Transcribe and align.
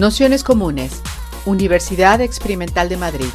Nociones 0.00 0.44
Comunes, 0.44 1.02
Universidad 1.44 2.22
Experimental 2.22 2.88
de 2.88 2.96
Madrid. 2.96 3.26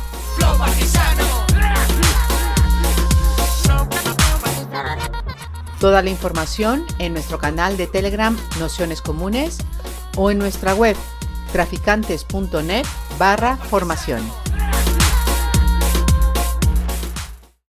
Toda 5.79 6.01
la 6.01 6.09
información 6.09 6.83
en 6.97 7.13
nuestro 7.13 7.37
canal 7.37 7.77
de 7.77 7.85
Telegram 7.85 8.35
Nociones 8.59 9.03
Comunes 9.03 9.59
o 10.17 10.31
en 10.31 10.39
nuestra 10.39 10.73
web 10.73 10.95
traficantes.net 11.51 12.85
barra 13.19 13.57
formación. 13.57 14.23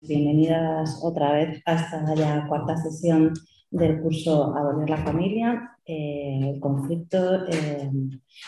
Bienvenidas 0.03 1.01
otra 1.03 1.33
vez 1.33 1.61
a 1.67 1.75
esta 1.75 2.15
ya 2.15 2.47
cuarta 2.47 2.77
sesión 2.77 3.35
del 3.73 4.01
curso 4.01 4.57
Abolir 4.57 4.89
la 4.89 4.99
familia, 4.99 5.74
eh, 5.87 6.53
el 6.55 6.61
conflicto, 6.61 7.47
eh, 7.47 7.91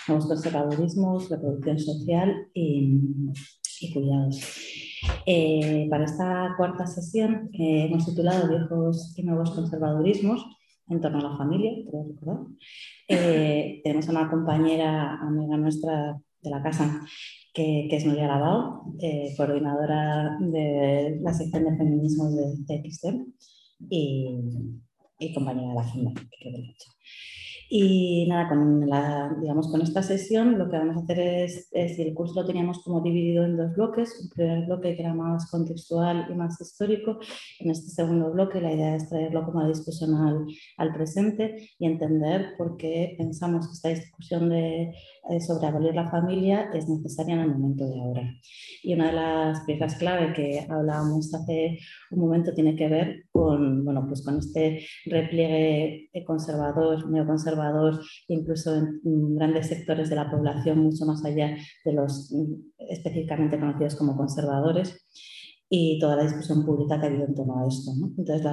nuevos 0.09 0.27
conservadurismos, 0.27 1.29
reproducción 1.29 1.79
social 1.79 2.49
y, 2.55 2.99
cuidados. 3.93 4.41
Eh, 5.27 5.87
para 5.91 6.07
esta 6.07 6.55
cuarta 6.57 6.87
sesión 6.87 7.51
hemos 7.53 8.07
titulado 8.07 8.49
Viejos 8.49 9.15
y 9.19 9.23
nuevos 9.23 9.51
conservadurismos 9.51 10.47
en 10.89 11.01
torno 11.01 11.19
a 11.19 11.31
la 11.31 11.37
familia, 11.37 11.73
creo 11.87 12.07
recordar. 12.09 12.47
tenemos 13.85 14.09
a 14.09 14.13
una 14.13 14.31
compañera, 14.31 15.21
amiga 15.21 15.59
nuestra 15.59 16.19
de 16.43 16.51
la 16.51 16.63
casa, 16.63 17.03
que, 17.53 17.89
es 17.91 18.07
Nuria 18.07 18.29
Lavao, 18.29 18.95
coordinadora 19.37 20.39
de 20.41 21.19
la 21.21 21.35
sección 21.35 21.65
de 21.65 21.77
feminismo 21.77 22.31
de, 22.31 22.55
de 22.67 22.83
y 25.19 25.33
compañera 25.33 25.73
de 25.73 25.81
agenda, 25.81 26.13
que 26.41 26.51
mucho. 26.51 26.91
Y 27.69 28.27
nada, 28.29 28.49
con, 28.49 28.89
la, 28.89 29.37
digamos, 29.41 29.69
con 29.69 29.83
esta 29.83 30.01
sesión 30.01 30.57
lo 30.57 30.71
que 30.71 30.79
vamos 30.79 30.97
a 30.97 31.01
hacer 31.01 31.19
es, 31.19 31.69
es, 31.73 31.99
el 31.99 32.15
curso 32.15 32.41
lo 32.41 32.47
teníamos 32.47 32.79
como 32.85 33.01
dividido 33.01 33.45
en 33.45 33.57
dos 33.57 33.75
bloques, 33.75 34.21
un 34.23 34.31
primer 34.31 34.67
bloque 34.67 34.95
que 34.95 35.03
era 35.03 35.15
más 35.15 35.51
contextual 35.51 36.29
y 36.31 36.35
más 36.35 36.61
histórico, 36.61 37.19
en 37.59 37.71
este 37.71 37.91
segundo 37.91 38.31
bloque 38.31 38.61
la 38.61 38.73
idea 38.73 38.95
es 38.95 39.09
traerlo 39.09 39.45
como 39.45 39.61
a 39.61 39.69
discusión 39.69 40.15
al, 40.15 40.47
al 40.77 40.95
presente 40.95 41.71
y 41.81 41.87
entender 41.87 42.55
por 42.57 42.77
qué 42.77 43.17
pensamos 43.19 43.67
que 43.67 43.73
esta 43.73 43.89
discusión 43.89 44.49
de, 44.49 44.93
eh, 45.29 45.41
sobre 45.41 45.67
abolir 45.67 45.93
la 45.93 46.09
familia 46.09 46.71
es 46.73 46.89
necesaria 46.89 47.35
en 47.35 47.41
el 47.41 47.49
momento 47.49 47.89
de 47.89 48.01
ahora. 48.01 48.35
Y 48.85 48.95
una 48.95 49.07
de 49.07 49.13
las 49.13 49.61
piezas 49.65 49.97
clave 49.97 50.33
que 50.35 50.65
hablábamos 50.69 51.35
hace 51.35 51.81
un 52.17 52.23
momento 52.23 52.53
tiene 52.55 52.75
que 52.77 52.89
ver 52.89 53.25
con, 53.31 53.85
bueno, 53.85 54.05
pues 54.07 54.25
con 54.25 54.39
este 54.39 54.85
repliegue 55.05 56.11
conservador, 56.27 57.09
neoconservador, 57.11 58.01
incluso 58.29 58.75
en, 58.75 59.37
grandes 59.37 59.69
sectores 59.69 60.09
de 60.09 60.17
la 60.17 60.31
población, 60.31 60.79
mucho 60.79 61.05
más 61.05 61.25
allá 61.25 61.57
de 61.85 61.93
los 61.93 62.33
mm, 62.33 62.55
específicamente 62.91 63.59
conocidos 63.59 63.97
como 63.97 64.17
conservadores 64.17 65.07
y 65.69 65.99
toda 65.99 66.17
la 66.17 66.23
discusión 66.23 66.65
pública 66.65 66.99
que 66.99 67.07
ha 67.07 67.09
habido 67.09 67.27
en 67.27 67.35
torno 67.35 67.59
a 67.59 67.69
esto. 67.69 67.91
Entonces, 68.17 68.43
de, 68.45 68.51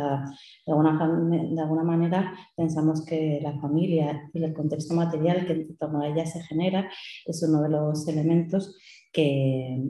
alguna, 0.68 1.30
de, 1.30 1.62
alguna, 1.62 1.84
manera, 1.84 2.34
pensamos 2.56 3.06
que 3.06 3.40
la 3.42 3.60
familia 3.62 4.30
y 4.34 4.44
el 4.44 4.54
contexto 4.54 4.94
material 4.96 5.46
que 5.46 5.54
en 5.54 5.78
torno 5.78 6.02
a 6.02 6.08
ella 6.08 6.26
se 6.26 6.42
genera 6.44 6.90
es 7.26 7.44
uno 7.48 7.62
de 7.62 7.70
los 7.70 8.08
elementos 8.08 8.76
que, 9.12 9.84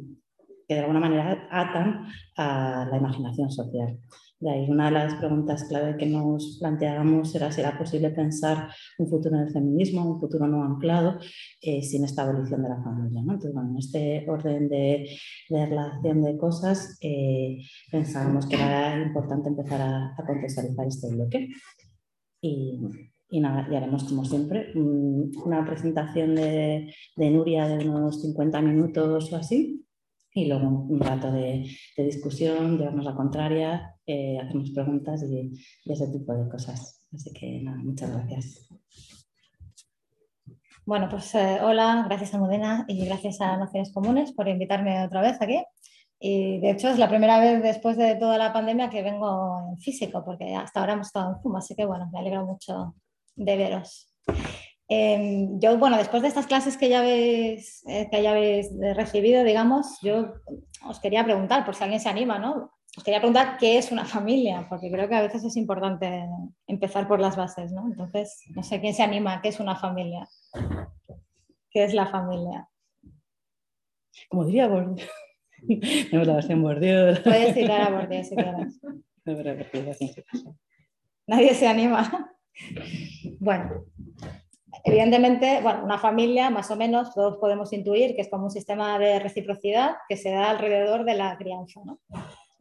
que 0.73 0.79
de 0.79 0.85
alguna 0.85 0.99
manera 0.99 1.47
atan 1.51 2.07
a 2.35 2.87
la 2.89 2.97
imaginación 2.97 3.51
social. 3.51 3.99
De 4.39 4.49
ahí 4.49 4.69
una 4.69 4.85
de 4.85 4.91
las 4.91 5.15
preguntas 5.15 5.63
clave 5.69 5.95
que 5.95 6.05
nos 6.05 6.57
planteábamos 6.59 7.33
era 7.33 7.51
si 7.51 7.61
era 7.61 7.77
posible 7.77 8.09
pensar 8.09 8.67
un 8.97 9.07
futuro 9.07 9.35
en 9.35 9.43
el 9.43 9.53
feminismo, 9.53 10.15
un 10.15 10.19
futuro 10.19 10.47
no 10.47 10.63
anclado, 10.63 11.17
eh, 11.61 11.81
sin 11.81 12.03
esta 12.03 12.23
abolición 12.23 12.61
de 12.63 12.69
la 12.69 12.83
familia. 12.83 13.21
Entonces, 13.21 13.53
bueno, 13.53 13.69
en 13.69 13.77
este 13.77 14.25
orden 14.29 14.67
de, 14.67 15.07
relación 15.49 16.23
de 16.23 16.37
cosas, 16.37 16.97
eh, 17.01 17.59
pensábamos 17.89 18.45
que 18.47 18.55
era 18.55 19.01
importante 19.01 19.49
empezar 19.49 19.81
a, 19.81 20.13
contextualizar 20.25 20.87
este 20.87 21.09
bloque. 21.15 21.49
Y, 22.41 22.81
y 23.29 23.39
nada, 23.39 23.65
y 23.71 23.75
haremos 23.75 24.03
como 24.03 24.25
siempre 24.25 24.73
una 24.75 25.65
presentación 25.65 26.35
de, 26.35 26.93
de 27.15 27.29
Nuria 27.29 27.67
de 27.69 27.87
unos 27.87 28.21
50 28.21 28.61
minutos 28.61 29.31
o 29.31 29.35
así, 29.37 29.82
y 30.33 30.45
luego 30.45 30.67
un 30.67 30.99
rato 30.99 31.31
de, 31.31 31.65
discusión, 31.97 32.77
llevarnos 32.77 33.05
la 33.05 33.15
contraria, 33.15 33.95
eh, 34.05 34.39
hacernos 34.39 34.71
preguntas 34.71 35.23
y, 35.23 35.53
ese 35.85 36.07
tipo 36.07 36.33
de 36.33 36.49
cosas. 36.49 37.05
Así 37.13 37.31
que 37.33 37.61
nada, 37.61 37.77
muchas 37.77 38.11
gracias. 38.11 38.67
Bueno, 40.85 41.07
pues 41.09 41.33
eh, 41.35 41.59
hola, 41.61 42.03
gracias 42.07 42.33
a 42.33 42.39
Modena 42.39 42.83
y 42.87 43.05
gracias 43.05 43.39
a 43.39 43.55
Naciones 43.57 43.93
Comunes 43.93 44.33
por 44.33 44.47
invitarme 44.47 45.05
otra 45.05 45.21
vez 45.21 45.41
aquí. 45.41 45.63
Y 46.19 46.59
de 46.59 46.71
hecho 46.71 46.89
es 46.89 46.97
la 46.97 47.09
primera 47.09 47.39
vez 47.39 47.61
después 47.61 47.97
de 47.97 48.15
toda 48.15 48.37
la 48.37 48.53
pandemia 48.53 48.89
que 48.89 49.03
vengo 49.03 49.69
en 49.69 49.77
físico, 49.77 50.23
porque 50.25 50.55
hasta 50.55 50.79
ahora 50.79 50.93
hemos 50.93 51.07
estado 51.07 51.35
en 51.35 51.41
Zoom, 51.41 51.55
así 51.57 51.75
que 51.75 51.85
bueno, 51.85 52.09
me 52.11 52.19
alegro 52.19 52.45
mucho 52.45 52.95
de 53.35 53.57
veros. 53.57 54.13
Em, 54.95 55.59
yo, 55.59 55.75
bueno, 55.79 55.97
después 55.97 56.21
de 56.21 56.27
estas 56.27 56.45
clases 56.45 56.77
que 56.77 56.87
ya 56.87 56.99
habéis, 56.99 57.83
eh, 57.87 58.07
que 58.11 58.21
ya 58.21 58.29
habéis 58.29 58.69
recibido, 58.95 59.43
digamos, 59.43 59.97
yo 60.03 60.35
os 60.87 60.99
quería 60.99 61.23
preguntar, 61.23 61.65
por 61.65 61.73
si 61.73 61.83
alguien 61.83 61.99
se 61.99 62.09
anima, 62.09 62.37
¿no? 62.37 62.71
Os 62.95 63.03
quería 63.03 63.19
preguntar 63.19 63.57
qué 63.57 63.79
es 63.79 63.91
una 63.91 64.05
familia, 64.05 64.67
porque 64.69 64.91
creo 64.91 65.09
que 65.09 65.15
a 65.15 65.23
veces 65.23 65.43
es 65.45 65.57
importante 65.57 66.29
empezar 66.67 67.07
por 67.07 67.19
las 67.19 67.35
bases, 67.35 67.71
¿no? 67.71 67.87
Entonces, 67.87 68.43
no 68.55 68.61
sé 68.61 68.79
quién 68.81 68.93
se 68.93 69.01
anima, 69.01 69.41
¿qué 69.41 69.49
es 69.49 69.59
una 69.59 69.75
familia? 69.75 70.29
¿Qué 71.71 71.85
es 71.85 71.95
la 71.95 72.05
familia? 72.05 72.69
Como 74.29 74.45
diría 74.45 74.67
Bourdieu. 74.67 75.07
Tenemos 75.67 75.67
la 76.27 76.35
versión 76.35 76.61
Bourdieu. 76.61 77.15
Puedes 77.23 77.55
citar 77.55 77.81
a 77.81 77.89
Bourdieu 77.89 78.23
si 78.23 78.35
quieres. 78.35 78.79
Nadie 81.27 81.55
se 81.55 81.67
anima. 81.67 82.29
Bueno, 83.39 83.85
Evidentemente, 84.85 85.61
bueno, 85.61 85.83
una 85.83 85.97
familia, 85.97 86.49
más 86.49 86.69
o 86.69 86.75
menos, 86.75 87.13
todos 87.13 87.37
podemos 87.37 87.71
intuir 87.71 88.15
que 88.15 88.21
es 88.21 88.29
como 88.29 88.45
un 88.45 88.51
sistema 88.51 88.99
de 88.99 89.19
reciprocidad 89.19 89.95
que 90.09 90.17
se 90.17 90.31
da 90.31 90.49
alrededor 90.49 91.05
de 91.05 91.13
la 91.15 91.37
crianza. 91.37 91.79
¿no? 91.85 91.99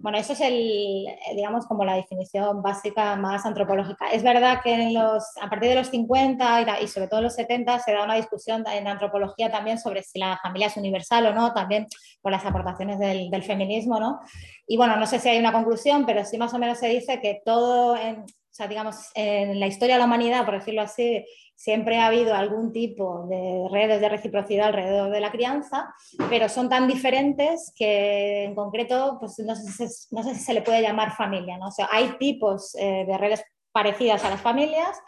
Bueno, 0.03 0.19
eso 0.19 0.33
es 0.33 0.41
el, 0.41 1.07
digamos, 1.37 1.65
como 1.67 1.85
la 1.85 1.95
definición 1.95 2.61
básica 2.61 3.15
más 3.15 3.47
antropológica. 3.47 4.11
Es 4.11 4.25
verdad 4.25 4.61
que 4.63 4.73
en 4.73 4.95
los, 4.95 5.25
a 5.41 5.49
partir 5.49 5.71
de 5.71 5.77
los 5.77 5.89
50 5.89 6.81
y, 6.81 6.89
sobre 6.89 7.07
todo 7.07 7.23
los 7.23 7.37
70 7.37 7.79
se 7.79 7.93
da 7.93 8.03
una 8.03 8.17
discusión 8.17 8.65
en 8.67 8.89
antropología 8.89 9.51
también 9.51 9.79
sobre 9.79 10.03
si 10.03 10.19
la 10.19 10.39
familia 10.43 10.67
es 10.67 10.77
universal 10.77 11.27
o 11.27 11.33
no, 11.33 11.53
también 11.53 11.87
por 12.21 12.33
las 12.33 12.45
aportaciones 12.45 12.99
del, 12.99 13.31
del 13.31 13.45
feminismo, 13.45 14.01
¿no? 14.01 14.19
Y 14.67 14.77
bueno, 14.77 14.97
no 14.97 15.07
sé 15.07 15.21
si 15.21 15.29
hay 15.29 15.39
una 15.39 15.53
conclusión, 15.53 16.05
pero 16.05 16.25
sí 16.25 16.37
más 16.37 16.53
o 16.53 16.59
menos 16.59 16.79
se 16.79 16.89
dice 16.89 17.21
que 17.21 17.41
todo, 17.45 17.97
en, 17.97 18.23
o 18.23 18.55
sea, 18.55 18.67
digamos, 18.67 18.97
en 19.15 19.61
la 19.61 19.69
historia 19.69 19.95
de 19.95 20.01
la 20.01 20.07
humanidad, 20.07 20.45
por 20.45 20.55
decirlo 20.55 20.83
así, 20.83 21.25
siempre 21.63 22.01
ha 22.01 22.09
habido 22.09 22.35
algún 22.35 22.73
tipo 22.73 23.25
de 23.29 23.69
redes 23.71 24.01
de 24.01 24.09
reciprocidad 24.09 24.67
alrededor 24.67 25.13
de 25.13 25.21
la 25.21 25.31
crianza, 25.31 25.95
pero 26.29 26.49
son 26.49 26.69
tan 26.69 26.89
diferentes 26.89 27.73
que 27.77 28.43
en 28.43 28.57
concreto 28.57 29.17
pues 29.21 29.39
no, 29.39 29.55
sé 29.55 29.89
si, 29.89 30.35
se 30.35 30.55
le 30.55 30.63
puede 30.63 30.83
llamar 30.83 31.15
familia. 31.15 31.59
¿no? 31.59 31.69
O 31.69 31.87
hay 31.93 32.19
tipos 32.19 32.75
eh, 32.75 33.05
de 33.07 33.17
redes 33.17 33.45
parecidas 33.71 34.25
a 34.25 34.31
las 34.31 34.41
familias, 34.41 35.01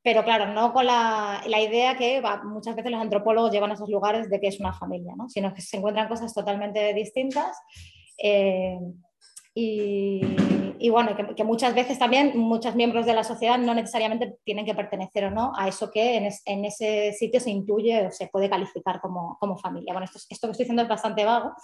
pero 0.00 0.22
claro, 0.22 0.46
no 0.46 0.72
con 0.72 0.86
la, 0.86 1.42
idea 1.44 1.96
que 1.96 2.22
muchas 2.44 2.76
veces 2.76 2.92
los 2.92 3.00
antropólogos 3.00 3.50
llevan 3.50 3.72
a 3.72 3.74
esos 3.74 3.88
lugares 3.88 4.30
de 4.30 4.38
que 4.38 4.46
es 4.46 4.60
una 4.60 4.72
familia, 4.72 5.14
¿no? 5.16 5.28
sino 5.28 5.52
que 5.52 5.60
se 5.60 5.76
encuentran 5.76 6.06
cosas 6.06 6.32
totalmente 6.32 6.94
distintas. 6.94 7.58
Eh, 8.16 8.78
y, 9.58 10.90
bueno, 10.90 11.16
que, 11.34 11.42
muchas 11.42 11.74
veces 11.74 11.98
también 11.98 12.36
muchos 12.36 12.74
miembros 12.74 13.06
de 13.06 13.14
la 13.14 13.24
sociedad 13.24 13.56
no 13.56 13.72
necesariamente 13.72 14.36
tienen 14.44 14.66
que 14.66 14.74
pertenecer 14.74 15.24
o 15.24 15.30
no 15.30 15.52
a 15.56 15.66
eso 15.66 15.90
que 15.90 16.30
en, 16.44 16.64
ese 16.66 17.14
sitio 17.14 17.40
se 17.40 17.50
intuye 17.50 18.06
o 18.06 18.10
se 18.10 18.26
puede 18.26 18.50
calificar 18.50 19.00
como, 19.00 19.56
familia. 19.56 19.94
Bueno, 19.94 20.04
esto, 20.04 20.18
esto, 20.28 20.46
que 20.46 20.50
estoy 20.50 20.64
diciendo 20.64 20.82
es 20.82 20.88
bastante 20.88 21.24
vago. 21.24 21.54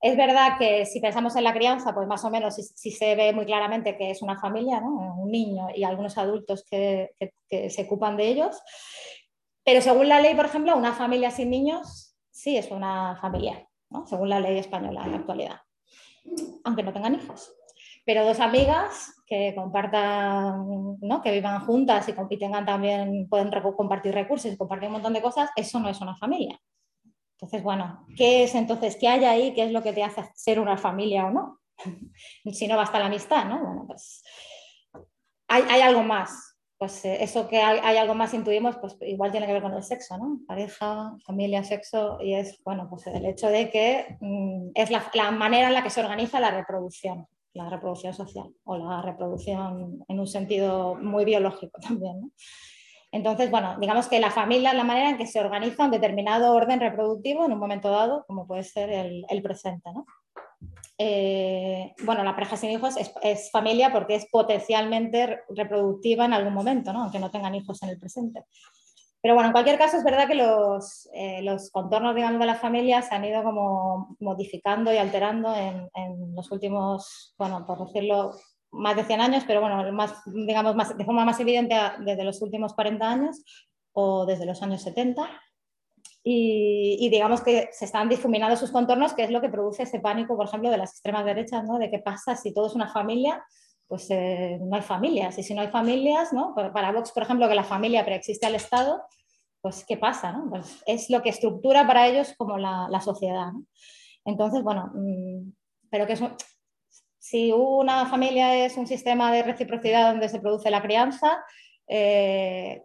Es 0.00 0.16
verdad 0.16 0.56
que 0.58 0.86
si 0.86 1.00
pensamos 1.00 1.36
en 1.36 1.44
la 1.44 1.52
crianza, 1.52 1.92
pues 1.92 2.08
más 2.08 2.24
o 2.24 2.30
menos 2.30 2.54
sí, 2.54 2.90
se 2.92 3.14
ve 3.14 3.34
muy 3.34 3.44
claramente 3.44 3.98
que 3.98 4.10
es 4.10 4.22
una 4.22 4.40
familia, 4.40 4.80
¿no? 4.80 5.16
un 5.18 5.30
niño 5.30 5.66
y 5.74 5.84
algunos 5.84 6.16
adultos 6.16 6.64
que, 6.64 7.10
que, 7.50 7.68
se 7.68 7.82
ocupan 7.82 8.16
de 8.16 8.28
ellos. 8.28 8.58
Pero 9.64 9.82
según 9.82 10.08
la 10.08 10.22
ley, 10.22 10.34
por 10.34 10.46
ejemplo, 10.46 10.74
una 10.74 10.94
familia 10.94 11.30
sin 11.30 11.50
niños 11.50 12.16
sí 12.30 12.56
es 12.56 12.70
una 12.70 13.18
familia, 13.20 13.68
¿no? 13.90 14.06
según 14.06 14.30
la 14.30 14.40
ley 14.40 14.56
española 14.56 15.02
en 15.04 15.10
la 15.10 15.18
actualidad 15.18 15.67
aunque 16.64 16.82
no 16.82 16.92
tengan 16.92 17.14
hijos. 17.14 17.52
Pero 18.04 18.24
dos 18.24 18.40
amigas 18.40 19.22
que 19.26 19.54
compartan, 19.54 20.98
¿no? 21.00 21.20
que 21.22 21.32
vivan 21.32 21.64
juntas 21.66 22.08
y, 22.08 22.38
tengan 22.38 22.64
también, 22.64 23.28
pueden 23.28 23.50
compartir 23.76 24.14
recursos 24.14 24.56
compartir 24.56 24.88
un 24.88 24.94
montón 24.94 25.12
de 25.12 25.22
cosas, 25.22 25.50
eso 25.56 25.78
no 25.78 25.88
es 25.88 26.00
una 26.00 26.16
familia. 26.16 26.58
Entonces, 27.32 27.62
bueno, 27.62 28.06
¿qué 28.16 28.44
es 28.44 28.54
entonces? 28.54 28.96
¿Qué 28.96 29.08
hay 29.08 29.24
ahí? 29.24 29.54
¿Qué 29.54 29.64
es 29.64 29.72
lo 29.72 29.82
que 29.82 29.92
te 29.92 30.02
hace 30.02 30.24
ser 30.34 30.58
una 30.58 30.76
familia 30.76 31.26
o 31.26 31.30
no? 31.30 31.60
si 32.52 32.66
no 32.66 32.76
basta 32.76 32.98
la 32.98 33.06
amistad, 33.06 33.44
¿no? 33.44 33.58
Bueno, 33.58 33.84
pues 33.86 34.22
hay 35.46 35.80
algo 35.80 36.02
más. 36.02 36.47
Pues 36.78 37.04
eh, 37.04 37.22
eso 37.22 37.48
que 37.48 37.60
hay, 37.60 37.96
algo 37.96 38.14
más 38.14 38.32
intuimos, 38.34 38.76
pues 38.76 38.96
igual 39.00 39.32
tiene 39.32 39.46
que 39.46 39.52
ver 39.52 39.62
con 39.62 39.74
el 39.74 39.82
sexo, 39.82 40.16
¿no? 40.16 40.38
Pareja, 40.46 41.12
familia, 41.26 41.64
sexo, 41.64 42.18
y 42.22 42.34
es, 42.34 42.62
bueno, 42.62 42.86
pues 42.88 43.06
el 43.08 43.26
hecho 43.26 43.48
de 43.48 43.68
que 43.68 44.16
mm, 44.20 44.70
es 44.74 44.90
la, 44.90 45.30
manera 45.32 45.68
en 45.68 45.74
la 45.74 45.82
que 45.82 45.90
se 45.90 46.00
organiza 46.00 46.38
la 46.38 46.52
reproducción, 46.52 47.26
la 47.52 47.68
reproducción 47.68 48.14
social, 48.14 48.48
o 48.62 48.78
la 48.78 49.02
reproducción 49.02 50.04
en 50.06 50.20
un 50.20 50.26
sentido 50.28 50.94
muy 50.94 51.24
biológico 51.24 51.80
también, 51.80 52.20
¿no? 52.20 52.30
Entonces, 53.10 53.50
bueno, 53.50 53.76
digamos 53.80 54.06
que 54.06 54.20
la 54.20 54.30
familia 54.30 54.70
es 54.70 54.76
la 54.76 54.84
manera 54.84 55.10
en 55.10 55.16
que 55.16 55.26
se 55.26 55.40
organiza 55.40 55.86
un 55.86 55.90
determinado 55.90 56.54
orden 56.54 56.78
reproductivo 56.78 57.44
en 57.44 57.52
un 57.52 57.58
momento 57.58 57.90
dado, 57.90 58.24
como 58.26 58.46
puede 58.46 58.64
ser 58.64 58.90
el, 58.90 59.24
el 59.30 59.42
presente, 59.42 59.90
¿no? 59.94 60.04
Eh, 61.00 61.94
bueno, 62.04 62.24
la 62.24 62.34
pareja 62.34 62.56
sin 62.56 62.70
hijos 62.70 62.96
es, 63.22 63.50
familia 63.52 63.92
porque 63.92 64.16
es 64.16 64.26
potencialmente 64.30 65.40
reproductiva 65.50 66.24
en 66.24 66.32
algún 66.32 66.52
momento, 66.52 66.92
¿no? 66.92 67.02
aunque 67.02 67.20
no 67.20 67.30
tengan 67.30 67.54
hijos 67.54 67.82
en 67.82 67.90
el 67.90 67.98
presente. 67.98 68.44
Pero 69.22 69.34
bueno, 69.34 69.48
en 69.48 69.52
cualquier 69.52 69.78
caso 69.78 69.96
es 69.96 70.04
verdad 70.04 70.28
que 70.28 70.34
los, 70.34 71.08
eh, 71.12 71.42
los 71.42 71.70
contornos 71.70 72.14
digamos, 72.14 72.40
de 72.40 72.46
la 72.46 72.54
familia 72.54 73.02
se 73.02 73.14
han 73.14 73.24
ido 73.24 73.42
como 73.42 74.16
modificando 74.20 74.92
y 74.92 74.96
alterando 74.96 75.54
en, 75.54 75.88
los 76.34 76.50
últimos, 76.52 77.34
bueno, 77.36 77.64
por 77.66 77.84
decirlo, 77.84 78.32
más 78.70 78.96
de 78.96 79.04
100 79.04 79.20
años, 79.20 79.44
pero 79.46 79.60
bueno, 79.60 79.92
más, 79.92 80.22
digamos, 80.26 80.76
más, 80.76 80.96
de 80.96 81.04
forma 81.04 81.24
más 81.24 81.40
evidente 81.40 81.76
desde 82.00 82.22
los 82.22 82.40
últimos 82.42 82.74
40 82.74 83.08
años 83.08 83.42
o 83.92 84.24
desde 84.26 84.46
los 84.46 84.62
años 84.62 84.82
70 84.82 85.28
y, 86.30 87.08
digamos 87.08 87.42
que 87.42 87.70
se 87.72 87.86
están 87.86 88.10
difuminando 88.10 88.54
sus 88.54 88.70
contornos, 88.70 89.14
que 89.14 89.24
es 89.24 89.30
lo 89.30 89.40
que 89.40 89.48
produce 89.48 89.84
ese 89.84 89.98
pánico, 89.98 90.36
por 90.36 90.46
ejemplo, 90.46 90.70
de 90.70 90.76
las 90.76 90.90
extremas 90.90 91.24
derechas, 91.24 91.64
¿no? 91.64 91.78
de 91.78 91.90
qué 91.90 92.00
pasa 92.00 92.36
si 92.36 92.52
todo 92.52 92.66
es 92.66 92.74
una 92.74 92.92
familia, 92.92 93.42
pues 93.86 94.10
eh, 94.10 94.58
no 94.60 94.76
hay 94.76 94.82
familias. 94.82 95.38
Y 95.38 95.42
si 95.42 95.54
no 95.54 95.62
hay 95.62 95.68
familias, 95.68 96.34
¿no? 96.34 96.54
para 96.54 96.92
Vox, 96.92 97.12
por 97.12 97.22
ejemplo, 97.22 97.48
que 97.48 97.54
la 97.54 97.64
familia 97.64 98.04
preexiste 98.04 98.44
al 98.44 98.56
Estado, 98.56 99.00
pues 99.62 99.86
¿qué 99.86 99.96
pasa? 99.96 100.32
¿no? 100.32 100.50
Pues 100.50 100.82
es 100.86 101.08
lo 101.08 101.22
que 101.22 101.30
estructura 101.30 101.86
para 101.86 102.06
ellos 102.06 102.34
como 102.36 102.58
la, 102.58 103.00
sociedad. 103.00 103.52
Entonces, 104.26 104.62
bueno, 104.62 104.90
mmm, 104.92 105.50
pero 105.90 106.06
que 106.06 106.12
eso, 106.12 106.36
si 107.18 107.52
una 107.52 108.04
familia 108.04 108.66
es 108.66 108.76
un 108.76 108.86
sistema 108.86 109.32
de 109.32 109.44
reciprocidad 109.44 110.10
donde 110.10 110.28
se 110.28 110.40
produce 110.40 110.70
la 110.70 110.82
crianza, 110.82 111.42
eh, 111.86 112.82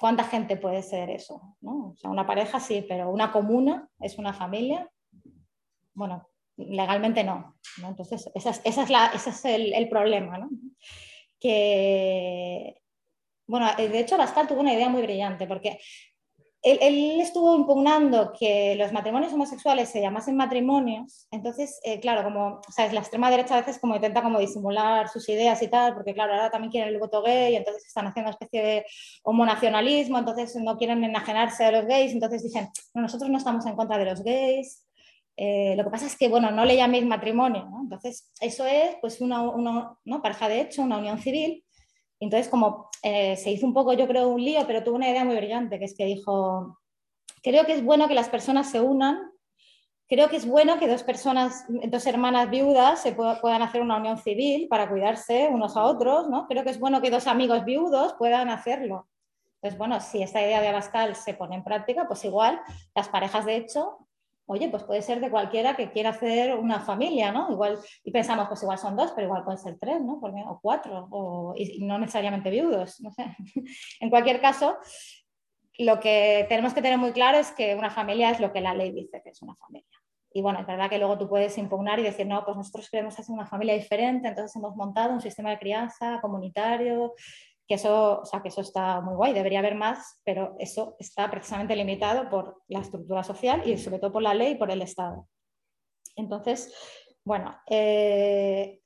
¿Cuánta 0.00 0.24
gente 0.24 0.56
puede 0.56 0.82
ser 0.82 1.10
eso? 1.10 1.58
¿no? 1.60 1.90
O 1.90 1.96
sea, 1.96 2.08
una 2.08 2.26
pareja 2.26 2.58
sí, 2.58 2.82
pero 2.88 3.10
una 3.10 3.30
comuna 3.30 3.86
es 4.00 4.16
una 4.16 4.32
familia. 4.32 4.90
Bueno, 5.92 6.26
legalmente 6.56 7.22
no. 7.22 7.58
Entonces, 7.86 8.30
esa 8.34 8.50
es, 8.64 8.88
la, 8.88 9.08
ese 9.14 9.28
es 9.28 9.44
el, 9.44 9.74
el 9.74 9.90
problema. 9.90 10.38
¿no? 10.38 10.48
Que, 11.38 12.80
bueno, 13.46 13.66
de 13.76 14.00
hecho, 14.00 14.16
Pascal 14.16 14.48
tuvo 14.48 14.60
una 14.60 14.72
idea 14.72 14.88
muy 14.88 15.02
brillante, 15.02 15.46
porque 15.46 15.78
él, 16.62 17.20
estuvo 17.20 17.56
impugnando 17.56 18.32
que 18.38 18.74
los 18.76 18.92
matrimonios 18.92 19.32
homosexuales 19.32 19.88
se 19.88 20.00
llamasen 20.00 20.36
matrimonios, 20.36 21.26
entonces, 21.30 21.80
eh, 21.84 22.00
claro, 22.00 22.22
como, 22.22 22.60
sea, 22.68 22.92
la 22.92 23.00
extrema 23.00 23.30
derecha 23.30 23.54
a 23.54 23.60
veces 23.60 23.78
como 23.78 23.94
intenta 23.94 24.22
como 24.22 24.38
disimular 24.38 25.08
sus 25.08 25.28
ideas 25.30 25.62
y 25.62 25.68
tal, 25.68 25.94
porque 25.94 26.12
claro, 26.12 26.34
ahora 26.34 26.50
también 26.50 26.70
quieren 26.70 26.92
el 26.92 27.00
voto 27.00 27.22
gay, 27.22 27.56
entonces 27.56 27.86
están 27.86 28.06
haciendo 28.06 28.28
una 28.28 28.34
especie 28.34 28.62
de 28.62 28.86
homonacionalismo, 29.22 30.18
entonces 30.18 30.54
no 30.56 30.76
quieren 30.76 31.02
enajenarse 31.02 31.64
de 31.64 31.72
los 31.72 31.86
gays, 31.86 32.12
entonces 32.12 32.42
dicen, 32.42 32.68
nosotros 32.92 33.30
no 33.30 33.38
estamos 33.38 33.64
en 33.64 33.76
contra 33.76 33.96
de 33.96 34.04
los 34.04 34.22
gays, 34.22 34.86
eh, 35.42 35.74
lo 35.76 35.84
que 35.84 35.90
pasa 35.90 36.04
es 36.04 36.18
que, 36.18 36.28
bueno, 36.28 36.50
no 36.50 36.66
le 36.66 36.76
llaméis 36.76 37.06
matrimonio, 37.06 37.66
¿no? 37.70 37.80
Entonces, 37.80 38.30
eso 38.40 38.66
es, 38.66 38.96
pues, 39.00 39.22
una, 39.22 39.40
una 39.40 39.96
¿no? 40.04 40.20
pareja 40.20 40.48
de 40.50 40.60
hecho, 40.60 40.82
una 40.82 40.98
unión 40.98 41.18
civil, 41.18 41.64
entonces, 42.20 42.48
como 42.48 42.90
eh, 43.02 43.36
se 43.36 43.50
hizo 43.50 43.66
un 43.66 43.74
poco, 43.74 43.94
yo 43.94 44.06
creo, 44.06 44.28
un 44.28 44.44
lío, 44.44 44.66
pero 44.66 44.84
tuvo 44.84 44.96
una 44.96 45.08
idea 45.08 45.24
muy 45.24 45.36
brillante, 45.36 45.78
que 45.78 45.86
es 45.86 45.96
que 45.96 46.04
dijo, 46.04 46.78
creo 47.42 47.64
que 47.64 47.72
es 47.72 47.82
bueno 47.82 48.08
que 48.08 48.14
las 48.14 48.28
personas 48.28 48.70
se 48.70 48.80
unan, 48.80 49.32
creo 50.06 50.28
que 50.28 50.36
es 50.36 50.46
bueno 50.46 50.78
que 50.78 50.86
dos 50.86 51.02
personas, 51.02 51.64
dos 51.68 52.06
hermanas 52.06 52.50
viudas 52.50 53.00
se 53.00 53.12
puedan 53.12 53.62
hacer 53.62 53.80
una 53.80 53.96
unión 53.96 54.18
civil 54.18 54.68
para 54.68 54.88
cuidarse 54.88 55.48
unos 55.48 55.76
a 55.76 55.84
otros, 55.84 56.28
¿no? 56.28 56.46
Creo 56.46 56.62
que 56.62 56.70
es 56.70 56.78
bueno 56.78 57.00
que 57.00 57.10
dos 57.10 57.26
amigos 57.26 57.64
viudos 57.64 58.14
puedan 58.18 58.50
hacerlo. 58.50 59.08
Entonces, 59.54 59.78
bueno, 59.78 60.00
si 60.00 60.22
esta 60.22 60.42
idea 60.42 60.60
de 60.60 60.68
Abascal 60.68 61.14
se 61.16 61.34
pone 61.34 61.54
en 61.56 61.64
práctica, 61.64 62.06
pues 62.06 62.24
igual 62.24 62.60
las 62.94 63.08
parejas 63.08 63.46
de 63.46 63.56
hecho 63.56 64.08
oye, 64.52 64.68
pues 64.68 64.82
puede 64.82 65.00
ser 65.00 65.20
de 65.20 65.30
cualquiera 65.30 65.76
que 65.76 65.92
quiera 65.92 66.10
hacer 66.10 66.56
una 66.56 66.80
familia, 66.80 67.30
¿no? 67.30 67.52
Igual, 67.52 67.78
y 68.02 68.10
pensamos, 68.10 68.48
pues 68.48 68.60
igual 68.62 68.78
son 68.78 68.96
dos, 68.96 69.12
pero 69.12 69.28
igual 69.28 69.44
pueden 69.44 69.58
ser 69.58 69.78
tres, 69.80 70.00
¿no? 70.02 70.20
O 70.20 70.60
cuatro, 70.60 71.06
o, 71.10 71.54
y 71.56 71.84
no 71.84 71.98
necesariamente 71.98 72.50
viudos, 72.50 73.00
no 73.00 73.12
sé. 73.12 73.36
en 74.00 74.10
cualquier 74.10 74.40
caso, 74.40 74.76
lo 75.78 76.00
que 76.00 76.46
tenemos 76.48 76.74
que 76.74 76.82
tener 76.82 76.98
muy 76.98 77.12
claro 77.12 77.38
es 77.38 77.52
que 77.52 77.76
una 77.76 77.90
familia 77.90 78.30
es 78.30 78.40
lo 78.40 78.52
que 78.52 78.60
la 78.60 78.74
ley 78.74 78.90
dice 78.90 79.22
que 79.22 79.30
es 79.30 79.40
una 79.40 79.54
familia. 79.54 79.88
Y 80.32 80.42
bueno, 80.42 80.60
es 80.60 80.66
verdad 80.66 80.90
que 80.90 80.98
luego 80.98 81.16
tú 81.16 81.28
puedes 81.28 81.56
impugnar 81.56 82.00
y 82.00 82.02
decir, 82.02 82.26
no, 82.26 82.44
pues 82.44 82.56
nosotros 82.56 82.90
queremos 82.90 83.18
hacer 83.18 83.32
una 83.32 83.46
familia 83.46 83.74
diferente, 83.74 84.28
entonces 84.28 84.54
hemos 84.56 84.74
montado 84.74 85.12
un 85.12 85.20
sistema 85.20 85.50
de 85.50 85.58
crianza 85.58 86.18
comunitario, 86.20 87.14
que 87.70 87.74
eso, 87.74 88.22
o 88.22 88.24
sea, 88.24 88.42
que 88.42 88.48
eso 88.48 88.62
está 88.62 89.00
muy 89.00 89.14
guay, 89.14 89.32
debería 89.32 89.60
haber 89.60 89.76
más, 89.76 90.20
pero 90.24 90.56
eso 90.58 90.96
está 90.98 91.30
precisamente 91.30 91.76
limitado 91.76 92.28
por 92.28 92.64
la 92.66 92.80
estructura 92.80 93.22
social 93.22 93.62
y 93.64 93.78
sobre 93.78 94.00
todo 94.00 94.10
por 94.10 94.22
la 94.22 94.34
ley 94.34 94.54
y 94.54 94.54
por 94.56 94.72
el 94.72 94.82
Estado. 94.82 95.28
Entonces, 96.16 96.74
bueno, 97.24 97.56
eh, 97.68 98.80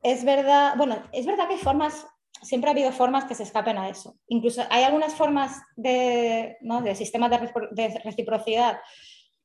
es 0.00 0.24
verdad, 0.24 0.76
bueno, 0.78 0.96
es 1.12 1.26
verdad 1.26 1.46
que 1.46 1.56
hay 1.56 1.60
formas, 1.60 2.06
siempre 2.40 2.70
ha 2.70 2.72
habido 2.72 2.90
formas 2.90 3.26
que 3.26 3.34
se 3.34 3.42
escapen 3.42 3.76
a 3.76 3.90
eso. 3.90 4.16
Incluso 4.28 4.62
hay 4.70 4.84
algunas 4.84 5.14
formas 5.14 5.60
de, 5.76 6.56
¿no? 6.62 6.80
de 6.80 6.94
sistemas 6.94 7.30
de, 7.30 8.00
reciprocidad 8.02 8.80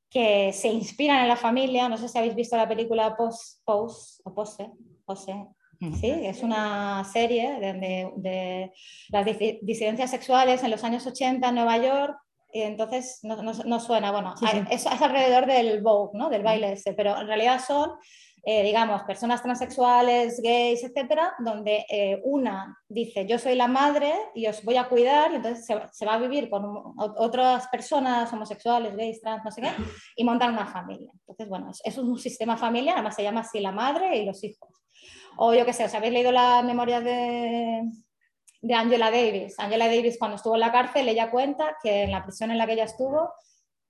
que 0.09 0.53
se 0.53 0.69
inspiran 0.69 1.23
en 1.23 1.27
la 1.27 1.35
familia. 1.35 1.89
No 1.89 1.97
sé 1.97 2.07
si 2.07 2.17
habéis 2.17 2.35
visto 2.35 2.55
la 2.55 2.69
película 2.69 3.17
Post, 3.17 3.65
Post 3.65 4.21
o 4.23 4.33
Pose, 4.33 4.71
Pose 5.03 5.45
¿sí? 5.79 6.11
Es 6.11 6.43
una 6.43 7.03
serie 7.03 7.59
de, 7.59 8.71
las 9.09 9.25
disidencias 9.25 10.11
sexuales 10.11 10.63
en 10.63 10.71
los 10.71 10.83
años 10.83 11.05
80 11.05 11.47
en 11.47 11.55
Nueva 11.55 11.77
York. 11.77 12.17
Y 12.51 12.61
entonces 12.61 13.19
no, 13.23 13.79
suena, 13.79 14.11
bueno, 14.11 14.33
Es, 14.69 14.87
alrededor 14.87 15.45
del 15.45 15.81
Vogue, 15.81 16.17
¿no? 16.17 16.29
del 16.29 16.43
baile 16.43 16.73
ese, 16.73 16.93
pero 16.93 17.19
en 17.19 17.27
realidad 17.27 17.59
son, 17.59 17.91
eh, 18.45 18.63
digamos, 18.63 19.03
personas 19.03 19.41
transexuales, 19.41 20.39
gays, 20.41 20.81
etcétera, 20.85 21.33
donde 21.39 21.85
eh, 21.89 22.21
una 22.23 22.77
dice, 22.87 23.25
yo 23.25 23.37
soy 23.39 23.55
la 23.55 23.67
madre 23.67 24.13
y 24.33 24.47
os 24.47 24.63
voy 24.63 24.77
a 24.77 24.87
cuidar, 24.87 25.33
y 25.33 25.35
entonces 25.35 25.65
se, 25.65 26.05
va 26.05 26.13
a 26.13 26.19
vivir 26.19 26.49
con 26.49 26.93
otras 26.97 27.67
personas 27.67 28.31
homosexuales, 28.31 28.95
gays, 28.95 29.19
trans, 29.19 29.43
no 29.43 29.51
sé 29.51 29.61
qué, 29.61 29.71
y 30.15 30.23
montan 30.23 30.53
una 30.53 30.67
familia. 30.67 31.11
Entonces, 31.13 31.49
bueno, 31.49 31.71
es, 31.71 31.81
es 31.83 31.97
un 31.97 32.17
sistema 32.17 32.55
familiar, 32.55 32.95
además 32.95 33.15
se 33.17 33.23
llama 33.23 33.41
así 33.41 33.59
la 33.59 33.73
madre 33.73 34.15
y 34.15 34.25
los 34.25 34.41
hijos. 34.45 34.84
O 35.37 35.53
yo 35.53 35.65
qué 35.65 35.73
sé, 35.73 35.85
¿os 35.85 35.93
habéis 35.93 36.13
leído 36.13 36.31
las 36.31 36.63
memorias 36.63 37.03
de, 37.03 37.83
de 38.61 38.73
Angela 38.73 39.11
Davis? 39.11 39.59
Angela 39.59 39.87
Davis 39.87 40.17
cuando 40.17 40.37
estuvo 40.37 40.55
en 40.55 40.61
la 40.61 40.71
cárcel, 40.71 41.07
ella 41.09 41.31
cuenta 41.31 41.77
que 41.81 42.03
en 42.03 42.11
la 42.11 42.23
prisión 42.23 42.51
en 42.51 42.57
la 42.57 42.65
que 42.65 42.73
ella 42.73 42.85
estuvo, 42.85 43.33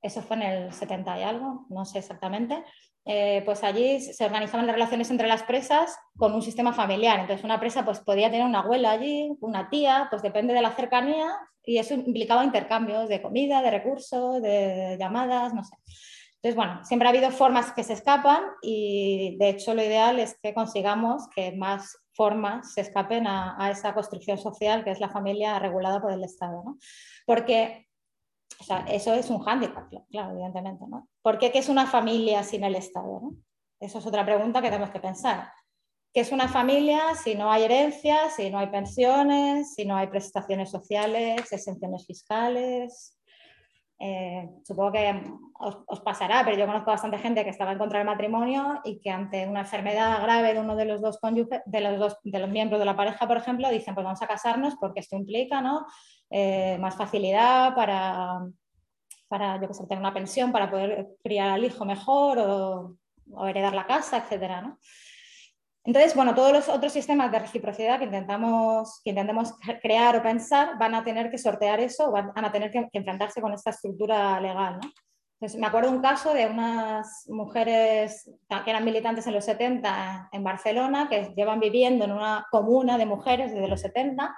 eso 0.02 0.22
fue 0.22 0.38
en 0.38 0.44
el 0.44 0.74
70 0.74 1.20
y 1.20 1.24
algo, 1.24 1.66
no 1.70 1.86
sé 1.86 2.00
exactamente, 2.00 2.64
eh, 3.08 3.44
pues 3.46 3.64
allí 3.64 4.02
se 4.02 4.26
organizaban 4.26 4.66
las 4.66 4.76
relaciones 4.76 5.12
entre 5.12 5.28
las 5.28 5.44
presas 5.44 5.96
con 6.18 6.34
un 6.34 6.42
sistema 6.42 6.74
familiar. 6.74 7.20
Entonces 7.20 7.44
una 7.44 7.60
presa 7.60 7.86
pues 7.86 8.00
podía 8.00 8.32
tener 8.32 8.46
una 8.46 8.60
abuela 8.60 8.92
allí, 8.92 9.30
una 9.42 9.70
tía, 9.70 10.08
pues 10.10 10.24
depende 10.24 10.56
de 10.56 10.62
la 10.62 10.72
cercanía 10.72 11.32
y 11.64 11.78
eso 11.78 11.94
implicaba 11.94 12.44
intercambios 12.44 13.08
de 13.08 13.22
comida, 13.22 13.62
de 13.62 13.72
recursos, 13.72 14.42
de 14.42 14.98
llamadas, 15.00 15.54
no 15.54 15.64
sé. 15.64 15.76
Entonces, 16.46 16.58
bueno, 16.58 16.86
siempre 16.86 17.08
ha 17.08 17.10
habido 17.10 17.32
formas 17.32 17.72
que 17.72 17.84
se 17.84 17.94
escapan 17.94 18.44
y 18.62 19.36
de 19.40 19.50
hecho 19.50 19.74
lo 19.74 19.82
ideal 19.82 20.20
es 20.20 20.38
que 20.44 20.54
consigamos 20.54 21.28
que 21.36 21.54
más 21.54 21.98
formas 22.14 22.72
se 22.72 22.82
escapen 22.82 23.26
a, 23.26 23.72
esa 23.72 23.96
construcción 23.96 24.38
social 24.38 24.84
que 24.84 24.92
es 24.92 25.00
la 25.00 25.10
familia 25.10 25.58
regulada 25.58 26.00
por 26.00 26.12
el 26.12 26.24
Estado. 26.24 26.62
¿no? 26.64 26.78
Porque 27.26 27.88
eso 28.88 29.16
es 29.16 29.32
un 29.32 29.40
hándicap, 29.40 29.92
claro, 30.12 30.34
evidentemente. 30.34 30.86
¿no? 30.88 31.10
¿Por 31.24 31.40
qué, 31.40 31.52
qué 31.52 31.58
es 31.58 31.68
una 31.68 31.88
familia 31.88 32.44
sin 32.44 32.64
el 32.64 32.76
Estado? 32.76 33.22
¿no? 33.24 33.32
Eso 33.80 33.98
es 33.98 34.06
otra 34.06 34.24
pregunta 34.24 34.62
que 34.62 34.70
tenemos 34.70 34.92
que 34.92 35.00
pensar. 35.00 35.52
¿Qué 36.14 36.20
es 36.20 36.32
una 36.32 36.48
familia 36.48 37.16
si 37.16 37.34
no 37.34 37.52
hay 37.52 37.64
herencias, 37.64 38.36
si 38.36 38.52
no 38.52 38.60
hay 38.60 38.68
pensiones, 38.68 39.74
si 39.74 39.84
no 39.84 39.96
hay 39.98 40.06
prestaciones 40.06 40.70
sociales, 40.70 41.52
exenciones 41.52 42.06
fiscales, 42.06 43.15
eh, 44.00 44.50
supongo 44.64 44.92
que 44.92 45.24
os, 45.54 46.02
pasará, 46.02 46.44
pero 46.44 46.58
yo 46.58 46.66
conozco 46.66 46.92
bastante 46.92 47.18
gente 47.18 47.44
que 47.44 47.50
estaba 47.50 47.72
en 47.72 47.78
contra 47.78 48.00
del 48.00 48.08
matrimonio 48.08 48.82
y 48.84 49.00
que 49.00 49.10
ante 49.10 49.48
una 49.48 49.62
enfermedad 49.62 50.22
grave 50.22 50.54
de 50.54 50.60
uno 50.60 50.76
de 50.76 50.86
los 50.86 51.02
dos 51.02 51.20
de 51.66 51.82
los 51.82 51.98
dos 51.98 52.18
de 52.24 52.40
los 52.40 52.50
miembros 52.50 52.80
de 52.80 52.86
la 52.86 52.98
pareja, 52.98 53.26
por 53.28 53.38
ejemplo, 53.38 53.70
dicen 53.70 53.96
pues 53.96 54.04
vamos 54.04 54.22
a 54.22 54.28
casarnos 54.28 54.76
porque 54.76 55.00
esto 55.00 55.16
implica 55.16 55.62
¿no? 55.62 55.86
Eh, 56.30 56.78
más 56.80 56.96
facilidad 56.96 57.74
para, 57.74 58.42
para 59.30 59.62
yo 59.62 59.68
que 59.68 59.74
tener 59.88 60.00
una 60.00 60.14
pensión, 60.14 60.52
para 60.52 60.70
poder 60.70 61.08
criar 61.24 61.50
al 61.50 61.64
hijo 61.64 61.86
mejor 61.86 62.40
o, 62.40 62.98
o 63.32 63.48
heredar 63.48 63.74
la 63.74 63.88
casa, 63.88 64.18
etcétera, 64.18 64.62
¿no? 64.62 64.78
Entonces, 65.86 66.16
bueno, 66.16 66.34
todos 66.34 66.52
los 66.52 66.68
otros 66.68 66.92
sistemas 66.92 67.32
de 67.32 67.38
reciprocidad 67.38 68.00
que 68.00 68.06
intentamos, 68.06 69.02
que 69.04 69.12
intentemos 69.12 69.54
crear 69.82 70.16
o 70.16 70.24
pensar 70.24 70.80
van 70.80 70.96
a 70.96 71.04
tener 71.04 71.30
que 71.30 71.38
sortear 71.38 71.80
eso, 71.80 72.12
van 72.12 72.32
a 72.44 72.52
tener 72.52 72.72
que, 72.72 72.90
enfrentarse 72.92 73.40
con 73.40 73.54
esta 73.54 73.70
estructura 73.70 74.40
legal. 74.42 74.80
¿no? 74.82 74.90
Entonces, 75.40 75.60
me 75.60 75.68
acuerdo 75.68 75.92
un 75.92 76.02
caso 76.02 76.34
de 76.34 76.48
unas 76.48 77.26
mujeres 77.28 78.32
que 78.64 78.70
eran 78.70 78.84
militantes 78.84 79.28
en 79.28 79.34
los 79.34 79.46
70 79.46 80.30
en 80.32 80.44
Barcelona, 80.44 81.08
que 81.08 81.34
llevan 81.36 81.60
viviendo 81.60 82.06
en 82.06 82.14
una 82.14 82.48
comuna 82.50 82.98
de 82.98 83.06
mujeres 83.06 83.54
desde 83.54 83.68
los 83.68 83.82
70. 83.82 84.36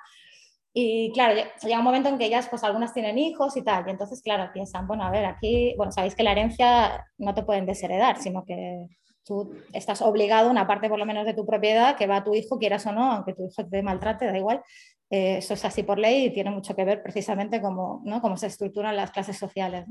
Y 0.73 1.11
claro, 1.13 1.39
llega 1.63 1.77
un 1.77 1.83
momento 1.85 2.09
en 2.09 2.17
que 2.17 2.25
ellas, 2.25 2.49
pues 2.49 2.63
algunas 2.65 2.93
tienen 2.93 3.17
hijos 3.17 3.55
y 3.55 3.63
tal, 3.63 3.87
y 3.87 3.91
entonces, 3.91 4.21
claro, 4.21 4.51
piensan, 4.53 4.85
bueno, 4.85 5.03
a 5.03 5.11
ver, 5.11 5.25
aquí, 5.25 5.73
bueno, 5.77 5.91
sabéis 5.91 6.13
que 6.13 6.23
la 6.23 6.33
herencia 6.33 7.05
no 7.17 7.33
te 7.33 7.43
pueden 7.43 7.65
desheredar, 7.65 8.17
sino 8.17 8.43
que 8.43 8.85
tú 9.27 9.53
estás 9.73 10.01
obligado, 10.01 10.49
una 10.49 10.65
parte 10.65 10.89
por 10.89 10.97
lo 10.97 11.05
menos 11.05 11.25
de 11.25 11.33
tu 11.33 11.45
propiedad, 11.45 11.95
que 11.95 12.07
va 12.07 12.17
a 12.17 12.23
tu 12.23 12.33
hijo, 12.33 12.57
quieras 12.57 12.85
o 12.85 12.91
no, 12.91 13.11
aunque 13.11 13.33
tu 13.33 13.45
hijo 13.45 13.67
te 13.67 13.83
maltrate, 13.83 14.25
da 14.25 14.37
igual. 14.37 14.61
Eh, 15.09 15.37
eso 15.37 15.53
es 15.53 15.63
así 15.63 15.83
por 15.83 15.99
ley 15.99 16.25
y 16.25 16.33
tiene 16.33 16.51
mucho 16.51 16.75
que 16.75 16.83
ver 16.83 17.01
precisamente 17.01 17.61
cómo, 17.61 18.01
¿no? 18.03 18.21
cómo 18.21 18.35
se 18.35 18.47
estructuran 18.47 18.95
las 18.95 19.11
clases 19.11 19.37
sociales. 19.37 19.85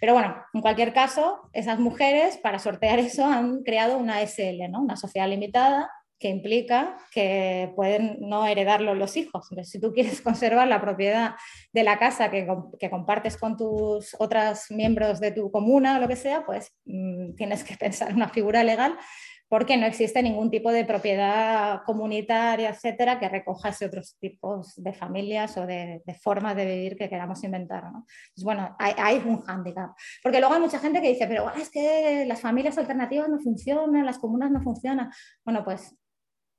Pero 0.00 0.12
bueno, 0.12 0.36
en 0.52 0.60
cualquier 0.60 0.92
caso, 0.92 1.48
esas 1.52 1.78
mujeres, 1.80 2.38
para 2.38 2.58
sortear 2.58 2.98
eso, 2.98 3.24
han 3.24 3.62
creado 3.62 3.98
una 3.98 4.20
SL, 4.22 4.70
¿no? 4.70 4.82
una 4.82 4.96
sociedad 4.96 5.28
limitada, 5.28 5.90
que 6.22 6.28
implica 6.28 6.96
que 7.10 7.72
pueden 7.74 8.16
no 8.20 8.46
heredarlo 8.46 8.94
los 8.94 9.16
hijos. 9.16 9.48
si 9.64 9.80
tú 9.80 9.92
quieres 9.92 10.22
conservar 10.22 10.68
la 10.68 10.80
propiedad 10.80 11.34
de 11.72 11.82
la 11.82 11.98
casa 11.98 12.30
que, 12.30 12.46
compartes 12.88 13.36
con 13.36 13.56
tus 13.56 14.14
otros 14.18 14.70
miembros 14.70 15.18
de 15.18 15.32
tu 15.32 15.50
comuna 15.50 15.96
o 15.96 16.00
lo 16.00 16.08
que 16.08 16.16
sea, 16.16 16.46
pues 16.46 16.72
mm, 16.84 17.34
tienes 17.34 17.64
que 17.64 17.76
pensar 17.76 18.14
una 18.14 18.28
figura 18.28 18.62
legal 18.62 18.96
porque 19.48 19.76
no 19.76 19.84
existe 19.84 20.22
ningún 20.22 20.50
tipo 20.50 20.72
de 20.72 20.86
propiedad 20.86 21.82
comunitaria, 21.84 22.70
etcétera, 22.70 23.18
que 23.18 23.28
recoja 23.28 23.70
otros 23.84 24.16
tipos 24.18 24.72
de 24.76 24.94
familias 24.94 25.58
o 25.58 25.66
de, 25.66 26.02
formas 26.22 26.56
de 26.56 26.64
vivir 26.64 26.96
que 26.96 27.10
queramos 27.10 27.44
inventar. 27.44 27.84
¿no? 27.92 28.06
Pues 28.34 28.44
bueno, 28.44 28.74
hay, 28.78 28.94
hay, 28.96 29.18
un 29.18 29.42
hándicap. 29.42 29.90
Porque 30.22 30.40
luego 30.40 30.54
hay 30.54 30.60
mucha 30.62 30.78
gente 30.78 31.02
que 31.02 31.10
dice, 31.10 31.26
pero 31.26 31.52
es 31.54 31.68
que 31.68 32.24
las 32.26 32.40
familias 32.40 32.78
alternativas 32.78 33.28
no 33.28 33.38
funcionan, 33.40 34.06
las 34.06 34.18
comunas 34.18 34.50
no 34.50 34.62
funcionan. 34.62 35.10
Bueno, 35.44 35.62
pues 35.64 35.94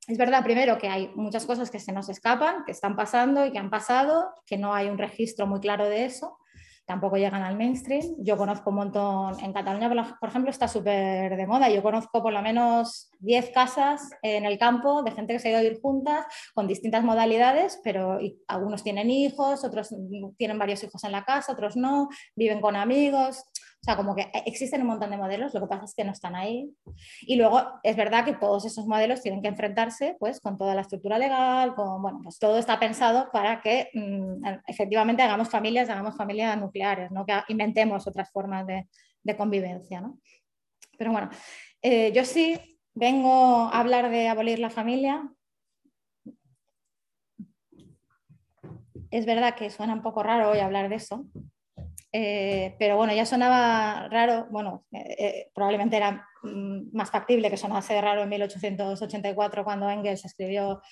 es 0.08 0.18
verdad, 0.18 0.44
primero, 0.44 0.78
que 0.78 0.90
hay 0.90 1.12
muchas 1.16 1.46
cosas 1.46 1.72
que 1.72 1.80
se 1.80 1.94
nos 1.94 2.10
escapan, 2.10 2.66
que 2.66 2.72
están 2.72 2.96
pasando 2.96 3.46
y 3.46 3.52
que 3.52 3.60
han 3.60 3.70
pasado, 3.70 4.34
que 4.46 4.58
no 4.58 4.74
hay 4.74 4.90
un 4.90 4.98
registro 4.98 5.48
muy 5.48 5.60
claro 5.60 5.88
de 5.88 6.06
eso, 6.06 6.38
tampoco 6.86 7.16
llegan 7.16 7.44
al 7.44 7.58
mainstream. 7.58 8.16
Yo 8.20 8.38
conozco 8.38 8.70
un 8.70 8.76
montón, 8.78 9.40
en 9.40 9.54
Cataluña, 9.54 9.90
por 10.20 10.30
ejemplo, 10.30 10.52
está 10.52 10.68
súper 10.68 11.38
de 11.38 11.48
moda. 11.48 11.70
Yo 11.70 11.82
conozco 11.82 12.22
por 12.22 12.34
lo 12.34 12.42
menos 12.42 13.10
10 13.20 13.52
casas 13.52 14.10
en 14.22 14.46
el 14.46 14.58
campo 14.58 15.04
de 15.04 15.12
gente 15.12 15.34
que 15.34 15.40
se 15.40 15.48
ha 15.48 15.52
ido 15.52 15.60
a 15.60 15.64
vivir 15.64 15.80
juntas 15.82 16.26
con 16.54 16.68
distintas 16.68 17.04
modalidades, 17.04 17.80
pero 17.84 18.20
algunos 18.48 18.84
tienen 18.84 19.10
hijos, 19.10 19.64
otros 19.64 19.96
tienen 20.38 20.60
varios 20.60 20.84
hijos 20.84 21.04
en 21.04 21.14
la 21.14 21.24
casa, 21.24 21.54
otros 21.54 21.78
no, 21.78 22.10
viven 22.36 22.60
con 22.60 22.76
amigos. 22.76 23.44
O 23.84 23.86
sea, 23.86 23.98
como 23.98 24.16
que 24.16 24.32
existen 24.46 24.80
un 24.80 24.88
montón 24.88 25.12
de 25.12 25.18
modelos, 25.18 25.54
lo 25.54 25.60
que 25.60 25.68
pasa 25.68 25.84
es 25.84 25.94
que 25.94 26.06
no 26.06 26.14
están 26.14 26.38
ahí. 26.38 26.74
Y 27.24 27.36
luego 27.36 27.62
es 27.84 27.98
verdad 27.98 28.24
que 28.24 28.32
todos 28.32 28.66
esos 28.66 28.88
modelos 28.88 29.22
tienen 29.22 29.42
que 29.42 29.50
enfrentarse 29.50 30.16
pues, 30.22 30.40
con 30.40 30.58
toda 30.58 30.74
la 30.74 30.84
estructura 30.84 31.18
legal, 31.18 31.76
con, 31.76 32.02
bueno, 32.02 32.22
pues 32.24 32.40
todo 32.40 32.58
está 32.58 32.80
pensado 32.80 33.30
para 33.34 33.62
que 33.62 33.90
mm, 33.94 34.46
efectivamente 34.68 35.22
hagamos 35.22 35.50
familias, 35.50 35.90
hagamos 35.90 36.16
familias 36.16 36.58
nucleares, 36.58 37.12
¿no? 37.12 37.26
que 37.26 37.34
inventemos 37.50 38.08
otras 38.08 38.32
formas 38.32 38.66
de, 38.66 38.88
convivencia. 39.36 40.00
¿no? 40.00 40.18
Pero 40.98 41.12
bueno, 41.12 41.30
eh, 41.82 42.14
yo 42.14 42.24
sí 42.24 42.80
vengo 42.94 43.66
a 43.66 43.82
hablar 43.82 44.10
de 44.10 44.30
abolir 44.30 44.60
la 44.60 44.70
familia. 44.70 45.30
Es 49.12 49.26
verdad 49.26 49.56
que 49.56 49.70
suena 49.70 49.94
un 49.94 50.02
poco 50.02 50.24
raro 50.24 50.52
hoy 50.52 50.60
hablar 50.60 50.88
de 50.88 50.96
eso, 50.96 51.26
eh, 52.16 52.76
pero 52.78 52.96
bueno, 52.96 53.12
ya 53.12 53.26
sonaba 53.26 54.08
raro, 54.08 54.46
bueno, 54.52 54.86
eh, 54.92 55.16
eh, 55.18 55.52
probablemente 55.52 55.98
era 55.98 56.28
mm, 56.44 56.96
más 56.96 57.10
factible 57.10 57.50
que 57.50 57.58
sonase 57.58 58.00
raro 58.00 58.22
en 58.22 58.30
1884 58.30 59.64
cuando 59.64 59.90
Engels 59.90 60.24
escribió 60.24 60.84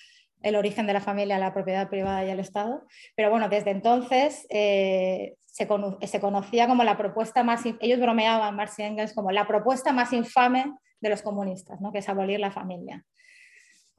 El 0.41 0.55
origen 0.55 0.87
de 0.87 0.93
la 0.93 0.99
familia, 0.99 1.37
la 1.37 1.53
propiedad 1.53 1.87
privada 1.89 2.25
y 2.25 2.31
el 2.31 2.39
Estado, 2.39 2.87
pero 3.15 3.29
bueno, 3.29 3.49
desde 3.49 3.69
entonces 3.69 4.47
se, 4.49 5.37
se, 5.47 6.19
conocía 6.19 6.67
como 6.67 6.83
la 6.83 6.97
propuesta 6.97 7.43
más, 7.43 7.61
ellos 7.79 7.99
bromeaban, 7.99 8.55
Marx 8.55 8.79
y 8.79 8.83
Engels, 8.83 9.13
como 9.13 9.31
la 9.31 9.45
propuesta 9.45 9.93
más 9.93 10.13
infame 10.13 10.73
de 11.01 11.09
los 11.09 11.21
comunistas, 11.21 11.79
¿no? 11.81 11.91
que 11.91 11.99
es 11.99 12.09
abolir 12.09 12.39
la 12.39 12.49
familia. 12.49 13.05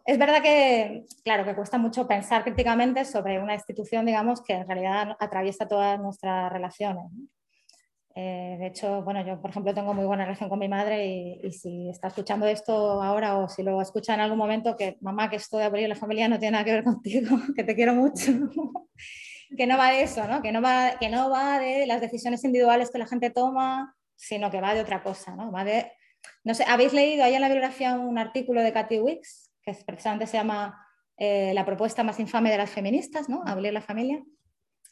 Es 0.05 0.19
verdad 0.19 0.43
que, 0.43 1.05
claro, 1.23 1.45
que 1.45 1.55
cuesta 1.55 1.79
mucho 1.79 2.09
pensar 2.09 2.43
críticamente 2.43 3.05
sobre 3.05 3.39
una 3.39 3.55
institución, 3.55 4.05
digamos, 4.05 4.43
que 4.43 4.55
en 4.55 4.67
realidad 4.67 5.17
atraviesa 5.21 5.69
todas 5.69 6.01
nuestras 6.01 6.53
relaciones. 6.53 7.05
Eh, 8.15 8.57
de 8.59 8.67
hecho, 8.67 9.03
bueno, 9.03 9.25
yo, 9.25 9.41
por 9.41 9.51
ejemplo, 9.51 9.73
tengo 9.73 9.95
muy 9.95 10.05
buena 10.05 10.25
relación 10.25 10.51
con 10.51 10.59
mi 10.59 10.69
madre 10.69 11.07
y, 11.07 11.53
si 11.53 11.89
está 11.89 12.09
escuchando 12.09 12.47
esto 12.47 13.01
ahora 13.03 13.39
o 13.39 13.49
si 13.49 13.63
lo 13.63 13.81
escucha 13.81 14.15
en 14.15 14.21
algún 14.21 14.39
momento, 14.39 14.77
que 14.77 14.99
mamá, 15.01 15.31
que 15.31 15.37
esto 15.37 15.57
de 15.57 15.65
abrir 15.65 15.89
la 15.89 15.95
familia 15.95 16.29
no 16.29 16.39
tiene 16.39 16.53
nada 16.53 16.65
que 16.65 16.73
ver 16.73 16.85
contigo, 16.85 17.37
que 17.57 17.65
te 17.65 17.75
quiero 17.75 17.95
mucho, 17.95 18.33
que 19.57 19.67
no 19.67 19.79
va 19.79 19.93
de 19.93 20.03
eso, 20.03 20.27
¿no? 20.27 20.43
Que, 20.43 20.53
no 20.53 20.61
va, 20.61 20.99
que 21.01 21.09
no 21.09 21.31
va 21.31 21.59
de 21.61 21.87
las 21.87 22.01
decisiones 22.01 22.45
individuales 22.45 22.91
que 22.91 22.99
la 22.99 23.07
gente 23.07 23.31
toma, 23.31 23.97
sino 24.17 24.51
que 24.51 24.61
va 24.61 24.75
de 24.75 24.83
otra 24.83 25.03
cosa, 25.03 25.35
¿no? 25.37 25.51
De, 25.65 25.93
no 26.45 26.55
sé, 26.55 26.65
¿habéis 26.69 26.93
leído 26.93 27.25
ahí 27.25 27.35
en 27.35 27.41
la 27.41 27.49
bibliografía 27.49 27.95
un 27.95 28.19
artículo 28.19 28.63
de 28.63 28.73
Cathy 28.73 28.99
Wicks? 29.01 29.52
Que 29.63 29.73
precisamente 29.87 30.27
se 30.27 30.37
llama 30.37 30.87
eh, 31.17 31.53
La 31.55 31.65
propuesta 31.65 32.03
más 32.03 32.19
infame 32.21 32.51
de 32.51 32.59
las 32.59 32.71
feministas, 32.71 33.29
¿no? 33.29 33.43
Abolir 33.47 33.73
la 33.73 33.81
familia. 33.81 34.23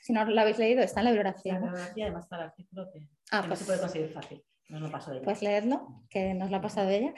Si 0.00 0.12
no 0.12 0.24
lo 0.24 0.40
habéis 0.40 0.58
leído, 0.58 0.82
está 0.82 1.00
en 1.00 1.04
la 1.04 1.10
bibliografía. 1.10 1.54
En 1.54 1.60
la 1.60 1.66
bibliografía 1.66 2.04
además 2.04 2.24
está 2.24 2.36
el 2.36 2.42
artículo 2.42 2.90
que, 2.92 3.00
ah, 3.32 3.38
pues, 3.40 3.48
no 3.48 3.56
se 3.56 3.64
puede 3.64 3.80
conseguir 3.80 4.12
fácil. 4.12 4.44
Nos 4.68 4.80
lo 4.80 4.90
paso 4.90 5.10
de 5.10 5.16
ella. 5.16 5.24
Pues 5.24 5.42
leedlo, 5.42 6.04
que 6.08 6.34
nos 6.34 6.50
lo 6.50 6.56
ha 6.56 6.60
pasado 6.60 6.88
ella. 6.90 7.12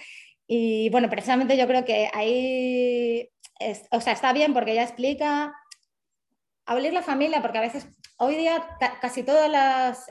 Y 0.47 0.91
bueno, 0.91 1.09
precisamente 1.09 1.57
yo 1.57 1.67
creo 1.67 1.85
que 1.85 2.11
ahí, 2.13 3.29
o 3.91 4.01
sea, 4.01 4.13
está 4.13 4.33
bien 4.33 4.53
porque 4.53 4.73
ella 4.73 4.83
explica 4.83 5.55
abolir 6.67 6.93
la 6.93 7.03
familia, 7.03 7.43
porque 7.43 7.59
a 7.59 7.63
veces 7.63 7.87
Hoy 8.25 8.37
día 8.37 8.65
casi 9.01 9.25
todos 9.25 9.51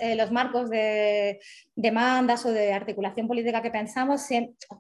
eh, 0.02 0.18
los 0.18 0.32
marcos 0.34 0.70
de 0.70 1.40
demandas 1.78 2.46
o 2.46 2.52
de 2.52 2.74
articulación 2.74 3.26
política 3.26 3.62
que 3.62 3.72
pensamos, 3.72 4.28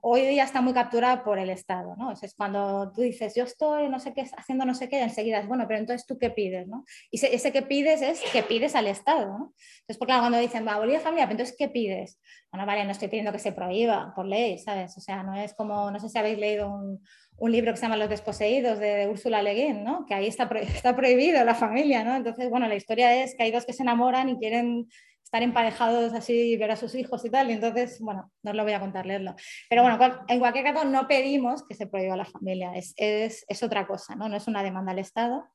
hoy 0.01 0.27
día 0.27 0.43
está 0.43 0.59
muy 0.59 0.73
capturado 0.73 1.23
por 1.23 1.39
el 1.39 1.49
Estado. 1.49 1.95
¿no? 1.95 2.11
es 2.11 2.35
cuando 2.35 2.91
tú 2.93 2.99
dices, 2.99 3.33
yo 3.33 3.45
estoy 3.45 3.87
no 3.87 3.99
sé 3.99 4.13
qué, 4.13 4.29
haciendo 4.35 4.65
no 4.65 4.75
sé 4.75 4.89
qué, 4.89 5.01
enseguida 5.01 5.39
es, 5.39 5.47
bueno, 5.47 5.63
pero 5.65 5.79
entonces 5.79 6.05
tú 6.05 6.17
qué 6.17 6.29
pides. 6.29 6.67
¿no? 6.67 6.83
Y 7.09 7.25
ese, 7.25 7.53
que 7.53 7.61
pides 7.61 8.01
es 8.01 8.19
que 8.33 8.43
pides 8.43 8.75
al 8.75 8.87
Estado. 8.87 9.27
¿no? 9.27 9.53
Entonces, 9.79 9.97
porque 9.97 10.11
cuando 10.11 10.37
dicen, 10.37 10.67
va, 10.67 10.85
la 10.85 10.99
familia, 10.99 11.25
pero 11.25 11.31
entonces 11.31 11.55
¿qué 11.57 11.69
pides? 11.69 12.19
Bueno, 12.51 12.65
vale, 12.65 12.83
no 12.83 12.91
estoy 12.91 13.07
pidiendo 13.07 13.31
que 13.31 13.39
se 13.39 13.53
prohíba 13.53 14.11
por 14.13 14.25
ley, 14.25 14.57
¿sabes? 14.57 14.97
O 14.97 14.99
sea, 14.99 15.23
no 15.23 15.35
es 15.35 15.53
como, 15.53 15.89
no 15.89 16.01
sé 16.01 16.09
si 16.09 16.17
habéis 16.17 16.37
leído 16.37 16.69
un, 16.69 17.01
un 17.41 17.51
libro 17.51 17.71
que 17.71 17.77
se 17.77 17.83
llama 17.83 17.97
Los 17.97 18.09
desposeídos 18.09 18.77
de 18.77 19.07
Úrsula 19.07 19.41
Le 19.41 19.55
Guin, 19.55 19.83
¿no? 19.83 20.05
que 20.05 20.13
ahí 20.13 20.27
está, 20.27 20.43
está 20.61 20.95
prohibido 20.95 21.43
la 21.43 21.55
familia. 21.55 22.03
¿no? 22.03 22.15
Entonces, 22.15 22.49
bueno, 22.51 22.67
la 22.67 22.75
historia 22.75 23.23
es 23.23 23.35
que 23.35 23.43
hay 23.43 23.51
dos 23.51 23.65
que 23.65 23.73
se 23.73 23.81
enamoran 23.81 24.29
y 24.29 24.37
quieren 24.37 24.87
estar 25.23 25.41
emparejados 25.41 26.13
así 26.13 26.33
y 26.33 26.57
ver 26.57 26.69
a 26.69 26.75
sus 26.75 26.93
hijos 26.93 27.25
y 27.25 27.29
tal, 27.29 27.49
y 27.49 27.53
entonces, 27.53 27.99
bueno, 28.01 28.31
no 28.43 28.51
os 28.51 28.57
lo 28.57 28.63
voy 28.63 28.73
a 28.73 28.79
contar, 28.79 29.05
leerlo. 29.05 29.33
Pero 29.69 29.81
bueno, 29.81 29.97
en 30.27 30.39
cualquier 30.39 30.65
caso 30.65 30.85
no 30.85 31.07
pedimos 31.07 31.65
que 31.65 31.73
se 31.73 31.87
prohíba 31.87 32.15
la 32.17 32.25
familia, 32.25 32.73
es, 32.75 32.93
es, 32.97 33.45
es 33.47 33.63
otra 33.63 33.87
cosa, 33.87 34.13
¿no? 34.13 34.27
no 34.27 34.35
es 34.35 34.47
una 34.47 34.61
demanda 34.61 34.91
al 34.91 34.99
Estado. 34.99 35.47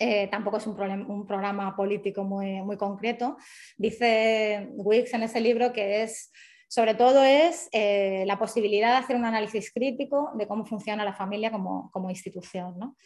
Eh, 0.00 0.26
tampoco 0.26 0.56
es 0.56 0.66
un, 0.66 0.78
un, 1.08 1.26
programa 1.26 1.76
político 1.76 2.24
muy, 2.24 2.60
muy 2.62 2.76
concreto. 2.76 3.36
Dice 3.76 4.68
Wicks 4.72 5.14
en 5.14 5.22
ese 5.22 5.40
libro 5.40 5.72
que 5.72 6.02
es 6.02 6.32
sobre 6.68 6.94
todo 6.94 7.22
es 7.22 7.68
eh, 7.72 8.24
la 8.26 8.38
posibilidad 8.38 8.92
de 8.92 8.96
hacer 8.98 9.16
un 9.16 9.24
análisis 9.24 9.72
crítico 9.72 10.30
de 10.34 10.46
cómo 10.46 10.64
funciona 10.64 11.04
la 11.04 11.14
familia 11.14 11.50
como, 11.50 11.90
como 11.92 12.10
institución. 12.10 12.78
¿no? 12.78 12.96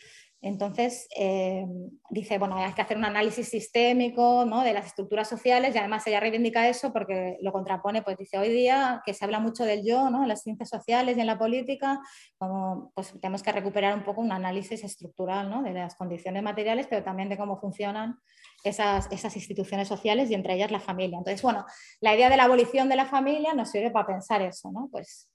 Entonces, 0.42 1.06
eh, 1.18 1.66
dice, 2.08 2.38
bueno, 2.38 2.56
hay 2.56 2.72
que 2.72 2.80
hacer 2.80 2.96
un 2.96 3.04
análisis 3.04 3.48
sistémico 3.48 4.46
¿no? 4.46 4.62
de 4.62 4.72
las 4.72 4.86
estructuras 4.86 5.28
sociales 5.28 5.74
y 5.74 5.78
además 5.78 6.06
ella 6.06 6.18
reivindica 6.18 6.66
eso 6.66 6.94
porque 6.94 7.36
lo 7.42 7.52
contrapone, 7.52 8.02
pues 8.02 8.16
dice, 8.16 8.38
hoy 8.38 8.48
día 8.48 9.02
que 9.04 9.12
se 9.12 9.24
habla 9.24 9.38
mucho 9.38 9.64
del 9.64 9.84
yo 9.84 10.08
¿no? 10.08 10.22
en 10.22 10.28
las 10.28 10.42
ciencias 10.42 10.70
sociales 10.70 11.16
y 11.16 11.20
en 11.20 11.26
la 11.26 11.38
política, 11.38 12.00
como, 12.38 12.90
pues 12.94 13.12
tenemos 13.20 13.42
que 13.42 13.52
recuperar 13.52 13.94
un 13.94 14.04
poco 14.04 14.22
un 14.22 14.32
análisis 14.32 14.82
estructural 14.82 15.50
¿no? 15.50 15.62
de 15.62 15.74
las 15.74 15.94
condiciones 15.94 16.42
materiales, 16.42 16.86
pero 16.88 17.04
también 17.04 17.28
de 17.28 17.36
cómo 17.36 17.58
funcionan 17.60 18.18
esas, 18.64 19.08
esas 19.10 19.36
instituciones 19.36 19.88
sociales 19.88 20.30
y 20.30 20.34
entre 20.34 20.54
ellas 20.54 20.70
la 20.70 20.80
familia. 20.80 21.18
Entonces, 21.18 21.42
bueno, 21.42 21.66
la 22.00 22.14
idea 22.14 22.30
de 22.30 22.36
la 22.38 22.44
abolición 22.44 22.88
de 22.88 22.96
la 22.96 23.06
familia 23.06 23.52
nos 23.52 23.70
sirve 23.70 23.90
para 23.90 24.06
pensar 24.06 24.40
eso, 24.42 24.70
¿no? 24.72 24.88
Pues 24.90 25.29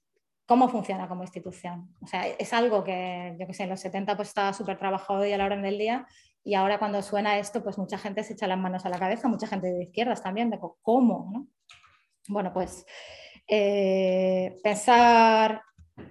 cómo 0.46 0.70
funciona 0.70 1.08
como 1.08 1.24
institución. 1.24 1.96
O 2.02 2.08
sea, 2.08 2.28
es 2.28 2.54
algo 2.54 2.84
que, 2.84 3.36
yo 3.40 3.48
que 3.48 3.54
sé, 3.54 3.64
en 3.64 3.70
los 3.70 3.80
70 3.80 4.16
pues 4.16 4.30
estaba 4.30 4.54
súper 4.54 4.78
trabajado 4.78 5.26
y 5.26 5.34
a 5.34 5.38
la 5.38 5.46
hora 5.46 5.58
del 5.58 5.78
día 5.78 6.08
y 6.44 6.54
ahora 6.54 6.78
cuando 6.78 7.02
suena 7.02 7.40
esto, 7.40 7.64
pues 7.64 7.78
mucha 7.78 7.98
gente 7.98 8.24
se 8.24 8.34
echa 8.34 8.48
las 8.48 8.60
manos 8.60 8.86
a 8.86 8.90
la 8.90 9.00
cabeza, 9.00 9.28
mucha 9.28 9.48
gente 9.48 9.68
de 9.72 9.84
izquierdas 9.86 10.22
también, 10.22 10.52
de 10.52 10.60
cómo, 10.84 11.32
¿no? 11.34 11.48
Bueno, 12.28 12.54
pues 12.54 12.86
eh, 13.48 14.58
pensar 14.64 15.64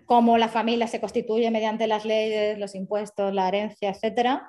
cómo 0.06 0.36
la 0.36 0.48
familia 0.48 0.88
se 0.88 1.00
constituye 1.00 1.50
mediante 1.52 1.86
las 1.86 2.04
leyes, 2.04 2.58
los 2.58 2.74
impuestos, 2.74 3.32
la 3.32 3.46
herencia, 3.46 3.90
etcétera, 3.90 4.48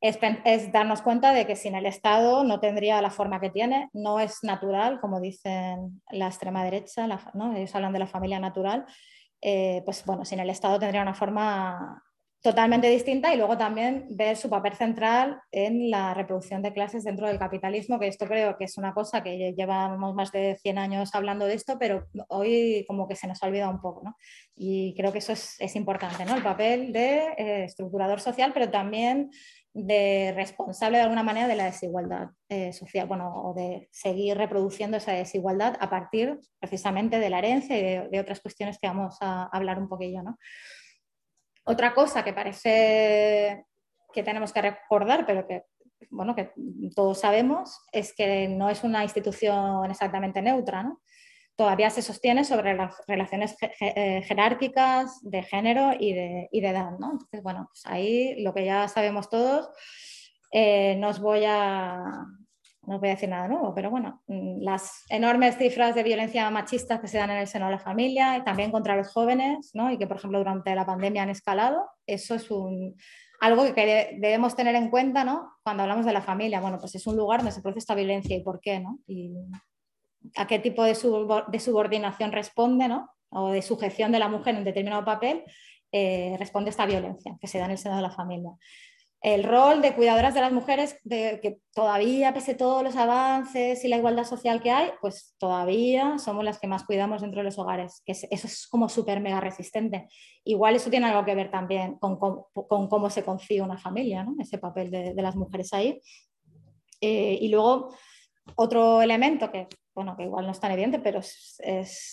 es, 0.00 0.72
darnos 0.72 1.02
cuenta 1.02 1.32
de 1.32 1.46
que 1.46 1.56
sin 1.56 1.74
el 1.74 1.86
Estado 1.86 2.44
no 2.44 2.60
tendría 2.60 3.02
la 3.02 3.10
forma 3.10 3.40
que 3.40 3.50
tiene, 3.50 3.88
no 3.92 4.20
es 4.20 4.42
natural, 4.42 5.00
como 5.00 5.20
dicen 5.20 6.02
la 6.10 6.28
extrema 6.28 6.64
derecha, 6.64 7.04
ellos 7.04 7.74
hablan 7.74 7.92
de 7.92 7.98
la 7.98 8.06
familia 8.06 8.38
natural, 8.38 8.86
eh, 9.40 9.82
pues 9.84 10.04
bueno, 10.04 10.24
sin 10.24 10.40
el 10.40 10.50
Estado 10.50 10.78
tendría 10.78 11.02
una 11.02 11.14
forma 11.14 12.02
totalmente 12.40 12.88
distinta 12.88 13.34
y 13.34 13.36
luego 13.36 13.58
también 13.58 14.06
ver 14.10 14.36
su 14.36 14.48
papel 14.48 14.74
central 14.74 15.40
en 15.50 15.90
la 15.90 16.14
reproducción 16.14 16.62
de 16.62 16.72
clases 16.72 17.02
dentro 17.02 17.26
del 17.26 17.38
capitalismo, 17.38 17.98
que 17.98 18.06
esto 18.06 18.26
creo 18.26 18.56
que 18.56 18.64
es 18.64 18.78
una 18.78 18.94
cosa 18.94 19.22
que 19.24 19.54
llevamos 19.56 20.14
más 20.14 20.30
de 20.30 20.56
100 20.62 20.78
años 20.78 21.14
hablando 21.14 21.46
de 21.46 21.54
esto, 21.54 21.76
pero 21.80 22.06
hoy 22.28 22.84
como 22.86 23.08
que 23.08 23.16
se 23.16 23.26
nos 23.26 23.42
ha 23.42 23.48
olvidado 23.48 23.72
un 23.72 23.80
poco, 23.80 24.02
¿no? 24.04 24.16
Y 24.54 24.94
creo 24.96 25.12
que 25.12 25.18
eso 25.18 25.32
es, 25.32 25.76
importante, 25.76 26.24
¿no? 26.24 26.36
El 26.36 26.42
papel 26.42 26.92
de 26.92 27.34
eh, 27.36 27.64
estructurador 27.64 28.20
social, 28.20 28.52
pero 28.54 28.70
también 28.70 29.30
de 29.74 30.32
responsable 30.34 30.98
de 30.98 31.04
alguna 31.04 31.22
manera 31.22 31.46
de 31.46 31.56
la 31.56 31.66
desigualdad 31.66 32.30
eh, 32.48 32.72
social, 32.72 33.06
bueno, 33.06 33.32
o 33.34 33.54
de 33.54 33.88
seguir 33.92 34.36
reproduciendo 34.36 34.96
esa 34.96 35.12
desigualdad 35.12 35.76
a 35.80 35.90
partir 35.90 36.38
precisamente 36.58 37.18
de 37.18 37.30
la 37.30 37.38
herencia 37.38 37.78
y 37.78 38.08
de, 38.08 38.20
otras 38.20 38.40
cuestiones 38.40 38.78
que 38.78 38.88
vamos 38.88 39.16
a 39.20 39.48
hablar 39.52 39.78
un 39.78 39.88
poquillo, 39.88 40.22
¿no? 40.22 40.38
Otra 41.64 41.94
cosa 41.94 42.24
que 42.24 42.32
parece 42.32 43.66
que 44.12 44.22
tenemos 44.22 44.52
que 44.52 44.62
recordar, 44.62 45.26
pero 45.26 45.46
que, 45.46 45.64
bueno, 46.10 46.34
que 46.34 46.50
todos 46.94 47.20
sabemos, 47.20 47.78
es 47.92 48.14
que 48.14 48.48
no 48.48 48.70
es 48.70 48.82
una 48.84 49.04
institución 49.04 49.90
exactamente 49.90 50.40
neutra. 50.40 50.90
Todavía 51.58 51.90
se 51.90 52.02
sostiene 52.02 52.44
sobre 52.44 52.74
las 52.74 52.94
relaciones 53.08 53.56
eh, 53.80 54.22
jerárquicas 54.22 55.18
de 55.22 55.42
género 55.42 55.90
y 55.98 56.12
de, 56.12 56.48
edad. 56.52 56.92
Entonces, 56.92 57.42
bueno, 57.42 57.66
pues 57.72 57.82
ahí 57.84 58.40
lo 58.44 58.54
que 58.54 58.64
ya 58.64 58.86
sabemos 58.86 59.28
todos, 59.28 59.68
eh, 60.52 60.94
no 61.00 61.08
os 61.08 61.18
voy 61.18 61.42
a, 61.44 62.00
no 62.82 63.00
voy 63.00 63.08
a 63.08 63.14
decir 63.14 63.28
nada 63.28 63.48
nuevo, 63.48 63.74
pero 63.74 63.90
bueno, 63.90 64.22
mm, 64.28 64.62
las 64.62 65.04
enormes 65.08 65.58
cifras 65.58 65.96
de 65.96 66.04
violencia 66.04 66.48
machista 66.52 67.00
que 67.00 67.08
se 67.08 67.18
dan 67.18 67.30
en 67.30 67.38
el 67.38 67.48
seno 67.48 67.66
de 67.66 67.72
la 67.72 67.80
familia 67.80 68.36
y 68.36 68.44
también 68.44 68.70
contra 68.70 68.94
los 68.94 69.12
jóvenes, 69.12 69.72
¿no? 69.74 69.90
y 69.90 69.98
que 69.98 70.06
por 70.06 70.18
ejemplo 70.18 70.38
durante 70.38 70.72
la 70.76 70.86
pandemia 70.86 71.24
han 71.24 71.30
escalado, 71.30 71.90
eso 72.06 72.36
es 72.36 72.52
un, 72.52 72.94
algo 73.40 73.74
que 73.74 74.16
debemos 74.20 74.54
tener 74.54 74.76
en 74.76 74.90
cuenta 74.90 75.24
¿no? 75.24 75.54
cuando 75.64 75.82
hablamos 75.82 76.06
de 76.06 76.12
la 76.12 76.22
familia. 76.22 76.60
Bueno, 76.60 76.78
pues 76.78 76.94
es 76.94 77.04
un 77.08 77.16
lugar 77.16 77.40
donde 77.40 77.52
se 77.52 77.62
produce 77.62 77.80
esta 77.80 77.96
violencia 77.96 78.36
y 78.36 78.42
por 78.44 78.60
qué, 78.60 78.78
¿no? 78.78 79.00
A 80.36 80.46
qué 80.46 80.58
tipo 80.58 80.84
de, 80.84 80.94
subordinación 80.94 82.32
responde, 82.32 82.88
¿no? 82.88 83.10
o 83.30 83.50
de 83.50 83.62
sujeción 83.62 84.10
de 84.10 84.18
la 84.18 84.28
mujer 84.28 84.54
en 84.54 84.60
un 84.60 84.64
determinado 84.64 85.04
papel, 85.04 85.44
eh, 85.92 86.36
responde 86.38 86.70
esta 86.70 86.86
violencia 86.86 87.36
que 87.40 87.46
se 87.46 87.58
da 87.58 87.66
en 87.66 87.72
el 87.72 87.78
seno 87.78 87.96
de 87.96 88.02
la 88.02 88.10
familia 88.10 88.52
el 89.20 89.42
rol 89.42 89.82
de 89.82 89.94
cuidadoras 89.94 90.32
de 90.32 90.40
las 90.40 90.52
mujeres, 90.52 91.00
que 91.08 91.58
todavía, 91.74 92.32
pese 92.32 92.52
a 92.52 92.56
todos 92.56 92.84
los 92.84 92.94
avances 92.94 93.84
y 93.84 93.88
la 93.88 93.96
igualdad 93.96 94.24
social 94.24 94.62
que 94.62 94.70
hay, 94.70 94.90
pues 95.00 95.34
todavía 95.38 96.18
somos 96.18 96.44
las 96.44 96.60
que 96.60 96.68
más 96.68 96.84
cuidamos 96.84 97.22
dentro 97.22 97.40
de 97.40 97.44
los 97.44 97.58
hogares, 97.58 98.00
que 98.06 98.12
eso 98.12 98.28
es 98.30 98.68
como 98.68 98.88
súper 98.88 99.20
mega 99.20 99.40
resistente. 99.40 100.08
Igual 100.44 100.76
eso 100.76 100.88
tiene 100.88 101.06
algo 101.06 101.24
que 101.24 101.34
ver 101.34 101.50
también 101.50 101.98
con, 101.98 102.16
cómo 102.16 103.10
se 103.10 103.24
concibe 103.24 103.62
una 103.62 103.78
familia, 103.78 104.22
¿no? 104.22 104.36
ese 104.38 104.58
papel 104.58 104.90
de, 104.90 105.14
las 105.14 105.34
mujeres 105.34 105.72
ahí. 105.72 106.00
Eh, 107.00 107.38
y 107.40 107.48
luego, 107.48 107.94
otro 108.54 109.02
elemento 109.02 109.50
que, 109.50 109.66
bueno, 109.98 110.16
que 110.16 110.22
igual 110.22 110.46
no 110.46 110.52
es 110.52 110.60
tan 110.60 110.70
evidente, 110.70 111.00
pero 111.00 111.18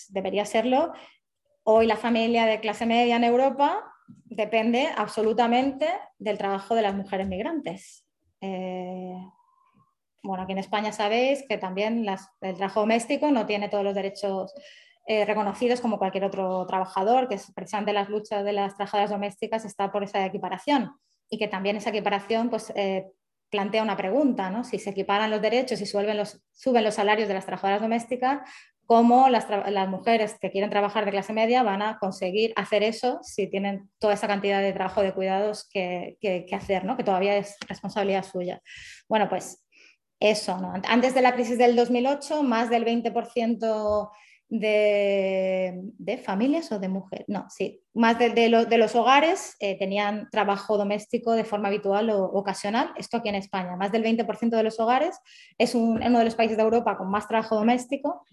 debería 0.10 0.44
serlo, 0.44 0.92
hoy 1.66 1.86
la 1.86 1.96
familia 1.96 2.48
de 2.48 2.60
clase 2.60 2.88
media 2.88 3.16
en 3.16 3.24
Europa 3.24 3.94
depende 4.08 4.90
absolutamente 4.98 5.88
del 6.18 6.40
trabajo 6.40 6.74
de 6.74 6.82
las 6.82 6.96
mujeres 6.96 7.28
migrantes. 7.28 8.04
Eh, 8.42 9.16
bueno, 10.24 10.42
aquí 10.42 10.54
en 10.54 10.58
España 10.58 10.92
sabéis 10.92 11.46
que 11.48 11.60
también 11.60 12.04
el 12.42 12.56
trabajo 12.56 12.80
doméstico 12.80 13.30
no 13.30 13.46
tiene 13.46 13.70
todos 13.70 13.84
los 13.84 13.94
derechos 13.94 14.52
eh, 15.06 15.24
reconocidos 15.24 15.80
como 15.80 16.00
cualquier 16.00 16.24
otro 16.24 16.66
trabajador, 16.66 17.28
que 17.28 17.36
es 17.36 17.52
precisamente 17.54 17.94
las 17.94 18.10
luchas 18.10 18.44
de 18.44 18.54
las 18.54 18.76
trabajadoras 18.78 19.12
domésticas 19.12 19.64
está 19.64 19.92
por 19.92 20.04
esa 20.04 20.26
equiparación 20.26 20.92
y 21.30 21.38
que 21.38 21.48
también 21.48 21.76
esa 21.76 21.92
equiparación 21.92 22.50
pues, 22.50 22.74
eh, 22.76 23.12
plantea 23.56 23.82
una 23.82 23.96
pregunta, 23.96 24.50
¿no? 24.50 24.66
si 24.66 24.80
se 24.80 24.90
equiparan 24.90 25.32
los 25.32 25.42
derechos 25.42 25.80
y 25.80 25.86
suben 25.86 26.18
los, 26.18 26.44
suben 26.52 26.84
los 26.84 26.96
salarios 26.96 27.30
de 27.30 27.36
las 27.36 27.46
trabajadoras 27.46 27.82
domésticas, 27.82 28.42
cómo 28.86 29.30
las, 29.30 29.48
mujeres 29.88 30.38
que 30.42 30.52
quieren 30.52 30.70
trabajar 30.70 31.06
de 31.06 31.12
clase 31.12 31.32
media 31.32 31.64
van 31.64 31.82
a 31.82 31.98
conseguir 32.00 32.52
hacer 32.58 32.84
eso 32.84 33.20
si 33.24 33.48
tienen 33.48 33.90
toda 33.98 34.14
esa 34.14 34.28
cantidad 34.28 34.62
de 34.62 34.74
trabajo 34.74 35.02
de 35.02 35.14
cuidados 35.14 35.70
que, 35.72 36.18
hacer, 36.52 36.84
¿no? 36.84 36.98
que 36.98 37.06
todavía 37.06 37.38
es 37.38 37.56
responsabilidad 37.66 38.26
suya. 38.26 38.62
Bueno, 39.08 39.30
pues 39.30 39.66
eso, 40.20 40.58
¿no? 40.58 40.74
Antes 40.88 41.14
de 41.14 41.22
la 41.22 41.34
crisis 41.34 41.58
del 41.58 41.78
2008, 41.78 42.44
más 42.44 42.70
del 42.70 42.86
20% 42.86 44.12
de, 44.60 46.22
familias 46.24 46.72
o 46.72 46.80
de 46.80 46.90
mujeres, 46.90 47.26
no, 47.28 47.46
sí, 47.50 47.82
más 47.94 48.18
de, 48.20 48.50
los 48.50 48.96
hogares 48.96 49.56
eh, 49.60 49.78
tenían 49.78 50.30
trabajo 50.32 50.78
doméstico 50.78 51.34
de 51.34 51.44
forma 51.44 51.68
habitual 51.68 52.10
o 52.10 52.24
ocasional. 52.24 52.92
Esto 52.98 53.18
aquí 53.18 53.30
en 53.30 53.36
España, 53.36 53.76
más 53.76 53.92
del 53.92 54.04
20% 54.04 54.50
de 54.50 54.64
los 54.64 54.80
hogares 54.80 55.18
es 55.58 55.76
uno 55.76 56.20
de 56.20 56.26
los 56.26 56.36
países 56.36 56.58
de 56.58 56.64
Europa 56.64 56.98
con 56.98 57.10
más 57.10 57.28
trabajo 57.28 57.56
doméstico 57.56 58.24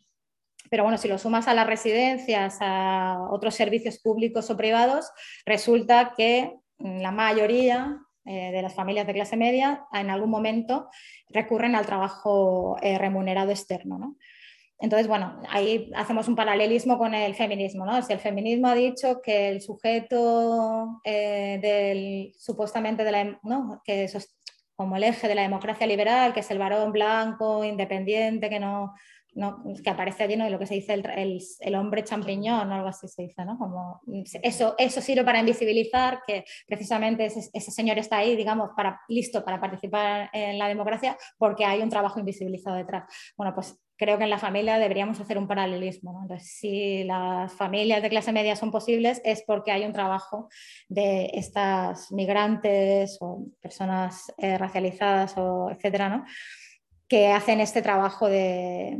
pero 0.73 0.85
bueno, 0.85 0.97
si 0.97 1.07
lo 1.07 1.19
sumas 1.19 1.49
a 1.49 1.55
las 1.55 1.67
residencias, 1.67 2.57
a 2.63 3.29
otros 3.31 3.55
servicios 3.55 3.99
públicos 3.99 4.49
o 4.49 4.57
privados, 4.57 5.11
resulta 5.45 6.15
que 6.17 6.55
la 6.79 7.11
mayoría 7.11 7.99
eh, 8.25 8.53
de 8.53 8.63
las 8.63 8.75
familias 8.75 9.07
de 9.07 9.13
clase 9.13 9.37
media 9.37 9.85
en 9.93 10.09
algún 10.09 10.31
momento 10.31 10.89
recurren 11.29 11.75
al 11.75 11.85
trabajo 11.85 12.79
eh, 12.81 12.97
remunerado 12.97 13.51
externo. 13.51 14.17
Entonces, 14.83 15.07
bueno, 15.07 15.41
ahí 15.49 15.93
hacemos 15.95 16.27
un 16.27 16.35
paralelismo 16.35 16.99
con 16.99 17.15
el 17.15 17.37
feminismo. 17.37 17.87
¿no? 17.87 18.03
Si 18.03 18.13
el 18.13 18.19
feminismo 18.19 18.67
ha 18.67 18.75
dicho 18.75 19.23
que 19.23 19.49
el 19.49 19.61
sujeto 19.61 21.01
eh, 21.05 21.61
del, 21.63 22.35
supuestamente 22.37 23.05
de 23.05 23.13
la, 23.13 23.41
¿no? 23.45 23.81
que 23.85 24.05
es 24.05 24.37
como 24.75 24.97
el 24.97 25.05
eje 25.05 25.29
de 25.29 25.37
la 25.37 25.43
democracia 25.43 25.87
liberal, 25.87 26.35
que 26.35 26.41
es 26.41 26.51
el 26.51 26.59
varón 26.59 26.91
blanco, 26.91 27.63
independiente, 27.65 28.51
que 28.51 28.59
no 28.59 28.95
que 29.83 29.91
aparece 29.91 30.25
allí 30.25 30.37
¿no? 30.37 30.49
lo 30.51 30.59
que 30.59 30.67
se 30.67 30.75
dice 30.75 30.95
el, 30.95 31.75
hombre 31.75 32.05
champiñón 32.05 32.71
o 32.71 32.75
algo 32.75 32.89
así 32.89 33.09
se 33.09 33.23
dice, 33.23 33.45
¿no? 33.45 33.57
Como 33.57 34.03
eso, 34.43 34.75
eso 34.77 35.01
sirve 35.01 35.25
para 35.25 35.41
invisibilizar 35.41 36.21
que 36.27 36.45
precisamente 36.67 37.27
ese, 37.27 37.71
señor 37.71 37.99
está 37.99 38.19
ahí, 38.19 38.37
digamos, 38.37 38.71
para, 38.77 39.01
listo 39.09 39.43
para 39.43 39.61
participar 39.61 40.29
en 40.35 40.59
la 40.59 40.69
democracia 40.69 41.17
porque 41.39 41.65
hay 41.65 41.81
un 41.81 41.89
trabajo 41.89 42.19
invisibilizado 42.19 42.77
detrás. 42.77 43.05
Bueno, 43.37 43.55
pues 43.55 43.79
creo 43.97 44.19
que 44.19 44.25
en 44.25 44.31
la 44.31 44.39
familia 44.39 44.79
deberíamos 44.79 45.21
hacer 45.21 45.39
un 45.39 45.47
paralelismo. 45.47 46.21
Entonces, 46.23 46.49
si 46.49 47.05
las 47.05 47.53
familias 47.53 48.03
de 48.03 48.11
clase 48.11 48.33
media 48.33 48.57
son 48.57 48.71
posibles 48.71 49.21
es 49.25 49.43
porque 49.47 49.73
hay 49.73 49.85
un 49.85 49.93
trabajo 49.93 50.49
de 50.89 51.31
estas 51.35 52.11
migrantes 52.13 53.19
o 53.21 53.47
personas 53.61 54.33
eh, 54.39 54.59
racializadas 54.59 55.35
o 55.37 55.71
etcétera, 55.71 56.09
¿no? 56.09 56.25
que 57.09 57.29
hacen 57.29 57.61
este 57.61 57.83
trabajo 57.83 58.27
de, 58.29 58.99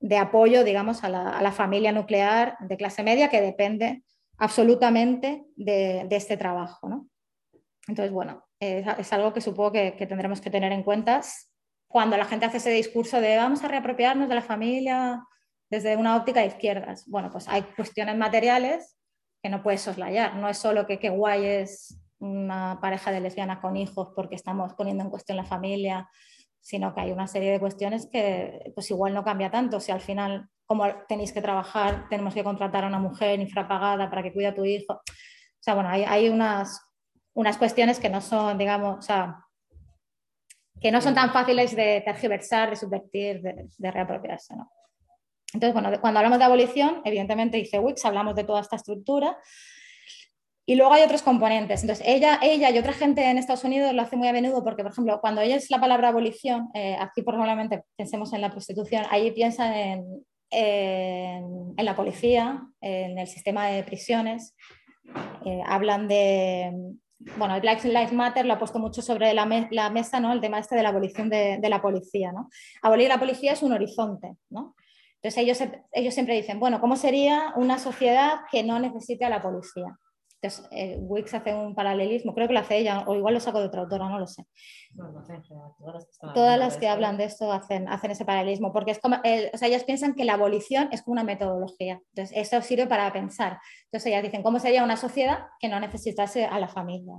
de 0.00 0.18
apoyo, 0.18 0.64
digamos, 0.64 1.04
a 1.04 1.08
la, 1.08 1.52
familia 1.52 1.92
nuclear 1.92 2.56
de 2.60 2.76
clase 2.76 3.02
media 3.02 3.28
que 3.28 3.40
depende 3.40 4.02
absolutamente 4.38 5.44
de, 5.56 6.06
este 6.10 6.36
trabajo. 6.36 6.88
¿no? 6.88 7.08
Entonces, 7.88 8.12
bueno, 8.12 8.44
es, 8.60 9.12
algo 9.12 9.32
que 9.32 9.40
supongo 9.40 9.72
que, 9.72 10.06
tendremos 10.08 10.40
que 10.40 10.50
tener 10.50 10.72
en 10.72 10.82
cuenta 10.82 11.20
cuando 11.96 12.18
la 12.18 12.26
gente 12.26 12.44
hace 12.44 12.58
ese 12.58 12.68
discurso 12.68 13.22
de 13.22 13.38
vamos 13.38 13.64
a 13.64 13.68
reapropiarnos 13.68 14.28
de 14.28 14.34
la 14.34 14.42
familia 14.42 15.24
desde 15.70 15.96
una 15.96 16.14
óptica 16.14 16.40
de 16.40 16.48
izquierdas. 16.48 17.08
Bueno, 17.08 17.30
pues 17.32 17.48
hay 17.48 17.62
cuestiones 17.62 18.18
materiales 18.18 18.98
que 19.42 19.48
no 19.48 19.62
puedes 19.62 19.80
soslayar. 19.80 20.36
No 20.36 20.46
es 20.50 20.58
solo 20.58 20.86
que 20.86 20.98
qué 20.98 21.08
guay 21.08 21.46
es 21.46 21.98
una 22.18 22.80
pareja 22.82 23.10
de 23.12 23.20
lesbianas 23.20 23.60
con 23.60 23.78
hijos 23.78 24.12
porque 24.14 24.34
estamos 24.34 24.74
poniendo 24.74 25.04
en 25.04 25.08
cuestión 25.08 25.38
la 25.38 25.46
familia 25.46 26.06
sino 26.60 26.94
que 26.94 27.00
hay 27.00 27.12
una 27.12 27.28
serie 27.28 27.50
de 27.50 27.60
cuestiones 27.60 28.06
que 28.12 28.72
pues 28.74 28.90
igual 28.90 29.14
no 29.14 29.24
cambia 29.24 29.50
tanto. 29.50 29.80
Si 29.80 29.90
al 29.90 30.02
final, 30.02 30.50
como 30.66 30.84
tenéis 31.08 31.32
que 31.32 31.40
trabajar, 31.40 32.08
tenemos 32.10 32.34
que 32.34 32.44
contratar 32.44 32.84
a 32.84 32.88
una 32.88 32.98
mujer 32.98 33.40
infrapagada 33.40 34.10
para 34.10 34.22
que 34.22 34.34
cuide 34.34 34.48
a 34.48 34.54
tu 34.54 34.66
hijo. 34.66 34.92
O 34.92 35.60
sea, 35.60 35.72
bueno, 35.72 35.88
hay, 35.88 36.04
hay 36.04 36.28
unas, 36.28 36.78
unas 37.32 37.56
cuestiones 37.56 37.98
que 37.98 38.10
no 38.10 38.20
son, 38.20 38.58
digamos, 38.58 38.98
o 38.98 39.02
sea, 39.02 39.45
que 40.80 40.90
no 40.90 41.00
son 41.00 41.14
tan 41.14 41.32
fáciles 41.32 41.74
de 41.74 42.02
tergiversar, 42.04 42.70
de 42.70 42.76
subvertir, 42.76 43.42
de, 43.42 43.90
reapropiarse. 43.90 44.54
¿no? 44.56 44.70
Entonces, 45.52 45.72
bueno, 45.72 46.00
cuando 46.00 46.18
hablamos 46.18 46.38
de 46.38 46.44
abolición, 46.44 47.00
evidentemente 47.04 47.56
dice 47.56 47.78
Wix, 47.78 48.04
hablamos 48.04 48.34
de 48.34 48.44
toda 48.44 48.60
esta 48.60 48.76
estructura, 48.76 49.38
y 50.68 50.74
luego 50.74 50.92
hay 50.92 51.04
otros 51.04 51.22
componentes. 51.22 51.82
Entonces, 51.82 52.04
ella, 52.08 52.40
ella 52.42 52.70
y 52.70 52.78
otra 52.78 52.92
gente 52.92 53.24
en 53.24 53.38
Estados 53.38 53.62
Unidos 53.62 53.92
lo 53.92 54.02
hace 54.02 54.16
muy 54.16 54.26
a 54.26 54.32
menudo 54.32 54.64
porque, 54.64 54.82
por 54.82 54.90
ejemplo, 54.90 55.20
cuando 55.20 55.40
ella 55.40 55.54
es 55.54 55.70
la 55.70 55.78
palabra 55.78 56.08
abolición, 56.08 56.70
eh, 56.74 56.96
aquí 56.98 57.22
probablemente 57.22 57.84
pensemos 57.96 58.32
en 58.32 58.40
la 58.40 58.50
prostitución, 58.50 59.04
ahí 59.10 59.30
piensan 59.30 59.72
en 59.72 60.24
en, 60.50 61.74
la 61.76 61.96
policía, 61.96 62.66
en 62.80 63.18
el 63.18 63.26
sistema 63.26 63.66
de 63.68 63.82
prisiones. 63.82 64.54
Eh, 65.44 65.60
hablan 65.66 66.08
de, 66.08 66.72
bueno, 67.18 67.58
Black 67.60 67.84
Lives 67.84 68.12
Matter 68.12 68.44
lo 68.44 68.54
ha 68.54 68.58
puesto 68.58 68.78
mucho 68.78 69.02
sobre 69.02 69.32
la, 69.32 69.46
mesa, 69.46 70.20
¿no? 70.20 70.32
El 70.32 70.40
tema 70.40 70.58
este 70.58 70.76
de 70.76 70.82
la 70.82 70.90
abolición 70.90 71.28
de, 71.28 71.58
la 71.68 71.80
policía, 71.80 72.32
¿no? 72.32 72.48
Abolir 72.82 73.08
la 73.08 73.18
policía 73.18 73.52
es 73.52 73.62
un 73.62 73.72
horizonte, 73.72 74.36
¿no? 74.50 74.74
Entonces 75.16 75.42
ellos, 75.42 75.58
ellos 75.92 76.14
siempre 76.14 76.36
dicen, 76.36 76.60
bueno, 76.60 76.80
¿cómo 76.80 76.96
sería 76.96 77.52
una 77.56 77.78
sociedad 77.78 78.40
que 78.50 78.62
no 78.62 78.78
necesite 78.78 79.24
a 79.24 79.30
la 79.30 79.42
policía? 79.42 79.98
Entonces, 80.40 80.68
eh, 80.70 80.96
Wix 80.98 81.32
hace 81.34 81.54
un 81.54 81.74
paralelismo, 81.74 82.34
creo 82.34 82.46
que 82.46 82.54
lo 82.54 82.60
hace 82.60 82.78
ella, 82.78 83.04
o 83.06 83.14
igual 83.14 83.34
lo 83.34 83.40
saco 83.40 83.58
de 83.58 83.66
otra 83.66 83.82
autora, 83.82 84.08
no 84.08 84.18
lo 84.18 84.26
sé. 84.26 84.44
todas 86.34 86.58
las 86.58 86.76
que, 86.76 86.88
hablan 86.88 87.16
de 87.16 87.24
esto 87.24 87.50
hacen, 87.52 87.88
hacen 87.88 88.10
ese 88.10 88.24
paralelismo, 88.24 88.72
porque 88.72 88.90
es 88.90 88.98
como, 88.98 89.16
o 89.16 89.56
sea, 89.58 89.68
ellas 89.68 89.84
piensan 89.84 90.14
que 90.14 90.24
la 90.24 90.34
abolición 90.34 90.88
es 90.92 91.02
como 91.02 91.12
una 91.12 91.24
metodología. 91.24 92.00
Entonces, 92.14 92.36
eso 92.36 92.60
sirve 92.60 92.86
para 92.86 93.10
pensar. 93.12 93.58
Entonces, 93.84 94.06
ellas 94.06 94.22
dicen, 94.22 94.42
¿cómo 94.42 94.58
sería 94.58 94.84
una 94.84 94.96
sociedad 94.96 95.46
que 95.58 95.68
no 95.68 95.80
necesitase 95.80 96.44
a 96.44 96.58
la 96.60 96.68
familia? 96.68 97.14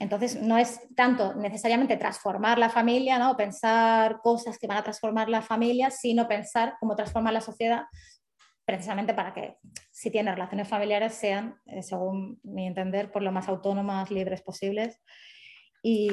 Entonces, 0.00 0.40
no 0.42 0.58
es 0.58 0.80
tanto 0.96 1.34
necesariamente 1.34 1.96
transformar 1.96 2.58
la 2.58 2.70
familia, 2.70 3.18
¿no? 3.18 3.36
pensar 3.36 4.20
cosas 4.22 4.58
que 4.58 4.66
van 4.66 4.78
a 4.78 4.82
transformar 4.82 5.28
la 5.28 5.42
familia, 5.42 5.90
sino 5.90 6.26
pensar 6.26 6.74
cómo 6.80 6.96
transformar 6.96 7.32
la 7.32 7.40
sociedad 7.40 7.84
precisamente 8.68 9.14
para 9.14 9.32
que 9.32 9.56
si 9.90 10.10
tienen 10.10 10.34
relaciones 10.34 10.68
familiares 10.68 11.14
sean, 11.14 11.58
eh, 11.64 11.82
según 11.82 12.38
mi 12.42 12.66
entender, 12.66 13.10
por 13.10 13.22
lo 13.22 13.32
más 13.32 13.48
autónomas, 13.48 14.10
libres 14.10 14.42
posibles 14.42 15.00
y, 15.82 16.10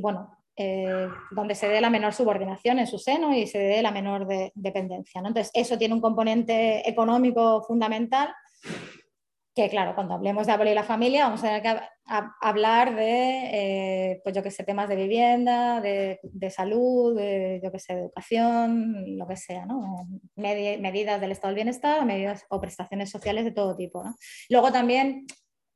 bueno, 0.00 0.36
eh, 0.56 1.06
donde 1.30 1.54
se 1.54 1.68
dé 1.68 1.80
la 1.80 1.88
menor 1.88 2.14
subordinación 2.14 2.80
en 2.80 2.88
su 2.88 2.98
seno 2.98 3.32
y 3.32 3.46
se 3.46 3.60
dé 3.60 3.80
la 3.80 3.92
menor 3.92 4.26
dependencia. 4.56 5.20
Entonces, 5.20 5.52
eso 5.54 5.78
tiene 5.78 5.94
un 5.94 6.00
componente 6.00 6.88
económico 6.90 7.62
fundamental 7.62 8.34
que 9.58 9.68
claro, 9.68 9.96
cuando 9.96 10.14
hablemos 10.14 10.46
de 10.46 10.52
abolir 10.52 10.74
la 10.74 10.84
familia 10.84 11.24
vamos 11.24 11.42
a 11.42 11.48
tener 11.48 11.62
que 11.62 11.80
hablar 12.40 12.94
de, 12.94 14.12
eh, 14.12 14.20
pues 14.22 14.32
yo 14.32 14.40
que 14.40 14.52
sé, 14.52 14.62
temas 14.62 14.88
de 14.88 14.94
vivienda, 14.94 15.80
de, 15.80 16.20
salud, 16.50 17.16
de, 17.16 17.60
yo 17.62 17.72
que 17.72 17.80
sé, 17.80 17.94
de 17.94 18.00
educación, 18.02 19.18
lo 19.18 19.26
que 19.26 19.36
sea, 19.36 19.66
¿no? 19.66 20.06
medidas 20.36 21.20
del 21.20 21.32
estado 21.32 21.48
del 21.48 21.56
bienestar 21.56 22.04
medidas 22.06 22.44
o 22.50 22.60
prestaciones 22.60 23.10
sociales 23.10 23.44
de 23.44 23.50
todo 23.50 23.74
tipo, 23.74 24.04
¿no? 24.04 24.14
Luego 24.48 24.70
también, 24.70 25.26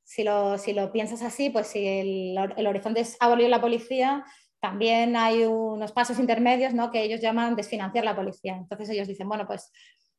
si 0.04 0.22
lo, 0.22 0.58
si 0.58 0.72
lo 0.74 0.92
piensas 0.92 1.22
así, 1.22 1.50
pues 1.50 1.66
si 1.66 1.84
el, 1.84 2.36
el, 2.56 2.66
horizonte 2.68 3.00
es 3.00 3.16
abolir 3.18 3.48
la 3.48 3.60
policía, 3.60 4.24
también 4.60 5.16
hay 5.16 5.44
unos 5.44 5.90
pasos 5.90 6.20
intermedios, 6.20 6.72
¿no? 6.72 6.92
Que 6.92 7.02
ellos 7.02 7.20
llaman 7.20 7.56
desfinanciar 7.56 8.04
la 8.04 8.14
policía. 8.14 8.54
Entonces 8.58 8.90
ellos 8.90 9.08
dicen, 9.08 9.28
bueno, 9.28 9.44
pues 9.44 9.72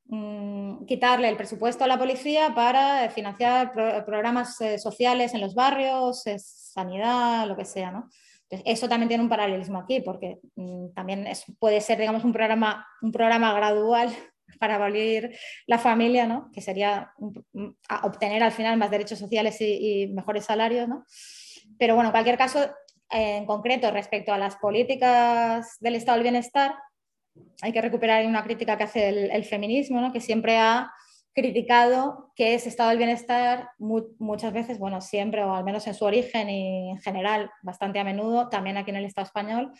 Mm, 0.05 0.85
quitarle 0.85 1.29
el 1.29 1.37
presupuesto 1.37 1.83
a 1.83 1.87
la 1.87 1.97
policía 1.97 2.53
para 2.53 3.09
financiar 3.09 3.73
programas 4.05 4.59
eh, 4.61 4.77
sociales 4.77 5.33
en 5.33 5.41
los 5.41 5.55
barrios, 5.55 6.23
sanidad, 6.37 7.47
lo 7.47 7.55
que 7.55 7.65
sea, 7.65 7.91
¿no? 7.91 8.09
eso 8.65 8.87
también 8.87 9.07
tiene 9.07 9.23
un 9.23 9.29
paralelismo 9.29 9.79
aquí, 9.79 10.01
porque 10.01 10.39
mm, 10.55 10.93
también 10.93 11.27
puede 11.59 11.81
ser, 11.81 11.97
digamos, 11.97 12.23
un 12.23 12.33
programa, 12.33 12.85
un 13.01 13.11
programa 13.11 13.53
gradual 13.53 14.13
para 14.59 14.75
abolir 14.75 15.37
la 15.65 15.79
familia, 15.79 16.27
¿no? 16.27 16.51
que 16.53 16.61
sería 16.61 17.13
obtener 18.03 18.43
al 18.43 18.51
final 18.51 18.77
más 18.77 18.91
derechos 18.91 19.19
sociales 19.19 19.57
y, 19.59 20.07
mejores 20.07 20.45
salarios. 20.45 20.87
¿no? 20.87 21.05
Pero 21.79 21.95
bueno, 21.95 22.09
en 22.09 22.13
cualquier 22.13 22.37
caso, 22.37 22.69
en 23.09 23.45
concreto, 23.45 23.89
respecto 23.91 24.33
a 24.33 24.37
las 24.37 24.55
políticas 24.57 25.77
del 25.79 25.95
estado 25.95 26.17
del 26.17 26.23
bienestar, 26.23 26.75
hay 27.61 27.71
que 27.71 27.81
recuperar 27.81 28.25
una 28.25 28.43
crítica 28.43 28.77
que 28.77 28.83
hace 28.83 29.09
el, 29.09 29.45
feminismo, 29.45 30.11
que 30.11 30.21
siempre 30.21 30.57
ha 30.57 30.91
criticado 31.33 32.31
que 32.35 32.53
ese 32.53 32.69
estado 32.69 32.89
del 32.89 32.99
bienestar 32.99 33.69
muchas 33.79 34.53
veces, 34.53 34.77
bueno, 34.77 35.01
siempre 35.01 35.43
o 35.43 35.53
al 35.53 35.63
menos 35.63 35.87
en 35.87 35.95
su 35.95 36.05
origen 36.05 36.49
y 36.49 36.91
en 36.91 36.99
general, 36.99 37.49
bastante 37.63 37.99
a 37.99 38.03
menudo, 38.03 38.49
también 38.49 38.77
aquí 38.77 38.91
en 38.91 38.97
el 38.97 39.05
Estado 39.05 39.25
español, 39.25 39.71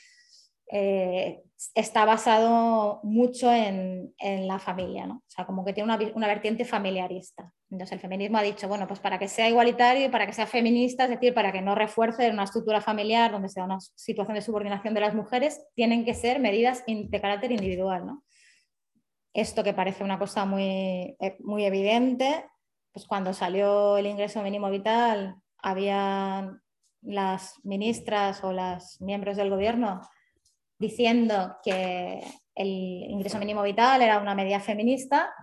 eh, 0.72 1.44
está 1.76 2.06
basado 2.06 3.00
mucho 3.04 3.52
en, 3.52 4.14
la 4.48 4.60
familia, 4.60 5.06
¿no? 5.06 5.16
O 5.16 5.30
sea, 5.30 5.46
como 5.46 5.64
que 5.64 5.74
tiene 5.74 5.94
una, 6.16 6.28
vertiente 6.28 6.66
familiarista. 6.66 7.54
Entonces 7.74 7.94
el 7.94 8.02
feminismo 8.02 8.38
ha 8.38 8.44
dicho, 8.44 8.68
bueno, 8.68 8.88
pues 8.88 9.00
para 9.00 9.18
que 9.18 9.28
sea 9.28 9.50
igualitario 9.50 10.06
y 10.06 10.10
para 10.10 10.28
que 10.28 10.34
sea 10.34 10.46
feminista, 10.46 11.06
es 11.06 11.10
decir, 11.10 11.34
para 11.34 11.52
que 11.52 11.64
no 11.64 11.74
refuerce 11.74 12.30
una 12.30 12.44
estructura 12.44 12.82
familiar 12.82 13.32
donde 13.32 13.50
sea 13.50 13.64
una 13.64 13.80
situación 13.80 14.36
de 14.36 14.44
subordinación 14.44 14.94
de 14.94 15.00
las 15.00 15.16
mujeres, 15.16 15.60
tienen 15.74 16.06
que 16.06 16.14
ser 16.14 16.40
medidas 16.40 16.84
de 16.86 17.20
carácter 17.20 17.52
individual, 17.52 18.06
¿no? 18.06 18.24
Esto 19.34 19.64
que 19.64 19.74
parece 19.74 20.04
una 20.04 20.20
cosa 20.20 20.46
muy, 20.46 21.18
eh, 21.20 21.36
muy 21.40 21.66
evidente, 21.66 22.46
pues 22.92 23.08
cuando 23.08 23.34
salió 23.34 23.98
el 23.98 24.06
ingreso 24.06 24.44
mínimo 24.44 24.70
vital, 24.70 25.38
había 25.58 26.52
las 27.02 27.56
ministras 27.64 28.44
o 28.44 28.54
las 28.54 29.02
miembros 29.02 29.36
del 29.36 29.50
gobierno 29.50 30.00
diciendo 30.78 31.56
que 31.64 32.22
el 32.54 32.70
ingreso 33.10 33.40
mínimo 33.40 33.64
vital 33.64 34.04
era 34.04 34.20
una 34.20 34.36
medida 34.36 34.60
feminista 34.60 35.34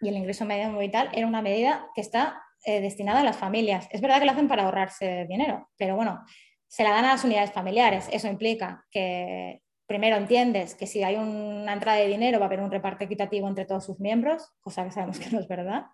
y 0.00 0.08
el 0.08 0.16
ingreso 0.16 0.44
mínimo 0.44 0.78
vital 0.78 1.10
era 1.12 1.26
una 1.26 1.42
medida 1.42 1.88
que 1.94 2.00
está 2.00 2.42
eh, 2.64 2.80
destinada 2.80 3.20
a 3.20 3.24
las 3.24 3.36
familias. 3.36 3.88
Es 3.90 4.00
verdad 4.00 4.18
que 4.18 4.26
lo 4.26 4.32
hacen 4.32 4.48
para 4.48 4.64
ahorrarse 4.64 5.26
dinero, 5.28 5.68
pero 5.76 5.96
bueno, 5.96 6.24
se 6.66 6.84
la 6.84 6.90
dan 6.90 7.04
a 7.04 7.12
las 7.12 7.24
unidades 7.24 7.52
familiares. 7.52 8.08
Eso 8.12 8.28
implica 8.28 8.84
que 8.90 9.62
primero 9.86 10.16
entiendes 10.16 10.74
que 10.74 10.86
si 10.86 11.02
hay 11.02 11.16
una 11.16 11.72
entrada 11.72 11.98
de 11.98 12.08
dinero 12.08 12.38
va 12.38 12.44
a 12.44 12.48
haber 12.48 12.60
un 12.60 12.70
reparto 12.70 13.04
equitativo 13.04 13.48
entre 13.48 13.64
todos 13.64 13.84
sus 13.84 13.98
miembros, 14.00 14.50
cosa 14.60 14.84
que 14.84 14.90
sabemos 14.90 15.18
que 15.18 15.30
no 15.30 15.40
es 15.40 15.48
verdad. 15.48 15.86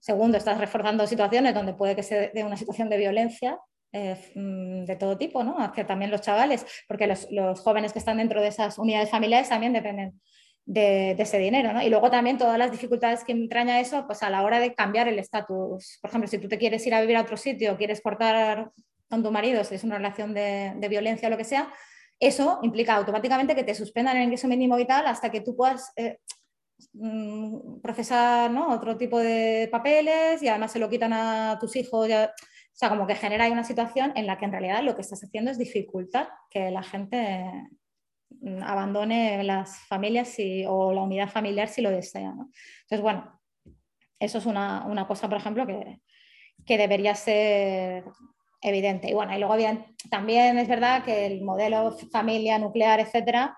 Segundo, 0.00 0.36
estás 0.36 0.58
reforzando 0.58 1.06
situaciones 1.06 1.54
donde 1.54 1.74
puede 1.74 1.96
que 1.96 2.02
sea 2.02 2.28
de 2.28 2.44
una 2.44 2.56
situación 2.56 2.88
de 2.88 2.98
violencia 2.98 3.58
eh, 3.92 4.16
mm, 4.34 4.84
de 4.84 4.96
todo 4.96 5.16
tipo, 5.16 5.42
¿no? 5.42 5.58
Hacia 5.58 5.86
también 5.86 6.10
los 6.10 6.20
chavales, 6.20 6.66
porque 6.88 7.06
los, 7.06 7.60
jóvenes 7.60 7.92
que 7.92 7.98
están 7.98 8.18
dentro 8.18 8.42
de 8.42 8.48
esas 8.48 8.78
unidades 8.78 9.10
familiares 9.10 9.48
también 9.48 9.72
dependen 9.72 10.20
de, 10.66 11.12
ese 11.12 11.38
dinero, 11.38 11.72
¿no? 11.72 11.80
Y 11.80 11.88
luego 11.88 12.10
también 12.10 12.38
todas 12.38 12.58
las 12.58 12.72
dificultades 12.72 13.24
que 13.24 13.32
entraña 13.32 13.80
eso, 13.80 14.04
pues 14.06 14.22
a 14.22 14.30
la 14.30 14.42
hora 14.42 14.58
de 14.58 14.74
cambiar 14.74 15.08
el 15.08 15.18
estatus. 15.18 15.98
Por 16.02 16.10
ejemplo, 16.10 16.28
si 16.28 16.38
tú 16.38 16.48
te 16.48 16.58
quieres 16.58 16.84
ir 16.86 16.94
a 16.94 17.00
vivir 17.00 17.16
a 17.16 17.22
otro 17.22 17.36
sitio, 17.36 17.76
quieres 17.76 18.00
cortar 18.02 18.70
con 19.08 19.22
tu 19.22 19.30
marido, 19.30 19.62
si 19.62 19.76
es 19.76 19.84
una 19.84 19.96
relación 19.96 20.34
de, 20.34 20.74
violencia 20.90 21.28
o 21.28 21.30
lo 21.30 21.36
que 21.36 21.44
sea, 21.44 21.72
eso 22.18 22.58
implica 22.62 22.96
automáticamente 22.96 23.54
que 23.54 23.62
te 23.62 23.74
suspendan 23.74 24.16
el 24.16 24.24
ingreso 24.24 24.48
mínimo 24.48 24.76
vital 24.76 25.06
hasta 25.06 25.30
que 25.30 25.42
tú 25.42 25.54
puedas 25.54 25.92
eh, 25.96 26.18
mm, 26.94 27.80
procesar 27.80 28.50
¿no? 28.50 28.70
otro 28.70 28.96
tipo 28.96 29.18
de 29.20 29.68
papeles 29.70 30.42
y 30.42 30.48
además 30.48 30.72
se 30.72 30.80
lo 30.80 30.88
quitan 30.90 31.12
a 31.12 31.58
tus 31.60 31.76
hijos. 31.76 32.08
O 32.08 32.78
sea, 32.78 32.88
como 32.88 33.06
que 33.06 33.14
genera 33.14 33.48
una 33.50 33.64
situación 33.64 34.12
en 34.16 34.26
la 34.26 34.36
que 34.36 34.46
en 34.46 34.52
realidad 34.52 34.82
lo 34.82 34.96
que 34.96 35.02
estás 35.02 35.22
haciendo 35.22 35.50
es 35.50 35.58
dificultar 35.58 36.28
que 36.50 36.70
la 36.70 36.82
gente 36.82 37.68
abandone 38.62 39.42
las 39.44 39.78
familias 39.86 40.36
o 40.68 40.92
la 40.92 41.02
unidad 41.02 41.28
familiar 41.28 41.68
si 41.68 41.82
lo 41.82 41.90
desea. 41.90 42.30
Entonces, 42.30 43.00
bueno, 43.00 43.40
eso 44.18 44.38
es 44.38 44.46
una, 44.46 45.06
cosa, 45.06 45.28
por 45.28 45.38
ejemplo, 45.38 45.66
que, 45.66 46.78
debería 46.78 47.14
ser 47.14 48.04
evidente. 48.62 49.10
Y 49.10 49.14
bueno, 49.14 49.34
y 49.34 49.38
luego 49.38 49.56
bien, 49.56 49.94
también 50.10 50.58
es 50.58 50.68
verdad 50.68 51.04
que 51.04 51.26
el 51.26 51.42
modelo 51.42 51.96
familia 52.10 52.58
nuclear, 52.58 53.00
etcétera, 53.00 53.56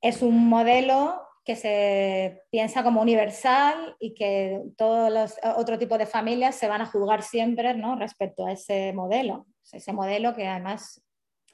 es 0.00 0.22
un 0.22 0.48
modelo 0.48 1.20
que 1.44 1.56
se 1.56 2.42
piensa 2.50 2.82
como 2.82 3.00
universal 3.00 3.96
y 3.98 4.14
que 4.14 4.62
todos 4.76 5.12
los 5.12 5.34
otro 5.56 5.78
tipo 5.78 5.98
de 5.98 6.06
familias 6.06 6.54
se 6.54 6.68
van 6.68 6.80
a 6.80 6.86
juzgar 6.86 7.22
siempre 7.22 7.74
¿no? 7.74 7.96
respecto 7.96 8.46
a 8.46 8.52
ese 8.52 8.92
modelo. 8.92 9.46
Ese 9.72 9.92
modelo 9.92 10.34
que 10.34 10.46
además 10.46 11.02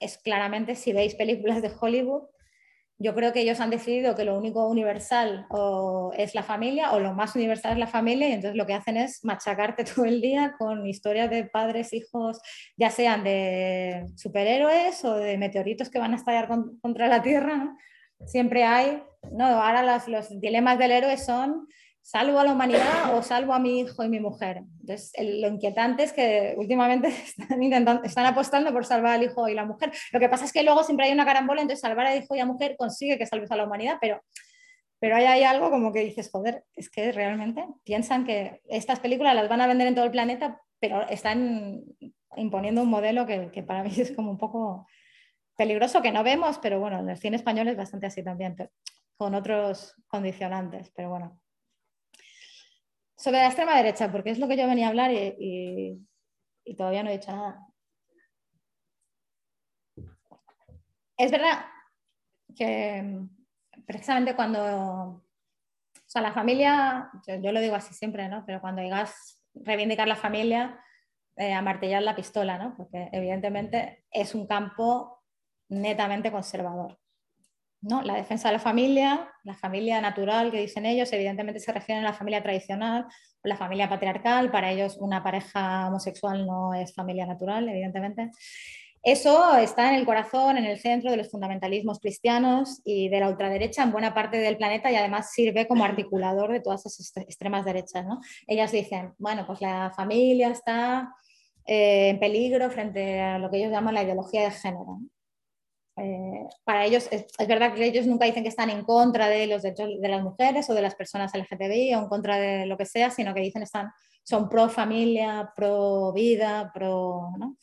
es 0.00 0.18
claramente, 0.18 0.74
si 0.74 0.92
veis 0.92 1.14
películas 1.14 1.62
de 1.62 1.70
Hollywood, 1.80 2.24
yo 2.98 3.14
creo 3.14 3.32
que 3.32 3.40
ellos 3.40 3.60
han 3.60 3.68
decidido 3.68 4.14
que 4.14 4.24
lo 4.24 4.38
único 4.38 4.66
universal 4.68 5.46
o 5.50 6.12
es 6.16 6.34
la 6.34 6.42
familia 6.42 6.92
o 6.92 7.00
lo 7.00 7.12
más 7.12 7.36
universal 7.36 7.72
es 7.72 7.78
la 7.78 7.86
familia 7.86 8.28
y 8.28 8.32
entonces 8.32 8.56
lo 8.56 8.64
que 8.64 8.72
hacen 8.72 8.96
es 8.96 9.22
machacarte 9.22 9.84
todo 9.94 10.06
el 10.06 10.22
día 10.22 10.54
con 10.58 10.86
historias 10.86 11.28
de 11.28 11.44
padres, 11.44 11.92
hijos, 11.92 12.40
ya 12.76 12.90
sean 12.90 13.22
de 13.22 14.06
superhéroes 14.16 15.04
o 15.04 15.16
de 15.16 15.36
meteoritos 15.36 15.90
que 15.90 15.98
van 15.98 16.14
a 16.14 16.16
estallar 16.16 16.48
contra 16.80 17.08
la 17.08 17.22
Tierra. 17.22 17.76
Siempre 18.24 18.64
hay 18.64 19.02
no, 19.32 19.46
ahora 19.46 20.00
los, 20.06 20.40
dilemas 20.40 20.78
del 20.78 20.92
héroe 20.92 21.16
son 21.16 21.68
salvo 22.06 22.38
a 22.38 22.44
la 22.44 22.52
humanidad 22.52 23.16
o 23.16 23.22
salvo 23.22 23.52
a 23.52 23.58
mi 23.58 23.80
hijo 23.80 24.04
y 24.04 24.08
mi 24.08 24.20
mujer. 24.20 24.62
Entonces, 24.80 25.12
lo 25.18 25.48
inquietante 25.48 26.04
es 26.04 26.12
que 26.12 26.54
últimamente 26.56 27.08
están, 27.38 27.60
están 28.04 28.26
apostando 28.26 28.72
por 28.72 28.84
salvar 28.84 29.14
al 29.14 29.24
hijo 29.24 29.48
y 29.48 29.54
la 29.54 29.64
mujer. 29.64 29.90
Lo 30.12 30.20
que 30.20 30.28
pasa 30.28 30.44
es 30.44 30.52
que 30.52 30.62
luego 30.62 30.84
siempre 30.84 31.06
hay 31.06 31.12
una 31.12 31.24
carambola, 31.24 31.62
entonces 31.62 31.80
salvar 31.80 32.06
al 32.06 32.22
hijo 32.22 32.36
y 32.36 32.38
a 32.38 32.44
la 32.44 32.52
mujer 32.52 32.76
consigue 32.78 33.18
que 33.18 33.26
salves 33.26 33.50
a 33.50 33.56
la 33.56 33.64
humanidad, 33.64 33.96
pero, 34.00 34.22
pero 35.00 35.16
hay, 35.16 35.42
algo 35.42 35.68
como 35.68 35.92
que 35.92 36.04
dices, 36.04 36.30
joder, 36.30 36.62
es 36.76 36.88
que 36.90 37.10
realmente 37.10 37.66
piensan 37.82 38.24
que 38.24 38.60
estas 38.68 39.00
películas 39.00 39.34
las 39.34 39.48
van 39.48 39.60
a 39.62 39.66
vender 39.66 39.88
en 39.88 39.96
todo 39.96 40.04
el 40.04 40.12
planeta, 40.12 40.60
pero 40.78 41.08
están 41.08 41.82
imponiendo 42.36 42.82
un 42.82 42.88
modelo 42.88 43.26
que, 43.26 43.50
que 43.50 43.64
para 43.64 43.82
mí 43.82 43.90
es 43.98 44.12
como 44.12 44.30
un 44.30 44.38
poco 44.38 44.86
peligroso, 45.56 46.02
que 46.02 46.12
no 46.12 46.22
vemos, 46.22 46.58
pero 46.58 46.78
bueno, 46.78 47.00
en 47.00 47.10
el 47.10 47.16
cine 47.16 47.34
español 47.34 47.66
es 47.66 47.76
bastante 47.76 48.06
así 48.06 48.22
también. 48.22 48.54
con 49.16 49.34
otros 49.34 49.96
condicionantes, 50.06 50.92
pero 50.94 51.10
bueno. 51.10 51.40
Sobre 53.16 53.38
la 53.38 53.46
extrema 53.46 53.76
derecha, 53.76 54.12
porque 54.12 54.30
es 54.30 54.38
lo 54.38 54.46
que 54.46 54.56
yo 54.56 54.66
venía 54.66 54.86
a 54.86 54.90
hablar 54.90 55.10
y, 55.10 56.06
todavía 56.76 57.02
no 57.02 57.10
he 57.10 57.18
dicho 57.18 57.32
nada. 57.32 57.66
Es 61.16 61.30
verdad 61.30 61.64
que 62.54 63.20
precisamente 63.86 64.36
cuando, 64.36 64.60
o 64.60 65.22
sea, 66.06 66.20
la 66.20 66.32
familia, 66.32 67.10
yo, 67.26 67.52
lo 67.52 67.60
digo 67.60 67.74
así 67.74 67.94
siempre, 67.94 68.28
¿no? 68.28 68.44
Pero 68.44 68.60
cuando 68.60 68.82
digas 68.82 69.42
reivindicar 69.54 70.06
la 70.08 70.16
familia, 70.16 70.78
eh, 71.36 71.54
a 71.54 71.62
martillar 71.62 72.02
la 72.02 72.16
pistola, 72.16 72.58
¿no? 72.58 72.76
Porque 72.76 73.08
evidentemente 73.12 74.04
es 74.10 74.34
un 74.34 74.46
campo 74.46 75.22
netamente 75.68 76.30
conservador. 76.30 76.98
¿No? 77.88 78.02
La 78.02 78.14
defensa 78.14 78.48
de 78.48 78.54
la 78.54 78.58
familia, 78.58 79.30
la 79.44 79.54
familia 79.54 80.00
natural 80.00 80.50
que 80.50 80.60
dicen 80.60 80.86
ellos, 80.86 81.12
evidentemente 81.12 81.60
se 81.60 81.72
refieren 81.72 82.04
a 82.04 82.08
la 82.08 82.14
familia 82.14 82.42
tradicional, 82.42 83.06
la 83.42 83.56
familia 83.56 83.88
patriarcal, 83.88 84.50
para 84.50 84.72
ellos 84.72 84.96
una 84.98 85.22
pareja 85.22 85.88
homosexual 85.88 86.46
no 86.46 86.74
es 86.74 86.94
familia 86.94 87.26
natural, 87.26 87.68
evidentemente. 87.68 88.30
Eso 89.02 89.56
está 89.56 89.90
en 89.90 89.94
el 89.94 90.04
corazón, 90.04 90.56
en 90.56 90.64
el 90.64 90.80
centro 90.80 91.12
de 91.12 91.16
los 91.16 91.30
fundamentalismos 91.30 92.00
cristianos 92.00 92.80
y 92.84 93.08
de 93.08 93.20
la 93.20 93.28
ultraderecha 93.28 93.84
en 93.84 93.92
buena 93.92 94.12
parte 94.12 94.36
del 94.36 94.56
planeta 94.56 94.90
y 94.90 94.96
además 94.96 95.30
sirve 95.30 95.68
como 95.68 95.84
articulador 95.84 96.50
de 96.50 96.60
todas 96.60 96.86
esas 96.86 97.16
extremas 97.18 97.64
derechas. 97.64 98.04
¿no? 98.04 98.20
Ellas 98.48 98.72
dicen, 98.72 99.14
bueno, 99.18 99.46
pues 99.46 99.60
la 99.60 99.92
familia 99.94 100.48
está 100.48 101.14
eh, 101.64 102.08
en 102.08 102.18
peligro 102.18 102.68
frente 102.68 103.20
a 103.20 103.38
lo 103.38 103.48
que 103.48 103.58
ellos 103.58 103.70
llaman 103.70 103.94
la 103.94 104.02
ideología 104.02 104.42
de 104.42 104.50
género. 104.50 104.98
Eh, 105.98 106.46
para 106.64 106.84
ellos, 106.84 107.08
es, 107.10 107.26
verdad 107.48 107.74
que 107.74 107.84
ellos 107.84 108.06
nunca 108.06 108.26
dicen 108.26 108.42
que 108.42 108.50
están 108.50 108.68
en 108.68 108.84
contra 108.84 109.28
de 109.28 109.46
los 109.46 109.62
derechos 109.62 110.00
de 110.00 110.08
las 110.08 110.22
mujeres 110.22 110.68
o 110.68 110.74
de 110.74 110.82
las 110.82 110.94
personas 110.94 111.32
LGTBI 111.34 111.94
o 111.94 112.00
en 112.00 112.08
contra 112.08 112.38
de 112.38 112.66
lo 112.66 112.76
que 112.76 112.84
sea, 112.84 113.10
sino 113.10 113.32
que 113.32 113.40
dicen 113.40 113.62
están, 113.62 113.90
son 114.22 114.48
pro 114.48 114.68
familia, 114.68 115.52
pro 115.56 116.12
vida, 116.12 116.70
pro. 116.74 117.30
¿no? 117.38 117.56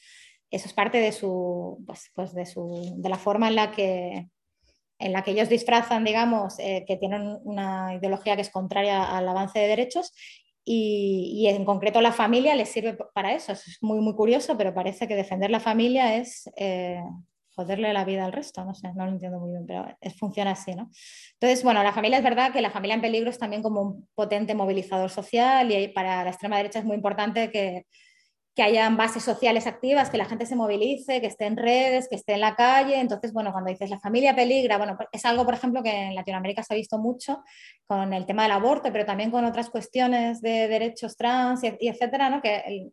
Eso 0.49 0.67
es 0.67 0.73
parte 0.73 0.99
de, 0.99 1.11
su, 1.11 1.83
pues, 1.85 2.11
pues 2.13 2.33
de, 2.33 2.45
su, 2.45 2.95
de 2.97 3.09
la 3.09 3.17
forma 3.17 3.47
en 3.47 3.55
la 3.55 3.71
que, 3.71 4.29
en 4.99 5.13
la 5.13 5.23
que 5.23 5.31
ellos 5.31 5.49
disfrazan, 5.49 6.03
digamos, 6.03 6.57
eh, 6.59 6.85
que 6.87 6.97
tienen 6.97 7.39
una 7.43 7.95
ideología 7.95 8.35
que 8.35 8.41
es 8.41 8.49
contraria 8.49 9.15
al 9.15 9.27
avance 9.27 9.59
de 9.59 9.67
derechos 9.67 10.13
y, 10.65 11.45
en 11.47 11.65
concreto 11.65 12.01
la 12.01 12.13
familia 12.13 12.55
les 12.55 12.69
sirve 12.69 12.97
para 13.13 13.33
eso. 13.33 13.51
Es 13.51 13.77
muy, 13.81 13.99
muy 13.99 14.15
curioso, 14.15 14.57
pero 14.57 14.73
parece 14.73 15.07
que 15.07 15.15
defender 15.15 15.51
la 15.51 15.59
familia 15.59 16.15
es 16.15 16.49
eh, 16.55 17.01
joderle 17.55 17.93
la 17.93 18.05
vida 18.05 18.25
al 18.25 18.31
resto. 18.31 18.63
No 18.65 18.73
sé, 18.73 18.93
no 18.93 19.05
lo 19.05 19.11
entiendo 19.11 19.39
muy 19.39 19.51
bien, 19.51 19.65
pero 19.65 19.85
funciona 20.17 20.51
así, 20.51 20.73
¿no? 20.75 20.89
Entonces, 21.33 21.63
bueno, 21.63 21.83
la 21.83 21.93
familia 21.93 22.17
es 22.17 22.23
verdad 22.23 22.51
que 22.51 22.61
la 22.61 22.71
familia 22.71 22.95
en 22.95 23.01
peligro 23.01 23.29
es 23.29 23.39
también 23.39 23.61
como 23.63 23.81
un 23.81 24.09
potente 24.15 24.55
movilizador 24.55 25.09
social 25.09 25.71
y 25.71 25.87
para 25.89 26.23
la 26.23 26.29
extrema 26.29 26.57
derecha 26.57 26.79
es 26.79 26.85
muy 26.85 26.95
importante 26.95 27.51
que 27.51 27.85
que 28.55 28.61
hayan 28.61 28.97
bases 28.97 29.23
sociales 29.23 29.65
activas, 29.65 30.11
que 30.11 30.17
la 30.17 30.25
gente 30.25 30.45
se 30.45 30.55
movilice, 30.55 31.21
que 31.21 31.27
esté 31.27 31.45
en 31.45 31.57
redes, 31.57 32.07
que 32.07 32.15
esté 32.15 32.33
en 32.33 32.41
la 32.41 32.55
calle. 32.55 32.99
Entonces, 32.99 33.33
bueno, 33.33 33.51
cuando 33.51 33.71
dices 33.71 33.89
la 33.89 33.99
familia 33.99 34.35
peligra, 34.35 34.77
bueno, 34.77 34.95
pues 34.95 35.09
es 35.11 35.25
algo, 35.25 35.43
por 35.43 35.55
ejemplo, 35.55 35.81
que 35.81 35.91
en 35.91 36.15
Latinoamérica 36.15 36.61
se 36.61 36.73
ha 36.73 36.77
visto 36.77 36.99
mucho 36.99 37.43
con 37.87 38.13
el 38.13 38.25
tema 38.27 38.43
del 38.43 38.51
aborto, 38.51 38.91
pero 38.91 39.05
también 39.05 39.31
con 39.31 39.43
otras 39.45 39.71
cuestiones 39.71 40.39
de 40.41 40.67
derechos 40.67 41.17
trans 41.17 41.63
y, 41.63 41.87
etcétera, 41.87 42.29
¿no? 42.29 42.41
que 42.41 42.91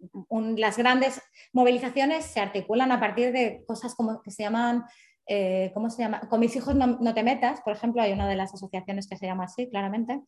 las 0.56 0.78
grandes 0.78 1.20
movilizaciones 1.52 2.24
se 2.24 2.40
articulan 2.40 2.90
a 2.90 3.00
partir 3.00 3.32
de 3.32 3.62
cosas 3.66 3.94
como 3.94 4.22
que 4.22 4.30
se 4.30 4.44
llaman 4.44 4.84
eh, 5.26 5.70
¿cómo 5.74 5.90
se 5.90 6.02
llama? 6.02 6.20
Con 6.28 6.40
mis 6.40 6.56
hijos 6.56 6.74
no, 6.74 6.86
no, 6.86 7.14
te 7.14 7.22
metas, 7.22 7.60
por 7.60 7.72
ejemplo, 7.72 8.02
hay 8.02 8.12
una 8.12 8.28
de 8.28 8.34
las 8.34 8.52
asociaciones 8.52 9.06
que 9.06 9.16
se 9.16 9.26
llama 9.26 9.44
así, 9.44 9.68
claramente, 9.70 10.20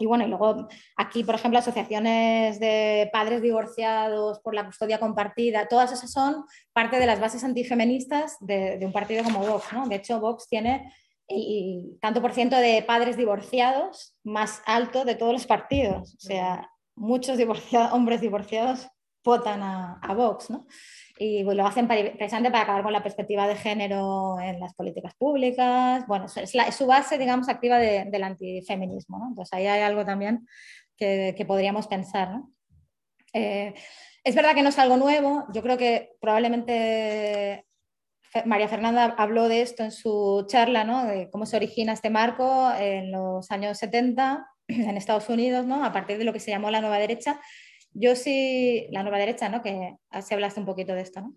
y 0.00 0.06
bueno, 0.06 0.24
y 0.24 0.28
luego 0.28 0.66
aquí, 0.96 1.24
por 1.24 1.34
ejemplo, 1.34 1.58
asociaciones 1.58 2.58
de 2.58 3.10
padres 3.12 3.42
divorciados 3.42 4.40
por 4.40 4.54
la 4.54 4.64
custodia 4.64 4.98
compartida, 4.98 5.68
todas 5.68 5.92
esas 5.92 6.10
son 6.10 6.46
parte 6.72 6.98
de 6.98 7.04
las 7.04 7.20
bases 7.20 7.44
antifeministas 7.44 8.38
de, 8.40 8.80
un 8.80 8.92
partido 8.92 9.22
como 9.22 9.40
Vox. 9.40 9.74
¿no? 9.74 9.86
De 9.86 9.96
hecho, 9.96 10.18
Vox 10.18 10.48
tiene 10.48 10.90
el 11.28 11.98
tanto 12.00 12.22
por 12.22 12.32
ciento 12.32 12.56
de 12.56 12.82
padres 12.82 13.18
divorciados 13.18 14.16
más 14.24 14.62
alto 14.64 15.04
de 15.04 15.16
todos 15.16 15.34
los 15.34 15.46
partidos. 15.46 16.14
O 16.14 16.20
sea, 16.20 16.70
muchos 16.96 17.38
hombres 17.92 18.22
divorciados 18.22 18.88
votan 19.22 19.62
a, 19.62 20.00
a 20.00 20.14
Vox. 20.14 20.48
¿no? 20.48 20.66
Y 21.22 21.44
pues, 21.44 21.54
lo 21.54 21.66
hacen 21.66 21.86
precisamente 21.86 22.50
para 22.50 22.62
acabar 22.62 22.82
con 22.82 22.94
la 22.94 23.02
perspectiva 23.02 23.46
de 23.46 23.54
género 23.54 24.40
en 24.40 24.58
las 24.58 24.72
políticas 24.72 25.14
públicas. 25.16 26.06
Bueno, 26.06 26.24
es, 26.34 26.74
su 26.74 26.86
base, 26.86 27.18
digamos, 27.18 27.50
activa 27.50 27.78
del 27.78 28.22
antifeminismo. 28.22 29.18
¿no? 29.18 29.28
Entonces 29.28 29.52
ahí 29.52 29.66
hay 29.66 29.82
algo 29.82 30.06
también 30.06 30.48
que, 30.96 31.34
que 31.36 31.44
podríamos 31.44 31.88
pensar. 31.88 32.30
¿no? 32.30 32.50
Eh, 33.34 33.74
es 34.24 34.34
verdad 34.34 34.54
que 34.54 34.62
no 34.62 34.70
es 34.70 34.78
algo 34.78 34.96
nuevo. 34.96 35.44
Yo 35.52 35.62
creo 35.62 35.76
que 35.76 36.12
probablemente 36.22 37.66
María 38.46 38.68
Fernanda 38.68 39.14
habló 39.18 39.48
de 39.48 39.60
esto 39.60 39.84
en 39.84 39.92
su 39.92 40.46
charla, 40.48 40.84
¿no? 40.84 41.04
de 41.04 41.28
cómo 41.28 41.44
se 41.44 41.56
origina 41.56 41.92
este 41.92 42.08
marco 42.08 42.72
en 42.78 43.12
los 43.12 43.50
años 43.50 43.76
70 43.76 44.46
en 44.68 44.96
Estados 44.96 45.28
Unidos, 45.28 45.66
¿no? 45.66 45.84
a 45.84 45.92
partir 45.92 46.16
de 46.16 46.24
lo 46.24 46.32
que 46.32 46.40
se 46.40 46.50
llamó 46.50 46.70
la 46.70 46.80
nueva 46.80 46.98
derecha 46.98 47.38
yo 47.92 48.16
sí, 48.16 48.86
la 48.90 49.02
nueva 49.02 49.18
derecha, 49.18 49.48
¿no? 49.48 49.62
Que 49.62 49.96
así 50.10 50.34
hablaste 50.34 50.60
un 50.60 50.66
poquito 50.66 50.94
de 50.94 51.02
esto, 51.02 51.20
¿no? 51.20 51.34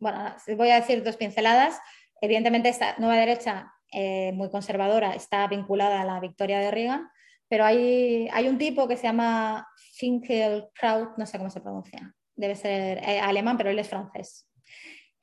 Bueno, 0.00 0.34
voy 0.56 0.70
a 0.70 0.80
decir 0.80 1.02
dos 1.02 1.16
pinceladas. 1.16 1.78
Evidentemente, 2.20 2.68
esta 2.68 2.96
nueva 2.98 3.16
derecha 3.16 3.72
eh, 3.92 4.32
muy 4.32 4.50
conservadora 4.50 5.14
está 5.14 5.46
vinculada 5.46 6.00
a 6.00 6.04
la 6.04 6.20
victoria 6.20 6.58
de 6.58 6.70
Reagan, 6.70 7.08
pero 7.48 7.64
hay, 7.64 8.28
hay 8.32 8.48
un 8.48 8.58
tipo 8.58 8.88
que 8.88 8.96
se 8.96 9.04
llama 9.04 9.66
Finkelkraut, 9.94 11.16
no 11.16 11.26
sé 11.26 11.38
cómo 11.38 11.50
se 11.50 11.60
pronuncia, 11.60 12.14
debe 12.34 12.56
ser 12.56 12.98
eh, 12.98 13.20
alemán, 13.20 13.56
pero 13.56 13.70
él 13.70 13.78
es 13.78 13.88
francés. 13.88 14.48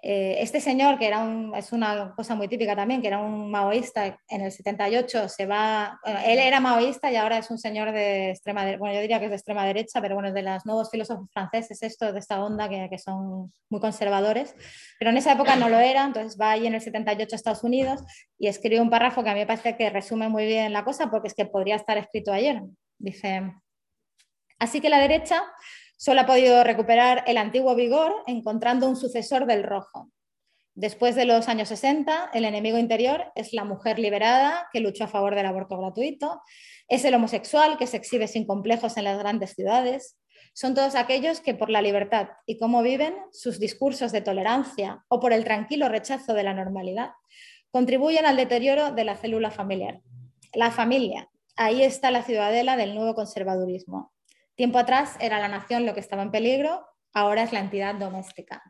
Eh, 0.06 0.44
este 0.44 0.60
señor, 0.60 1.00
que 1.00 1.08
era 1.08 1.20
un, 1.20 1.56
es 1.56 1.72
una 1.72 2.14
cosa 2.14 2.36
muy 2.36 2.50
típica 2.50 2.76
también, 2.76 3.02
que 3.02 3.08
era 3.08 3.20
un 3.20 3.50
maoísta 3.50 4.20
en 4.28 4.42
el 4.42 4.52
78, 4.52 5.30
se 5.30 5.46
va, 5.46 5.98
él 6.26 6.40
era 6.40 6.60
maoísta 6.60 7.10
y 7.10 7.16
ahora 7.16 7.38
es 7.38 7.50
un 7.50 7.58
señor 7.58 7.94
de 7.94 8.32
extrema, 8.32 8.66
bueno, 8.76 8.96
yo 8.96 9.00
diría 9.00 9.20
que 9.20 9.26
es 9.26 9.32
de 9.32 9.38
extrema 9.38 9.66
derecha, 9.66 10.02
pero 10.02 10.16
bueno, 10.16 10.34
de 10.34 10.42
los 10.42 10.66
nuevos 10.66 10.92
filósofos 10.92 11.30
franceses, 11.32 11.82
esto, 11.84 12.12
de 12.12 12.20
esta 12.20 12.44
onda 12.44 12.68
que, 12.68 12.90
que, 12.90 13.00
son 13.00 13.54
muy 13.70 13.80
conservadores, 13.80 14.54
pero 15.00 15.12
en 15.12 15.16
esa 15.16 15.32
época 15.32 15.56
no 15.56 15.70
lo 15.70 15.80
era, 15.80 16.04
entonces 16.04 16.38
va 16.38 16.52
ahí 16.52 16.68
en 16.68 16.74
el 16.74 16.82
78 16.82 17.34
a 17.34 17.38
Estados 17.38 17.64
Unidos 17.64 18.02
y 18.38 18.48
escribe 18.48 18.82
un 18.82 18.90
párrafo 18.90 19.24
que 19.24 19.30
a 19.30 19.34
mí 19.34 19.40
me 19.40 19.48
parece 19.48 19.78
que 19.78 19.90
resume 19.90 20.28
muy 20.28 20.46
bien 20.46 20.74
la 20.74 20.84
cosa, 20.84 21.10
porque 21.10 21.30
es 21.30 21.34
que 21.34 21.46
podría 21.46 21.78
estar 21.78 21.98
escrito 21.98 22.34
ayer. 22.34 22.62
Dice, 22.98 23.54
así 24.60 24.82
que 24.82 24.90
la 24.90 25.00
derecha 25.00 25.42
Solo 26.04 26.20
ha 26.20 26.26
podido 26.26 26.66
recuperar 26.66 27.24
el 27.28 27.38
antiguo 27.38 27.76
vigor 27.76 28.14
encontrando 28.28 28.90
un 28.90 28.98
sucesor 28.98 29.46
del 29.46 29.64
rojo. 29.64 30.12
Después 30.76 31.16
de 31.16 31.24
los 31.24 31.48
años 31.48 31.70
60, 31.70 32.32
el 32.34 32.44
enemigo 32.44 32.78
interior 32.78 33.32
es 33.36 33.54
la 33.54 33.64
mujer 33.64 34.00
liberada 34.00 34.68
que 34.74 34.82
luchó 34.82 35.06
a 35.06 35.08
favor 35.08 35.34
del 35.34 35.46
aborto 35.46 35.78
gratuito, 35.78 36.42
es 36.90 37.06
el 37.06 37.14
homosexual 37.14 37.78
que 37.78 37.88
se 37.88 37.96
exhibe 37.96 38.28
sin 38.28 38.46
complejos 38.46 38.98
en 38.98 39.06
las 39.06 39.18
grandes 39.18 39.52
ciudades, 39.52 40.20
son 40.54 40.74
todos 40.74 40.96
aquellos 40.96 41.40
que 41.40 41.54
por 41.54 41.70
la 41.70 41.82
libertad 41.82 42.28
y 42.46 42.58
cómo 42.58 42.84
viven 42.84 43.16
sus 43.32 43.58
discursos 43.58 44.12
de 44.12 44.20
tolerancia 44.20 45.06
o 45.08 45.22
por 45.22 45.32
el 45.32 45.46
tranquilo 45.46 45.88
rechazo 45.88 46.34
de 46.34 46.44
la 46.44 46.54
normalidad, 46.54 47.12
contribuyen 47.72 48.26
al 48.26 48.36
deterioro 48.36 48.92
de 48.92 49.06
la 49.06 49.16
célula 49.16 49.52
familiar. 49.52 50.02
La 50.54 50.70
familia, 50.70 51.30
ahí 51.56 51.82
está 51.82 52.12
la 52.12 52.24
ciudadela 52.24 52.76
del 52.76 52.94
nuevo 52.94 53.16
conservadurismo, 53.16 54.12
Tiempo 54.56 54.78
atrás 54.78 55.18
era 55.20 55.40
la 55.40 55.48
nación 55.48 55.86
lo 55.86 55.94
que 55.94 56.00
estaba 56.00 56.22
en 56.22 56.32
peligro, 56.32 56.86
ahora 57.14 57.44
es 57.44 57.54
la 57.54 57.60
entidad 57.60 57.96
doméstica. 57.96 58.62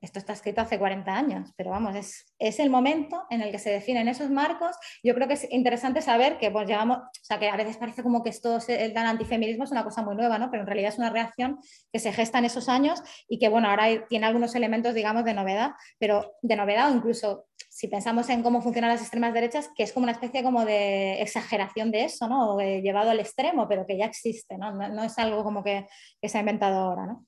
Esto 0.00 0.18
está 0.18 0.32
escrito 0.32 0.62
hace 0.62 0.78
40 0.78 1.14
años, 1.14 1.52
pero 1.56 1.70
vamos, 1.70 1.94
es, 1.94 2.32
es, 2.38 2.58
el 2.58 2.70
momento 2.70 3.24
en 3.28 3.42
el 3.42 3.50
que 3.50 3.58
se 3.58 3.70
definen 3.70 4.08
esos 4.08 4.30
marcos. 4.30 4.76
Yo 5.02 5.14
creo 5.14 5.28
que 5.28 5.34
es 5.34 5.46
interesante 5.50 6.00
saber 6.00 6.38
que 6.38 6.50
pues 6.50 6.66
llevamos, 6.66 6.98
o 6.98 7.24
sea, 7.24 7.38
que 7.38 7.48
a 7.48 7.56
veces 7.56 7.76
parece 7.76 8.02
como 8.02 8.22
que 8.22 8.30
esto 8.30 8.58
el 8.68 8.96
antifeminismo 8.96 9.64
es 9.64 9.70
una 9.70 9.84
cosa 9.84 10.02
muy 10.02 10.16
nueva, 10.16 10.38
¿no? 10.38 10.50
Pero 10.50 10.62
en 10.62 10.66
realidad 10.66 10.92
es 10.92 10.98
una 10.98 11.10
reacción 11.10 11.58
que 11.92 11.98
se 11.98 12.12
gesta 12.12 12.38
en 12.38 12.46
esos 12.46 12.68
años 12.68 13.02
y 13.28 13.38
que, 13.38 13.48
bueno, 13.48 13.68
ahora 13.68 14.06
tiene 14.08 14.26
algunos 14.26 14.54
elementos, 14.54 14.94
digamos, 14.94 15.24
de 15.24 15.34
novedad, 15.34 15.72
pero 15.98 16.32
de 16.40 16.56
novedad 16.56 16.90
o 16.90 16.96
incluso 16.96 17.46
si 17.68 17.88
pensamos 17.88 18.28
en 18.30 18.42
cómo 18.42 18.60
funcionan 18.62 18.90
las 18.90 19.00
extremas 19.00 19.32
derechas, 19.32 19.70
que 19.76 19.84
es 19.84 19.92
como 19.92 20.04
una 20.04 20.12
especie 20.12 20.42
como 20.42 20.64
de 20.64 21.22
exageración 21.22 21.90
de 21.90 22.04
eso, 22.04 22.28
¿no? 22.28 22.54
O 22.54 22.60
llevado 22.60 23.10
al 23.10 23.20
extremo, 23.20 23.68
pero 23.68 23.86
que 23.86 23.96
ya 23.96 24.06
existe, 24.06 24.58
¿no? 24.58 24.72
No, 24.72 25.04
es 25.04 25.18
algo 25.18 25.44
como 25.44 25.62
que, 25.62 25.86
que, 26.20 26.28
se 26.28 26.38
ha 26.38 26.40
inventado 26.40 26.78
ahora, 26.78 27.06
¿no? 27.06 27.26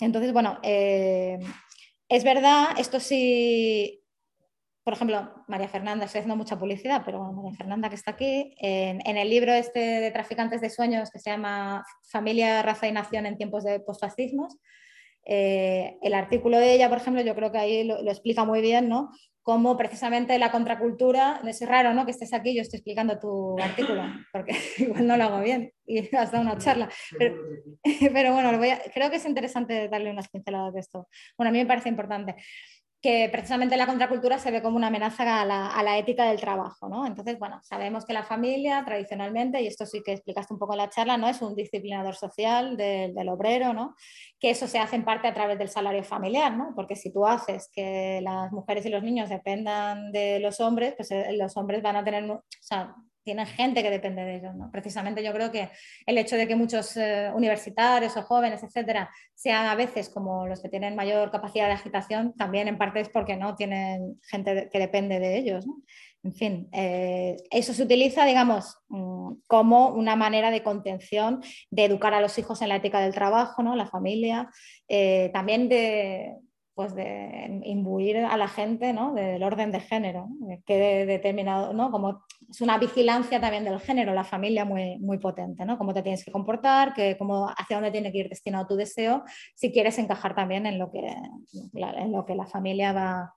Entonces, 0.00 0.32
bueno, 0.32 0.58
eh, 0.62 1.38
es 2.08 2.24
verdad, 2.24 2.68
esto 2.78 3.00
sí, 3.00 4.02
por 4.82 4.94
ejemplo, 4.94 5.44
María 5.46 5.68
Fernanda, 5.68 6.06
estoy 6.06 6.20
haciendo 6.20 6.36
mucha 6.36 6.58
publicidad, 6.58 7.02
pero 7.04 7.32
María 7.32 7.56
Fernanda 7.56 7.88
que 7.88 7.94
está 7.94 8.12
aquí, 8.12 8.54
en, 8.58 9.00
en, 9.06 9.16
el 9.16 9.28
libro 9.28 9.52
este 9.52 9.78
de 9.78 10.10
Traficantes 10.10 10.60
de 10.60 10.70
Sueños 10.70 11.10
que 11.10 11.18
se 11.18 11.30
llama 11.30 11.84
Familia, 12.10 12.62
Raza 12.62 12.88
y 12.88 12.92
Nación 12.92 13.26
en 13.26 13.36
tiempos 13.36 13.64
de 13.64 13.80
posfascismos, 13.80 14.56
Eh, 15.24 15.98
el 16.02 16.14
artículo 16.14 16.58
de 16.58 16.74
ella, 16.74 16.88
por 16.88 16.98
ejemplo, 16.98 17.22
yo 17.22 17.34
creo 17.34 17.52
que 17.52 17.58
ahí 17.58 17.84
lo, 17.84 17.98
explica 18.10 18.44
muy 18.44 18.60
bien, 18.60 18.88
¿no? 18.88 19.10
Cómo 19.42 19.76
precisamente 19.76 20.38
la 20.38 20.50
contracultura, 20.50 21.40
es 21.46 21.66
raro, 21.66 21.94
¿no? 21.94 22.04
Que 22.04 22.10
estés 22.12 22.32
aquí, 22.34 22.54
yo 22.54 22.62
estoy 22.62 22.78
explicando 22.78 23.18
tu 23.18 23.58
artículo, 23.58 24.02
porque 24.32 24.52
igual 24.78 25.06
no 25.06 25.16
lo 25.16 25.24
hago 25.24 25.40
bien 25.40 25.72
y 25.86 26.14
has 26.14 26.30
dado 26.32 26.42
una 26.42 26.58
charla. 26.58 26.88
Pero, 27.18 27.36
bueno, 28.34 28.60
creo 28.94 29.10
que 29.10 29.16
es 29.16 29.26
interesante 29.26 29.88
darle 29.88 30.10
unas 30.10 30.28
pinceladas 30.28 30.74
de 30.74 30.80
esto. 30.80 31.08
Bueno, 31.36 31.50
a 31.50 31.52
mí 31.52 31.58
me 31.58 31.66
parece 31.66 31.88
importante 31.88 32.36
que 33.02 33.30
precisamente 33.32 33.78
la 33.78 33.86
contracultura 33.86 34.38
se 34.38 34.50
ve 34.50 34.60
como 34.60 34.76
una 34.76 34.88
amenaza 34.88 35.40
a 35.40 35.82
la, 35.82 35.98
ética 35.98 36.26
del 36.26 36.40
trabajo. 36.40 36.88
¿no? 36.88 37.06
Entonces, 37.06 37.38
bueno, 37.38 37.60
sabemos 37.62 38.04
que 38.04 38.12
la 38.12 38.24
familia 38.24 38.82
tradicionalmente, 38.84 39.62
y 39.62 39.66
esto 39.66 39.86
sí 39.86 40.02
que 40.04 40.12
explicaste 40.12 40.52
un 40.52 40.58
poco 40.58 40.74
en 40.74 40.78
la 40.78 40.90
charla, 40.90 41.16
¿no? 41.16 41.28
es 41.28 41.40
un 41.40 41.54
disciplinador 41.54 42.14
social 42.14 42.76
del, 42.76 43.28
obrero, 43.28 43.72
¿no? 43.72 43.94
que 44.38 44.50
eso 44.50 44.66
se 44.66 44.78
hace 44.78 44.96
en 44.96 45.04
parte 45.04 45.28
a 45.28 45.34
través 45.34 45.58
del 45.58 45.68
salario 45.68 46.04
familiar, 46.04 46.54
¿no? 46.54 46.72
porque 46.74 46.96
si 46.96 47.12
tú 47.12 47.26
haces 47.26 47.70
que 47.72 48.20
las 48.22 48.52
mujeres 48.52 48.84
y 48.84 48.90
los 48.90 49.02
niños 49.02 49.28
dependan 49.28 50.12
de 50.12 50.40
los 50.40 50.60
hombres, 50.60 50.94
pues 50.96 51.10
eh, 51.10 51.32
los 51.38 51.56
hombres 51.56 51.82
van 51.82 51.96
a 51.96 52.04
tener, 52.04 52.30
o 52.30 52.42
sea, 52.60 52.94
tienen 53.30 53.46
gente 53.46 53.80
que 53.84 53.90
depende 53.90 54.24
de 54.24 54.36
ellos. 54.38 54.56
¿no? 54.56 54.72
Precisamente 54.72 55.22
yo 55.22 55.32
creo 55.32 55.52
que 55.52 55.70
el 56.04 56.18
hecho 56.18 56.34
de 56.34 56.48
que 56.48 56.56
muchos 56.56 56.96
eh, 56.96 57.30
universitarios 57.32 58.16
o 58.16 58.22
jóvenes, 58.22 58.60
etcétera, 58.64 59.08
sean 59.36 59.66
a 59.66 59.76
veces 59.76 60.08
como 60.08 60.48
los 60.48 60.60
que 60.60 60.68
tienen 60.68 60.96
mayor 60.96 61.30
capacidad 61.30 61.68
de 61.68 61.74
agitación, 61.74 62.34
también 62.34 62.66
en 62.66 62.76
parte 62.76 62.98
es 62.98 63.08
porque 63.08 63.36
no 63.36 63.54
tienen 63.54 64.18
gente 64.28 64.68
que 64.72 64.78
depende 64.80 65.20
de 65.20 65.38
ellos. 65.38 65.64
¿no? 65.64 65.76
En 66.24 66.34
fin, 66.34 66.68
eh, 66.72 67.36
eso 67.52 67.72
se 67.72 67.84
utiliza, 67.84 68.24
digamos, 68.24 68.76
mm, 68.88 69.34
como 69.46 69.90
una 69.90 70.16
manera 70.16 70.50
de 70.50 70.64
contención, 70.64 71.40
de 71.70 71.84
educar 71.84 72.12
a 72.12 72.20
los 72.20 72.36
hijos 72.36 72.60
en 72.62 72.70
la 72.70 72.76
ética 72.76 72.98
del 72.98 73.14
trabajo, 73.14 73.62
¿no? 73.62 73.76
la 73.76 73.86
familia, 73.86 74.50
eh, 74.88 75.30
también 75.32 75.68
de 75.68 76.34
pues 76.80 76.94
de 76.94 77.60
imbuir 77.66 78.16
a 78.16 78.38
la 78.38 78.48
gente 78.48 78.94
¿no? 78.94 79.12
del 79.12 79.42
orden 79.42 79.70
de 79.70 79.80
género, 79.80 80.30
que 80.64 81.04
determinado, 81.04 81.74
¿no? 81.74 81.90
como 81.90 82.24
es 82.48 82.62
una 82.62 82.78
vigilancia 82.78 83.38
también 83.38 83.64
del 83.64 83.78
género, 83.80 84.14
la 84.14 84.24
familia 84.24 84.64
muy, 84.64 84.98
muy 84.98 85.18
potente, 85.18 85.66
¿no? 85.66 85.76
cómo 85.76 85.92
te 85.92 86.00
tienes 86.00 86.24
que 86.24 86.32
comportar, 86.32 86.94
que, 86.94 87.18
cómo, 87.18 87.50
hacia 87.54 87.76
dónde 87.76 87.90
tiene 87.90 88.10
que 88.10 88.20
ir 88.20 88.28
destinado 88.30 88.66
tu 88.66 88.76
deseo, 88.76 89.24
si 89.54 89.70
quieres 89.72 89.98
encajar 89.98 90.34
también 90.34 90.64
en 90.64 90.78
lo 90.78 90.90
que, 90.90 91.00
en 91.04 92.12
lo 92.12 92.24
que 92.24 92.34
la 92.34 92.46
familia 92.46 92.94
va, 92.94 93.34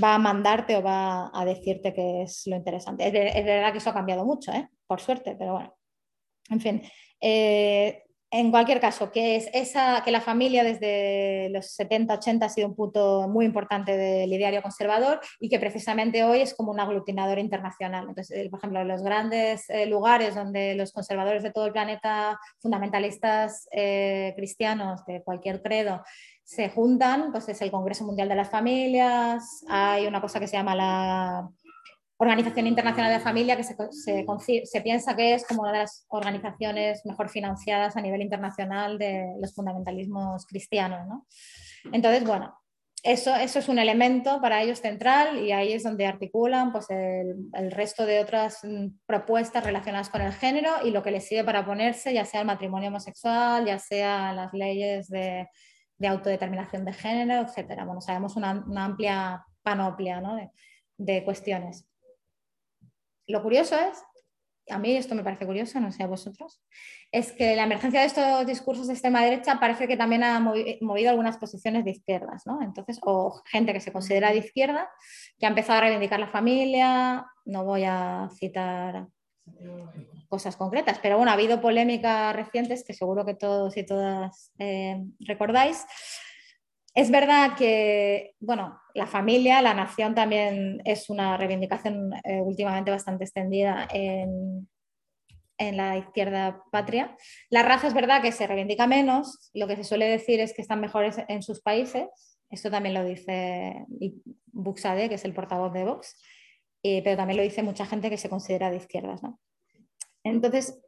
va 0.00 0.14
a 0.14 0.18
mandarte 0.20 0.76
o 0.76 0.84
va 0.84 1.32
a 1.34 1.44
decirte 1.44 1.92
que 1.92 2.22
es 2.22 2.46
lo 2.46 2.54
interesante. 2.54 3.08
Es, 3.08 3.44
verdad 3.44 3.72
que 3.72 3.78
eso 3.78 3.90
ha 3.90 3.94
cambiado 3.94 4.24
mucho, 4.24 4.52
¿eh? 4.52 4.68
por 4.86 5.00
suerte, 5.00 5.34
pero 5.36 5.54
bueno. 5.54 5.74
En 6.48 6.60
fin, 6.60 6.82
eh, 7.20 8.04
en 8.34 8.50
cualquier 8.50 8.80
caso, 8.80 9.12
que 9.12 9.36
es 9.36 9.50
esa 9.52 10.02
que 10.02 10.10
la 10.10 10.22
familia 10.22 10.64
desde 10.64 11.50
los 11.50 11.66
70, 11.72 12.14
80 12.14 12.46
ha 12.46 12.48
sido 12.48 12.66
un 12.66 12.74
punto 12.74 13.28
muy 13.28 13.44
importante 13.44 13.94
del 13.94 14.32
ideario 14.32 14.62
conservador 14.62 15.20
y 15.38 15.50
que 15.50 15.58
precisamente 15.58 16.24
hoy 16.24 16.40
es 16.40 16.54
como 16.54 16.72
un 16.72 16.80
aglutinador 16.80 17.38
internacional. 17.38 18.06
Entonces, 18.08 18.34
eh, 18.34 18.48
por 18.48 18.58
ejemplo, 18.58 18.82
los 18.84 19.02
grandes 19.02 19.68
eh, 19.68 19.84
lugares 19.84 20.34
donde 20.34 20.74
los 20.74 20.92
conservadores 20.92 21.42
de 21.42 21.52
todo 21.52 21.66
el 21.66 21.72
planeta, 21.72 22.40
fundamentalistas 22.58 23.68
eh, 23.70 24.32
cristianos 24.34 25.04
de 25.04 25.22
cualquier 25.22 25.60
credo, 25.60 26.02
se 26.42 26.70
juntan, 26.70 27.32
pues 27.32 27.50
es 27.50 27.60
el 27.60 27.70
Congreso 27.70 28.04
Mundial 28.04 28.30
de 28.30 28.34
las 28.34 28.48
Familias, 28.48 29.62
hay 29.68 30.06
una 30.06 30.22
cosa 30.22 30.40
que 30.40 30.46
se 30.46 30.56
llama 30.56 30.74
la 30.74 31.48
Organización 32.22 32.68
Internacional 32.68 33.12
de 33.12 33.18
Familia, 33.18 33.56
que 33.56 33.64
se, 33.64 34.80
piensa 34.80 35.16
que 35.16 35.34
es 35.34 35.44
como 35.44 35.62
una 35.62 35.72
de 35.72 35.78
las 35.78 36.06
organizaciones 36.08 37.04
mejor 37.04 37.28
financiadas 37.28 37.96
a 37.96 38.00
nivel 38.00 38.22
internacional 38.22 38.96
de 38.96 39.26
los 39.40 39.52
fundamentalismos 39.52 40.46
cristianos. 40.46 41.00
Entonces, 41.92 42.24
bueno, 42.24 42.54
eso, 43.02 43.34
eso, 43.34 43.58
es 43.58 43.68
un 43.68 43.80
elemento 43.80 44.40
para 44.40 44.62
ellos 44.62 44.80
central 44.80 45.40
y 45.40 45.50
ahí 45.50 45.72
es 45.72 45.82
donde 45.82 46.06
articulan 46.06 46.70
pues, 46.70 46.86
el, 46.90 47.72
resto 47.72 48.06
de 48.06 48.20
otras 48.20 48.60
mm, 48.62 49.00
propuestas 49.04 49.64
relacionadas 49.64 50.08
con 50.08 50.20
el 50.20 50.32
género 50.32 50.70
y 50.84 50.92
lo 50.92 51.02
que 51.02 51.10
les 51.10 51.26
sirve 51.26 51.42
para 51.42 51.66
ponerse, 51.66 52.14
ya 52.14 52.24
sea 52.24 52.42
el 52.42 52.46
matrimonio 52.46 52.90
homosexual, 52.90 53.66
ya 53.66 53.80
sea 53.80 54.32
las 54.32 54.52
leyes 54.52 55.08
de, 55.08 55.48
autodeterminación 56.06 56.84
de 56.84 56.92
género, 56.92 57.42
etc. 57.42 57.82
Bueno, 57.84 58.00
sabemos 58.00 58.36
una, 58.36 58.64
amplia 58.76 59.44
panoplia 59.64 60.22
de 60.96 61.24
cuestiones. 61.24 61.91
Lo 63.26 63.42
curioso 63.42 63.76
es, 63.76 64.02
a 64.68 64.78
mí 64.78 64.96
esto 64.96 65.14
me 65.14 65.24
parece 65.24 65.46
curioso, 65.46 65.80
no 65.80 65.92
sé 65.92 66.02
a 66.02 66.06
vosotros, 66.06 66.60
es 67.10 67.32
que 67.32 67.56
la 67.56 67.64
emergencia 67.64 68.00
de 68.00 68.06
estos 68.06 68.46
discursos 68.46 68.86
de 68.86 68.94
extrema 68.94 69.22
derecha 69.22 69.60
parece 69.60 69.86
que 69.86 69.96
también 69.96 70.24
ha 70.24 70.40
movido 70.40 71.10
algunas 71.10 71.36
posiciones 71.36 71.84
de 71.84 71.90
izquierdas, 71.90 72.46
¿no? 72.46 72.62
Entonces, 72.62 72.98
o 73.02 73.42
gente 73.46 73.72
que 73.72 73.80
se 73.80 73.92
considera 73.92 74.30
de 74.30 74.38
izquierda, 74.38 74.88
que 75.38 75.46
ha 75.46 75.50
empezado 75.50 75.78
a 75.78 75.82
reivindicar 75.82 76.20
la 76.20 76.30
familia, 76.30 77.26
no 77.44 77.64
voy 77.64 77.84
a 77.84 78.28
citar 78.38 79.08
cosas 80.28 80.56
concretas, 80.56 80.98
pero 81.02 81.16
bueno, 81.16 81.30
ha 81.30 81.34
habido 81.34 81.60
polémicas 81.60 82.34
recientes 82.34 82.84
que 82.84 82.94
seguro 82.94 83.26
que 83.26 83.34
todos 83.34 83.76
y 83.76 83.84
todas 83.84 84.52
eh, 84.58 85.04
recordáis, 85.20 85.84
es 86.94 87.10
verdad 87.10 87.56
que, 87.56 88.34
bueno, 88.40 88.78
la 88.94 89.06
familia, 89.06 89.62
la 89.62 89.74
nación 89.74 90.14
también 90.14 90.82
es 90.84 91.08
una 91.08 91.36
reivindicación 91.36 92.12
eh, 92.24 92.40
últimamente 92.42 92.90
bastante 92.90 93.24
extendida 93.24 93.88
en, 93.90 94.68
la 95.58 95.96
izquierda 95.96 96.60
patria. 96.72 97.16
La 97.48 97.62
raza 97.62 97.86
es 97.86 97.94
verdad 97.94 98.20
que 98.20 98.32
se 98.32 98.48
reivindica 98.48 98.88
menos, 98.88 99.48
lo 99.54 99.68
que 99.68 99.76
se 99.76 99.84
suele 99.84 100.08
decir 100.08 100.40
es 100.40 100.52
que 100.52 100.60
están 100.60 100.80
mejores 100.80 101.18
en 101.28 101.40
sus 101.40 101.60
países, 101.60 102.08
esto 102.50 102.68
también 102.68 102.96
lo 102.96 103.04
dice 103.04 103.86
Buxade, 104.46 105.08
que 105.08 105.14
es 105.14 105.24
el 105.24 105.34
portavoz 105.34 105.72
de 105.72 105.84
Vox, 105.84 106.20
eh, 106.82 107.00
pero 107.04 107.16
también 107.16 107.36
lo 107.36 107.44
dice 107.44 107.62
mucha 107.62 107.86
gente 107.86 108.10
que 108.10 108.18
se 108.18 108.28
considera 108.28 108.70
de 108.70 108.78
izquierdas. 108.78 109.22
¿no? 109.22 109.38
Entonces, 110.24 110.82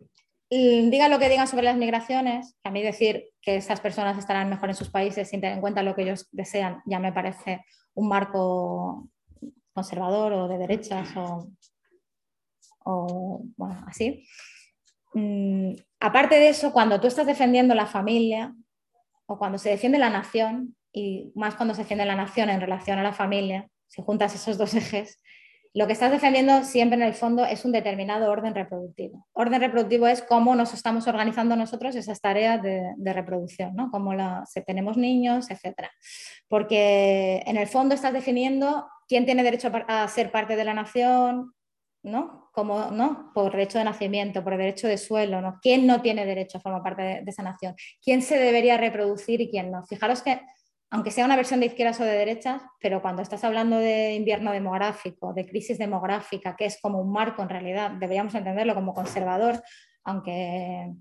digan 0.50 1.11
lo 1.11 1.18
que 1.18 1.28
digan 1.28 1.48
sobre 1.48 1.64
las 1.64 1.76
migraciones, 1.76 2.57
a 2.64 2.70
mí 2.70 2.83
decir 2.83 3.30
que 3.40 3.57
esas 3.57 3.80
personas 3.80 4.18
estarán 4.18 4.50
mejor 4.50 4.68
en 4.68 4.74
sus 4.74 4.90
países 4.90 5.28
sin 5.28 5.40
tener 5.40 5.57
en 5.57 5.61
cuenta 5.61 5.83
lo 5.83 5.94
que 5.94 6.02
ellos 6.02 6.28
desean, 6.33 6.83
ya 6.87 6.98
me 6.98 7.12
parece 7.12 7.64
un 7.94 8.09
marco 8.09 9.09
conservador 9.72 10.33
o 10.33 10.48
de 10.48 10.59
derechas 10.59 11.09
o, 12.87 13.42
bueno, 13.57 13.85
así. 13.87 14.26
Mm, 15.14 15.72
aparte 16.00 16.37
de 16.37 16.48
eso, 16.48 16.72
cuando 16.72 17.00
tú 17.00 17.07
estás 17.07 17.26
defendiendo 17.26 17.74
la 17.74 17.87
familia 17.87 18.54
o 19.26 19.38
cuando 19.38 19.59
se 19.59 19.70
defiende 19.70 19.98
la 19.98 20.11
nación, 20.11 20.76
y 20.92 21.33
más 21.35 21.57
cuando 21.57 21.74
se 21.74 21.83
defiende 21.83 22.04
la 22.04 22.14
nación 22.14 22.50
en 22.50 22.61
relación 22.61 22.98
a 22.98 23.02
la 23.02 23.12
familia, 23.12 23.68
si 23.88 24.02
juntas 24.02 24.35
esos 24.35 24.59
dos 24.59 24.74
ejes, 24.74 25.20
lo 25.74 25.88
que 25.88 25.92
estás 25.92 26.12
defendiendo 26.12 26.62
siempre 26.62 26.96
en 26.96 27.02
el 27.02 27.14
fondo 27.14 27.44
es 27.44 27.64
un 27.64 27.72
determinado 27.72 28.30
orden 28.30 28.54
reproductivo. 28.54 29.26
Orden 29.32 29.60
reproductivo 29.60 30.06
es 30.06 30.22
cómo 30.22 30.54
nos 30.54 30.72
estamos 30.72 31.08
organizando 31.08 31.56
nosotros 31.56 31.96
esas 31.96 32.20
tareas 32.20 32.62
de, 32.62 33.12
reproducción, 33.12 33.74
¿no? 33.74 33.90
Cómo 33.90 34.14
la, 34.14 34.44
si 34.46 34.62
tenemos 34.62 34.96
niños, 34.96 35.50
etc. 35.50 35.88
Porque 36.46 37.42
en 37.44 37.56
el 37.56 37.66
fondo 37.66 37.96
estás 37.96 38.12
definiendo 38.12 38.87
quién 39.08 39.26
tiene 39.26 39.42
derecho 39.42 39.72
a 39.88 40.06
ser 40.06 40.30
parte 40.30 40.54
de 40.54 40.64
la 40.64 40.74
nación, 40.74 41.52
¿no? 42.04 42.50
Como, 42.52 42.92
¿no? 42.92 43.32
Por 43.34 43.50
derecho 43.50 43.78
de 43.78 43.84
nacimiento, 43.84 44.44
por 44.44 44.56
derecho 44.56 44.87
de 44.87 44.96
suelo, 44.96 45.40
¿no? 45.40 45.58
¿Quién 45.60 45.88
no 45.88 46.00
tiene 46.02 46.24
derecho 46.24 46.58
a 46.58 46.60
formar 46.60 46.84
parte 46.84 47.02
de, 47.02 47.22
de 47.22 47.30
esa 47.32 47.42
nación? 47.42 47.74
¿Quién 48.00 48.22
se 48.22 48.38
debería 48.38 48.76
reproducir 48.76 49.40
y 49.40 49.50
quién 49.50 49.72
no? 49.72 49.84
Fijaros 49.87 50.22
que 50.22 50.40
aunque 50.94 51.11
sea 51.11 51.24
una 51.24 51.35
versión 51.35 51.59
de 51.59 51.66
izquierdas 51.66 52.00
o 52.00 52.04
de 52.04 52.12
derechas, 52.12 52.62
pero 52.78 53.02
cuando 53.02 53.20
estás 53.20 53.42
hablando 53.42 53.78
de 53.78 54.14
invierno 54.14 54.52
demográfico, 54.52 55.33
de 55.35 55.44
crisis 55.44 55.76
demográfica, 55.76 56.54
que 56.54 56.66
es 56.66 56.80
como 56.80 57.00
un 57.00 57.11
marco 57.11 57.42
en 57.42 57.48
realidad, 57.48 57.90
deberíamos 57.90 58.33
entenderlo 58.37 58.76
como 58.76 58.94
conservador, 58.94 59.61
aunque 60.04 60.92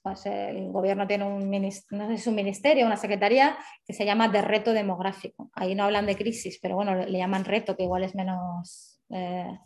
pues, 0.00 0.26
el 0.26 0.70
gobierno 0.70 1.08
tiene 1.08 1.24
un, 1.24 1.50
no 1.50 2.16
sé, 2.16 2.28
un 2.28 2.36
ministerio, 2.36 2.86
una 2.86 2.96
secretaría 2.96 3.58
que 3.84 3.94
se 3.94 4.04
llama 4.06 4.28
de 4.28 4.42
reto 4.42 4.72
demográfico. 4.72 5.50
Ahí 5.54 5.74
no 5.74 5.82
hablan 5.82 6.06
de 6.06 6.14
crisis, 6.14 6.60
pero 6.62 6.76
bueno, 6.76 6.94
le 6.94 7.18
llaman 7.18 7.44
reto, 7.44 7.76
que 7.76 7.82
igual 7.82 8.04
es 8.04 8.14
menos, 8.14 9.02
eh, 9.10 9.58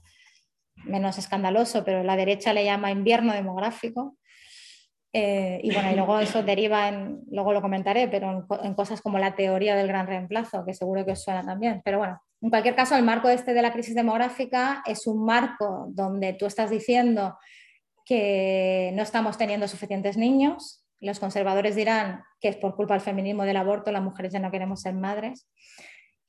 menos 0.87 1.19
escandaloso, 1.19 1.85
pero 1.85 2.03
la 2.03 2.17
derecha 2.17 2.55
le 2.55 2.65
llama 2.65 2.91
invierno 2.91 3.35
demográfico. 3.35 4.17
Eh, 5.17 5.61
y 5.63 5.73
bueno, 5.73 5.93
y 5.93 5.95
luego 5.95 6.19
eso 6.19 6.43
deriva 6.43 6.89
en, 6.89 7.23
luego 7.31 7.53
lo 7.53 7.63
comentaré, 7.63 8.09
pero 8.09 8.49
en, 8.65 8.75
cosas 8.75 9.01
como 9.01 9.17
la 9.19 9.37
teoría 9.37 9.77
del 9.77 9.87
gran 9.87 10.09
reemplazo, 10.09 10.65
que 10.67 10.75
seguro 10.75 11.07
que 11.07 11.13
os 11.13 11.23
suena 11.23 11.45
también. 11.45 11.83
Pero 11.85 11.99
bueno, 11.99 12.21
en 12.41 12.51
cualquier 12.51 12.75
caso, 12.75 12.97
el 12.97 13.05
marco 13.05 13.29
este 13.29 13.55
de 13.55 13.63
la 13.63 13.73
crisis 13.73 13.95
demográfica 13.95 14.83
es 14.85 15.07
un 15.07 15.25
marco 15.25 15.87
donde 15.91 16.33
tú 16.33 16.47
estás 16.47 16.69
diciendo 16.69 17.39
que 18.05 18.91
no 18.95 19.03
estamos 19.03 19.39
teniendo 19.39 19.69
suficientes 19.69 20.17
niños. 20.17 20.85
Los 20.99 21.21
conservadores 21.21 21.77
dirán 21.77 22.25
que 22.41 22.49
es 22.49 22.57
por 22.57 22.75
culpa 22.75 22.95
del 22.95 23.01
feminismo 23.01 23.45
del 23.45 23.57
aborto, 23.57 23.93
las 23.93 24.03
mujeres 24.03 24.33
ya 24.33 24.41
no 24.41 24.51
queremos 24.51 24.81
ser 24.81 24.95
madres. 24.95 25.47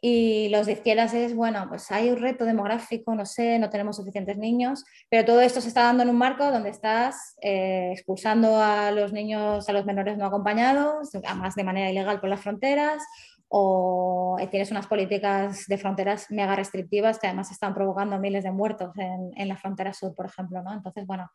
Y 0.07 0.49
los 0.49 0.67
de 0.67 0.73
izquierdas 0.73 1.15
es, 1.15 1.35
bueno, 1.35 1.65
pues 1.67 1.91
hay 1.91 2.11
un 2.11 2.17
reto 2.17 2.45
demográfico, 2.45 3.15
no 3.15 3.25
sé, 3.25 3.57
no 3.57 3.71
tenemos 3.71 3.95
suficientes 3.95 4.37
niños, 4.37 4.85
pero 5.09 5.25
todo 5.25 5.41
esto 5.41 5.61
se 5.61 5.69
está 5.69 5.81
dando 5.81 6.03
en 6.03 6.09
un 6.09 6.15
marco 6.15 6.51
donde 6.51 6.69
estás 6.69 7.35
eh, 7.41 7.89
expulsando 7.91 8.61
a 8.61 8.91
los 8.91 9.13
niños, 9.13 9.67
a 9.67 9.73
los 9.73 9.83
menores 9.87 10.15
no 10.15 10.27
acompañados, 10.27 11.09
además 11.25 11.55
de 11.55 11.63
manera 11.63 11.89
ilegal 11.89 12.19
por 12.19 12.29
las 12.29 12.39
fronteras, 12.39 13.01
o 13.47 14.37
tienes 14.51 14.69
unas 14.69 14.85
políticas 14.85 15.65
de 15.65 15.77
fronteras 15.79 16.29
mega 16.29 16.55
restrictivas 16.55 17.17
que 17.17 17.25
además 17.25 17.49
están 17.49 17.73
provocando 17.73 18.19
miles 18.19 18.43
de 18.43 18.51
muertos 18.51 18.95
en, 18.99 19.31
en 19.35 19.47
la 19.47 19.57
frontera 19.57 19.91
sur, 19.91 20.13
por 20.13 20.27
ejemplo, 20.27 20.61
¿no? 20.61 20.71
Entonces, 20.71 21.07
bueno, 21.07 21.31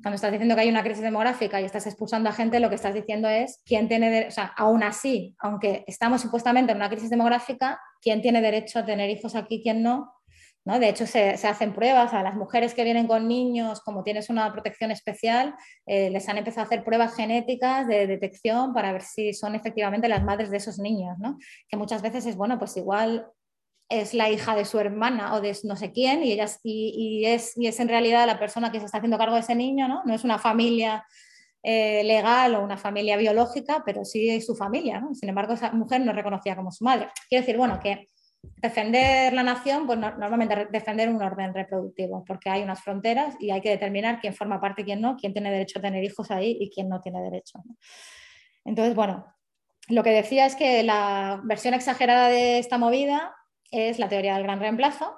cuando 0.00 0.14
estás 0.14 0.32
diciendo 0.32 0.54
que 0.54 0.62
hay 0.62 0.68
una 0.68 0.82
crisis 0.82 1.02
demográfica 1.02 1.60
y 1.60 1.64
estás 1.64 1.86
expulsando 1.86 2.28
a 2.30 2.32
gente, 2.32 2.60
lo 2.60 2.68
que 2.68 2.76
estás 2.76 2.94
diciendo 2.94 3.28
es 3.28 3.60
quién 3.64 3.88
tiene, 3.88 4.26
o 4.28 4.30
sea, 4.30 4.52
aún 4.56 4.82
así, 4.82 5.36
aunque 5.38 5.84
estamos 5.86 6.22
supuestamente 6.22 6.72
en 6.72 6.78
una 6.78 6.88
crisis 6.88 7.10
demográfica, 7.10 7.80
quién 8.00 8.22
tiene 8.22 8.40
derecho 8.40 8.78
a 8.78 8.84
tener 8.84 9.10
hijos 9.10 9.34
aquí, 9.34 9.60
quién 9.62 9.82
no. 9.82 10.12
¿no? 10.64 10.78
De 10.78 10.88
hecho, 10.88 11.06
se, 11.06 11.30
hacen 11.30 11.74
pruebas 11.74 12.14
a 12.14 12.22
las 12.22 12.36
mujeres 12.36 12.72
que 12.72 12.84
vienen 12.84 13.06
con 13.06 13.26
niños, 13.26 13.80
como 13.80 14.04
tienes 14.04 14.30
una 14.30 14.52
protección 14.52 14.92
especial, 14.92 15.54
eh, 15.86 16.08
les 16.10 16.28
han 16.28 16.38
empezado 16.38 16.62
a 16.62 16.66
hacer 16.66 16.84
pruebas 16.84 17.16
genéticas 17.16 17.86
de 17.88 18.06
detección 18.06 18.72
para 18.72 18.92
ver 18.92 19.02
si 19.02 19.34
son 19.34 19.54
efectivamente 19.56 20.08
las 20.08 20.22
madres 20.22 20.50
de 20.50 20.58
esos 20.58 20.78
niños, 20.78 21.18
¿no? 21.18 21.36
que 21.68 21.76
muchas 21.76 22.00
veces 22.00 22.26
es, 22.26 22.36
bueno, 22.36 22.58
pues 22.58 22.76
igual 22.76 23.26
es 24.00 24.14
la 24.14 24.30
hija 24.30 24.56
de 24.56 24.64
su 24.64 24.78
hermana 24.78 25.34
o 25.34 25.40
de 25.40 25.56
no 25.64 25.76
sé 25.76 25.92
quién 25.92 26.22
y, 26.24 26.32
ella, 26.32 26.46
y, 26.62 27.24
es, 27.26 27.56
y 27.56 27.66
es 27.66 27.78
en 27.80 27.88
realidad 27.88 28.26
la 28.26 28.38
persona 28.38 28.72
que 28.72 28.78
se 28.78 28.86
está 28.86 28.98
haciendo 28.98 29.18
cargo 29.18 29.34
de 29.34 29.40
ese 29.40 29.54
niño, 29.54 29.86
¿no? 29.88 30.02
No 30.04 30.14
es 30.14 30.24
una 30.24 30.38
familia 30.38 31.04
eh, 31.62 32.02
legal 32.04 32.54
o 32.54 32.64
una 32.64 32.76
familia 32.76 33.16
biológica, 33.16 33.82
pero 33.84 34.04
sí 34.04 34.30
es 34.30 34.46
su 34.46 34.56
familia, 34.56 35.00
¿no? 35.00 35.14
Sin 35.14 35.28
embargo, 35.28 35.52
esa 35.52 35.72
mujer 35.72 36.00
no 36.00 36.10
es 36.10 36.16
reconocida 36.16 36.56
como 36.56 36.72
su 36.72 36.84
madre. 36.84 37.08
Quiero 37.28 37.42
decir, 37.42 37.56
bueno, 37.56 37.78
que 37.80 38.08
defender 38.42 39.32
la 39.32 39.42
nación, 39.42 39.86
pues 39.86 39.98
normalmente 39.98 40.66
defender 40.70 41.08
un 41.08 41.22
orden 41.22 41.54
reproductivo, 41.54 42.24
porque 42.26 42.50
hay 42.50 42.62
unas 42.62 42.82
fronteras 42.82 43.36
y 43.38 43.50
hay 43.50 43.60
que 43.60 43.70
determinar 43.70 44.20
quién 44.20 44.34
forma 44.34 44.60
parte 44.60 44.84
quién 44.84 45.00
no, 45.00 45.16
quién 45.16 45.32
tiene 45.32 45.52
derecho 45.52 45.78
a 45.78 45.82
tener 45.82 46.02
hijos 46.02 46.30
ahí 46.30 46.56
y 46.58 46.70
quién 46.70 46.88
no 46.88 47.00
tiene 47.00 47.22
derecho. 47.22 47.62
Entonces, 48.64 48.94
bueno, 48.94 49.26
lo 49.88 50.02
que 50.02 50.10
decía 50.10 50.46
es 50.46 50.56
que 50.56 50.82
la 50.82 51.40
versión 51.44 51.74
exagerada 51.74 52.28
de 52.28 52.58
esta 52.58 52.78
movida 52.78 53.34
es 53.72 53.98
la 53.98 54.08
teoría 54.08 54.34
del 54.34 54.44
gran 54.44 54.60
reemplazo, 54.60 55.16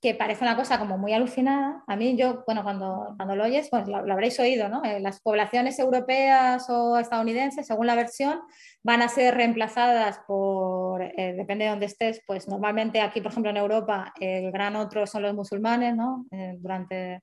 que 0.00 0.14
parece 0.14 0.44
una 0.44 0.56
cosa 0.56 0.78
como 0.78 0.98
muy 0.98 1.12
alucinada. 1.12 1.82
A 1.86 1.96
mí 1.96 2.16
yo, 2.16 2.44
bueno, 2.46 2.62
cuando, 2.62 3.14
cuando 3.16 3.34
lo 3.34 3.44
oyes, 3.44 3.68
pues 3.70 3.88
lo, 3.88 3.96
habréis 3.96 4.38
oído, 4.38 4.68
¿no? 4.68 4.84
Eh, 4.84 5.00
las 5.00 5.20
poblaciones 5.20 5.78
europeas 5.78 6.66
o 6.68 6.98
estadounidenses, 6.98 7.66
según 7.66 7.86
la 7.86 7.94
versión, 7.94 8.40
van 8.84 9.02
a 9.02 9.08
ser 9.08 9.34
reemplazadas 9.34 10.20
por, 10.26 11.02
eh, 11.02 11.34
depende 11.36 11.64
de 11.64 11.70
dónde 11.70 11.86
estés, 11.86 12.22
pues 12.26 12.46
normalmente 12.46 13.00
aquí, 13.00 13.20
por 13.20 13.32
ejemplo, 13.32 13.50
en 13.50 13.56
Europa, 13.56 14.12
el 14.20 14.52
gran 14.52 14.76
otro 14.76 15.06
son 15.06 15.22
los 15.22 15.34
musulmanes, 15.34 15.96
¿no? 15.96 16.26
Eh, 16.30 16.54
durante 16.58 17.22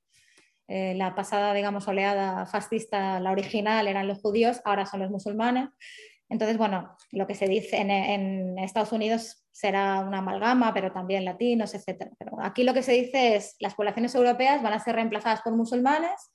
la 0.65 1.13
pasada, 1.13 1.53
digamos, 1.53 1.87
oleada 1.87 2.47
fascista, 2.47 3.19
la 3.19 3.31
original 3.31 3.87
eran 3.87 4.07
los 4.07 4.21
judíos, 4.21 4.59
ahora 4.65 4.87
son 4.87 5.01
los 5.01 5.11
musulmanes. 5.11 5.69
Entonces, 6.33 6.57
bueno, 6.57 6.97
lo 7.11 7.27
que 7.27 7.35
se 7.35 7.47
dice 7.47 7.77
en, 7.77 8.57
Estados 8.57 8.91
Unidos 8.91 9.45
será 9.51 9.99
una 9.99 10.17
amalgama, 10.17 10.73
pero 10.73 10.91
también 10.91 11.25
latinos, 11.25 11.75
etc. 11.75 12.07
Pero 12.17 12.41
aquí 12.41 12.63
lo 12.63 12.73
que 12.73 12.81
se 12.81 12.93
dice 12.93 13.35
es 13.35 13.55
las 13.59 13.75
poblaciones 13.75 14.15
europeas 14.15 14.63
van 14.63 14.73
a 14.73 14.79
ser 14.79 14.95
reemplazadas 14.95 15.41
por 15.43 15.55
musulmanes 15.55 16.31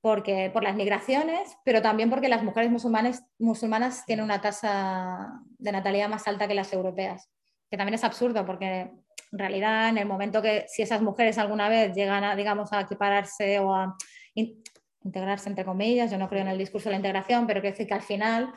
porque, 0.00 0.48
por 0.50 0.62
las 0.62 0.74
migraciones, 0.74 1.54
pero 1.66 1.82
también 1.82 2.08
porque 2.08 2.30
las 2.30 2.42
mujeres 2.42 2.70
musulmanes, 2.70 3.22
musulmanas 3.38 4.06
tienen 4.06 4.24
una 4.24 4.40
tasa 4.40 5.42
de 5.58 5.70
natalidad 5.70 6.08
más 6.08 6.26
alta 6.26 6.48
que 6.48 6.54
las 6.54 6.72
europeas, 6.72 7.28
que 7.70 7.76
también 7.76 7.94
es 7.94 8.04
absurdo 8.04 8.46
porque 8.46 8.90
en 9.32 9.38
realidad 9.38 9.90
en 9.90 9.98
el 9.98 10.06
momento 10.06 10.40
que 10.40 10.64
si 10.66 10.80
esas 10.80 11.02
mujeres 11.02 11.36
alguna 11.36 11.68
vez 11.68 11.94
llegan 11.94 12.24
a, 12.24 12.36
digamos, 12.36 12.72
a 12.72 12.80
equipararse 12.80 13.58
o 13.58 13.74
a 13.74 13.96
integrarse 15.04 15.50
entre 15.50 15.66
comillas, 15.66 16.10
yo 16.10 16.16
no 16.16 16.30
creo 16.30 16.40
en 16.40 16.48
el 16.48 16.58
discurso 16.58 16.88
de 16.88 16.92
la 16.92 17.00
integración, 17.00 17.46
pero 17.46 17.60
quiero 17.60 17.74
decir 17.74 17.86
que 17.86 17.94
al 17.94 18.00
final 18.00 18.50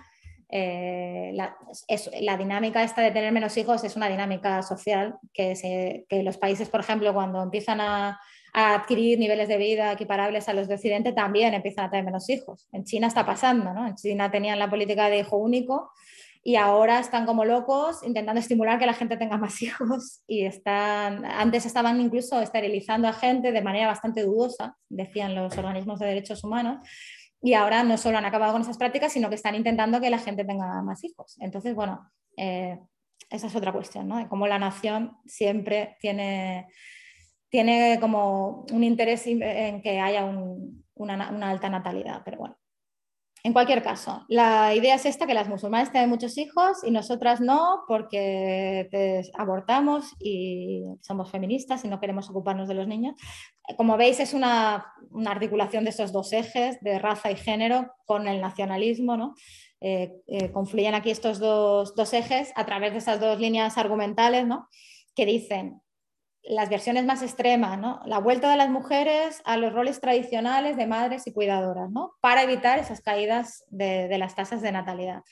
eh, 0.50 1.32
la, 1.34 2.38
dinámica 2.38 2.84
esta 2.84 3.02
de 3.02 3.12
tener 3.12 3.32
menos 3.32 3.58
hijos 3.58 3.84
es 3.84 3.96
una 3.96 4.10
dinámica 4.10 4.62
social 4.62 5.16
que, 5.34 6.06
que 6.08 6.24
los 6.24 6.38
países, 6.38 6.70
por 6.70 6.80
ejemplo, 6.80 7.14
cuando 7.14 7.42
empiezan 7.42 7.82
a, 7.82 8.20
a, 8.54 8.76
adquirir 8.76 9.20
niveles 9.20 9.48
de 9.48 9.58
vida 9.58 9.92
equiparables 9.92 10.48
a 10.48 10.54
los 10.54 10.68
de 10.68 10.76
Occidente, 10.76 11.14
también 11.14 11.54
empiezan 11.54 11.86
a 11.86 11.90
tener 11.90 12.06
menos 12.06 12.30
hijos. 12.30 12.68
En 12.72 12.84
China 12.84 13.08
está 13.08 13.26
pasando, 13.26 13.74
¿no? 13.74 13.88
En 13.88 13.96
China 13.96 14.30
tenían 14.30 14.60
la 14.60 14.70
política 14.70 15.10
de 15.10 15.20
hijo 15.20 15.38
único 15.38 15.92
y 16.48 16.58
ahora 16.58 17.00
están 17.00 17.26
como 17.26 17.44
locos 17.44 18.04
intentando 18.04 18.40
estimular 18.40 18.78
que 18.78 18.86
la 18.86 18.94
gente 18.94 19.18
tenga 19.18 19.36
más 19.36 19.60
hijos 19.64 20.22
y 20.28 20.46
están, 20.46 21.26
antes 21.26 21.66
estaban 21.66 22.00
incluso 22.00 22.40
esterilizando 22.40 23.08
a 23.08 23.14
gente 23.14 23.52
de 23.52 23.62
manera 23.64 23.88
bastante 23.88 24.22
dudosa, 24.22 24.78
decían 24.88 25.34
los 25.34 25.58
organismos 25.58 26.00
de 26.00 26.06
derechos 26.06 26.44
humanos, 26.44 26.88
y 27.46 27.54
ahora 27.54 27.84
no 27.84 27.96
solo 27.96 28.18
han 28.18 28.26
acabado 28.26 28.54
con 28.54 28.64
esas 28.64 28.80
prácticas, 28.80 29.14
sino 29.14 29.30
que 29.30 29.36
están 29.36 29.54
intentando 29.54 30.02
que 30.02 30.10
la 30.10 30.18
gente 30.18 30.44
tenga 30.46 30.82
más 30.82 31.04
hijos. 31.04 31.38
Entonces, 31.40 31.76
bueno, 31.76 32.12
eh, 32.38 32.80
esa 33.30 33.46
es 33.46 33.56
otra 33.56 33.72
cuestión, 33.72 34.08
¿no? 34.08 34.18
De 34.18 34.28
cómo 34.28 34.48
la 34.48 34.58
nación 34.58 35.16
siempre 35.28 35.96
tiene, 36.00 36.68
tiene 37.50 38.00
como 38.02 38.66
un 38.74 38.84
interés 38.84 39.28
en 39.28 39.84
que 39.84 40.00
haya 40.00 40.26
una, 40.26 41.30
una 41.30 41.50
alta 41.52 41.70
natalidad, 41.70 42.24
pero 42.26 42.40
bueno. 42.40 42.58
En 43.46 43.54
cualquier 43.54 43.84
caso, 43.84 44.26
la 44.28 44.74
idea 44.74 44.96
es 44.96 45.06
esta, 45.06 45.28
que 45.28 45.36
las 45.36 45.48
musulmanas 45.48 45.92
tienen 45.92 46.10
muchos 46.10 46.36
hijos 46.40 46.84
y 46.84 46.90
nosotras 46.90 47.42
no, 47.42 47.84
porque 47.88 48.90
abortamos 49.38 50.16
y 50.20 50.82
somos 51.02 51.30
feministas 51.30 51.86
y 51.86 51.88
no 51.88 52.00
queremos 52.00 52.28
ocuparnos 52.28 52.68
de 52.68 52.74
los 52.74 52.88
niños. 52.88 53.14
Como 53.78 53.98
veis, 53.98 54.20
es 54.20 54.34
una, 54.34 54.88
articulación 55.28 55.84
de 55.84 55.92
esos 55.92 56.12
dos 56.12 56.34
ejes, 56.34 56.82
de 56.82 56.98
raza 56.98 57.30
y 57.30 57.36
género, 57.36 57.94
con 58.08 58.28
el 58.28 58.42
nacionalismo. 58.42 59.16
¿no? 59.16 59.36
Eh, 59.80 60.12
eh, 60.26 60.52
confluyen 60.52 60.96
aquí 60.96 61.12
estos 61.12 61.38
dos, 61.38 61.94
dos, 61.94 62.14
ejes 62.14 62.52
a 62.56 62.66
través 62.66 62.94
de 62.94 62.98
esas 62.98 63.20
dos 63.20 63.40
líneas 63.40 63.78
argumentales 63.78 64.48
¿no? 64.48 64.68
que 65.16 65.28
dicen 65.28 65.84
las 66.48 66.70
versiones 66.70 67.06
más 67.06 67.22
extremas, 67.22 67.80
¿no? 67.80 68.02
la 68.06 68.20
vuelta 68.20 68.50
de 68.50 68.58
las 68.58 68.70
mujeres 68.70 69.42
a 69.46 69.58
los 69.58 69.74
roles 69.74 70.00
tradicionales 70.00 70.78
de 70.78 70.88
madres 70.88 71.28
y 71.28 71.34
cuidadoras, 71.34 71.90
¿no? 71.90 72.14
para 72.22 72.44
evitar 72.44 72.80
esas 72.80 73.02
caídas 73.02 73.66
de, 73.70 74.08
de 74.08 74.18
las 74.18 74.36
tasas 74.36 74.62
de 74.62 74.72
natalidad 74.72 75.24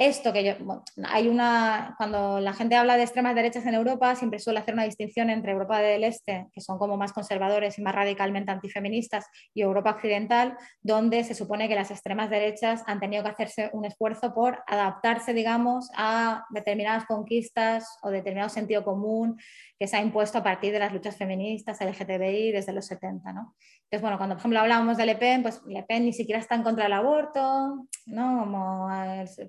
esto 0.00 0.32
que 0.32 0.56
hay 1.04 1.28
una, 1.28 1.94
cuando 1.98 2.40
la 2.40 2.54
gente 2.54 2.74
habla 2.74 2.96
de 2.96 3.02
extremas 3.02 3.34
derechas 3.34 3.66
en 3.66 3.74
Europa, 3.74 4.16
siempre 4.16 4.38
suele 4.38 4.58
hacer 4.58 4.72
una 4.72 4.84
distinción 4.84 5.28
entre 5.28 5.52
Europa 5.52 5.78
del 5.80 6.04
Este, 6.04 6.48
que 6.54 6.62
son 6.62 6.78
como 6.78 6.96
más 6.96 7.12
conservadores 7.12 7.78
y 7.78 7.82
más 7.82 7.94
radicalmente 7.94 8.50
antifeministas, 8.50 9.26
y 9.52 9.60
Europa 9.60 9.90
Occidental, 9.90 10.56
donde 10.80 11.22
se 11.22 11.34
supone 11.34 11.68
que 11.68 11.74
las 11.74 11.90
extremas 11.90 12.30
derechas 12.30 12.82
han 12.86 12.98
tenido 12.98 13.22
que 13.22 13.28
hacerse 13.28 13.68
un 13.74 13.84
esfuerzo 13.84 14.32
por 14.32 14.62
adaptarse, 14.66 15.34
digamos, 15.34 15.90
a 15.94 16.46
determinadas 16.48 17.04
conquistas 17.04 17.98
o 18.02 18.08
determinado 18.08 18.48
sentido 18.48 18.82
común 18.82 19.38
que 19.78 19.86
se 19.86 19.98
ha 19.98 20.00
impuesto 20.00 20.38
a 20.38 20.42
partir 20.42 20.72
de 20.72 20.78
las 20.78 20.94
luchas 20.94 21.18
feministas, 21.18 21.78
LGTBI, 21.78 22.52
desde 22.52 22.72
los 22.72 22.86
70, 22.86 23.34
¿no? 23.34 23.54
Entonces, 23.90 24.02
bueno, 24.02 24.18
cuando 24.18 24.36
por 24.36 24.40
ejemplo 24.42 24.60
hablábamos 24.60 24.96
de 24.96 25.04
Le 25.04 25.16
Pen, 25.16 25.42
pues 25.42 25.62
Le 25.66 25.82
Pen 25.82 26.04
ni 26.04 26.12
siquiera 26.12 26.38
está 26.38 26.54
en 26.54 26.62
contra 26.62 26.84
del 26.84 26.92
aborto, 26.92 27.88
¿no? 28.06 28.38
Como, 28.38 28.88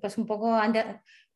pues 0.01 0.17
un 0.17 0.25
poco 0.25 0.57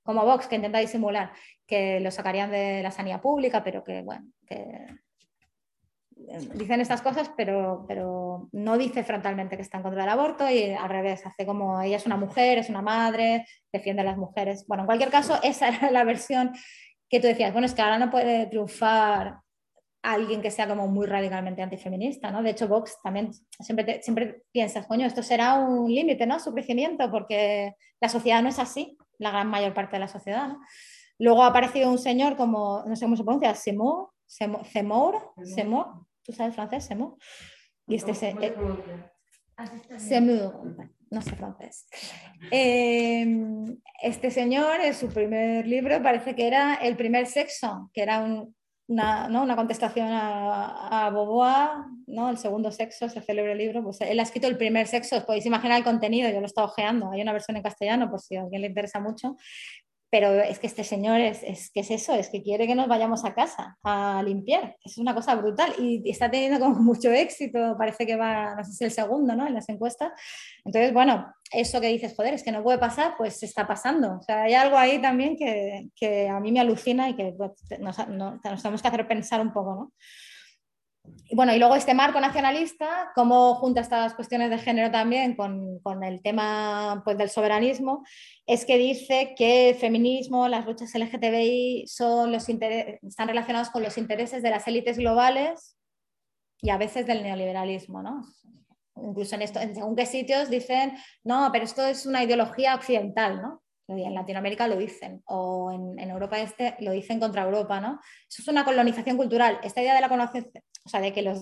como 0.01 0.25
Vox, 0.25 0.47
que 0.47 0.55
intenta 0.55 0.79
disimular 0.79 1.31
que 1.67 1.99
lo 1.99 2.09
sacarían 2.09 2.49
de 2.49 2.81
la 2.81 2.89
sanidad 2.89 3.21
pública, 3.21 3.63
pero 3.63 3.83
que, 3.83 4.01
bueno, 4.01 4.25
que 4.47 4.87
eh, 6.17 6.49
dicen 6.55 6.81
estas 6.81 7.03
cosas, 7.03 7.31
pero, 7.37 7.85
pero 7.87 8.49
no 8.51 8.75
dice 8.75 9.03
frontalmente 9.03 9.55
que 9.55 9.61
está 9.61 9.77
en 9.77 9.83
contra 9.83 10.01
del 10.01 10.11
aborto 10.11 10.49
y 10.49 10.71
al 10.71 10.89
revés, 10.89 11.27
hace 11.27 11.45
como 11.45 11.79
ella 11.81 11.97
es 11.97 12.07
una 12.07 12.17
mujer, 12.17 12.57
es 12.57 12.69
una 12.69 12.81
madre, 12.81 13.45
defiende 13.71 14.01
a 14.01 14.05
las 14.05 14.17
mujeres. 14.17 14.65
Bueno, 14.67 14.81
en 14.81 14.87
cualquier 14.87 15.11
caso, 15.11 15.39
esa 15.43 15.67
era 15.67 15.91
la 15.91 16.03
versión 16.05 16.53
que 17.07 17.19
tú 17.19 17.27
decías, 17.27 17.51
bueno, 17.51 17.67
es 17.67 17.75
que 17.75 17.83
ahora 17.83 17.99
no 17.99 18.09
puede 18.09 18.47
triunfar 18.47 19.44
alguien 20.13 20.41
que 20.41 20.51
sea 20.51 20.67
como 20.67 20.87
muy 20.87 21.07
radicalmente 21.07 21.61
antifeminista, 21.61 22.31
¿no? 22.31 22.43
De 22.43 22.51
hecho, 22.51 22.67
Vox 22.67 22.97
también 23.03 23.31
siempre, 23.59 24.01
siempre 24.01 24.43
piensas, 24.51 24.85
coño, 24.87 25.05
esto 25.05 25.23
será 25.23 25.55
un 25.55 25.93
límite, 25.93 26.25
¿no? 26.25 26.39
Su 26.39 26.53
crecimiento, 26.53 27.09
porque 27.11 27.75
la 27.99 28.09
sociedad 28.09 28.41
no 28.41 28.49
es 28.49 28.59
así, 28.59 28.97
la 29.17 29.31
gran 29.31 29.47
mayor 29.47 29.73
parte 29.73 29.95
de 29.95 30.01
la 30.01 30.07
sociedad, 30.07 30.47
¿no? 30.47 30.59
Luego 31.17 31.43
ha 31.43 31.47
aparecido 31.47 31.89
un 31.89 31.97
señor 31.97 32.35
como, 32.35 32.83
no 32.85 32.95
sé 32.95 33.05
cómo 33.05 33.15
se 33.15 33.23
pronuncia, 33.23 33.55
Seymour, 33.55 34.09
Seymour, 34.27 35.33
Seymour, 35.43 35.87
¿tú 36.23 36.33
sabes 36.33 36.55
francés? 36.55 36.85
Seymour. 36.85 37.17
Y 37.87 37.95
este 37.95 38.13
se, 38.13 38.29
eh, 38.29 38.55
no 41.11 41.21
sé 41.21 41.35
francés. 41.35 41.87
Em, 42.51 43.77
este 44.01 44.31
señor, 44.31 44.81
en 44.81 44.93
su 44.93 45.07
primer 45.09 45.67
libro, 45.67 46.01
parece 46.01 46.35
que 46.35 46.47
era 46.47 46.75
El 46.75 46.95
primer 46.97 47.27
sexo, 47.27 47.89
que 47.93 48.01
era 48.01 48.19
un, 48.19 48.54
una, 48.87 49.27
¿no? 49.29 49.43
una 49.43 49.55
contestación 49.55 50.09
a, 50.09 51.05
a, 51.05 51.09
Beauvoir, 51.09 51.69
¿no? 52.07 52.29
el 52.29 52.37
segundo 52.37 52.71
sexo, 52.71 53.05
ese 53.05 53.21
célebre 53.21 53.55
libro, 53.55 53.83
pues 53.83 54.01
él 54.01 54.19
ha 54.19 54.23
escrito 54.23 54.47
el 54.47 54.57
primer 54.57 54.87
sexo, 54.87 55.17
os 55.17 55.23
podéis 55.23 55.45
imaginar 55.45 55.77
el 55.79 55.83
contenido, 55.83 56.29
yo 56.29 56.35
lo 56.35 56.43
he 56.43 56.45
estado 56.45 56.67
ojeando, 56.67 57.11
hay 57.11 57.21
una 57.21 57.33
versión 57.33 57.57
en 57.57 57.63
castellano 57.63 58.09
por 58.09 58.21
si 58.21 58.35
a 58.35 58.41
alguien 58.41 58.61
le 58.61 58.67
interesa 58.67 58.99
mucho, 58.99 59.37
pero 60.15 60.31
es 60.31 60.59
que 60.59 60.67
este 60.67 60.85
señor 60.85 61.19
es, 61.19 61.43
es 61.43 61.69
que 61.71 61.81
es 61.81 61.91
eso, 61.91 62.13
es 62.13 62.29
que 62.29 62.41
quiere 62.41 62.67
que 62.67 62.73
nos 62.73 62.87
vayamos 62.87 63.25
a 63.25 63.33
casa 63.33 63.77
a 63.83 64.23
limpiar. 64.23 64.77
Es 64.81 64.97
una 64.97 65.13
cosa 65.13 65.35
brutal 65.35 65.73
y 65.77 66.09
está 66.09 66.31
teniendo 66.31 66.57
como 66.57 66.75
mucho 66.81 67.11
éxito, 67.11 67.75
parece 67.77 68.05
que 68.05 68.15
va, 68.15 68.55
no 68.55 68.63
sé 68.63 68.71
si 68.71 68.85
el 68.85 68.91
segundo, 68.91 69.35
¿no? 69.35 69.45
En 69.45 69.53
las 69.53 69.67
encuestas. 69.67 70.13
Entonces, 70.63 70.93
bueno, 70.93 71.33
eso 71.51 71.81
que 71.81 71.89
dices, 71.89 72.13
joder, 72.15 72.33
es 72.33 72.43
que 72.43 72.53
no 72.53 72.63
puede 72.63 72.77
pasar, 72.77 73.15
pues 73.17 73.43
está 73.43 73.67
pasando. 73.67 74.19
O 74.19 74.21
sea, 74.21 74.43
hay 74.43 74.53
algo 74.53 74.77
ahí 74.77 75.01
también 75.01 75.35
que, 75.35 75.89
que 75.93 76.29
a 76.29 76.39
mí 76.39 76.49
me 76.53 76.61
alucina 76.61 77.09
y 77.09 77.17
que 77.17 77.33
pues, 77.37 77.51
nos, 77.81 78.07
nos, 78.07 78.41
tenemos 78.41 78.81
que 78.81 78.87
hacer 78.87 79.05
pensar 79.09 79.41
un 79.41 79.51
poco, 79.51 79.75
¿no? 79.75 79.91
Bueno, 81.31 81.55
y 81.55 81.59
luego 81.59 81.75
este 81.75 81.95
marco 81.95 82.19
nacionalista, 82.19 83.11
cómo 83.15 83.55
junta 83.55 83.81
estas 83.81 84.13
cuestiones 84.13 84.51
de 84.51 84.59
género 84.59 84.91
también 84.91 85.35
con, 85.35 85.79
con 85.79 86.03
el 86.03 86.21
tema 86.21 87.01
pues, 87.03 87.17
del 87.17 87.29
soberanismo, 87.29 88.03
es 88.45 88.65
que 88.65 88.77
dice 88.77 89.33
que 89.35 89.69
el 89.69 89.75
feminismo, 89.75 90.47
las 90.47 90.65
luchas 90.65 90.93
LGTBI 90.93 91.85
son 91.87 92.31
los 92.31 92.47
están 92.47 93.27
relacionados 93.27 93.69
con 93.71 93.81
los 93.81 93.97
intereses 93.97 94.43
de 94.43 94.51
las 94.51 94.67
élites 94.67 94.97
globales 94.97 95.77
y 96.61 96.69
a 96.69 96.77
veces 96.77 97.07
del 97.07 97.23
neoliberalismo, 97.23 98.03
¿no? 98.03 98.21
Incluso 98.95 99.35
en, 99.35 99.41
esto, 99.41 99.59
según 99.59 99.95
qué 99.95 100.05
sitios 100.05 100.49
dicen, 100.49 100.93
no, 101.23 101.49
pero 101.51 101.65
esto 101.65 101.83
es 101.85 102.05
una 102.05 102.23
ideología 102.23 102.75
occidental, 102.75 103.41
¿no? 103.41 103.61
en 103.87 104.15
Latinoamérica 104.15 104.67
lo 104.67 104.77
dicen, 104.77 105.21
o 105.25 105.71
en, 105.71 105.99
en, 105.99 106.09
Europa 106.09 106.39
Este 106.39 106.75
lo 106.79 106.91
dicen 106.91 107.19
contra 107.19 107.43
Europa, 107.43 107.79
¿no? 107.79 107.99
Eso 108.27 108.41
es 108.41 108.47
una 108.47 108.65
colonización 108.65 109.15
cultural. 109.15 109.59
Esta 109.63 109.81
idea 109.81 109.93
de 109.93 110.01
la 110.01 110.09
o 110.85 110.89
sea, 110.89 111.01
de 111.01 111.11
que 111.11 111.33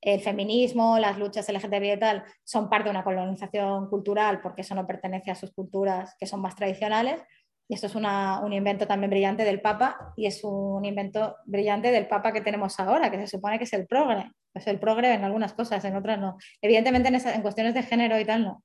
el 0.00 0.20
feminismo, 0.20 0.98
las 0.98 1.18
luchas 1.18 1.48
LGTBI 1.48 1.92
y 1.92 1.98
tal, 1.98 2.24
son 2.44 2.70
parte 2.70 2.84
de 2.84 2.90
una 2.90 3.02
colonización 3.02 3.88
cultural 3.88 4.40
porque 4.40 4.60
eso 4.60 4.74
no 4.74 4.86
pertenece 4.86 5.32
a 5.32 5.34
sus 5.34 5.52
culturas 5.52 6.14
que 6.18 6.26
son 6.26 6.40
más 6.40 6.54
tradicionales. 6.54 7.20
Y 7.66 7.74
esto 7.74 7.86
es 7.86 7.94
una, 7.94 8.40
un 8.40 8.52
invento 8.52 8.86
también 8.86 9.10
brillante 9.10 9.42
del 9.42 9.60
Papa 9.60 10.12
y 10.16 10.26
es 10.26 10.44
un 10.44 10.84
invento 10.84 11.36
brillante 11.46 11.90
del 11.90 12.06
Papa 12.06 12.32
que 12.32 12.42
tenemos 12.42 12.78
ahora, 12.78 13.10
que 13.10 13.18
se 13.18 13.26
supone 13.26 13.58
que 13.58 13.64
es 13.64 13.72
el 13.72 13.86
progre. 13.86 14.30
Es 14.52 14.66
el 14.68 14.78
progre 14.78 15.12
en 15.12 15.24
algunas 15.24 15.54
cosas, 15.54 15.84
en 15.84 15.96
otras 15.96 16.20
no. 16.20 16.36
Evidentemente 16.60 17.08
en, 17.08 17.42
cuestiones 17.42 17.74
de 17.74 17.82
género 17.82 18.20
y 18.20 18.24
tal 18.24 18.44
no. 18.44 18.62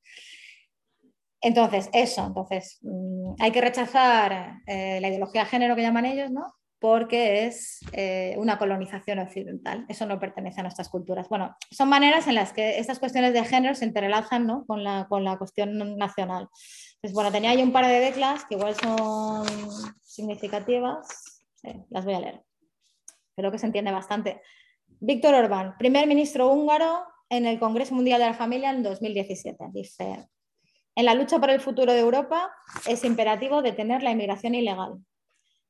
Entonces, 1.41 1.89
eso, 1.93 2.25
entonces, 2.27 2.79
mmm, 2.81 3.35
hay 3.39 3.51
que 3.51 3.61
rechazar 3.61 4.57
eh, 4.67 4.99
la 5.01 5.07
ideología 5.07 5.45
de 5.45 5.49
género 5.49 5.75
que 5.75 5.81
llaman 5.81 6.05
ellos, 6.05 6.29
¿no? 6.29 6.58
Porque 6.79 7.45
es 7.45 7.79
eh, 7.91 8.35
una 8.37 8.57
colonización 8.57 9.19
occidental, 9.19 9.85
eso 9.89 10.05
no 10.05 10.19
pertenece 10.19 10.61
a 10.61 10.63
nuestras 10.63 10.87
culturas. 10.87 11.27
Bueno, 11.27 11.55
son 11.69 11.89
maneras 11.89 12.27
en 12.27 12.35
las 12.35 12.53
que 12.53 12.79
estas 12.79 12.99
cuestiones 12.99 13.33
de 13.33 13.43
género 13.43 13.75
se 13.75 13.85
interrelazan 13.85 14.47
¿no? 14.47 14.65
con, 14.65 14.83
la, 14.83 15.07
cuestión 15.37 15.97
nacional. 15.97 16.47
Entonces, 16.95 17.13
bueno, 17.13 17.31
tenía 17.31 17.51
ahí 17.51 17.61
un 17.61 17.73
par 17.73 17.85
de 17.85 17.99
declas 17.99 18.45
que 18.45 18.55
igual 18.55 18.75
son 18.75 19.45
significativas, 20.01 21.43
las 21.89 22.05
voy 22.05 22.13
a 22.13 22.19
leer. 22.21 22.43
Creo 23.35 23.51
que 23.51 23.59
se 23.59 23.65
entiende 23.65 23.91
bastante. 23.91 24.41
Víctor 25.01 25.33
Orbán, 25.33 25.77
primer 25.77 26.07
ministro 26.07 26.49
húngaro 26.49 27.03
en 27.29 27.45
el 27.45 27.59
Congreso 27.59 27.93
Mundial 27.93 28.19
de 28.19 28.27
la 28.27 28.33
Familia 28.33 28.71
en 28.71 28.83
2017, 28.83 29.65
dice, 29.71 30.27
en 30.95 31.05
la 31.05 31.13
lucha 31.13 31.39
por 31.39 31.49
el 31.49 31.61
futuro 31.61 31.93
de 31.93 31.99
Europa 31.99 32.51
es 32.85 33.05
imperativo 33.05 33.61
detener 33.61 34.03
la 34.03 34.11
inmigración 34.11 34.55
ilegal. 34.55 34.95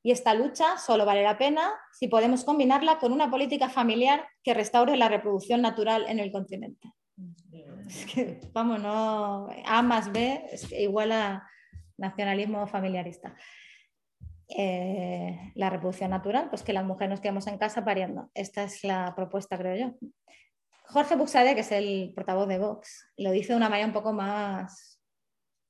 Y 0.02 0.12
esta 0.12 0.34
lucha 0.34 0.78
solo 0.78 1.06
vale 1.06 1.24
la 1.24 1.38
pena 1.38 1.74
si 1.92 2.08
podemos 2.08 2.46
combinarla 2.46 3.00
con 3.00 3.12
una 3.12 3.30
política 3.30 3.70
familiar 3.70 4.26
que 4.44 4.54
restaure 4.54 4.96
la 4.96 5.10
reproducción 5.10 5.62
natural 5.62 6.06
en 6.08 6.20
el 6.20 6.32
continente. 6.32 6.94
Es 7.88 8.06
que, 8.06 8.40
vamos, 8.54 8.82
no, 8.82 9.48
A 9.66 9.82
más 9.82 10.12
B 10.12 10.46
es 10.52 10.72
igual 10.72 11.12
a 11.12 11.48
nacionalismo 11.98 12.66
familiarista. 12.68 13.36
Eh, 14.48 15.52
la 15.56 15.70
reproducción 15.70 16.12
natural, 16.12 16.50
pues 16.50 16.64
que 16.64 16.74
las 16.74 16.86
mujeres 16.86 17.10
nos 17.10 17.20
quedemos 17.20 17.46
en 17.48 17.58
casa 17.58 17.84
pariendo. 17.84 18.32
Esta 18.34 18.64
es 18.64 18.84
la 18.84 19.14
propuesta, 19.16 19.58
creo 19.58 19.76
yo. 19.76 20.10
Jorge 20.86 21.16
Buxade, 21.16 21.54
que 21.54 21.62
es 21.62 21.72
el 21.72 22.14
portavoz 22.16 22.48
de 22.48 22.58
Vox, 22.58 23.12
lo 23.18 23.32
dice 23.32 23.54
de 23.54 23.58
una 23.58 23.70
manera 23.70 23.88
un 23.88 23.94
poco 23.94 24.14
más 24.14 25.00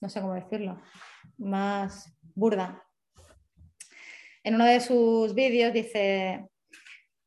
no 0.02 0.10
sé 0.10 0.22
cómo 0.22 0.34
decirlo, 0.34 0.82
más 1.38 2.18
burda. 2.36 2.84
En 4.50 4.56
uno 4.56 4.66
de 4.66 4.80
sus 4.80 5.36
vídeos 5.36 5.72
dice, 5.72 6.44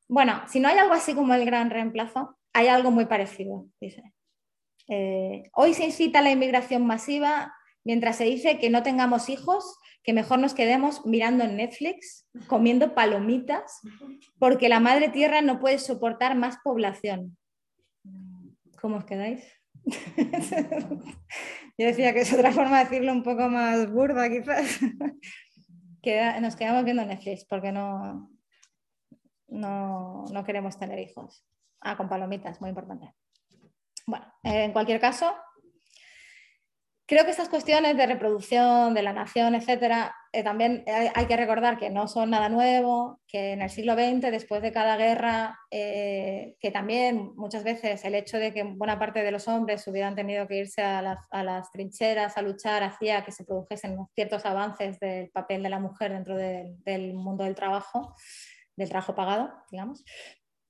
bueno, 0.08 0.42
si 0.48 0.58
no 0.58 0.66
hay 0.66 0.76
algo 0.76 0.92
así 0.92 1.14
como 1.14 1.32
el 1.34 1.44
gran 1.44 1.70
reemplazo, 1.70 2.36
hay 2.52 2.66
algo 2.66 2.90
muy 2.90 3.04
parecido, 3.04 3.68
dice. 3.80 4.02
Eh, 4.88 5.44
hoy 5.54 5.72
se 5.72 5.84
incita 5.84 6.18
a 6.18 6.22
la 6.22 6.32
inmigración 6.32 6.84
masiva 6.84 7.54
mientras 7.84 8.16
se 8.16 8.24
dice 8.24 8.58
que 8.58 8.70
no 8.70 8.82
tengamos 8.82 9.28
hijos, 9.28 9.78
que 10.02 10.12
mejor 10.12 10.40
nos 10.40 10.52
quedemos 10.52 11.06
mirando 11.06 11.46
Netflix, 11.46 12.26
comiendo 12.48 12.92
palomitas, 12.92 13.78
porque 14.40 14.68
la 14.68 14.80
madre 14.80 15.08
tierra 15.08 15.42
no 15.42 15.60
puede 15.60 15.78
soportar 15.78 16.34
más 16.34 16.56
población. 16.64 17.36
¿Cómo 18.80 18.96
os 18.96 19.04
quedáis? 19.04 19.44
Yo 21.78 21.86
decía 21.86 22.12
que 22.12 22.22
es 22.22 22.32
otra 22.32 22.50
forma 22.50 22.78
de 22.78 22.84
decirlo 22.90 23.12
un 23.12 23.22
poco 23.22 23.48
más 23.48 23.88
burda, 23.92 24.28
quizás. 24.28 24.80
Nos 26.40 26.56
quedamos 26.56 26.84
viendo 26.84 27.04
Netflix 27.04 27.44
porque 27.44 27.72
no, 27.72 28.30
no, 29.48 30.24
no 30.32 30.44
queremos 30.44 30.78
tener 30.78 30.98
hijos. 30.98 31.44
Ah, 31.80 31.96
con 31.96 32.08
palomitas, 32.08 32.60
muy 32.60 32.70
importante. 32.70 33.12
Bueno, 34.06 34.26
en 34.42 34.72
cualquier 34.72 35.00
caso, 35.00 35.34
creo 37.12 37.26
que 37.26 37.30
estas 37.32 37.50
cuestiones 37.50 37.94
de 37.94 38.06
reproducción 38.06 38.94
de 38.94 39.02
la 39.02 39.12
nación, 39.12 39.54
etcétera, 39.54 40.16
eh, 40.32 40.42
también 40.42 40.82
hay, 40.86 41.26
que 41.26 41.36
recordar 41.36 41.76
que 41.76 41.90
no 41.90 42.08
son 42.08 42.30
nada 42.30 42.48
nuevo, 42.48 43.20
que 43.28 43.52
en 43.52 43.60
el 43.60 43.68
siglo 43.68 43.92
XX, 43.92 44.30
después 44.30 44.62
de 44.62 44.72
cada 44.72 44.96
guerra, 44.96 45.58
eh, 45.70 46.56
que 46.58 46.70
también 46.70 47.32
muchas 47.36 47.64
veces 47.64 48.02
el 48.06 48.14
hecho 48.14 48.38
de 48.38 48.54
que 48.54 48.62
buena 48.62 48.98
parte 48.98 49.22
de 49.22 49.30
los 49.30 49.46
hombres 49.46 49.86
hubieran 49.88 50.14
tenido 50.14 50.48
que 50.48 50.56
irse 50.56 50.80
a 50.80 51.02
las, 51.02 51.18
a 51.30 51.42
las 51.42 51.70
trincheras 51.70 52.38
a 52.38 52.42
luchar 52.42 52.82
hacía 52.82 53.22
que 53.26 53.32
se 53.32 53.44
produjesen 53.44 53.98
ciertos 54.14 54.46
avances 54.46 54.98
del 54.98 55.28
papel 55.28 55.62
de 55.62 55.68
la 55.68 55.80
mujer 55.80 56.14
dentro 56.14 56.34
de, 56.34 56.74
del 56.78 57.12
mundo 57.12 57.44
del 57.44 57.54
trabajo, 57.54 58.16
del 58.74 58.88
trabajo 58.88 59.14
pagado, 59.14 59.52
digamos. 59.70 60.02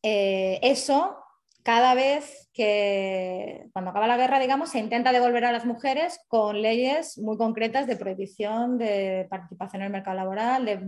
Eh, 0.02 0.58
eso 0.60 1.22
cada 1.62 1.94
vez 1.94 2.50
que 2.52 3.68
cuando 3.72 3.90
acaba 3.90 4.06
la 4.06 4.16
guerra, 4.16 4.40
digamos, 4.40 4.70
se 4.70 4.78
intenta 4.78 5.12
devolver 5.12 5.44
a 5.44 5.52
las 5.52 5.64
mujeres 5.64 6.20
con 6.28 6.60
leyes 6.60 7.18
muy 7.18 7.36
concretas 7.36 7.86
de 7.86 7.96
prohibición 7.96 8.78
de 8.78 9.26
participación 9.30 9.82
en 9.82 9.86
el 9.86 9.92
mercado 9.92 10.16
laboral, 10.16 10.64
de 10.64 10.80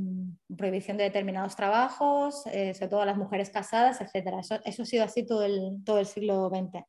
prohibición 0.57 0.97
de 0.97 1.05
determinados 1.05 1.57
trabajos, 1.57 2.45
eh, 2.47 2.75
sobre 2.75 2.89
todo 2.89 3.03
a 3.03 3.07
las 3.07 3.17
mujeres 3.17 3.51
casadas, 3.51 4.01
etc. 4.01 4.35
Eso, 4.65 4.83
ha 4.83 4.87
sido 4.87 5.05
así 5.05 5.25
todo 5.25 5.45
el, 5.45 5.83
todo 5.85 5.99
el 5.99 6.07
siglo 6.07 6.51
XX. 6.51 6.85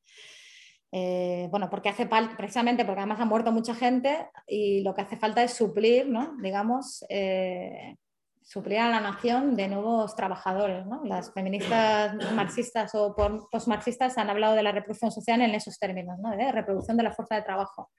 Eh, 0.91 1.47
bueno, 1.51 1.69
porque 1.69 1.89
hace 1.89 2.07
falta, 2.07 2.37
precisamente 2.37 2.85
porque 2.85 3.01
además 3.01 3.19
ha 3.19 3.25
muerto 3.25 3.51
mucha 3.51 3.75
gente 3.75 4.29
y 4.47 4.81
lo 4.81 4.93
que 4.93 5.01
hace 5.01 5.17
falta 5.17 5.43
es 5.43 5.53
suplir, 5.53 6.07
¿no? 6.07 6.35
digamos, 6.41 7.05
eh, 7.09 7.97
suplir 8.45 8.77
a 8.77 8.89
la 8.89 9.01
nación 9.01 9.55
de 9.55 9.67
nuevos 9.67 10.15
trabajadores. 10.15 10.85
¿no? 10.85 11.03
Las 11.03 11.33
feministas 11.33 12.15
marxistas 12.33 12.93
o 12.93 13.15
postmarxistas 13.51 14.17
han 14.17 14.29
hablado 14.29 14.55
de 14.55 14.63
la 14.63 14.71
reproducción 14.71 15.11
social 15.11 15.41
en 15.41 15.55
esos 15.55 15.79
términos, 15.79 16.19
¿no? 16.19 16.29
de 16.29 16.51
reproducción 16.51 16.95
de 16.95 17.03
la 17.03 17.11
fuerza 17.11 17.35
de 17.35 17.41
trabajo. 17.41 17.91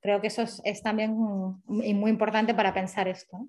Creo 0.00 0.20
que 0.20 0.26
eso 0.28 0.42
es, 0.42 0.82
también 0.82 1.14
muy, 1.16 1.94
muy, 1.94 2.10
importante 2.10 2.54
para 2.54 2.74
pensar 2.74 3.08
esto. 3.08 3.48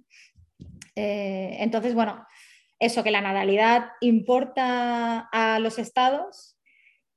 Eh, 0.96 1.58
entonces, 1.60 1.94
bueno, 1.94 2.26
eso 2.80 3.04
que 3.04 3.12
la 3.12 3.22
natalidad 3.22 3.90
importa 4.00 5.28
a 5.32 5.60
los 5.60 5.78
estados 5.78 6.57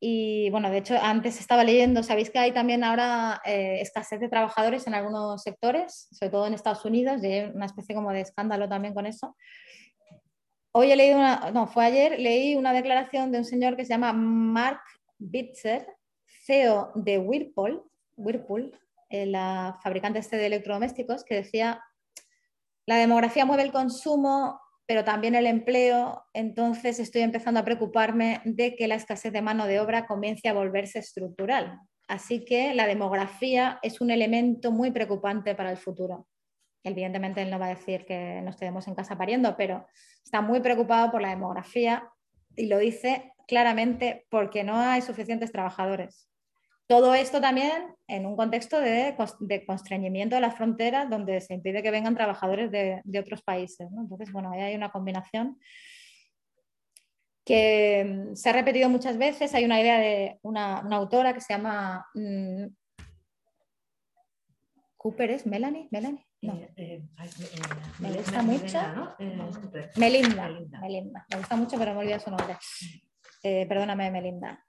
y 0.02 0.48
bueno, 0.48 0.70
de 0.70 0.78
hecho, 0.78 0.96
antes 1.00 1.38
estaba 1.38 1.62
leyendo, 1.62 2.02
sabéis 2.02 2.30
que 2.30 2.38
hay 2.38 2.52
también 2.52 2.82
ahora 2.82 3.42
eh, 3.44 3.80
escasez 3.82 4.18
de 4.18 4.30
trabajadores 4.30 4.86
en 4.86 4.94
algunos 4.94 5.42
sectores, 5.42 6.08
sobre 6.10 6.30
todo 6.30 6.46
en 6.46 6.54
Estados 6.54 6.84
Unidos, 6.86 7.22
y 7.22 7.26
hay 7.26 7.50
una 7.54 7.66
especie 7.66 7.94
como 7.94 8.10
de 8.10 8.22
escándalo 8.22 8.66
también 8.66 8.94
con 8.94 9.04
eso. 9.04 9.36
Hoy 10.72 10.90
he 10.90 10.96
leído 10.96 11.18
una, 11.18 11.50
no, 11.50 11.66
fue 11.66 11.84
ayer, 11.84 12.18
leí 12.18 12.54
una 12.54 12.72
declaración 12.72 13.30
de 13.30 13.38
un 13.38 13.44
señor 13.44 13.76
que 13.76 13.84
se 13.84 13.90
llama 13.90 14.14
Mark 14.14 14.80
Bitzer, 15.18 15.86
CEO 16.46 16.92
de 16.94 17.18
Whirlpool, 17.18 17.84
Whirlpool 18.16 18.72
eh, 19.10 19.26
la 19.26 19.78
fabricante 19.82 20.20
este 20.20 20.36
de 20.36 20.46
electrodomésticos, 20.46 21.24
que 21.24 21.34
decía, 21.34 21.82
la 22.86 22.96
demografía 22.96 23.44
mueve 23.44 23.64
el 23.64 23.72
consumo 23.72 24.60
pero 24.90 25.04
también 25.04 25.36
el 25.36 25.46
empleo, 25.46 26.24
entonces 26.32 26.98
estoy 26.98 27.22
empezando 27.22 27.60
a 27.60 27.64
preocuparme 27.64 28.40
de 28.44 28.74
que 28.74 28.88
la 28.88 28.96
escasez 28.96 29.32
de 29.32 29.40
mano 29.40 29.68
de 29.68 29.78
obra 29.78 30.04
comience 30.04 30.48
a 30.48 30.52
volverse 30.52 30.98
estructural. 30.98 31.78
Así 32.08 32.44
que 32.44 32.74
la 32.74 32.88
demografía 32.88 33.78
es 33.82 34.00
un 34.00 34.10
elemento 34.10 34.72
muy 34.72 34.90
preocupante 34.90 35.54
para 35.54 35.70
el 35.70 35.76
futuro. 35.76 36.26
Evidentemente 36.82 37.40
él 37.40 37.50
no 37.50 37.60
va 37.60 37.66
a 37.66 37.76
decir 37.76 38.04
que 38.04 38.42
nos 38.42 38.56
quedemos 38.56 38.88
en 38.88 38.96
casa 38.96 39.16
pariendo, 39.16 39.56
pero 39.56 39.86
está 40.24 40.40
muy 40.40 40.58
preocupado 40.58 41.12
por 41.12 41.22
la 41.22 41.30
demografía 41.30 42.08
y 42.56 42.66
lo 42.66 42.78
dice 42.78 43.32
claramente 43.46 44.26
porque 44.28 44.64
no 44.64 44.74
hay 44.74 45.02
suficientes 45.02 45.52
trabajadores 45.52 46.28
todo 46.90 47.14
esto 47.14 47.40
también 47.40 47.94
en 48.08 48.26
un 48.26 48.34
contexto 48.34 48.80
de, 48.80 49.14
constreñimiento 49.64 50.34
de 50.34 50.40
las 50.40 50.56
fronteras 50.56 51.08
donde 51.08 51.40
se 51.40 51.54
impide 51.54 51.84
que 51.84 51.92
vengan 51.92 52.16
trabajadores 52.16 52.72
de, 52.72 53.00
otros 53.16 53.42
países. 53.42 53.88
Entonces, 53.96 54.32
bueno, 54.32 54.50
ahí 54.50 54.60
hay 54.60 54.74
una 54.74 54.90
combinación 54.90 55.56
que 57.44 58.04
mm, 58.04 58.34
se 58.34 58.50
ha 58.50 58.52
repetido 58.54 58.88
muchas 58.88 59.18
veces. 59.18 59.54
Hay 59.54 59.64
una 59.64 59.80
idea 59.80 60.00
de 60.00 60.40
una, 60.42 60.78
autora 60.78 61.32
que 61.32 61.40
se 61.40 61.52
llama 61.52 62.04
mm, 62.12 62.64
Cooper, 64.96 65.30
¿es 65.30 65.46
Melanie? 65.46 65.86
¿Melanie? 65.92 66.26
No. 66.42 66.54
Eh, 66.54 66.72
eh, 66.76 67.02
eh, 67.04 67.60
me 68.00 68.12
gusta 68.14 68.42
mucho. 68.42 68.80
Melinda, 69.94 70.48
Melinda. 70.80 71.24
Me 71.30 71.36
gusta 71.36 71.54
mucho, 71.54 71.78
pero 71.78 71.94
me 71.94 72.00
olvidado 72.00 72.24
su 72.24 72.30
nombre. 72.30 72.56
perdóname, 73.40 74.10
Melinda. 74.10 74.66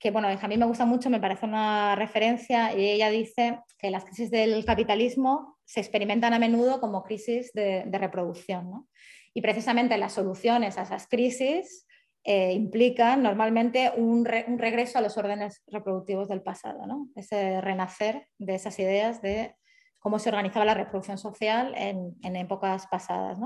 Que 0.00 0.10
bueno, 0.10 0.28
a 0.28 0.48
mí 0.48 0.56
me 0.56 0.64
gusta 0.64 0.86
mucho, 0.86 1.10
me 1.10 1.20
parece 1.20 1.44
una 1.44 1.94
referencia 1.94 2.74
y 2.74 2.88
ella 2.88 3.10
dice 3.10 3.60
que 3.78 3.90
las 3.90 4.04
crisis 4.04 4.30
del 4.30 4.64
capitalismo 4.64 5.58
se 5.66 5.80
experimentan 5.80 6.32
a 6.32 6.38
menudo 6.38 6.80
como 6.80 7.02
crisis 7.02 7.52
de, 7.52 7.84
reproducción. 7.92 8.88
Y 9.34 9.42
precisamente 9.42 9.98
las 9.98 10.14
soluciones 10.14 10.78
a 10.78 10.82
esas 10.82 11.06
crisis 11.06 11.86
eh, 12.24 12.52
implican 12.54 13.22
normalmente 13.22 13.92
un, 13.94 14.24
regreso 14.24 14.98
a 14.98 15.02
los 15.02 15.18
órdenes 15.18 15.62
reproductivos 15.66 16.28
del 16.28 16.42
pasado, 16.42 16.86
¿no? 16.86 17.08
ese 17.14 17.60
renacer 17.60 18.26
de 18.38 18.54
esas 18.54 18.78
ideas 18.78 19.20
de 19.20 19.54
cómo 19.98 20.18
se 20.18 20.30
organizaba 20.30 20.64
la 20.64 20.74
reproducción 20.74 21.18
social 21.18 21.74
en, 21.76 22.36
épocas 22.36 22.86
pasadas. 22.86 23.38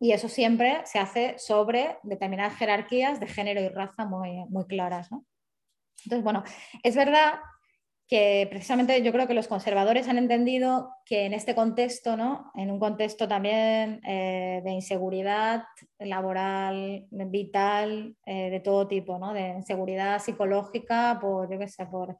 Y 0.00 0.12
eso 0.12 0.28
siempre 0.28 0.80
se 0.84 1.00
hace 1.00 1.34
sobre 1.38 1.98
determinadas 2.04 2.56
jerarquías 2.56 3.18
de 3.18 3.26
género 3.26 3.60
y 3.60 3.68
raza 3.68 4.06
muy, 4.06 4.44
muy 4.48 4.64
claras. 4.66 5.10
Entonces, 6.04 6.24
bueno, 6.24 6.44
es 6.82 6.96
verdad 6.96 7.34
que 8.08 8.46
precisamente 8.48 9.02
yo 9.02 9.12
creo 9.12 9.28
que 9.28 9.34
los 9.34 9.48
conservadores 9.48 10.08
han 10.08 10.16
entendido 10.16 10.94
que 11.04 11.26
en 11.26 11.34
este 11.34 11.54
contexto, 11.54 12.16
¿no? 12.16 12.50
en 12.54 12.70
un 12.70 12.80
contexto 12.80 13.28
también 13.28 14.00
eh, 14.06 14.62
de 14.64 14.70
inseguridad 14.70 15.64
laboral, 15.98 17.06
vital, 17.10 18.16
eh, 18.24 18.48
de 18.50 18.60
todo 18.60 18.88
tipo, 18.88 19.18
¿no? 19.18 19.34
de 19.34 19.48
inseguridad 19.48 20.20
psicológica, 20.20 21.18
por, 21.20 21.52
yo 21.52 21.58
qué 21.58 21.68
sé, 21.68 21.84
por 21.84 22.16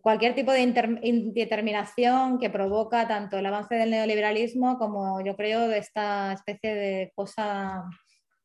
cualquier 0.00 0.34
tipo 0.34 0.52
de 0.52 0.62
indeterminación 1.02 2.38
que 2.38 2.48
provoca 2.48 3.06
tanto 3.06 3.36
el 3.36 3.44
avance 3.44 3.74
del 3.74 3.90
neoliberalismo 3.90 4.78
como 4.78 5.20
yo 5.20 5.36
creo 5.36 5.68
de 5.68 5.78
esta 5.78 6.32
especie 6.32 6.74
de 6.74 7.12
cosa 7.14 7.84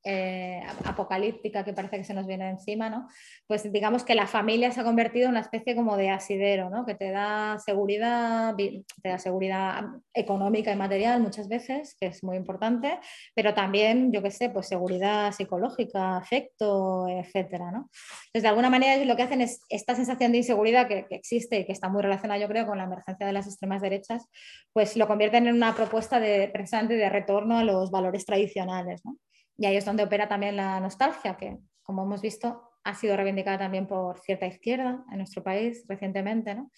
eh, 0.04 0.64
apocalíptica 0.86 1.64
que 1.64 1.74
parece 1.74 1.98
que 1.98 2.04
se 2.04 2.14
nos 2.14 2.26
viene 2.26 2.50
encima, 2.50 2.90
¿no? 2.90 3.08
Pues 3.46 3.72
digamos 3.72 4.04
que 4.04 4.16
la 4.16 4.26
familia 4.26 4.72
se 4.72 4.82
ha 4.82 4.84
convertido 4.84 5.26
en 5.26 5.32
una 5.32 5.42
especie 5.42 5.76
como 5.76 5.96
de 5.96 6.10
asidero, 6.10 6.72
¿no? 6.72 6.86
Que 6.86 6.96
te 6.96 7.12
da 7.12 7.60
seguridad, 7.60 8.56
te 8.56 9.10
da 9.10 9.20
seguridad 9.20 9.84
económica 10.14 10.72
y 10.72 10.76
material 10.76 11.22
muchas 11.22 11.48
veces, 11.48 11.96
que 12.00 12.08
es 12.08 12.24
muy 12.24 12.38
importante, 12.38 13.00
pero 13.36 13.54
también, 13.54 14.12
yo 14.12 14.24
qué 14.24 14.32
sé, 14.32 14.50
pues 14.50 14.68
seguridad 14.68 15.32
psicológica, 15.34 16.18
afecto, 16.18 17.08
etcétera, 17.08 17.72
¿no? 17.72 17.90
Entonces, 18.26 18.42
de 18.42 18.48
alguna 18.48 18.70
manera 18.72 19.04
lo 19.06 19.16
que 19.16 19.24
hacen 19.24 19.42
es 19.42 19.62
esta 19.70 19.96
sensación 19.96 20.32
de 20.32 20.40
inseguridad 20.40 20.88
que, 20.88 21.06
existe 21.12 21.60
y 21.60 21.66
que 21.66 21.74
está 21.74 21.90
muy 21.90 22.02
relacionada, 22.02 22.40
yo 22.40 22.48
creo, 22.48 22.66
con 22.66 22.78
la 22.78 22.86
emergencia 22.86 23.28
de 23.28 23.34
las 23.34 23.46
extremas 23.46 23.82
derechas, 23.82 24.26
pues 24.74 24.98
lo 24.98 25.08
convierten 25.08 25.48
en 25.48 25.56
una 25.56 25.76
propuesta 25.76 26.20
de, 26.20 26.50
precisamente 26.52 26.96
de 26.96 27.10
retorno 27.10 27.60
a 27.60 27.64
los 27.64 27.92
valores 27.92 28.26
tradicionales, 28.26 29.02
¿no? 29.06 29.18
Y 29.62 29.68
ahí 29.68 29.78
es 29.78 29.86
donde 29.86 30.02
opera 30.02 30.28
también 30.28 30.56
la 30.56 30.80
nostalgia, 30.80 31.38
que 31.38 31.60
como 31.84 32.02
hemos 32.02 32.20
visto 32.20 32.64
ha 32.84 32.96
sido 32.96 33.16
reivindicada 33.16 33.60
también 33.60 33.86
por 33.86 34.18
cierta 34.18 34.48
izquierda 34.48 35.06
en 35.12 35.20
nuestro 35.20 35.44
país 35.44 35.86
recientemente. 35.88 36.56
¿no? 36.56 36.72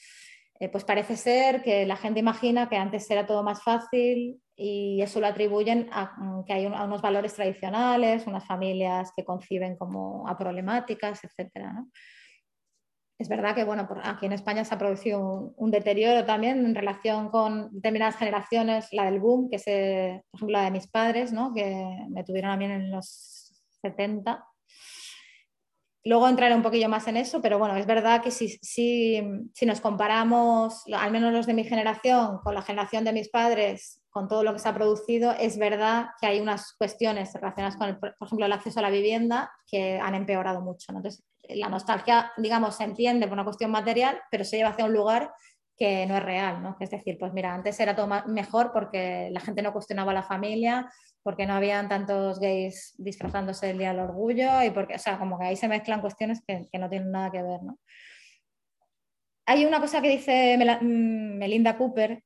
Eh, 0.59 0.67
pues 0.67 0.83
parece 0.83 1.15
ser 1.15 1.63
que 1.63 1.85
la 1.85 1.95
gente 1.95 2.19
imagina 2.19 2.67
que 2.67 2.75
antes 2.75 3.09
era 3.09 3.25
todo 3.25 3.41
más 3.41 3.63
fácil 3.63 4.37
y 4.57 5.01
eso 5.01 5.21
lo 5.21 5.27
atribuyen 5.27 5.87
a 5.93 6.11
mm, 6.17 6.43
que 6.43 6.51
hay 6.51 6.65
unos 6.65 7.01
valores 7.01 7.33
tradicionales, 7.33 8.27
unas 8.27 8.45
familias 8.45 9.13
que 9.15 9.23
conciben 9.23 9.77
como 9.77 10.25
problemáticas, 10.37 11.21
etc. 11.23 11.51
¿no? 11.73 11.89
Es 13.23 13.29
verdad 13.29 13.55
que 13.55 13.63
bueno, 13.63 13.87
aquí 14.03 14.25
en 14.25 14.33
España 14.33 14.65
se 14.65 14.75
ha 14.75 14.77
producido 14.77 15.53
un, 15.55 15.71
deterioro 15.71 16.25
también 16.25 16.65
en 16.65 16.75
relación 16.75 17.29
con 17.29 17.69
determinadas 17.71 18.17
generaciones, 18.17 18.89
la 18.91 19.05
del 19.05 19.21
boom, 19.21 19.49
que 19.49 19.55
es, 19.55 19.63
por 20.29 20.39
ejemplo, 20.39 20.57
la 20.57 20.65
de 20.65 20.71
mis 20.71 20.87
padres, 20.87 21.31
¿no? 21.31 21.53
que 21.53 22.05
me 22.09 22.25
tuvieron 22.25 22.51
también 22.51 22.71
en 22.71 22.91
los 22.91 23.53
70. 23.81 24.45
Luego 26.03 26.27
entraré 26.27 26.53
un 26.53 26.63
poquillo 26.63 26.89
más 26.89 27.07
en 27.07 27.15
eso, 27.15 27.41
pero 27.41 27.57
bueno, 27.57 27.77
es 27.77 27.85
verdad 27.85 28.21
que 28.21 28.29
si, 28.29 28.49
si, 28.61 29.21
nos 29.65 29.79
comparamos, 29.79 30.83
al 30.93 31.11
menos 31.13 31.31
los 31.31 31.45
de 31.45 31.53
mi 31.53 31.63
generación, 31.63 32.39
con 32.43 32.53
la 32.53 32.61
generación 32.61 33.05
de 33.05 33.13
mis 33.13 33.29
padres, 33.29 34.01
con 34.09 34.27
todo 34.27 34.43
lo 34.43 34.51
que 34.51 34.59
se 34.59 34.67
ha 34.67 34.73
producido, 34.73 35.31
es 35.31 35.57
verdad 35.57 36.07
que 36.19 36.27
hay 36.27 36.41
unas 36.41 36.73
cuestiones 36.77 37.33
relacionadas 37.33 37.77
con, 37.77 37.97
por 38.01 38.15
ejemplo, 38.19 38.45
el 38.45 38.51
acceso 38.51 38.79
a 38.79 38.83
la 38.83 38.89
vivienda 38.89 39.49
que 39.65 39.97
han 39.97 40.13
empeorado 40.13 40.59
mucho. 40.59 40.91
La 41.49 41.69
nostalgia, 41.69 42.31
digamos, 42.37 42.75
se 42.75 42.83
entiende 42.83 43.27
por 43.27 43.33
una 43.33 43.43
cuestión 43.43 43.71
material, 43.71 44.21
pero 44.31 44.43
se 44.43 44.57
lleva 44.57 44.69
hacia 44.69 44.85
un 44.85 44.93
lugar 44.93 45.31
que 45.77 46.05
no 46.05 46.15
es 46.15 46.23
real, 46.23 46.61
¿no? 46.61 46.77
Es 46.79 46.91
decir, 46.91 47.17
pues 47.19 47.33
mira, 47.33 47.53
antes 47.53 47.79
era 47.79 47.95
todo 47.95 48.07
mejor 48.27 48.71
porque 48.71 49.29
la 49.31 49.39
gente 49.39 49.61
no 49.61 49.73
cuestionaba 49.73 50.13
la 50.13 50.23
familia, 50.23 50.89
porque 51.23 51.45
no 51.45 51.53
habían 51.53 51.89
tantos 51.89 52.39
gays 52.39 52.93
disfrazándose 52.97 53.71
el 53.71 53.77
Día 53.77 53.89
del 53.89 54.01
Orgullo 54.01 54.61
y 54.63 54.69
porque, 54.69 54.95
o 54.95 54.99
sea, 54.99 55.17
como 55.17 55.39
que 55.39 55.45
ahí 55.45 55.55
se 55.55 55.67
mezclan 55.67 56.01
cuestiones 56.01 56.41
que, 56.45 56.67
no 56.77 56.89
tienen 56.89 57.11
nada 57.11 57.31
que 57.31 57.41
ver, 57.41 57.63
¿no? 57.63 57.79
Hay 59.45 59.65
una 59.65 59.81
cosa 59.81 60.01
que 60.01 60.09
dice 60.09 60.57
mm, 60.57 61.37
Melinda 61.37 61.77
Cooper, 61.77 62.23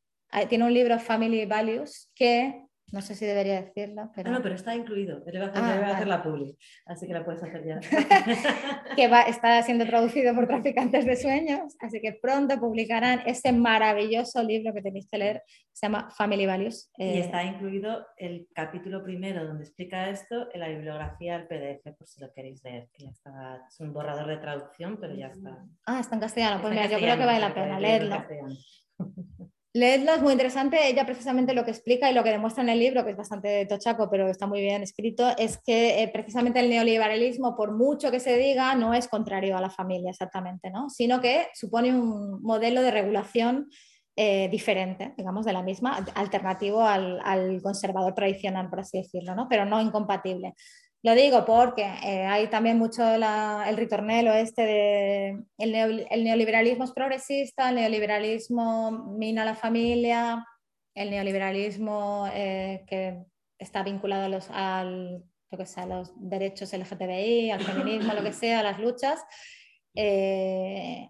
tiene 0.50 0.66
un 0.66 0.74
libro 0.74 1.00
Family 1.00 1.46
Values 1.46 2.12
que 2.14 2.67
no 2.92 3.02
sé 3.02 3.16
si 3.16 3.26
debería 3.26 3.62
decirlo, 3.62 4.10
pero... 4.16 4.30
Ah, 4.30 4.34
no, 4.34 4.42
pero 4.42 4.56
está 4.56 4.74
incluido. 4.74 5.22
Le 5.26 5.40
voy 5.40 5.50
a 5.50 5.52
hacer, 5.52 5.64
ah, 5.64 5.92
hacer 5.96 6.08
la 6.08 6.24
publi, 6.24 6.58
así 6.86 7.06
que 7.06 7.14
la 7.14 7.26
puedes 7.26 7.44
hacer 7.44 7.66
ya. 7.66 7.80
que 8.96 9.08
va, 9.10 9.24
está 9.24 9.62
siendo 9.64 9.86
traducido 9.86 10.34
por 10.34 10.48
Traficantes 10.48 11.06
de 11.06 11.18
Sueños, 11.18 11.76
así 11.80 12.00
que 12.00 12.14
pronto 12.14 12.58
publicarán 12.60 13.24
ese 13.26 13.52
maravilloso 13.52 14.42
libro 14.42 14.74
que 14.74 14.82
tenéis 14.82 15.08
que 15.10 15.18
leer, 15.18 15.44
se 15.74 15.88
llama 15.88 16.10
Family 16.12 16.46
Values. 16.46 16.90
y 16.98 17.04
eh, 17.04 17.20
está 17.20 17.44
incluido 17.44 18.08
el 18.16 18.48
capítulo 18.54 19.04
primero 19.04 19.46
donde 19.46 19.66
explica 19.66 20.10
esto 20.10 20.48
en 20.54 20.62
la 20.62 20.70
bibliografía 20.70 21.38
del 21.38 21.48
PDF, 21.48 21.94
por 21.98 22.08
si 22.08 22.22
lo 22.22 22.32
queréis 22.32 22.64
leer, 22.64 22.88
que 22.94 23.04
ya 23.04 23.10
está, 23.10 23.66
es 23.68 23.80
un 23.82 23.92
borrador 23.92 24.28
de 24.28 24.38
traducción, 24.38 24.98
pero 25.00 25.14
ya 25.14 25.28
está. 25.28 25.66
Ah, 25.86 26.00
está 26.00 26.16
en 26.16 26.22
castellano, 26.22 26.62
pues 26.62 26.74
mira, 26.74 26.88
yo 26.88 26.98
creo 27.00 27.18
que 27.18 27.26
vale 27.26 27.40
la 27.40 27.54
pena 27.54 27.80
leerlo. 27.80 28.26
Leedlo, 29.78 30.14
es 30.14 30.24
muy 30.24 30.32
interesante. 30.32 30.88
Ella 30.88 31.06
precisamente 31.06 31.54
lo 31.54 31.64
que 31.64 31.70
explica 31.70 32.10
y 32.10 32.14
lo 32.16 32.24
que 32.24 32.32
demuestra 32.32 32.64
en 32.64 32.70
el 32.70 32.80
libro, 32.80 33.06
que 33.06 33.12
es 33.12 33.18
bastante 33.18 33.64
tochaco, 33.68 34.10
pero 34.10 34.28
está 34.28 34.48
muy 34.48 34.60
bien 34.60 34.82
escrito, 34.82 35.30
es 35.38 35.60
que 35.60 36.02
eh, 36.02 36.08
precisamente 36.08 36.60
el 36.60 36.70
neoliberalismo, 36.70 37.56
por 37.56 37.74
mucho 37.74 38.10
que 38.10 38.20
se 38.20 38.36
diga, 38.38 38.74
no 38.74 38.96
es 38.96 39.08
contrario 39.08 39.56
a 39.56 39.62
la 39.62 39.70
familia 39.70 40.10
exactamente, 40.10 40.72
¿no? 40.72 40.90
sino 40.90 41.22
que 41.22 41.50
supone 41.54 41.94
un 41.94 42.42
modelo 42.42 42.82
de 42.82 42.90
regulación 42.90 43.70
eh, 44.16 44.50
diferente, 44.50 45.14
digamos, 45.16 45.46
de 45.46 45.54
la 45.54 45.62
misma, 45.62 46.04
alternativo 46.16 46.82
al, 46.82 47.22
al, 47.24 47.62
conservador 47.62 48.16
tradicional, 48.16 48.72
por 48.72 48.80
así 48.80 48.98
decirlo, 48.98 49.36
¿no? 49.36 49.48
pero 49.48 49.64
no 49.66 49.80
incompatible. 49.80 50.56
Lo 51.08 51.16
digo 51.16 51.46
porque 51.46 51.84
eh, 52.04 52.26
hay 52.26 52.48
también 52.48 52.78
mucho 52.78 53.02
el 53.14 53.78
ritornelo 53.78 54.34
este 54.34 54.64
de 54.64 55.44
el, 55.58 56.24
neoliberalismo 56.26 56.84
es 56.84 56.92
progresista, 56.92 57.70
el 57.70 57.76
neoliberalismo 57.76 58.92
mina 59.18 59.46
la 59.46 59.56
familia, 59.56 60.46
el 60.94 61.10
neoliberalismo 61.10 62.28
eh, 62.34 62.84
que 62.90 63.24
está 63.58 63.84
vinculado 63.84 64.26
a 64.26 64.28
los, 64.28 64.50
al, 64.50 65.24
lo 65.50 65.58
que 65.58 65.66
derechos 66.18 66.74
LGTBI, 66.74 67.52
al 67.52 67.62
feminismo, 67.62 68.14
lo 68.14 68.22
que 68.22 68.34
sea, 68.34 68.60
a 68.60 68.64
las 68.64 68.78
luchas. 68.78 69.24
Eh, 69.96 71.10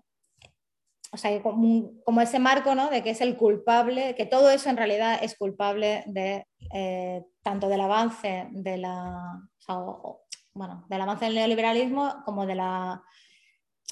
o 1.12 1.18
sea, 1.18 1.42
como, 1.42 2.22
ese 2.22 2.38
marco 2.38 2.76
¿no? 2.76 2.92
de 2.92 3.02
que 3.02 3.10
es 3.10 3.22
el 3.22 3.36
culpable, 3.36 4.14
que 4.14 4.28
todo 4.28 4.52
eso 4.52 4.70
en 4.70 4.78
realidad 4.78 5.18
es 5.24 5.36
culpable 5.36 6.04
de 6.06 6.46
tanto 7.42 7.68
del 7.68 7.82
avance 7.82 8.48
de 8.52 8.78
la, 8.78 9.50
bueno, 10.54 10.86
del 10.90 11.02
avance 11.02 11.26
del 11.26 11.36
neoliberalismo 11.36 12.24
como 12.26 12.46
de 12.46 12.56
la... 12.56 13.02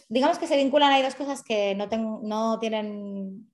Digamos 0.10 0.38
que 0.38 0.48
se 0.48 0.58
vinculan, 0.58 0.92
hay 0.92 1.04
dos 1.04 1.16
cosas 1.16 1.44
que 1.44 1.76
no, 1.76 1.88
no 2.22 2.60
tienen... 2.60 3.52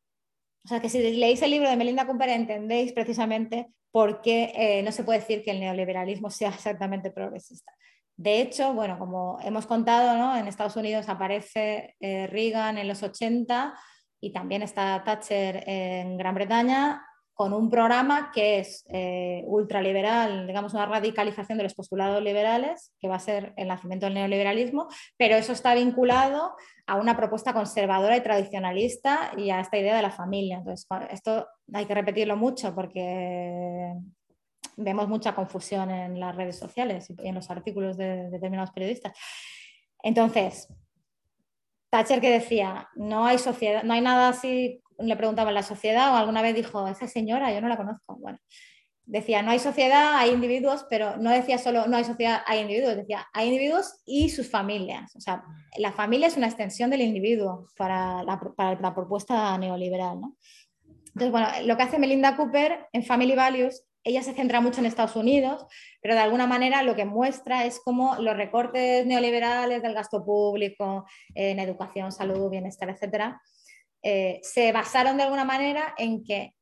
O 0.64 0.68
sea, 0.68 0.80
que 0.80 0.90
si 0.90 1.00
leéis 1.00 1.42
el 1.42 1.52
libro 1.52 1.70
de 1.70 1.76
Melinda 1.76 2.06
Cooper 2.06 2.30
entendéis 2.30 2.94
precisamente 2.94 3.68
por 3.92 4.22
qué 4.22 4.52
eh, 4.56 4.84
no 4.84 4.92
se 4.92 5.04
puede 5.04 5.20
decir 5.20 5.44
que 5.44 5.52
el 5.52 5.60
neoliberalismo 5.60 6.30
sea 6.30 6.50
exactamente 6.50 7.12
progresista. 7.12 7.74
De 8.16 8.42
hecho, 8.42 8.74
bueno, 8.74 9.00
como 9.00 9.40
hemos 9.42 9.66
contado, 9.66 10.18
¿no? 10.18 10.38
en 10.38 10.48
Estados 10.48 10.76
Unidos 10.76 11.10
aparece 11.10 11.96
eh, 12.00 12.28
Reagan 12.28 12.78
en 12.78 12.88
los 12.88 13.02
80 13.02 13.74
y 14.20 14.32
también 14.32 14.62
está 14.62 15.04
Thatcher 15.04 15.64
en 15.68 16.18
Gran 16.18 16.36
Bretaña 16.36 17.04
con 17.42 17.54
un 17.54 17.72
programa 17.72 18.30
que 18.32 18.60
es 18.60 18.86
eh, 18.90 19.42
ultraliberal, 19.48 20.46
digamos 20.46 20.76
una 20.76 20.86
radicalización 20.86 21.58
de 21.58 21.64
los 21.64 21.74
postulados 21.74 22.22
liberales, 22.22 22.94
que 23.00 23.08
va 23.08 23.16
a 23.16 23.20
ser 23.20 23.56
el 23.58 23.68
nacimiento 23.68 24.06
del 24.06 24.14
neoliberalismo, 24.14 24.88
pero 25.18 25.36
eso 25.36 25.52
está 25.52 25.74
vinculado 25.74 26.54
a 26.86 26.98
una 26.98 27.18
propuesta 27.18 27.52
conservadora 27.52 28.16
y 28.16 28.22
tradicionalista 28.22 29.32
y 29.38 29.50
a 29.50 29.60
esta 29.60 29.80
idea 29.80 29.96
de 29.96 30.04
la 30.04 30.12
familia. 30.12 30.58
Entonces, 30.58 30.88
esto 31.10 31.48
hay 31.74 31.86
que 31.86 31.96
repetirlo 31.96 32.38
mucho 32.38 32.76
porque 32.76 33.92
vemos 34.78 35.08
mucha 35.08 35.34
confusión 35.34 35.90
en 35.90 36.20
las 36.20 36.36
redes 36.36 36.60
sociales 36.60 37.10
y 37.10 37.28
en 37.28 37.34
los 37.34 37.50
artículos 37.50 37.98
de 37.98 38.30
determinados 38.30 38.70
periodistas. 38.70 39.18
Entonces, 40.04 40.72
Thatcher 41.90 42.22
que 42.22 42.30
decía, 42.30 42.88
no 42.94 43.26
hay 43.26 43.40
sociedad, 43.40 43.82
no 43.82 43.94
hay 43.94 44.02
nada 44.02 44.30
así 44.30 44.81
le 45.02 45.16
preguntaba 45.16 45.50
en 45.50 45.56
la 45.56 45.64
sociedad 45.64 46.12
o 46.12 46.16
alguna 46.16 46.42
vez 46.42 46.56
dijo, 46.56 46.88
esa 46.88 47.08
señora, 47.08 47.54
yo 47.54 47.62
no 47.62 47.68
la 47.68 47.78
conozco. 47.78 48.16
Bueno, 48.18 48.40
decía, 49.06 49.42
no 49.42 49.52
hay 49.52 49.60
sociedad, 49.60 50.16
hay 50.16 50.32
individuos, 50.32 50.86
pero 50.90 51.18
no 51.18 51.32
decía 51.32 51.58
solo, 51.58 51.88
no 51.88 51.98
hay 51.98 52.04
sociedad, 52.04 52.42
hay 52.46 52.60
individuos, 52.60 52.96
decía, 52.96 53.28
hay 53.34 53.48
individuos 53.48 54.02
y 54.06 54.30
sus 54.30 54.50
familias. 54.50 55.16
O 55.16 55.22
sea, 55.22 55.44
la 55.78 55.92
familia 55.92 56.28
es 56.28 56.38
una 56.38 56.48
extensión 56.48 56.90
del 56.90 57.02
individuo 57.02 57.68
para 57.78 58.24
la, 58.24 58.40
para 58.56 58.80
la 58.80 58.96
propuesta 58.96 59.58
neoliberal. 59.58 60.22
¿no? 60.22 60.38
Entonces, 61.08 61.32
bueno, 61.32 61.48
lo 61.66 61.78
que 61.78 61.84
hace 61.84 62.00
Melinda 62.00 62.36
Cooper 62.36 62.88
en 62.94 63.04
Family 63.04 63.36
Values 63.36 63.86
ella 64.04 64.24
se 64.24 64.34
centra 64.34 64.62
mucho 64.62 64.80
en 64.80 64.88
Estados 64.88 65.16
Unidos, 65.16 65.66
pero 66.02 66.16
de 66.16 66.22
alguna 66.22 66.48
manera 66.48 66.82
lo 66.84 66.96
que 66.96 67.06
muestra 67.06 67.66
es 67.66 67.80
cómo 67.80 68.16
los 68.16 68.36
recortes 68.36 69.06
neoliberales 69.06 69.84
del 69.84 69.94
gasto 69.94 70.26
público 70.26 71.06
en 71.36 71.60
educación, 71.60 72.12
salud, 72.12 72.50
bienestar, 72.50 72.90
etcétera, 72.90 73.42
eh, 74.04 74.40
se 74.44 74.72
basaron 74.72 75.18
de 75.18 75.24
alguna 75.24 75.46
manera 75.46 75.94
en 75.98 76.24
que 76.24 76.56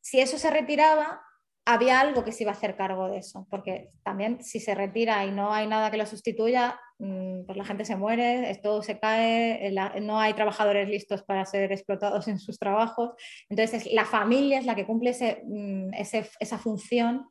si 0.00 0.20
eso 0.20 0.38
se 0.38 0.50
retiraba, 0.50 1.20
había 1.66 1.98
algo 1.98 2.24
que 2.24 2.30
se 2.30 2.44
iba 2.44 2.52
a 2.52 2.54
hacer 2.54 2.76
cargo 2.76 3.08
de 3.08 3.18
eso, 3.18 3.46
porque 3.50 3.90
también 4.04 4.40
si 4.40 4.60
se 4.60 4.74
retira 4.76 5.26
y 5.26 5.32
no 5.32 5.52
hay 5.52 5.66
nada 5.66 5.90
que 5.90 5.96
lo 5.96 6.06
sustituya, 6.06 6.78
mm, 7.00 7.44
pues 7.44 7.58
la 7.58 7.64
gente 7.64 7.84
se 7.84 7.96
muere, 7.96 8.56
todo 8.62 8.82
se 8.82 9.00
cae, 9.00 9.74
no 10.00 10.20
hay 10.20 10.34
trabajadores 10.34 10.88
listos 10.88 11.24
para 11.24 11.44
ser 11.44 11.72
explotados 11.72 12.28
en 12.28 12.38
sus 12.38 12.56
trabajos. 12.58 13.10
Entonces, 13.48 13.92
la 13.92 14.04
familia 14.04 14.60
es 14.60 14.64
la 14.64 14.76
que 14.76 14.86
cumple 14.86 15.12
mm, 15.44 15.90
esa 15.94 16.58
función, 16.58 17.26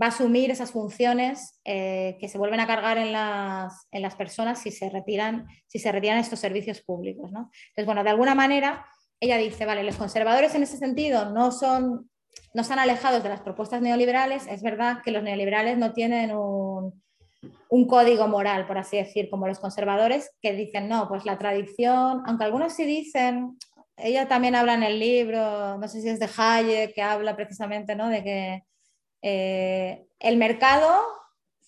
va 0.00 0.06
a 0.06 0.08
asumir 0.10 0.50
esas 0.50 0.70
funciones 0.70 1.60
eh, 1.64 2.16
que 2.20 2.28
se 2.28 2.38
vuelven 2.38 2.60
a 2.60 2.68
cargar 2.68 2.98
en 2.98 3.12
las, 3.12 4.14
personas 4.16 4.60
si 4.60 4.70
se, 4.70 4.88
retiran, 4.90 5.46
si 5.66 5.80
se 5.80 5.90
retiran 5.90 6.18
estos 6.18 6.38
servicios 6.38 6.80
públicos. 6.80 7.30
Entonces, 7.30 7.84
bueno, 7.84 8.04
de 8.04 8.10
alguna 8.10 8.36
manera 8.36 8.86
ella 9.22 9.36
dice, 9.36 9.66
vale, 9.66 9.84
los 9.84 9.94
conservadores 9.94 10.52
en 10.56 10.64
ese 10.64 10.76
sentido 10.78 11.30
no 11.30 11.52
son, 11.52 12.10
no 12.54 12.62
están 12.62 12.80
alejados 12.80 13.22
de 13.22 13.28
las 13.28 13.40
propuestas 13.40 13.80
neoliberales. 13.80 14.48
Es 14.48 14.62
verdad 14.62 14.98
que 15.04 15.12
los 15.12 15.22
neoliberales 15.22 15.78
no 15.78 15.92
tienen 15.92 16.32
un, 16.34 17.00
código 17.86 18.26
moral, 18.26 18.66
por 18.66 18.78
así 18.78 18.96
decir, 18.96 19.30
como 19.30 19.46
los 19.46 19.60
conservadores 19.60 20.32
que 20.42 20.54
dicen, 20.54 20.88
no, 20.88 21.08
pues 21.08 21.24
la 21.24 21.38
tradición, 21.38 22.24
aunque 22.26 22.44
algunos 22.44 22.72
sí 22.72 22.84
dicen, 22.84 23.56
ella 23.96 24.26
también 24.26 24.56
habla 24.56 24.74
en 24.74 24.82
el 24.82 24.98
libro, 24.98 25.78
no 25.78 25.86
sé 25.86 26.00
si 26.00 26.08
es 26.08 26.18
de 26.18 26.28
Hayek, 26.36 26.92
que 26.92 27.02
habla 27.02 27.36
precisamente 27.36 27.94
¿no? 27.94 28.08
de 28.08 28.24
que 28.24 28.64
eh, 29.22 30.04
el 30.18 30.36
mercado 30.36 31.00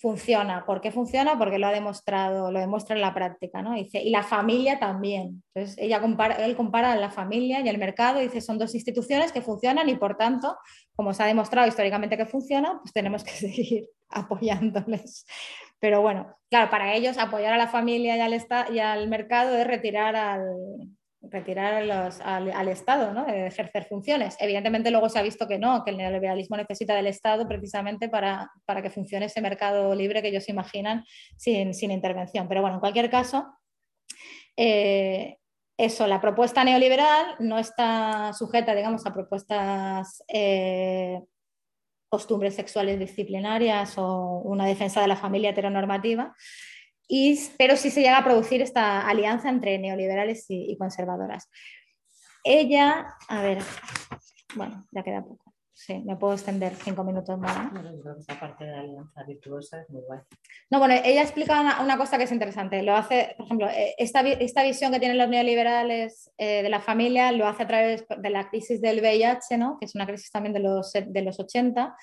funciona. 0.05 0.67
¿Por 0.67 0.83
qué 0.83 0.91
funciona? 0.91 1.39
Porque 1.39 1.59
lo 1.59 1.67
ha 1.67 1.73
demostrado, 1.73 2.53
lo 2.53 2.61
demuestra 2.61 2.95
en 2.95 3.01
la 3.01 3.15
práctica, 3.15 3.63
¿no? 3.63 3.75
Y 3.75 4.11
la 4.11 4.23
familia 4.23 4.79
también. 4.79 5.43
Entonces, 5.55 5.79
ella 5.79 5.99
compara, 5.99 6.35
él 6.45 6.55
compara 6.57 6.95
la 6.97 7.11
familia 7.11 7.63
y 7.63 7.71
el 7.71 7.79
mercado, 7.79 8.21
dice, 8.21 8.43
son 8.43 8.59
dos 8.59 8.75
instituciones 8.75 9.33
que 9.33 9.41
funcionan 9.41 9.89
y 9.89 9.97
por 9.97 10.19
tanto, 10.19 10.59
como 10.95 11.15
se 11.15 11.23
ha 11.23 11.27
demostrado 11.27 11.67
históricamente 11.67 12.19
que 12.19 12.27
funciona, 12.27 12.79
pues 12.83 12.93
tenemos 12.93 13.25
que 13.25 13.31
seguir 13.45 13.89
apoyándoles. 14.11 15.25
Pero 15.81 16.03
bueno, 16.03 16.37
claro, 16.51 16.69
para 16.69 16.93
ellos 16.95 17.17
apoyar 17.17 17.55
a 17.55 17.59
la 17.59 17.69
familia 17.69 18.15
y 18.19 18.21
al, 18.21 18.75
y 18.75 18.79
al 18.81 19.09
mercado 19.09 19.57
es 19.57 19.67
retirar 19.67 20.17
al, 20.17 20.45
retirar 21.31 21.75
al, 21.75 22.69
Estado, 22.69 23.13
¿no? 23.13 23.25
de 23.25 23.47
ejercer 23.47 23.85
funciones. 23.85 24.37
Evidentemente 24.41 24.91
luego 24.91 25.09
se 25.09 25.19
ha 25.19 25.23
visto 25.23 25.47
que 25.47 25.59
no, 25.59 25.85
que 25.85 25.91
el 25.91 25.97
neoliberalismo 25.97 26.57
necesita 26.57 26.95
del 26.95 27.07
Estado 27.07 27.47
precisamente 27.47 28.09
para, 28.09 28.51
que 28.83 28.91
funcione 28.91 29.27
ese 29.27 29.41
mercado 29.41 29.95
libre 29.95 30.23
que 30.23 30.29
ellos 30.29 30.49
imaginan 30.49 31.05
sin, 31.37 31.73
intervención. 31.91 32.49
Pero 32.49 32.61
bueno, 32.61 32.77
en 32.77 32.81
cualquier 32.81 33.11
caso, 33.11 33.47
eh, 34.57 35.37
eso, 35.77 36.07
la 36.07 36.21
propuesta 36.21 36.63
neoliberal 36.65 37.37
no 37.41 37.59
está 37.59 38.33
sujeta, 38.33 38.75
digamos, 38.75 39.05
a 39.07 39.13
propuestas 39.13 40.23
eh, 40.29 41.21
costumbres 42.09 42.55
sexuales 42.55 42.99
disciplinarias 42.99 43.99
o 43.99 44.41
una 44.45 44.67
defensa 44.67 45.01
de 45.01 45.09
la 45.09 45.17
familia 45.17 45.51
heteronormativa, 45.51 46.33
pero 47.59 47.77
sí 47.77 47.91
se 47.91 48.01
llega 48.01 48.19
a 48.19 48.25
producir 48.25 48.63
esta 48.63 49.07
alianza 49.07 49.49
entre 49.49 49.79
neoliberales 49.79 50.47
y, 50.49 50.77
conservadoras. 50.77 51.51
Ella, 52.43 53.17
a 53.29 53.43
ver, 53.43 53.59
bueno, 54.55 54.87
ya 54.91 55.03
queda 55.03 55.23
poco. 55.23 55.45
Sí, 55.77 56.03
me 56.07 56.17
puedo 56.17 56.35
extender 56.35 56.73
cinco 56.77 57.03
minutos 57.03 57.37
más. 57.37 57.73
¿no? 57.73 58.17
esa 58.17 58.39
parte 58.39 58.65
de 58.65 58.71
la 58.71 58.81
alianza 58.81 59.25
virtuosa 59.25 59.83
es 59.83 59.91
muy 59.91 60.03
guay. 60.03 60.21
No, 60.71 60.79
bueno, 60.79 60.95
ella 61.05 61.21
explica 61.21 61.61
una, 61.83 61.99
cosa 61.99 62.17
que 62.17 62.25
es 62.25 62.33
interesante. 62.33 62.83
Lo 62.83 62.95
hace, 62.95 63.35
por 63.37 63.47
ejemplo, 63.47 63.69
eh, 63.69 63.95
esta, 63.99 64.21
esta 64.21 64.63
visión 64.63 64.93
que 64.93 65.01
tienen 65.01 65.19
los 65.19 65.29
neoliberales 65.29 66.31
eh, 66.39 66.63
de 66.63 66.69
la 66.69 66.81
familia 66.81 67.33
lo 67.33 67.47
hace 67.49 67.65
a 67.65 67.67
través 67.67 68.07
de 68.09 68.31
la 68.31 68.49
crisis 68.49 68.81
del 68.81 69.01
VIH, 69.01 69.59
¿no? 69.59 69.77
que 69.79 69.87
es 69.87 69.95
una 69.97 70.07
crisis 70.07 70.31
también 70.31 70.53
de 70.55 70.61
los, 70.61 70.93
de 70.93 71.23
los 71.23 71.41
80 71.41 71.97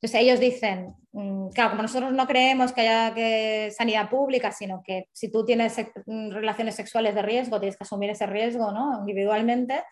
entonces 0.00 0.20
ellos 0.20 0.40
dicen, 0.40 0.94
mm, 1.12 1.48
claro, 1.48 1.70
como 1.70 1.82
nosotros 1.82 2.12
no 2.12 2.26
creemos 2.26 2.72
que 2.72 2.82
haya 2.82 3.14
que 3.14 3.70
sanidad 3.76 4.10
pública, 4.10 4.52
sino 4.52 4.82
que 4.84 5.08
si 5.12 5.30
tú 5.30 5.44
tienes 5.44 5.76
mm, 6.06 6.30
relaciones 6.32 6.74
sexuales 6.74 7.14
de 7.14 7.22
riesgo, 7.22 7.58
tienes 7.58 7.76
que 7.76 7.84
asumir 7.84 8.10
ese 8.10 8.26
riesgo 8.26 8.72
¿no? 8.72 9.00
individualmente, 9.00 9.82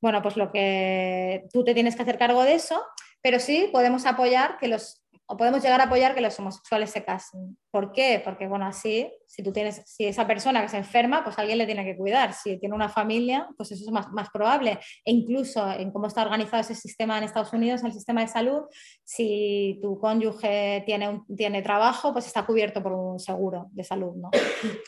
bueno, 0.00 0.20
pues 0.20 0.36
lo 0.36 0.50
que 0.50 1.44
tú 1.52 1.62
te 1.62 1.74
tienes 1.74 1.94
que 1.94 2.02
hacer 2.02 2.18
cargo 2.18 2.42
de 2.42 2.54
eso, 2.54 2.82
pero 3.20 3.38
sí 3.38 3.68
podemos 3.72 4.04
apoyar 4.04 4.58
que 4.58 4.66
los 4.66 5.01
o 5.26 5.36
podemos 5.36 5.62
llegar 5.62 5.80
a 5.80 5.84
apoyar 5.84 6.14
que 6.14 6.20
los 6.20 6.38
homosexuales 6.38 6.90
se 6.90 7.04
casen. 7.04 7.56
¿Por 7.70 7.92
qué? 7.92 8.20
Porque, 8.24 8.46
bueno, 8.46 8.66
así, 8.66 9.10
si 9.26 9.42
tú 9.42 9.52
tienes, 9.52 9.82
si 9.86 10.04
esa 10.04 10.26
persona 10.26 10.60
que 10.60 10.68
se 10.68 10.76
enferma, 10.76 11.24
pues 11.24 11.38
alguien 11.38 11.58
le 11.58 11.66
tiene 11.66 11.84
que 11.84 11.96
cuidar. 11.96 12.34
Si 12.34 12.58
tiene 12.58 12.74
una 12.74 12.88
familia, 12.88 13.48
pues 13.56 13.72
eso 13.72 13.84
es 13.84 13.90
más, 13.90 14.10
más 14.12 14.28
probable. 14.30 14.78
E 15.04 15.12
incluso 15.12 15.70
en 15.72 15.90
cómo 15.90 16.06
está 16.06 16.22
organizado 16.22 16.60
ese 16.60 16.74
sistema 16.74 17.18
en 17.18 17.24
Estados 17.24 17.52
Unidos, 17.52 17.82
el 17.84 17.92
sistema 17.92 18.20
de 18.20 18.28
salud, 18.28 18.62
si 19.04 19.78
tu 19.80 19.98
cónyuge 19.98 20.82
tiene, 20.84 21.22
tiene 21.36 21.62
trabajo, 21.62 22.12
pues 22.12 22.26
está 22.26 22.44
cubierto 22.44 22.82
por 22.82 22.92
un 22.92 23.18
seguro 23.18 23.68
de 23.70 23.84
salud, 23.84 24.14
¿no? 24.16 24.30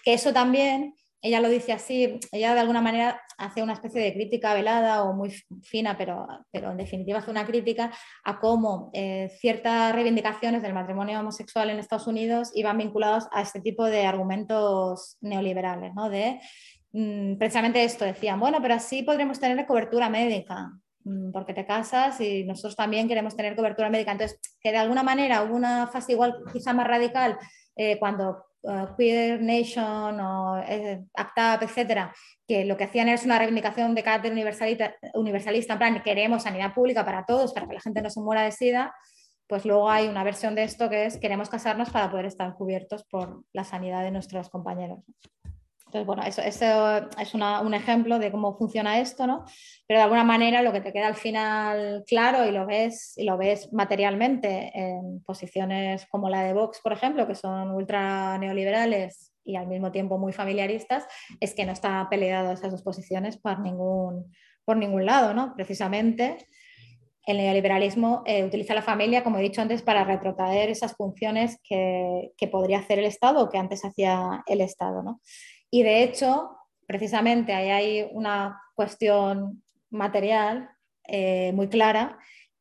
Que 0.04 0.14
eso 0.14 0.32
también 0.32 0.94
ella 1.24 1.40
lo 1.40 1.48
dice 1.48 1.72
así, 1.72 2.20
ella 2.32 2.52
de 2.52 2.60
alguna 2.60 2.82
manera 2.82 3.18
hace 3.38 3.62
una 3.62 3.72
especie 3.72 3.98
de 3.98 4.12
crítica 4.12 4.52
velada 4.52 5.04
o 5.04 5.14
muy 5.14 5.30
fina, 5.62 5.96
pero, 5.96 6.26
pero 6.52 6.70
en 6.70 6.76
definitiva 6.76 7.20
hace 7.20 7.30
una 7.30 7.46
crítica 7.46 7.90
a 8.24 8.38
cómo 8.38 8.90
eh, 8.92 9.30
ciertas 9.40 9.94
reivindicaciones 9.94 10.60
del 10.60 10.74
matrimonio 10.74 11.18
homosexual 11.18 11.70
en 11.70 11.78
Estados 11.78 12.06
Unidos 12.08 12.50
iban 12.54 12.76
vinculados 12.76 13.26
a 13.32 13.40
este 13.40 13.62
tipo 13.62 13.86
de 13.86 14.04
argumentos 14.04 15.16
neoliberales, 15.22 15.94
¿no? 15.94 16.10
de 16.10 16.40
mm, 16.92 17.38
precisamente 17.38 17.82
esto, 17.82 18.04
decían, 18.04 18.38
bueno, 18.38 18.58
pero 18.60 18.74
así 18.74 19.02
podremos 19.02 19.40
tener 19.40 19.64
cobertura 19.64 20.10
médica, 20.10 20.72
mm, 21.04 21.32
porque 21.32 21.54
te 21.54 21.64
casas 21.64 22.20
y 22.20 22.44
nosotros 22.44 22.76
también 22.76 23.08
queremos 23.08 23.34
tener 23.34 23.56
cobertura 23.56 23.88
médica. 23.88 24.12
Entonces, 24.12 24.38
que 24.60 24.72
de 24.72 24.78
alguna 24.78 25.02
manera 25.02 25.42
hubo 25.42 25.56
una 25.56 25.86
fase 25.86 26.12
igual 26.12 26.36
quizá 26.52 26.74
más 26.74 26.86
radical 26.86 27.38
eh, 27.76 27.98
cuando 27.98 28.44
uh, 28.64 28.96
Queer 28.96 29.40
Nation 29.40 30.20
o 30.20 30.58
eh, 30.58 31.04
ACT 31.14 31.38
UP, 31.38 31.62
etcétera, 31.62 32.14
que 32.46 32.64
lo 32.64 32.76
que 32.76 32.84
hacían 32.84 33.08
es 33.08 33.24
una 33.24 33.38
reivindicación 33.38 33.94
de 33.94 34.02
carácter 34.02 34.32
universalista, 34.32 34.94
universalista, 35.14 35.74
en 35.74 35.78
plan, 35.78 36.02
queremos 36.02 36.42
sanidad 36.42 36.74
pública 36.74 37.04
para 37.04 37.24
todos, 37.24 37.52
para 37.52 37.66
que 37.66 37.74
la 37.74 37.80
gente 37.80 38.02
no 38.02 38.10
se 38.10 38.20
muera 38.20 38.42
de 38.42 38.52
sida, 38.52 38.94
pues 39.46 39.64
luego 39.64 39.90
hay 39.90 40.08
una 40.08 40.24
versión 40.24 40.54
de 40.54 40.64
esto 40.64 40.88
que 40.88 41.06
es 41.06 41.18
queremos 41.18 41.48
casarnos 41.48 41.90
para 41.90 42.10
poder 42.10 42.26
estar 42.26 42.54
cubiertos 42.54 43.04
por 43.04 43.44
la 43.52 43.64
sanidad 43.64 44.02
de 44.02 44.10
nuestros 44.10 44.48
compañeros. 44.48 45.00
Entonces, 45.94 46.06
bueno, 46.08 46.24
eso, 46.24 46.42
es 47.20 47.34
un 47.34 47.74
ejemplo 47.74 48.18
de 48.18 48.32
cómo 48.32 48.58
funciona 48.58 48.98
esto, 48.98 49.28
¿no? 49.28 49.44
Pero 49.86 49.98
de 50.00 50.02
alguna 50.02 50.24
manera 50.24 50.60
lo 50.60 50.72
que 50.72 50.80
te 50.80 50.92
queda 50.92 51.06
al 51.06 51.14
final 51.14 52.02
claro 52.04 52.44
y 52.44 52.50
lo 52.50 52.66
ves, 52.66 53.12
y 53.16 53.22
lo 53.22 53.38
ves 53.38 53.72
materialmente 53.72 54.72
en 54.74 55.22
posiciones 55.22 56.04
como 56.06 56.28
la 56.28 56.42
de 56.42 56.52
Vox, 56.52 56.80
por 56.82 56.92
ejemplo, 56.92 57.28
que 57.28 57.36
son 57.36 57.70
ultra 57.70 58.36
neoliberales 58.38 59.32
y 59.44 59.54
al 59.54 59.68
mismo 59.68 59.92
tiempo 59.92 60.18
muy 60.18 60.32
familiaristas, 60.32 61.06
es 61.38 61.54
que 61.54 61.64
no 61.64 61.70
está 61.70 62.08
peleado 62.10 62.50
esas 62.50 62.72
dos 62.72 62.82
posiciones 62.82 63.36
por 63.36 63.60
ningún, 63.60 64.34
por 64.64 64.76
ningún 64.76 65.06
lado, 65.06 65.32
¿no? 65.32 65.54
Precisamente 65.54 66.48
el 67.26 67.38
neoliberalismo 67.38 68.22
eh, 68.26 68.44
utiliza 68.44 68.74
la 68.74 68.82
familia, 68.82 69.22
como 69.22 69.38
he 69.38 69.42
dicho 69.42 69.62
antes, 69.62 69.80
para 69.82 70.04
retrotraer 70.04 70.70
esas 70.70 70.94
funciones 70.94 71.58
que, 71.62 72.32
que, 72.36 72.48
podría 72.48 72.80
hacer 72.80 72.98
el 72.98 73.06
Estado 73.06 73.42
o 73.42 73.48
que 73.48 73.58
antes 73.58 73.84
hacía 73.84 74.42
el 74.46 74.60
Estado. 74.60 75.02
¿no? 75.02 75.20
Y 75.74 75.82
de 75.82 76.04
hecho, 76.04 76.56
precisamente 76.86 77.52
ahí 77.52 77.68
hay 77.68 78.08
una 78.12 78.62
cuestión 78.76 79.64
material 79.90 80.70
eh, 81.08 81.50
muy 81.52 81.66
clara, 81.66 82.16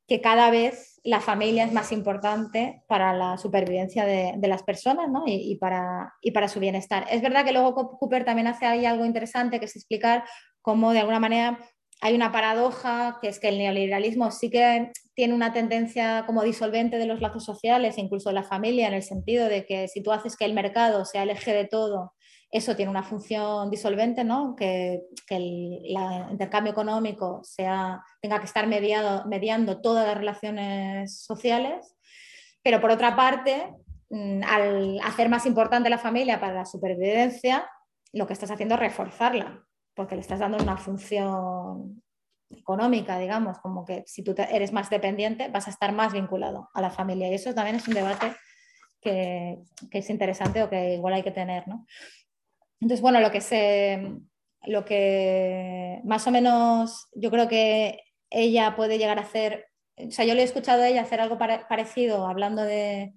que 0.07 0.19
cada 0.19 0.49
vez 0.49 0.99
la 1.03 1.19
familia 1.19 1.63
es 1.63 1.71
más 1.71 1.91
importante 1.91 2.81
para 2.87 3.13
la 3.13 3.37
supervivencia 3.37 4.07
de, 4.07 4.35
las 4.47 4.63
personas 4.63 5.05
y, 5.27 5.57
para, 5.57 6.11
y, 6.23 6.31
para, 6.31 6.47
su 6.47 6.59
bienestar. 6.59 7.05
Es 7.07 7.21
verdad 7.21 7.45
que 7.45 7.51
luego 7.51 7.99
Cooper 7.99 8.25
también 8.25 8.47
hace 8.47 8.65
ahí 8.65 8.87
algo 8.87 9.05
interesante, 9.05 9.59
que 9.59 9.65
es 9.65 9.75
explicar 9.75 10.23
cómo 10.63 10.91
de 10.91 11.01
alguna 11.01 11.19
manera 11.19 11.59
hay 12.01 12.15
una 12.15 12.31
paradoja, 12.31 13.19
que 13.21 13.27
es 13.27 13.39
que 13.39 13.49
el 13.49 13.59
neoliberalismo 13.59 14.31
sí 14.31 14.49
que 14.49 14.91
tiene 15.13 15.35
una 15.35 15.53
tendencia 15.53 16.23
como 16.25 16.41
disolvente 16.41 16.97
de 16.97 17.05
los 17.05 17.21
lazos 17.21 17.45
sociales, 17.45 17.99
incluso 17.99 18.29
de 18.29 18.35
la 18.35 18.43
familia, 18.43 18.87
en 18.87 18.95
el 18.95 19.03
sentido 19.03 19.49
de 19.49 19.67
que 19.67 19.87
si 19.87 20.01
tú 20.01 20.11
haces 20.11 20.35
que 20.35 20.45
el 20.45 20.55
mercado 20.55 21.05
sea 21.05 21.21
el 21.21 21.29
eje 21.29 21.53
de 21.53 21.65
todo 21.65 22.13
eso 22.53 22.75
tiene 22.75 22.91
una 22.91 23.01
función 23.01 23.71
disolvente, 23.71 24.23
¿no? 24.23 24.55
que, 24.55 25.01
el 25.29 25.87
intercambio 26.29 26.71
económico 26.71 27.41
sea, 27.43 28.03
tenga 28.21 28.37
que 28.37 28.45
estar 28.45 28.67
mediando 28.67 29.81
todas 29.81 30.05
las 30.05 30.15
relaciones 30.15 31.23
sociales, 31.23 31.95
pero 32.61 32.79
por 32.79 32.91
otra 32.91 33.15
parte, 33.15 33.73
mm, 34.11 34.43
al 34.47 34.99
hacer 35.03 35.29
más 35.29 35.47
importante 35.47 35.89
la 35.89 35.97
familia 35.97 36.39
para 36.39 36.53
la 36.53 36.65
supervivencia, 36.65 37.67
lo 38.11 38.27
que 38.27 38.33
estás 38.33 38.51
haciendo 38.51 38.75
es 38.75 38.81
reforzarla, 38.81 39.65
porque 39.95 40.13
le 40.13 40.21
estás 40.21 40.39
dando 40.39 40.61
una 40.61 40.77
función 40.77 42.03
económica, 42.51 43.17
digamos, 43.17 43.57
como 43.57 43.83
que 43.83 44.03
si 44.05 44.23
tú 44.23 44.35
eres 44.37 44.71
más 44.71 44.91
dependiente 44.91 45.47
vas 45.47 45.65
a 45.65 45.71
estar 45.71 45.91
más 45.91 46.13
vinculado 46.13 46.69
a 46.75 46.81
la 46.81 46.91
familia. 46.91 47.29
Y 47.29 47.33
eso 47.33 47.55
también 47.55 47.77
es 47.77 47.87
un 47.87 47.95
debate 47.95 48.35
que, 49.01 49.57
que 49.89 49.97
es 49.97 50.09
interesante 50.11 50.61
o 50.61 50.69
que 50.69 50.93
igual 50.93 51.15
hay 51.15 51.23
que 51.23 51.31
tener. 51.31 51.67
¿no? 51.67 51.87
Entonces, 52.79 53.01
bueno, 53.01 53.19
lo 53.19 53.31
que 53.31 53.41
se, 53.41 54.17
lo 54.65 54.85
que 54.85 56.01
más 56.03 56.27
o 56.27 56.31
menos 56.31 57.07
yo 57.13 57.31
creo 57.31 57.47
que 57.47 57.99
ella 58.29 58.75
puede 58.75 58.97
llegar 58.97 59.19
a 59.19 59.23
hacer, 59.23 59.67
o 59.95 60.11
sea, 60.11 60.25
yo 60.25 60.33
le 60.33 60.41
he 60.41 60.45
escuchado 60.45 60.83
a 60.83 60.87
ella 60.87 61.01
hacer 61.01 61.21
algo 61.21 61.37
parecido 61.37 62.27
hablando 62.27 62.63
de, 62.63 63.13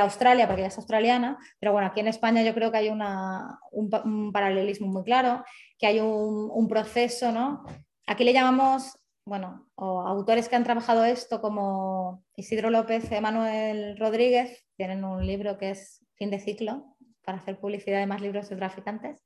Australia, 0.00 0.46
porque 0.46 0.60
ella 0.60 0.68
es 0.68 0.76
australiana, 0.76 1.38
pero 1.58 1.72
bueno, 1.72 1.88
aquí 1.88 2.00
en 2.00 2.08
España 2.08 2.42
yo 2.42 2.52
creo 2.52 2.70
que 2.70 2.76
hay 2.76 2.90
un, 2.90 4.30
paralelismo 4.30 4.88
muy 4.88 5.04
claro, 5.04 5.42
que 5.78 5.86
hay 5.86 6.00
un, 6.00 6.68
proceso, 6.68 7.32
¿no? 7.32 7.64
Aquí 8.06 8.24
le 8.24 8.34
llamamos, 8.34 8.98
bueno, 9.24 9.68
autores 9.76 10.50
que 10.50 10.56
han 10.56 10.64
trabajado 10.64 11.06
esto 11.06 11.40
como 11.40 12.22
Isidro 12.36 12.68
López, 12.68 13.10
Emanuel 13.10 13.96
Rodríguez, 13.96 14.66
tienen 14.76 15.02
un 15.02 15.26
libro 15.26 15.56
que 15.56 15.70
es 15.70 16.04
Fin 16.16 16.30
de 16.30 16.40
ciclo, 16.40 16.94
para 17.24 17.38
hacer 17.38 17.58
publicidad 17.58 17.98
de 17.98 18.06
más 18.06 18.20
libros 18.20 18.48
de 18.48 18.56
traficantes. 18.56 19.22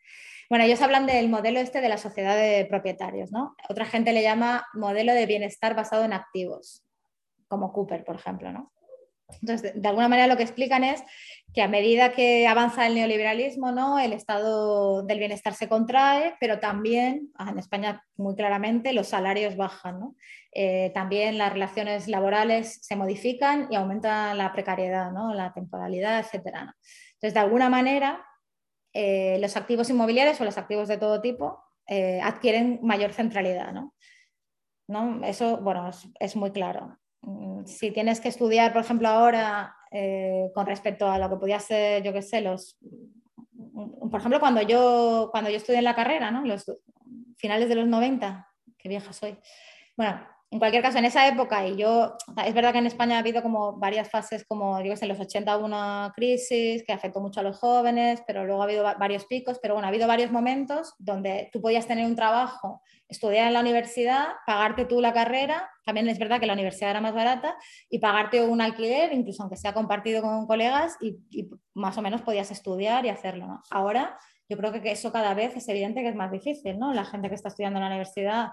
Bueno, 0.51 0.65
ellos 0.65 0.83
hablan 0.83 1.07
del 1.07 1.29
modelo 1.29 1.61
este 1.61 1.81
de 1.81 1.89
la 1.89 1.99
sociedad 1.99 2.37
de 2.37 2.67
propietarios, 2.67 3.33
¿no? 3.33 3.57
Otra 3.69 3.87
gente 3.87 4.13
le 4.13 4.23
llama 4.23 4.67
modelo 4.75 5.15
de 5.15 5.27
bienestar 5.27 5.75
basado 5.75 6.05
en 6.05 6.13
activos, 6.13 6.85
como 7.49 7.73
Cooper, 7.73 8.05
por 8.05 8.17
ejemplo, 8.17 8.53
¿no? 8.53 8.75
Entonces, 9.41 9.73
de, 9.75 9.89
alguna 9.89 10.09
manera 10.09 10.27
lo 10.27 10.37
que 10.37 10.43
explican 10.43 10.85
es 10.85 11.03
que 11.53 11.63
a 11.63 11.69
medida 11.69 12.13
que 12.13 12.47
avanza 12.47 12.87
el 12.87 12.95
neoliberalismo, 12.95 13.73
¿no? 13.73 13.99
el 13.99 14.13
estado 14.13 15.03
del 15.03 15.19
bienestar 15.19 15.55
se 15.55 15.69
contrae, 15.69 16.35
pero 16.41 16.59
también, 16.59 17.31
ah, 17.37 17.51
en 17.51 17.59
España 17.59 18.05
muy 18.17 18.35
claramente, 18.35 18.93
los 18.93 19.09
salarios 19.09 19.57
bajan. 19.57 20.01
¿no? 20.01 20.17
Eh, 20.53 20.91
también 20.95 21.39
las 21.39 21.53
relaciones 21.53 22.09
laborales 22.09 22.81
se 22.83 22.97
modifican 22.97 23.69
y 23.71 23.77
aumenta 23.77 24.35
la 24.35 24.53
precariedad, 24.53 25.11
¿no? 25.13 25.33
la 25.33 25.53
temporalidad, 25.53 26.25
etc. 26.25 26.75
Entonces, 27.25 27.41
de 27.41 27.41
alguna 27.41 27.71
manera, 27.71 28.23
eh, 28.93 29.39
los 29.41 29.57
activos 29.57 29.89
inmobiliarios 29.89 30.39
o 30.43 30.45
los 30.45 30.59
activos 30.59 30.89
de 30.89 30.99
todo 30.99 31.23
tipo 31.23 31.59
eh, 31.87 32.21
adquieren 32.23 32.81
mayor 32.83 33.15
centralidad. 33.15 33.73
¿no? 33.73 35.25
Eso, 35.25 35.57
bueno, 35.57 35.89
es, 36.21 36.37
muy 36.37 36.51
claro. 36.51 36.99
Mm, 37.23 37.65
si 37.65 37.93
tienes 37.93 38.21
que 38.21 38.29
estudiar, 38.29 38.75
por 38.75 38.83
ejemplo, 38.83 39.09
ahora 39.09 39.75
eh, 39.91 40.51
con 40.55 40.67
respecto 40.67 41.09
a 41.09 41.19
lo 41.19 41.31
que 41.31 41.37
podía 41.37 41.59
ser, 41.61 42.03
yo 42.03 42.13
qué 42.13 42.21
sé, 42.21 42.43
los... 42.43 42.77
Mm, 43.53 44.11
por 44.11 44.21
ejemplo, 44.21 44.39
cuando 44.39 44.61
yo, 44.61 45.31
cuando 45.31 45.49
yo 45.49 45.57
estudié 45.57 45.79
en 45.79 45.85
la 45.85 45.95
carrera, 45.95 46.31
¿no? 46.31 46.45
los 46.45 46.71
finales 47.39 47.71
de 47.71 47.77
los 47.77 47.87
90, 47.87 48.47
qué 48.77 48.91
vieja 48.91 49.15
soy. 49.15 49.39
Bueno, 49.97 50.21
en 50.55 50.61
cualquier 50.61 50.85
caso, 50.85 50.99
en 50.99 51.05
esa 51.05 51.27
época, 51.27 51.67
y 51.67 51.77
yo, 51.77 52.17
es 52.47 52.55
verdad 52.55 52.71
que 52.71 52.79
en 52.79 52.87
España 52.87 53.17
ha 53.17 53.19
habido 53.19 53.43
como 53.43 53.73
varias 53.73 54.09
fases, 54.09 54.45
como 54.47 54.81
yo 54.83 54.95
sé, 54.95 55.05
en 55.05 55.09
los 55.09 55.19
80 55.19 55.57
hubo 55.57 55.67
una 55.67 56.13
crisis 56.15 56.85
que 56.87 56.93
afectó 56.93 57.21
mucho 57.21 57.41
a 57.41 57.43
los 57.43 57.59
jóvenes, 57.59 58.23
pero 58.25 58.45
luego 58.45 58.63
ha 58.63 58.67
habido 58.67 58.85
varios 58.85 59.27
picos, 59.27 59.59
pero 59.61 59.75
bueno, 59.75 59.89
ha 59.89 59.89
habido 59.89 60.07
varios 60.07 60.31
momentos 60.31 60.95
donde 61.01 61.51
tú 61.53 61.61
podías 61.61 61.89
tener 61.89 62.07
un 62.07 62.15
trabajo, 62.15 62.83
estudiar 63.09 63.49
en 63.49 63.55
la 63.55 63.59
universidad, 63.59 64.27
pagarte 64.47 64.85
tú 64.85 65.01
la 65.01 65.13
carrera, 65.13 65.69
también 65.85 66.09
es 66.09 66.21
verdad 66.21 66.39
que 66.39 66.47
la 66.47 66.53
universidad 66.53 66.91
era 66.91 67.01
más 67.01 67.15
barata, 67.15 67.57
y 67.91 67.99
pagarte 67.99 68.41
un 68.41 68.61
alquiler, 68.61 69.13
incluso 69.13 69.43
aunque 69.43 69.57
sea 69.57 69.75
compartido 69.75 70.23
con 70.23 70.47
colegas, 70.47 70.97
y, 71.01 71.19
más 71.75 71.99
o 71.99 72.03
menos 72.03 72.23
podías 72.23 72.53
estudiar 72.53 73.05
y 73.05 73.09
hacerlo. 73.09 73.61
Ahora, 73.73 74.17
yo 74.49 74.57
creo 74.57 74.71
que 74.71 74.93
eso 74.93 75.11
cada 75.11 75.35
vez 75.35 75.57
es 75.57 75.69
evidente 75.69 76.03
que 76.03 76.11
es 76.11 76.15
más 76.15 76.31
difícil, 76.31 76.79
¿no? 76.79 76.95
La 76.95 77.05
gente 77.05 77.29
que 77.29 77.35
está 77.35 77.49
estudiando 77.49 77.79
en 77.79 77.83
la 77.83 77.89
universidad 77.89 78.51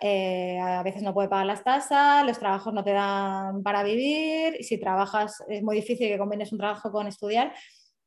eh, 0.00 0.58
a 0.58 0.82
veces 0.82 1.02
no 1.02 1.12
puede 1.12 1.28
pagar 1.28 1.46
las 1.46 1.62
tasas, 1.62 2.24
los 2.26 2.38
trabajos 2.38 2.72
no 2.72 2.82
te 2.82 2.92
dan 2.92 3.62
para 3.62 3.82
vivir, 3.82 4.62
si 4.64 4.78
trabajas 4.78 5.42
es 5.48 5.62
muy 5.62 5.76
difícil 5.76 6.08
que 6.08 6.18
combines 6.18 6.52
un 6.52 6.58
trabajo 6.58 6.90
con 6.90 7.06
estudiar 7.06 7.52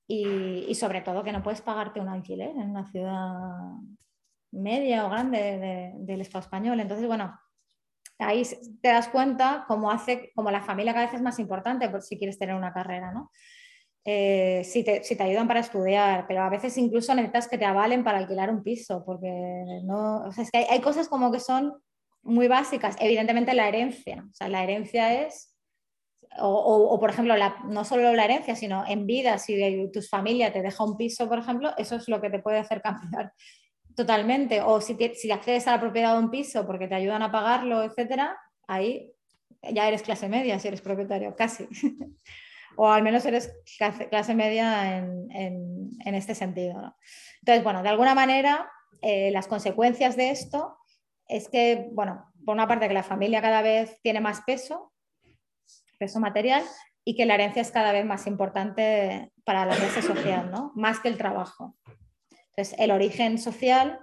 y, 0.08 0.74
sobre 0.76 1.02
todo 1.02 1.24
que 1.24 1.32
no 1.32 1.44
puedes 1.44 1.62
pagarte 1.62 2.00
un 2.00 2.10
alquiler 2.10 2.50
en 2.50 2.72
una 2.72 2.86
ciudad 2.92 3.44
media 4.52 5.06
o 5.06 5.10
grande 5.10 5.94
del 5.98 6.22
Estado 6.22 6.44
español. 6.44 6.80
Entonces, 6.80 7.08
bueno, 7.08 7.40
ahí 8.20 8.44
te 8.82 8.90
das 8.90 9.08
cuenta 9.10 9.66
cómo 9.68 9.92
hace, 9.92 10.32
como 10.36 10.52
la 10.52 10.62
familia 10.62 10.94
cada 10.94 11.06
vez 11.06 11.16
es 11.16 11.22
más 11.22 11.40
importante 11.40 11.90
por 11.90 12.02
si 12.02 12.18
quieres 12.18 12.38
tener 12.38 12.56
una 12.56 12.74
carrera, 12.74 13.12
¿no? 13.12 13.32
Eh, 14.06 14.64
si, 14.66 14.84
te, 14.84 15.02
si, 15.04 15.16
te, 15.16 15.24
ayudan 15.24 15.48
para 15.48 15.62
estudiar, 15.62 16.26
pero 16.28 16.42
a 16.42 16.50
veces 16.50 16.78
incluso 16.78 17.16
necesitas 17.16 17.48
que 17.48 17.58
te 17.58 17.64
avalen 17.64 18.04
para 18.04 18.18
alquilar 18.18 18.50
un 18.50 18.62
piso, 18.62 19.02
porque 19.06 19.30
no, 19.86 20.26
o 20.26 20.32
sea, 20.34 20.44
es 20.44 20.52
que 20.52 20.58
hay, 20.58 20.66
hay, 20.70 20.82
cosas 20.82 21.08
como 21.08 21.32
que 21.32 21.40
son 21.40 21.74
muy 22.22 22.50
básicas. 22.50 22.98
Evidentemente 23.00 23.54
la 23.54 23.70
herencia, 23.70 24.26
o 24.30 24.34
sea, 24.34 24.50
la 24.50 24.62
herencia 24.62 25.26
es, 25.26 25.54
o, 26.40 26.50
o, 26.50 27.00
por 27.00 27.10
ejemplo, 27.10 27.36
la, 27.36 27.56
no 27.66 27.86
solo 27.86 28.14
la 28.14 28.26
herencia, 28.26 28.56
sino 28.56 28.84
en 28.88 29.06
vida, 29.06 29.38
si 29.38 29.90
tu 29.92 30.02
familia 30.02 30.52
te 30.52 30.62
deja 30.62 30.84
un 30.84 30.98
piso, 30.98 31.28
por 31.30 31.40
ejemplo, 31.40 31.72
eso 31.78 31.96
es 31.96 32.08
lo 32.08 32.22
que 32.22 32.30
te 32.30 32.40
puede 32.40 32.58
hacer 32.58 32.82
cambiar 32.82 33.34
totalmente. 33.96 34.62
O 34.62 34.82
si, 34.82 34.98
si 35.16 35.32
accedes 35.32 35.68
a 35.68 35.72
la 35.72 35.80
propiedad 35.80 36.14
de 36.14 36.24
un 36.24 36.32
piso 36.32 36.66
porque 36.66 36.88
te 36.88 36.96
ayudan 36.96 37.22
a 37.22 37.32
pagarlo, 37.32 37.84
etcétera, 37.84 38.38
ahí 38.68 39.14
ya 39.72 39.88
eres 39.88 40.02
clase 40.02 40.28
media 40.28 40.60
si 40.60 40.68
eres 40.68 40.82
propietario, 40.82 41.36
casi. 41.36 41.68
o 42.76 42.90
al 42.90 43.04
menos 43.04 43.26
eres 43.26 43.54
clase, 44.10 44.36
media 44.36 44.98
en, 44.98 45.92
este 46.06 46.36
sentido. 46.36 46.96
Entonces, 47.42 47.64
bueno, 47.64 47.84
de 47.84 47.90
alguna 47.90 48.16
manera, 48.16 48.70
eh, 49.02 49.32
las 49.32 49.48
consecuencias 49.48 50.16
de 50.16 50.32
esto 50.32 50.78
es 51.28 51.50
que, 51.50 51.90
bueno, 51.92 52.32
por 52.46 52.54
una 52.56 52.68
parte 52.68 52.88
que 52.88 52.94
la 52.94 53.04
familia 53.04 53.42
cada 53.42 53.62
vez 53.62 54.00
tiene 54.02 54.20
más 54.20 54.42
peso, 54.42 54.94
peso 55.98 56.20
material, 56.20 56.64
y 57.06 57.16
que 57.16 57.26
la 57.26 57.36
herencia 57.36 57.62
es 57.62 57.72
cada 57.72 57.92
vez 57.92 58.06
más 58.06 58.28
importante 58.28 59.32
para 59.44 59.66
la 59.66 59.76
clase 59.76 60.02
social, 60.02 60.52
¿no? 60.52 60.72
Más 60.76 61.00
que 61.00 61.10
el 61.10 61.18
trabajo. 61.18 61.76
Entonces, 62.50 62.76
el 62.80 62.92
origen 62.92 63.38
social 63.38 64.00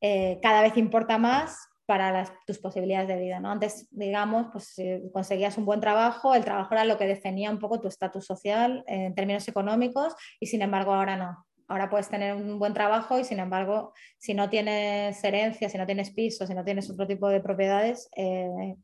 eh, 0.00 0.38
cada 0.42 0.62
vez 0.62 0.76
importa 0.76 1.18
más 1.18 1.69
para 1.90 2.24
tus 2.46 2.60
posibilidades 2.60 3.08
de 3.08 3.16
vida. 3.16 3.40
¿no? 3.40 3.50
Antes, 3.50 3.88
digamos, 3.90 4.46
pues 4.52 4.74
si 4.76 5.10
conseguías 5.12 5.58
un 5.58 5.64
buen 5.64 5.80
trabajo, 5.80 6.36
el 6.36 6.44
trabajo 6.44 6.72
era 6.72 6.84
lo 6.84 6.96
que 6.96 7.04
definía 7.04 7.50
un 7.50 7.58
poco 7.58 7.80
tu 7.80 7.88
estatus 7.88 8.24
social 8.24 8.84
en 8.86 9.12
términos 9.16 9.48
económicos 9.48 10.14
y 10.38 10.46
sin 10.46 10.62
embargo 10.62 10.94
ahora 10.94 11.16
no. 11.16 11.44
Ahora 11.66 11.90
puedes 11.90 12.08
tener 12.08 12.36
un 12.36 12.60
buen 12.60 12.74
trabajo 12.74 13.18
y 13.18 13.24
sin 13.24 13.40
embargo, 13.40 13.92
si 14.18 14.34
no 14.34 14.48
tienes 14.48 15.24
herencia, 15.24 15.68
si 15.68 15.78
no 15.78 15.84
tienes 15.84 16.12
pisos, 16.12 16.46
si 16.46 16.54
no 16.54 16.62
tienes 16.62 16.88
otro 16.88 17.08
tipo 17.08 17.28
de 17.28 17.40
propiedades, 17.40 18.08
eh, 18.14 18.76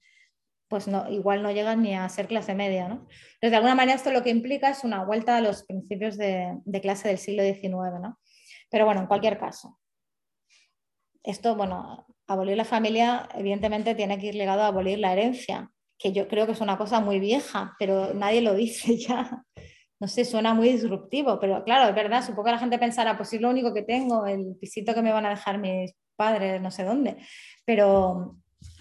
pues 0.66 0.88
no, 0.88 1.08
igual 1.08 1.44
no 1.44 1.52
llegas 1.52 1.78
ni 1.78 1.94
a 1.94 2.08
ser 2.08 2.26
clase 2.26 2.56
media. 2.56 2.88
¿no? 2.88 2.94
Entonces, 2.94 3.50
de 3.52 3.56
alguna 3.56 3.76
manera 3.76 3.94
esto 3.94 4.10
lo 4.10 4.24
que 4.24 4.30
implica 4.30 4.70
es 4.70 4.82
una 4.82 5.04
vuelta 5.04 5.36
a 5.36 5.40
los 5.40 5.62
principios 5.62 6.16
de, 6.18 6.58
de 6.64 6.80
clase 6.80 7.06
del 7.06 7.18
siglo 7.18 7.44
XIX. 7.44 8.00
¿no? 8.02 8.18
Pero 8.68 8.84
bueno, 8.84 9.02
en 9.02 9.06
cualquier 9.06 9.38
caso, 9.38 9.78
esto, 11.22 11.54
bueno, 11.54 12.04
abolir 12.26 12.56
la 12.56 12.64
familia, 12.64 13.28
evidentemente, 13.34 13.94
tiene 13.94 14.18
que 14.18 14.26
ir 14.26 14.34
ligado 14.34 14.62
a 14.62 14.68
abolir 14.68 14.98
la 14.98 15.12
herencia, 15.12 15.70
que 15.98 16.12
yo 16.12 16.28
creo 16.28 16.46
que 16.46 16.52
es 16.52 16.60
una 16.60 16.78
cosa 16.78 17.00
muy 17.00 17.20
vieja, 17.20 17.74
pero 17.78 18.14
nadie 18.14 18.40
lo 18.40 18.54
dice 18.56 18.96
ya. 18.98 19.42
No 19.98 20.08
sé, 20.08 20.26
suena 20.26 20.52
muy 20.52 20.68
disruptivo, 20.68 21.40
pero 21.40 21.64
claro, 21.64 21.88
es 21.88 21.94
verdad, 21.94 22.22
supongo 22.22 22.44
que 22.44 22.50
la 22.50 22.58
gente 22.58 22.78
pensará, 22.78 23.16
pues 23.16 23.32
es 23.32 23.40
lo 23.40 23.48
único 23.48 23.72
que 23.72 23.82
tengo, 23.82 24.26
el 24.26 24.54
pisito 24.60 24.94
que 24.94 25.00
me 25.00 25.10
van 25.10 25.24
a 25.24 25.30
dejar 25.30 25.58
mis 25.58 25.94
padres, 26.16 26.60
no 26.60 26.70
sé 26.70 26.84
dónde. 26.84 27.16
Pero 27.64 28.36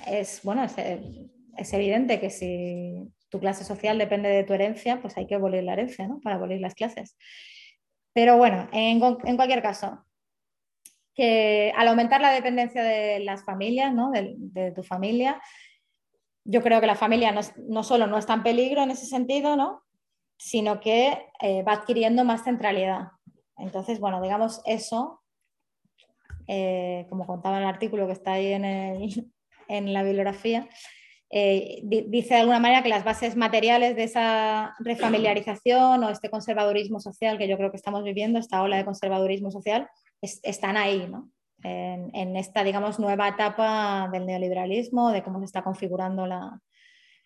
es, 0.07 0.41
bueno, 0.43 0.65
es, 0.65 1.73
evidente 1.73 2.19
que 2.19 2.29
si 2.29 3.13
tu 3.29 3.39
clase 3.39 3.63
social 3.63 3.97
depende 3.97 4.27
de 4.27 4.43
tu 4.43 4.53
herencia, 4.53 5.01
pues 5.01 5.15
hay 5.15 5.25
que 5.25 5.35
abolir 5.35 5.63
la 5.63 5.73
herencia, 5.73 6.05
¿no? 6.05 6.19
Para 6.19 6.35
abolir 6.35 6.59
las 6.59 6.75
clases. 6.75 7.15
Pero 8.13 8.37
bueno, 8.37 8.67
en, 8.73 9.01
en 9.25 9.35
cualquier 9.37 9.61
caso, 9.61 10.04
que 11.15 11.71
al 11.75 11.87
aumentar 11.87 12.21
la 12.21 12.31
dependencia 12.31 12.83
de 12.83 13.19
las 13.21 13.43
familias, 13.43 13.93
¿no? 13.93 14.11
de, 14.11 14.71
tu 14.71 14.83
familia, 14.83 15.41
yo 16.43 16.61
creo 16.61 16.81
que 16.81 16.87
la 16.87 16.95
familia 16.95 17.33
no, 17.67 17.83
solo 17.83 18.05
no 18.05 18.17
está 18.17 18.33
en 18.33 18.43
peligro 18.43 18.83
en 18.83 18.91
ese 18.91 19.05
sentido, 19.05 19.55
¿no? 19.55 19.81
sino 20.37 20.81
que 20.81 21.17
eh, 21.41 21.63
va 21.63 21.73
adquiriendo 21.73 22.25
más 22.25 22.43
centralidad. 22.43 23.07
Entonces, 23.57 23.99
bueno, 23.99 24.21
digamos 24.21 24.61
eso, 24.65 25.21
eh, 26.47 27.07
como 27.09 27.25
contaba 27.25 27.57
en 27.57 27.63
el 27.63 27.69
artículo 27.69 28.05
que 28.05 28.13
está 28.13 28.33
ahí 28.33 28.51
en, 28.51 28.65
en 29.69 29.93
la 29.93 30.03
bibliografía, 30.03 30.67
eh, 31.31 31.81
dice 31.83 32.35
de 32.35 32.41
alguna 32.41 32.59
manera 32.59 32.83
que 32.83 32.89
las 32.89 33.03
bases 33.03 33.35
materiales 33.35 33.95
de 33.95 34.03
esa 34.03 34.75
refamiliarización 34.79 36.03
o 36.03 36.09
este 36.09 36.29
conservadurismo 36.29 36.99
social 36.99 37.37
que 37.37 37.47
yo 37.47 37.57
creo 37.57 37.71
que 37.71 37.77
estamos 37.77 38.03
viviendo, 38.03 38.37
esta 38.37 38.61
ola 38.61 38.77
de 38.77 38.85
conservadurismo 38.85 39.49
social, 39.51 39.89
están 40.43 40.77
ahí, 40.77 41.07
¿no? 41.07 41.29
en, 41.65 42.35
esta, 42.35 42.63
digamos, 42.63 42.99
nueva 42.99 43.29
etapa 43.29 44.09
del 44.11 44.25
neoliberalismo, 44.25 45.11
de 45.11 45.23
cómo 45.23 45.39
se 45.39 45.45
está 45.45 45.63
configurando 45.63 46.27
la, 46.27 46.59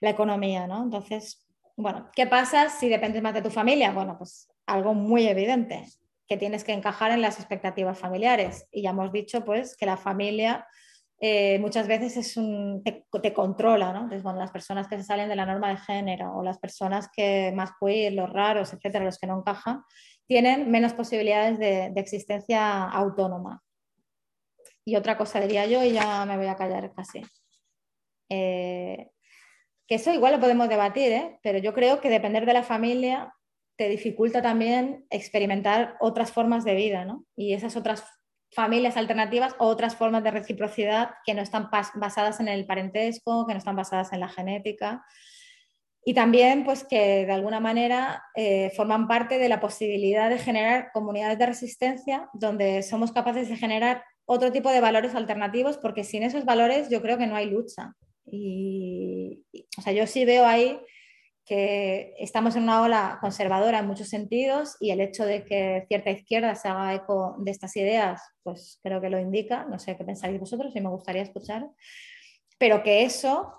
economía, 0.02 0.66
¿no? 0.66 0.84
Entonces, 0.84 1.46
bueno, 1.76 2.10
¿qué 2.16 2.26
pasa 2.26 2.70
si 2.70 2.88
dependes 2.88 3.22
más 3.22 3.34
de 3.34 3.42
tu 3.42 3.50
familia? 3.50 3.92
Bueno, 3.92 4.18
pues 4.18 4.48
algo 4.66 4.94
muy 4.94 5.28
evidente, 5.28 5.86
que 6.26 6.38
tienes 6.38 6.64
que 6.64 6.72
encajar 6.72 7.12
en 7.12 7.22
las 7.22 7.38
expectativas 7.38 8.00
familiares. 8.00 8.66
Y 8.72 8.84
ya 8.84 8.92
hemos 8.92 9.12
dicho, 9.12 9.44
pues, 9.44 9.76
que 9.76 9.86
la 9.86 9.98
familia 9.98 10.66
eh, 11.20 11.60
muchas 11.60 11.86
veces 11.86 12.16
es 12.16 12.38
un, 12.38 12.82
te, 12.82 13.34
controla, 13.34 13.92
¿no? 13.92 14.04
Entonces, 14.04 14.24
las 14.24 14.52
personas 14.52 14.88
que 14.88 14.96
se 14.96 15.04
salen 15.04 15.28
de 15.28 15.36
la 15.36 15.46
norma 15.46 15.68
de 15.68 15.78
género 15.78 16.34
o 16.34 16.44
las 16.44 16.60
personas 16.60 17.10
que 17.14 17.52
más 17.54 17.72
queer, 17.78 18.14
los 18.14 18.30
raros, 18.30 18.72
etcétera, 18.72 19.04
los 19.04 19.20
que 19.20 19.28
no 19.28 19.40
encajan, 19.40 19.84
tienen 20.30 20.70
menos 20.70 20.94
posibilidades 20.94 21.58
de, 21.58 21.92
existencia 21.96 22.84
autónoma. 22.84 23.64
Y 24.86 24.96
otra 24.96 25.18
cosa 25.18 25.40
diría 25.40 25.66
yo, 25.66 25.84
y 25.84 25.94
ya 25.94 26.24
me 26.28 26.38
voy 26.38 26.46
a 26.46 26.56
callar 26.56 26.94
casi. 26.94 27.24
Eh, 28.30 29.10
que 29.88 29.96
eso 29.96 30.14
igual 30.14 30.34
lo 30.34 30.40
podemos 30.40 30.70
debatir, 30.70 31.12
¿eh? 31.12 31.40
pero 31.42 31.58
yo 31.58 31.74
creo 31.74 32.00
que 32.00 32.12
depender 32.12 32.46
de 32.46 32.54
la 32.54 32.62
familia 32.62 33.34
te 33.76 33.90
dificulta 33.90 34.44
también 34.44 35.08
experimentar 35.10 35.98
otras 36.00 36.32
formas 36.32 36.64
de 36.64 36.76
vida, 36.76 37.06
¿no? 37.06 37.26
Y 37.36 37.54
esas 37.54 37.76
otras 37.76 38.06
familias 38.52 38.98
alternativas 38.98 39.56
o 39.58 39.66
otras 39.66 39.96
formas 39.96 40.24
de 40.24 40.30
reciprocidad 40.30 41.16
que 41.26 41.34
no 41.34 41.42
están 41.42 41.72
basadas 41.96 42.40
en 42.40 42.50
el 42.50 42.68
parentesco, 42.68 43.48
que 43.48 43.54
no 43.54 43.58
están 43.58 43.76
basadas 43.76 44.14
en 44.14 44.20
la 44.20 44.30
genética. 44.30 45.04
Y 46.10 46.16
también, 46.16 46.64
pues, 46.64 46.84
que 46.84 47.28
de 47.28 47.32
alguna 47.32 47.60
manera 47.60 48.24
eh, 48.34 48.72
forman 48.76 49.08
parte 49.08 49.38
de 49.38 49.48
la 49.48 49.60
posibilidad 49.60 50.28
de 50.28 50.40
generar 50.40 50.90
comunidades 50.92 51.38
de 51.38 51.46
resistencia 51.46 52.28
donde 52.34 52.82
somos 52.82 53.12
capaces 53.12 53.48
de 53.48 53.56
generar 53.56 54.04
otro 54.26 54.52
tipo 54.52 54.72
de 54.72 54.82
valores 54.82 55.14
alternativos, 55.14 55.78
porque 55.78 56.04
sin 56.04 56.24
esos 56.24 56.46
valores 56.46 56.90
yo 56.90 57.04
creo 57.04 57.20
que 57.20 57.28
no 57.28 57.36
hay 57.36 57.46
lucha. 57.46 57.94
Y, 58.26 59.44
o 59.78 59.84
sea, 59.84 59.94
yo 59.94 60.08
sí 60.08 60.26
veo 60.26 60.48
ahí 60.48 60.80
que 61.46 62.16
estamos 62.18 62.56
en 62.56 62.64
una 62.64 62.82
ola 62.82 63.20
conservadora 63.22 63.78
en 63.78 63.86
muchos 63.86 64.10
sentidos 64.10 64.78
y 64.80 64.90
el 64.90 65.02
hecho 65.02 65.28
de 65.28 65.46
que 65.46 65.86
cierta 65.90 66.10
izquierda 66.10 66.56
se 66.56 66.70
haga 66.70 66.96
eco 66.96 67.36
de 67.38 67.52
estas 67.52 67.76
ideas, 67.76 68.20
pues 68.42 68.80
creo 68.82 69.00
que 69.00 69.12
lo 69.12 69.20
indica. 69.20 69.66
No 69.66 69.78
sé 69.78 69.96
qué 69.96 70.06
pensáis 70.06 70.40
vosotros 70.40 70.76
y 70.76 70.82
me 70.82 70.90
gustaría 70.90 71.22
escuchar. 71.22 71.70
Pero 72.58 72.82
que 72.82 73.04
eso 73.04 73.54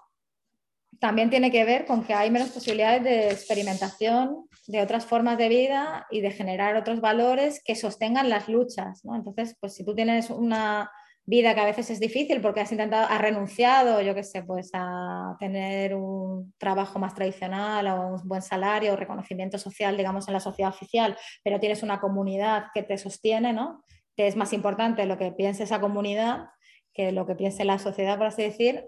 también 1.01 1.31
tiene 1.31 1.51
que 1.51 1.65
ver 1.65 1.87
con 1.87 2.05
que 2.05 2.15
hay 2.15 2.31
menos 2.31 2.51
posibilidades 2.51 3.03
de 3.03 3.31
experimentación 3.31 4.47
de 4.67 4.83
otras 4.83 5.07
formas 5.07 5.39
de 5.39 5.49
vida 5.49 6.07
y 6.11 6.21
de 6.21 6.31
generar 6.31 6.77
otros 6.77 7.01
valores 7.01 7.63
que 7.65 7.75
sostengan 7.75 8.29
las 8.29 8.49
luchas. 8.49 9.03
Entonces, 9.05 9.57
pues 9.59 9.75
si 9.75 9.85
tú 9.85 9.95
tienes 9.95 10.31
una 10.31 10.91
vida 11.25 11.55
que 11.55 11.61
a 11.61 11.65
veces 11.65 11.91
es 11.91 12.01
difícil 12.01 12.41
porque 12.41 12.61
has 12.61 12.71
intentado, 12.71 13.07
has 13.09 13.21
renunciado, 13.21 14.01
yo 14.03 14.15
qué 14.15 14.23
sé, 14.23 14.43
pues 14.43 14.71
a 14.75 15.37
tener 15.39 15.95
un 15.95 16.53
trabajo 16.59 16.99
más 16.99 17.15
tradicional 17.15 17.87
o 17.89 18.17
un 18.17 18.29
buen 18.29 18.43
salario 18.43 18.93
o 18.93 18.97
reconocimiento 18.97 19.59
social, 19.59 19.97
digamos, 19.97 20.29
en 20.29 20.35
la 20.35 20.41
sociedad 20.41 20.71
oficial, 20.71 21.17
pero 21.43 21.61
tienes 21.61 21.83
una 21.83 22.01
comunidad 22.01 22.67
que 22.75 22.83
te 22.83 22.99
sostiene, 22.99 23.53
¿no? 23.53 23.85
Que 24.17 24.27
es 24.27 24.37
más 24.37 24.53
importante 24.53 25.07
lo 25.07 25.19
que 25.19 25.33
piense 25.33 25.65
esa 25.65 25.81
comunidad 25.81 26.49
que 26.93 27.13
lo 27.13 27.27
que 27.27 27.37
piense 27.37 27.65
la 27.65 27.79
sociedad, 27.79 28.19
por 28.19 28.27
así 28.27 28.43
decir, 28.43 28.85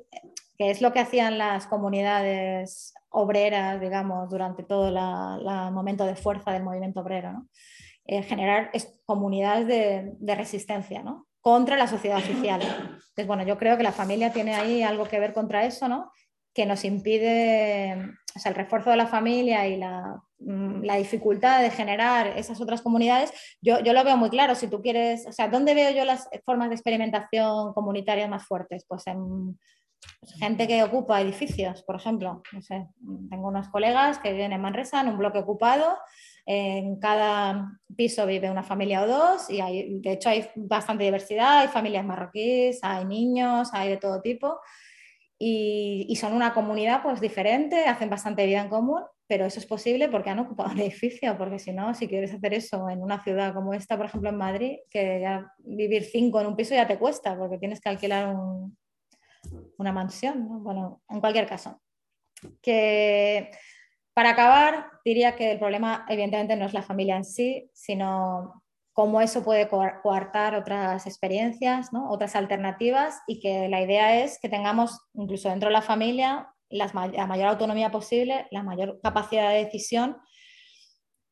que 0.59 0.71
es 0.71 0.81
lo 0.81 0.93
que 0.93 1.01
hacían 1.01 1.39
las 1.39 1.67
comunidades 1.67 2.95
obreras, 3.09 3.81
digamos, 3.81 4.31
durante 4.31 4.63
todo 4.63 4.89
el 4.89 5.73
momento 5.73 6.07
de 6.07 6.17
fuerza 6.17 6.53
del 6.53 6.63
movimiento 6.63 7.01
obrero, 7.01 7.33
¿no? 7.33 7.49
Eh, 8.05 8.23
generar 8.23 8.73
comunidades 9.07 9.67
de, 9.67 10.13
de 10.19 10.35
resistencia, 10.35 11.03
¿no? 11.03 11.27
contra 11.43 11.77
la 11.77 11.89
sociedad 11.89 12.19
oficial. 12.19 12.63
Entonces, 12.63 13.27
bueno, 13.27 13.43
yo 13.45 13.59
creo 13.59 13.77
que 13.77 13.83
la 13.83 13.93
familia 13.93 14.33
tiene 14.33 14.55
ahí 14.55 14.83
algo 14.83 15.05
que 15.05 15.21
ver 15.21 15.35
contra 15.35 15.67
eso, 15.67 15.89
¿no? 15.89 16.11
Que 16.55 16.65
nos 16.65 16.85
impide, 16.85 17.95
o 18.35 18.39
sea, 18.39 18.51
el 18.51 18.57
refuerzo 18.57 18.91
de 18.91 18.97
la 18.97 19.09
familia 19.09 19.67
y 19.67 19.77
la, 19.77 20.23
mm, 20.39 20.85
la 20.85 20.97
dificultad 20.97 21.61
de 21.61 21.71
generar 21.71 22.39
esas 22.39 22.61
otras 22.61 22.81
comunidades, 22.81 23.33
yo, 23.61 23.81
yo, 23.81 23.93
lo 23.93 24.05
veo 24.05 24.17
muy 24.17 24.31
claro. 24.31 24.55
Si 24.55 24.69
tú 24.69 24.81
quieres, 24.81 25.27
o 25.27 25.33
sea, 25.33 25.49
¿dónde 25.49 25.75
veo 25.75 25.91
yo 25.91 26.05
las 26.05 26.29
formas 26.45 26.69
de 26.69 26.77
experimentación 26.77 27.75
comunitaria 27.75 28.29
más 28.29 28.47
fuertes? 28.47 28.85
Pues 28.87 29.07
en 29.09 29.59
gente 30.39 30.67
que 30.67 30.83
ocupa 30.83 31.21
edificios, 31.21 31.83
por 31.83 31.97
ejemplo. 31.97 32.43
No 32.53 32.63
sé, 32.63 32.89
tengo 33.31 33.49
unos 33.49 33.69
colegas 33.69 34.19
que 34.19 34.33
viven 34.33 34.53
en 34.53 34.61
Manresa, 34.61 35.01
en 35.01 35.09
un 35.09 35.19
bloque 35.19 35.39
ocupado, 35.39 35.99
en 36.47 36.99
cada 36.99 37.79
piso 37.97 38.27
vive 38.27 38.51
una 38.51 38.63
familia 38.63 39.03
o 39.03 39.07
dos 39.07 39.49
y 39.49 39.61
de 40.01 40.13
hecho 40.13 40.29
hay 40.29 40.49
bastante 40.57 41.05
diversidad, 41.05 41.61
hay 41.61 41.69
familias 41.69 42.05
marroquíes, 42.05 42.81
hay 42.83 43.05
niños, 43.05 43.71
hay 43.73 43.91
de 43.91 43.97
todo 43.97 44.21
tipo 44.21 44.61
y, 45.39 46.07
y, 46.09 46.17
son 46.17 46.35
una 46.35 46.55
comunidad 46.55 47.03
pues 47.03 47.21
diferente, 47.21 47.85
hacen 47.87 48.09
bastante 48.09 48.47
vida 48.47 48.61
en 48.61 48.69
común, 48.69 49.03
pero 49.27 49.45
eso 49.45 49.59
es 49.59 49.67
posible 49.67 50.09
porque 50.09 50.31
han 50.31 50.39
ocupado 50.39 50.71
un 50.71 50.79
edificio, 50.81 51.37
porque 51.37 51.59
si 51.59 51.73
no, 51.73 51.95
si 51.95 52.07
quieres 52.07 52.33
hacer 52.33 52.55
eso 52.55 52.89
en 52.89 53.03
una 53.03 53.23
ciudad 53.23 53.53
como 53.53 53.75
esta, 53.75 53.97
por 53.97 54.07
ejemplo 54.07 54.31
en 54.31 54.37
Madrid, 54.37 54.77
que 54.89 55.21
ya 55.21 55.53
vivir 55.59 56.05
cinco 56.05 56.41
en 56.41 56.47
un 56.47 56.57
piso 56.57 56.75
ya 56.75 56.87
te 56.87 56.99
cuesta 56.99 57.37
porque 57.37 57.59
tienes 57.59 57.81
que 57.81 57.89
alquilar 57.89 58.35
un, 58.35 58.77
una 59.79 59.93
mansión, 59.93 60.63
bueno, 60.63 61.03
en 61.09 61.21
cualquier 61.21 61.47
caso. 61.47 61.81
Que 62.61 63.51
para 64.15 64.31
acabar, 64.31 64.91
diría 65.05 65.37
que 65.37 65.53
el 65.53 65.59
problema 65.59 66.05
evidentemente 66.09 66.57
no 66.57 66.67
es 66.67 66.75
la 66.75 66.83
familia 66.83 67.17
en 67.17 67.25
sí, 67.25 67.71
sino 67.73 68.63
cómo 68.93 69.21
eso 69.21 69.43
puede 69.43 69.69
coartar 69.69 70.55
otras 70.55 71.07
experiencias, 71.07 71.89
otras 72.11 72.37
alternativas 72.37 73.23
y 73.27 73.41
que 73.41 73.69
la 73.69 73.81
idea 73.81 74.23
es 74.23 74.39
que 74.39 74.51
tengamos 74.51 75.01
incluso 75.15 75.49
dentro 75.49 75.69
de 75.69 75.73
la 75.73 75.83
familia 75.83 76.49
la 76.69 77.27
mayor 77.27 77.49
autonomía 77.49 77.91
posible, 77.91 78.47
la 78.51 78.63
mayor 78.63 78.99
capacidad 79.03 79.51
de 79.51 79.65
decisión. 79.65 80.17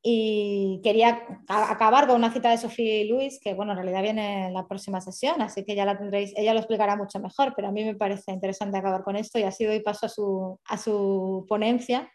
Y 0.02 0.80
quería 0.82 1.26
acabar 1.46 2.06
con 2.06 2.16
una 2.16 2.32
cita 2.32 2.50
de 2.50 2.56
Sophie 2.56 3.04
Luis, 3.04 3.38
que 3.42 3.52
bueno, 3.52 3.72
en 3.72 3.78
realidad 3.78 4.02
viene 4.02 4.46
en 4.46 4.54
la 4.54 4.66
próxima 4.66 5.00
sesión, 5.00 5.42
así 5.42 5.64
que 5.64 5.74
ya 5.74 5.84
la 5.84 5.98
tendréis, 5.98 6.32
ella 6.36 6.54
lo 6.54 6.60
explicará 6.60 6.96
mucho 6.96 7.20
mejor, 7.20 7.52
pero 7.54 7.68
a 7.68 7.72
mí 7.72 7.84
me 7.84 7.94
parece 7.94 8.32
interesante 8.32 8.78
acabar 8.78 9.02
con 9.02 9.16
esto 9.16 9.38
y 9.38 9.42
así 9.42 9.64
doy 9.64 9.80
paso 9.80 10.06
a 10.06 10.08
su, 10.08 10.58
a 10.64 10.78
su 10.78 11.44
ponencia 11.48 12.10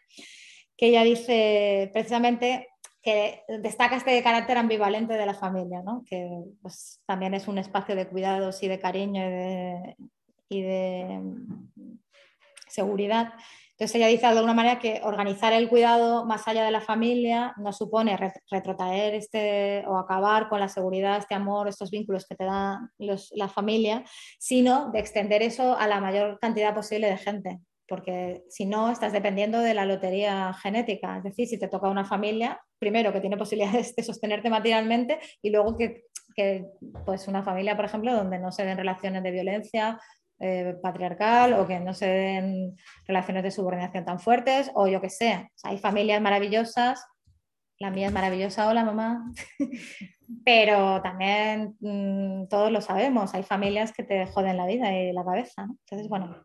que 0.76 0.88
ella 0.88 1.02
dice 1.04 1.90
precisamente 1.92 2.68
que 3.02 3.44
destaca 3.60 3.96
este 3.96 4.20
carácter 4.22 4.58
ambivalente 4.58 5.14
de 5.14 5.26
la 5.26 5.34
familia, 5.34 5.80
¿no? 5.80 6.02
que 6.04 6.28
pues, 6.60 7.00
también 7.06 7.34
es 7.34 7.46
un 7.46 7.58
espacio 7.58 7.94
de 7.94 8.08
cuidados 8.08 8.62
y 8.62 8.68
de 8.68 8.80
cariño 8.80 9.22
y 10.48 10.62
de, 10.62 11.20
mm, 11.22 11.98
seguridad. 12.68 13.32
Entonces 13.78 13.96
ella 13.96 14.06
dice 14.06 14.22
de 14.22 14.32
alguna 14.32 14.54
manera 14.54 14.78
que 14.78 15.02
organizar 15.04 15.52
el 15.52 15.68
cuidado 15.68 16.24
más 16.24 16.48
allá 16.48 16.64
de 16.64 16.70
la 16.70 16.80
familia 16.80 17.52
no 17.58 17.74
supone 17.74 18.16
retrotraer 18.50 19.14
este, 19.14 19.84
o 19.86 19.98
acabar 19.98 20.48
con 20.48 20.60
la 20.60 20.68
seguridad, 20.68 21.18
este 21.18 21.34
amor, 21.34 21.68
estos 21.68 21.90
vínculos 21.90 22.24
que 22.26 22.36
te 22.36 22.44
da 22.44 22.90
la 22.98 23.48
familia, 23.48 24.02
sino 24.38 24.90
de 24.92 25.00
extender 25.00 25.42
eso 25.42 25.76
a 25.76 25.86
la 25.88 26.00
mayor 26.00 26.38
cantidad 26.40 26.74
posible 26.74 27.06
de 27.06 27.18
gente. 27.18 27.58
Porque 27.86 28.44
si 28.48 28.64
no 28.64 28.90
estás 28.90 29.12
dependiendo 29.12 29.60
de 29.60 29.74
la 29.74 29.84
lotería 29.84 30.54
genética, 30.54 31.18
es 31.18 31.24
decir, 31.24 31.46
si 31.46 31.58
te 31.58 31.68
toca 31.68 31.90
una 31.90 32.06
familia, 32.06 32.58
primero 32.78 33.12
que 33.12 33.20
tiene 33.20 33.36
posibilidades 33.36 33.94
de 33.94 34.02
sostenerte 34.02 34.48
materialmente 34.48 35.20
y 35.42 35.50
luego 35.50 35.76
que, 35.76 36.04
pues 37.04 37.28
una 37.28 37.42
familia, 37.42 37.76
por 37.76 37.84
ejemplo, 37.84 38.14
donde 38.14 38.38
no 38.38 38.52
se 38.52 38.64
den 38.64 38.78
relaciones 38.78 39.22
de 39.22 39.30
violencia 39.30 40.00
eh, 40.38 40.76
patriarcal 40.82 41.54
o 41.54 41.66
que 41.66 41.80
no 41.80 41.94
se 41.94 42.06
den 42.06 42.76
relaciones 43.06 43.42
de 43.42 43.50
subordinación 43.50 44.04
tan 44.04 44.20
fuertes 44.20 44.70
o 44.74 44.86
yo 44.86 45.00
que 45.00 45.10
sé, 45.10 45.50
hay 45.62 45.78
familias 45.78 46.20
maravillosas, 46.20 47.04
la 47.78 47.90
mía 47.90 48.06
es 48.08 48.12
maravillosa, 48.12 48.68
hola 48.68 48.84
mamá, 48.84 49.32
pero 50.44 51.00
también 51.02 51.76
mm, 51.80 52.48
todos 52.48 52.70
lo 52.70 52.80
sabemos, 52.80 53.34
hay 53.34 53.42
familias 53.42 53.92
que 53.92 54.02
te 54.02 54.26
joden 54.26 54.56
la 54.56 54.66
vida 54.66 54.92
y 54.92 55.12
la 55.12 55.24
cabeza, 55.24 55.66
entonces 55.68 56.08
bueno 56.08 56.44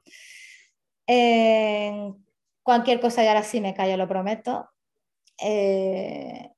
cualquier 2.63 2.99
cosa 2.99 3.23
y 3.23 3.27
ahora 3.27 3.43
sí 3.43 3.61
me 3.61 3.73
callo, 3.73 3.97
lo 3.97 4.07
prometo. 4.07 4.69
Eh, 5.43 6.49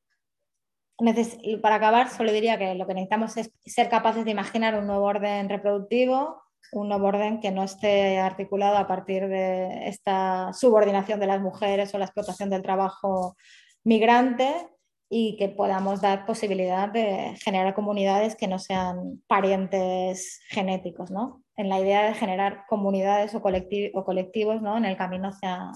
para 1.62 1.76
acabar, 1.76 2.10
solo 2.10 2.32
diría 2.32 2.58
que 2.58 2.76
lo 2.76 2.86
que 2.86 2.94
necesitamos 2.94 3.36
es 3.38 3.52
ser 3.66 3.90
capaces 3.90 4.26
de 4.26 4.32
imaginar 4.32 4.76
un 4.76 4.88
nuevo 4.88 5.06
orden 5.06 5.50
reproductivo 5.50 6.43
un 6.72 6.89
nuevo 6.89 7.07
orden 7.07 7.39
que 7.39 7.51
no 7.51 7.64
esté 7.64 8.20
articulado 8.20 8.78
a 8.78 8.88
partir 8.88 9.28
de 9.28 9.88
esta 9.88 10.51
subordinación 10.53 11.20
de 11.20 11.28
las 11.28 11.41
mujeres 11.41 11.93
o 11.93 11.97
la 11.97 12.05
explotación 12.05 12.49
del 12.49 12.61
trabajo 12.61 13.36
migrante 13.84 14.70
y 15.09 15.38
que 15.38 15.49
podamos 15.49 16.01
dar 16.01 16.26
posibilidad 16.26 16.89
de 16.89 17.36
generar 17.43 17.76
comunidades 17.76 18.36
que 18.36 18.47
no 18.47 18.57
sean 18.57 19.22
parientes 19.28 20.41
genéticos, 20.49 21.11
¿no? 21.11 21.43
En 21.55 21.70
la 21.70 21.80
idea 21.80 22.03
de 22.03 22.16
generar 22.16 22.66
comunidades 22.68 23.36
o, 23.36 23.38
o 23.38 24.05
colectivos 24.05 24.61
¿no? 24.64 24.76
en 24.76 24.86
el 24.86 24.97
camino 24.97 25.28
hacia, 25.28 25.72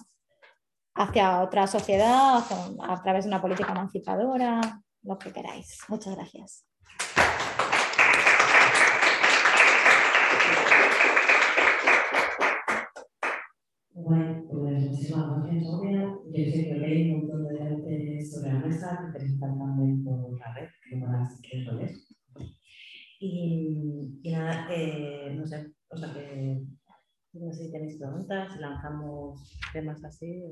hacia 0.96 1.44
otra 1.44 1.68
sociedad, 1.68 2.44
a 2.82 3.04
través 3.04 3.26
de 3.26 3.30
una 3.30 3.42
política 3.42 3.74
emancipadora, 3.74 4.82
lo 5.04 5.20
que 5.20 5.32
queráis. 5.32 5.82
Muchas 5.88 6.16
gracias. 6.16 6.66
Bueno, 14.04 14.46
pues 14.48 14.62
muchísimas 14.62 15.44
gracias, 15.44 15.72
Sonia. 15.72 16.18
Yo 16.32 16.52
sé 16.52 16.68
que 16.68 16.74
leí 16.76 17.12
un 17.12 17.20
montón 17.20 17.48
de 17.48 17.54
debates 17.54 18.32
sobre 18.32 18.48
la 18.54 18.60
mesa 18.60 19.14
que 19.18 19.26
están 19.26 19.58
dando 19.58 20.04
por 20.04 20.40
la 20.40 20.54
red, 20.54 20.70
que 20.90 20.96
no 20.98 21.12
las 21.12 21.42
quieres 21.42 21.74
leer. 21.74 21.96
Y, 23.20 24.22
nada, 24.32 24.68
no 25.34 25.46
sé, 25.46 25.74
o 25.90 25.98
sea 25.98 26.14
que 26.14 26.64
no 27.34 27.52
sé 27.52 27.66
si 27.66 27.72
tenéis 27.72 27.98
preguntas, 27.98 28.60
lanzamos 28.60 29.60
temas 29.74 30.04
así. 30.06 30.44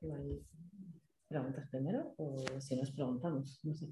Igual 0.00 0.40
preguntas 1.30 1.68
primero 1.70 2.12
o 2.18 2.36
si 2.58 2.74
nos 2.76 2.90
preguntamos, 2.90 3.60
no 3.62 3.72
sé. 3.72 3.86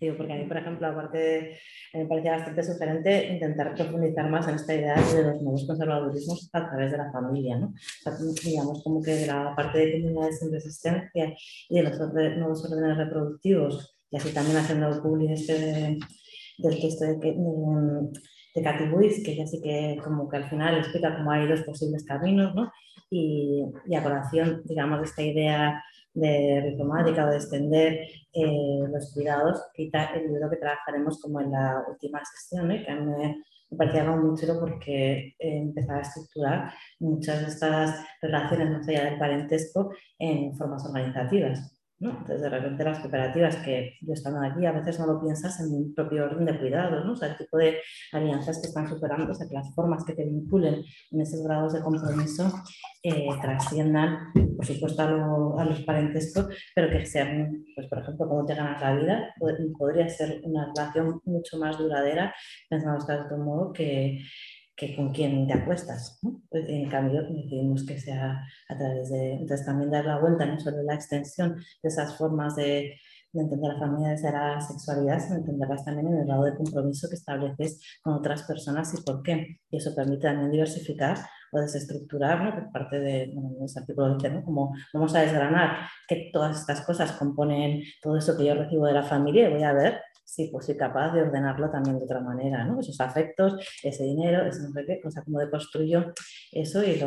Digo, 0.00 0.16
porque 0.16 0.32
a 0.32 0.36
mí, 0.36 0.44
por 0.44 0.56
ejemplo, 0.56 0.86
aparte 0.86 1.58
me 1.92 2.06
parecía 2.06 2.36
bastante 2.36 2.62
sugerente 2.62 3.32
intentar 3.34 3.74
profundizar 3.74 4.30
más 4.30 4.46
en 4.46 4.54
esta 4.54 4.72
idea 4.72 4.94
de 4.94 5.22
los 5.24 5.42
nuevos 5.42 5.66
conservadurismos 5.66 6.48
a 6.52 6.68
través 6.68 6.92
de 6.92 6.98
la 6.98 7.10
familia, 7.10 7.58
¿no? 7.58 7.66
O 7.66 8.02
sea, 8.02 8.12
digamos 8.44 8.84
como 8.84 9.02
que 9.02 9.10
de 9.10 9.26
la 9.26 9.54
parte 9.56 9.78
de 9.78 9.92
comunidades 10.00 10.40
en 10.42 10.52
resistencia 10.52 11.34
y 11.68 11.74
de 11.74 11.82
los 11.82 11.98
nuevos 12.38 12.64
órdenes 12.64 12.96
reproductivos, 12.96 13.96
y 14.10 14.16
así 14.16 14.32
también 14.32 14.58
haciendo 14.58 14.88
el 14.88 15.00
público 15.02 15.32
este 15.32 15.98
del 16.58 16.80
texto 16.80 17.04
de, 17.04 17.16
de, 17.16 17.34
de 18.54 18.62
Katy 18.62 19.22
que 19.24 19.36
ya 19.36 19.46
sí 19.46 19.60
que 19.60 19.98
como 20.02 20.28
que 20.28 20.36
al 20.36 20.48
final 20.48 20.78
explica 20.78 21.16
cómo 21.16 21.32
hay 21.32 21.48
dos 21.48 21.62
posibles 21.62 22.04
caminos, 22.04 22.54
¿no? 22.54 22.70
Y, 23.10 23.64
y 23.86 23.94
a 23.94 24.02
colación, 24.02 24.62
digamos, 24.64 25.00
de 25.00 25.04
esta 25.04 25.22
idea 25.22 25.82
de 26.16 26.62
rizomática 26.62 27.26
o 27.26 27.30
de 27.30 27.36
extender 27.36 27.92
eh, 28.32 28.80
los 28.90 29.12
cuidados, 29.12 29.62
quizá 29.74 30.14
el 30.14 30.28
libro 30.28 30.48
que 30.50 30.56
trabajaremos 30.56 31.20
como 31.20 31.40
en 31.40 31.52
la 31.52 31.84
última 31.88 32.20
sesión, 32.24 32.70
¿eh? 32.70 32.82
que 32.84 32.90
a 32.90 32.96
mí 32.96 33.06
me, 33.06 33.36
parecía 33.76 34.02
algo 34.02 34.16
muy 34.16 34.40
chulo 34.40 34.58
porque 34.58 35.34
eh, 35.38 35.58
empezaba 35.58 35.98
a 35.98 36.02
estructurar 36.02 36.72
muchas 37.00 37.42
de 37.42 37.48
estas 37.48 38.06
relaciones 38.22 38.70
más 38.70 38.88
allá 38.88 39.04
del 39.04 39.18
parentesco 39.18 39.92
en 40.18 40.56
formas 40.56 40.86
organizativas. 40.86 41.75
¿No? 41.98 42.10
Entonces, 42.10 42.42
de 42.42 42.48
repente 42.50 42.84
las 42.84 43.00
cooperativas, 43.00 43.56
que 43.56 43.94
yo 44.00 44.12
estando 44.12 44.40
aquí, 44.40 44.66
a 44.66 44.72
veces 44.72 44.98
no 45.00 45.06
lo 45.06 45.20
piensas 45.20 45.58
en 45.60 45.72
un 45.72 45.94
propio 45.94 46.24
orden 46.24 46.44
de 46.44 46.58
cuidados, 46.58 47.04
¿no? 47.04 47.12
o 47.12 47.16
sea, 47.16 47.28
el 47.28 47.36
tipo 47.38 47.56
de 47.56 47.78
alianzas 48.12 48.60
que 48.60 48.68
están 48.68 48.88
superando, 48.88 49.32
o 49.32 49.34
sea, 49.34 49.48
que 49.48 49.54
las 49.54 49.74
formas 49.74 50.04
que 50.04 50.14
te 50.14 50.24
vinculen 50.24 50.84
en 51.10 51.20
esos 51.20 51.42
grados 51.42 51.72
de 51.72 51.80
compromiso 51.80 52.52
eh, 53.02 53.28
trasciendan, 53.40 54.32
por 54.56 54.66
supuesto, 54.66 55.02
a, 55.02 55.64
los 55.64 55.80
parentescos, 55.82 56.48
pero 56.74 56.90
que 56.90 57.06
sean, 57.06 57.64
pues, 57.74 57.86
por 57.88 57.98
ejemplo, 58.00 58.28
cómo 58.28 58.44
te 58.44 58.54
ganas 58.54 58.80
la 58.80 58.94
vida, 58.94 59.34
podría 59.78 60.08
ser 60.08 60.40
una 60.44 60.72
relación 60.74 61.20
mucho 61.24 61.58
más 61.58 61.78
duradera, 61.78 62.34
pensando 62.68 63.04
de 63.04 63.14
otro 63.14 63.38
modo, 63.38 63.72
que, 63.72 64.18
que 64.76 64.94
con 64.94 65.12
quién 65.12 65.46
te 65.46 65.54
acuestas. 65.54 66.18
Pues, 66.50 66.68
en 66.68 66.88
cambio, 66.90 67.22
decidimos 67.22 67.84
que 67.86 67.98
sea 67.98 68.42
a 68.68 68.76
través 68.76 69.10
de... 69.10 69.32
Entonces 69.34 69.64
también 69.64 69.90
dar 69.90 70.04
la 70.04 70.20
vuelta 70.20 70.46
no 70.46 70.60
solo 70.60 70.82
la 70.82 70.94
extensión 70.94 71.54
de 71.54 71.88
esas 71.88 72.16
formas 72.16 72.56
de, 72.56 72.94
de 73.32 73.42
entender 73.42 73.72
la 73.72 73.78
familia 73.78 74.08
desde 74.10 74.32
la 74.32 74.60
sexualidad, 74.60 75.18
sino 75.18 75.36
entenderlas 75.36 75.84
también 75.84 76.08
en 76.08 76.18
el 76.18 76.26
grado 76.26 76.44
de 76.44 76.56
compromiso 76.56 77.08
que 77.08 77.16
estableces 77.16 77.80
con 78.02 78.14
otras 78.14 78.42
personas 78.42 78.92
y 78.94 79.02
por 79.02 79.22
qué. 79.22 79.58
Y 79.70 79.76
eso 79.78 79.94
permite 79.94 80.22
también 80.22 80.50
diversificar 80.50 81.18
o 81.52 81.60
desestructurar, 81.60 82.42
¿no? 82.42 82.54
por 82.54 82.72
parte 82.72 82.98
de 82.98 83.30
bueno, 83.32 83.64
ese 83.64 83.80
artículo 83.80 84.14
dice, 84.14 84.30
¿no? 84.30 84.44
como 84.44 84.74
vamos 84.92 85.14
a 85.14 85.20
desgranar 85.20 85.88
que 86.08 86.30
todas 86.32 86.60
estas 86.60 86.82
cosas 86.82 87.12
componen 87.12 87.82
todo 88.02 88.16
eso 88.16 88.36
que 88.36 88.44
yo 88.44 88.54
recibo 88.54 88.86
de 88.86 88.92
la 88.92 89.02
familia 89.02 89.48
y 89.48 89.52
voy 89.52 89.62
a 89.62 89.72
ver 89.72 90.00
sí, 90.26 90.48
pues 90.52 90.66
soy 90.66 90.76
capaz 90.76 91.12
de 91.12 91.22
ordenarlo 91.22 91.70
también 91.70 91.98
de 91.98 92.04
otra 92.04 92.20
manera, 92.20 92.64
¿no? 92.64 92.80
Esos 92.80 93.00
afectos, 93.00 93.54
ese 93.82 94.04
dinero, 94.04 94.44
ese 94.46 94.62
no 94.62 94.72
sé 94.72 94.84
qué, 94.86 95.00
cosa 95.00 95.22
como 95.24 95.38
de 95.38 95.50
construyo 95.50 96.12
eso 96.52 96.82
y, 96.84 96.98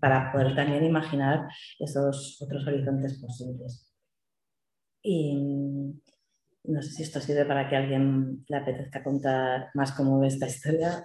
para 0.00 0.32
poder 0.32 0.54
también 0.54 0.84
imaginar 0.84 1.48
esos 1.78 2.40
otros 2.42 2.66
horizontes 2.66 3.20
posibles. 3.20 3.94
Y 5.02 5.36
no 6.64 6.82
sé 6.82 6.90
si 6.90 7.02
esto 7.04 7.20
sirve 7.20 7.46
para 7.46 7.68
que 7.68 7.76
a 7.76 7.78
alguien 7.78 8.44
le 8.48 8.56
apetezca 8.56 9.02
contar 9.04 9.70
más 9.74 9.92
cómo 9.92 10.20
ve 10.20 10.26
esta 10.26 10.46
historia. 10.46 11.04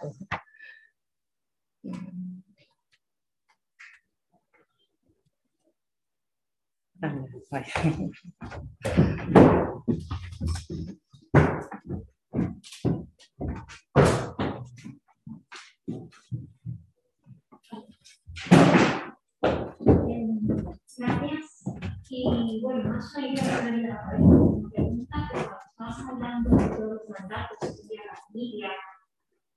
Gracias. 20.98 21.64
Y 22.10 22.60
bueno, 22.62 22.90
más 22.90 23.16
allá 23.16 23.62
de 23.62 23.88
la 23.88 24.10
pregunta, 24.10 25.30
pero 25.32 25.58
estamos 25.68 26.00
hablando 26.10 26.50
de 26.56 26.68
todos 26.70 26.90
los 27.08 27.20
mandatos 27.20 27.58
que 27.60 27.96
la 27.96 28.16
familia, 28.28 28.72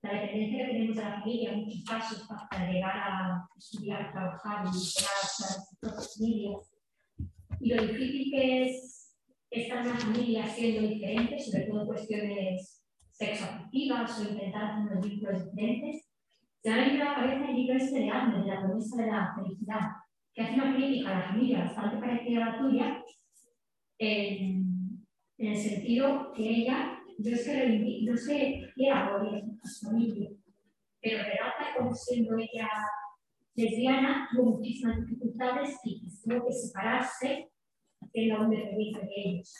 la 0.02 0.12
dependencia 0.12 0.66
que 0.66 0.72
tenemos 0.72 0.96
de 0.96 1.02
la 1.02 1.20
familia 1.20 1.52
en 1.52 1.64
muchos 1.64 1.84
casos 1.84 2.28
para 2.50 2.70
llegar 2.70 2.96
a 2.96 3.48
estudiar, 3.56 4.12
trabajar 4.12 4.64
y 4.64 4.68
a 4.68 4.70
nuestras 4.70 6.14
familias. 6.14 6.72
Y 7.60 7.74
lo 7.74 7.82
difícil 7.82 8.30
que 8.30 8.64
es 8.66 8.95
en 9.50 9.78
una 9.78 9.96
familia 9.96 10.46
siendo 10.46 10.88
diferente, 10.88 11.38
sobre 11.38 11.66
todo 11.66 11.86
cuestiones 11.86 12.84
sexoafectivas 13.10 14.18
o 14.18 14.30
intentar 14.30 14.64
hacer 14.64 14.92
unos 14.92 15.08
vínculos 15.08 15.44
diferentes, 15.44 16.08
se 16.62 16.70
ha 16.70 16.76
venido 16.76 17.02
a 17.02 17.06
la 17.06 17.14
cabeza 17.14 17.50
el 17.50 17.56
libro 17.56 17.76
este 17.76 18.00
de 18.00 18.10
Anne, 18.10 18.42
de 18.42 18.46
la 18.46 18.62
promesa 18.62 19.02
de 19.02 19.10
la 19.10 19.34
felicidad, 19.34 19.80
que 20.34 20.42
hace 20.42 20.54
una 20.54 20.74
crítica 20.74 21.10
a 21.10 21.20
la 21.20 21.28
familia 21.28 21.64
bastante 21.64 21.96
parecida 21.98 22.44
a 22.44 22.50
la 22.50 22.58
tuya, 22.58 23.04
en, 23.98 25.06
el 25.38 25.56
sentido 25.56 26.32
que 26.32 26.48
ella 26.48 26.98
no 27.18 27.30
es 27.30 27.44
que, 27.44 28.00
no 28.02 28.16
se 28.16 28.72
quiera 28.74 29.10
morir 29.10 29.44
a 29.62 29.68
su 29.68 29.86
familia, 29.86 30.30
pero 31.00 31.18
relata 31.18 31.76
como 31.76 31.94
siendo 31.94 32.36
ella 32.38 32.68
lesbiana, 33.54 34.28
tuvo 34.32 34.56
muchísimas 34.56 35.06
dificultades 35.06 35.78
y 35.84 36.02
tuvo 36.22 36.46
que 36.46 36.52
separarse 36.52 37.50
haciendo 38.16 38.44
un 38.44 38.50
dependiente 38.50 39.00
de 39.00 39.12
ellos. 39.16 39.54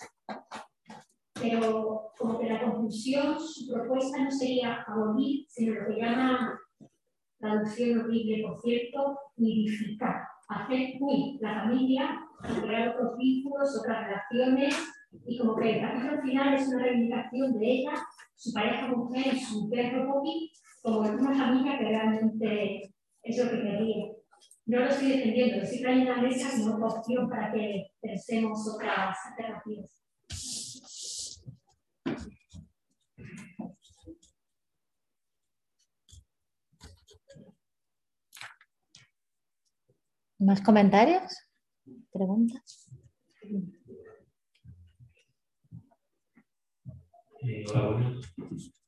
Pero 1.35 2.11
como 2.19 2.39
que 2.39 2.49
la 2.49 2.63
conclusión, 2.63 3.39
su 3.39 3.73
propuesta 3.73 4.25
no 4.25 4.31
sería 4.31 4.83
abolir, 4.87 5.45
sino 5.49 5.75
lo 5.75 5.87
que 5.87 6.01
llama 6.01 6.59
traducción 7.39 8.01
horrible, 8.01 8.45
por 8.47 8.61
cierto, 8.61 9.19
nidificar 9.37 10.23
hacer 10.49 10.95
muy 11.01 11.39
la 11.41 11.63
familia, 11.63 12.21
crear 12.63 12.91
otros 12.91 13.19
vínculos, 13.19 13.81
otras 13.81 14.07
relaciones, 14.07 14.77
y 15.27 15.39
como 15.39 15.57
que 15.57 15.81
al 15.81 16.23
final 16.23 16.55
es 16.55 16.69
una 16.69 16.85
reivindicación 16.85 17.59
de 17.59 17.67
ella, 17.67 17.93
su 18.37 18.53
pareja 18.53 18.89
mujer 18.89 19.35
y 19.35 19.41
su 19.41 19.69
perro 19.69 20.07
Poppy, 20.07 20.53
como 20.83 21.01
una 21.01 21.35
familia 21.35 21.79
que 21.79 21.85
realmente 21.85 22.95
es 23.23 23.45
lo 23.45 23.51
que 23.51 23.63
quería. 23.63 24.16
No 24.69 24.81
lo 24.81 24.89
estoy 24.89 25.13
defendiendo, 25.13 25.59
lo 25.59 25.63
estoy 25.63 25.81
trayendo 25.81 26.13
a 26.13 26.17
la 26.17 26.23
mesa 26.23 26.51
como 26.61 26.87
opción 26.87 27.29
para 27.29 27.53
que 27.53 27.87
pensemos 28.01 28.69
otras 28.75 29.17
alternativas. 29.31 30.03
¿Más 40.41 40.61
comentarios? 40.63 41.23
¿Preguntas? 42.13 42.91
Eh, 47.43 47.65
hola, 47.73 48.21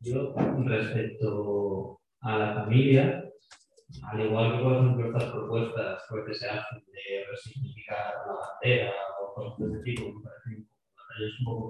Yo, 0.00 0.34
respecto 0.64 2.00
a 2.20 2.36
la 2.36 2.54
familia, 2.54 3.24
al 4.02 4.20
igual 4.20 4.56
que 4.56 4.62
por 4.62 4.72
ejemplo 4.74 5.06
estas 5.06 5.32
propuestas 5.32 6.02
que 6.26 6.34
se 6.34 6.48
hacen 6.48 6.84
de 6.86 7.24
resignificar 7.30 8.14
la 8.26 8.34
bandera 8.34 8.92
o 9.22 9.34
cosas 9.34 9.58
de 9.58 9.66
este 9.66 9.82
tipo, 9.84 10.12
me 10.12 10.22
parecen 10.22 10.68
un 11.40 11.44
poco 11.44 11.68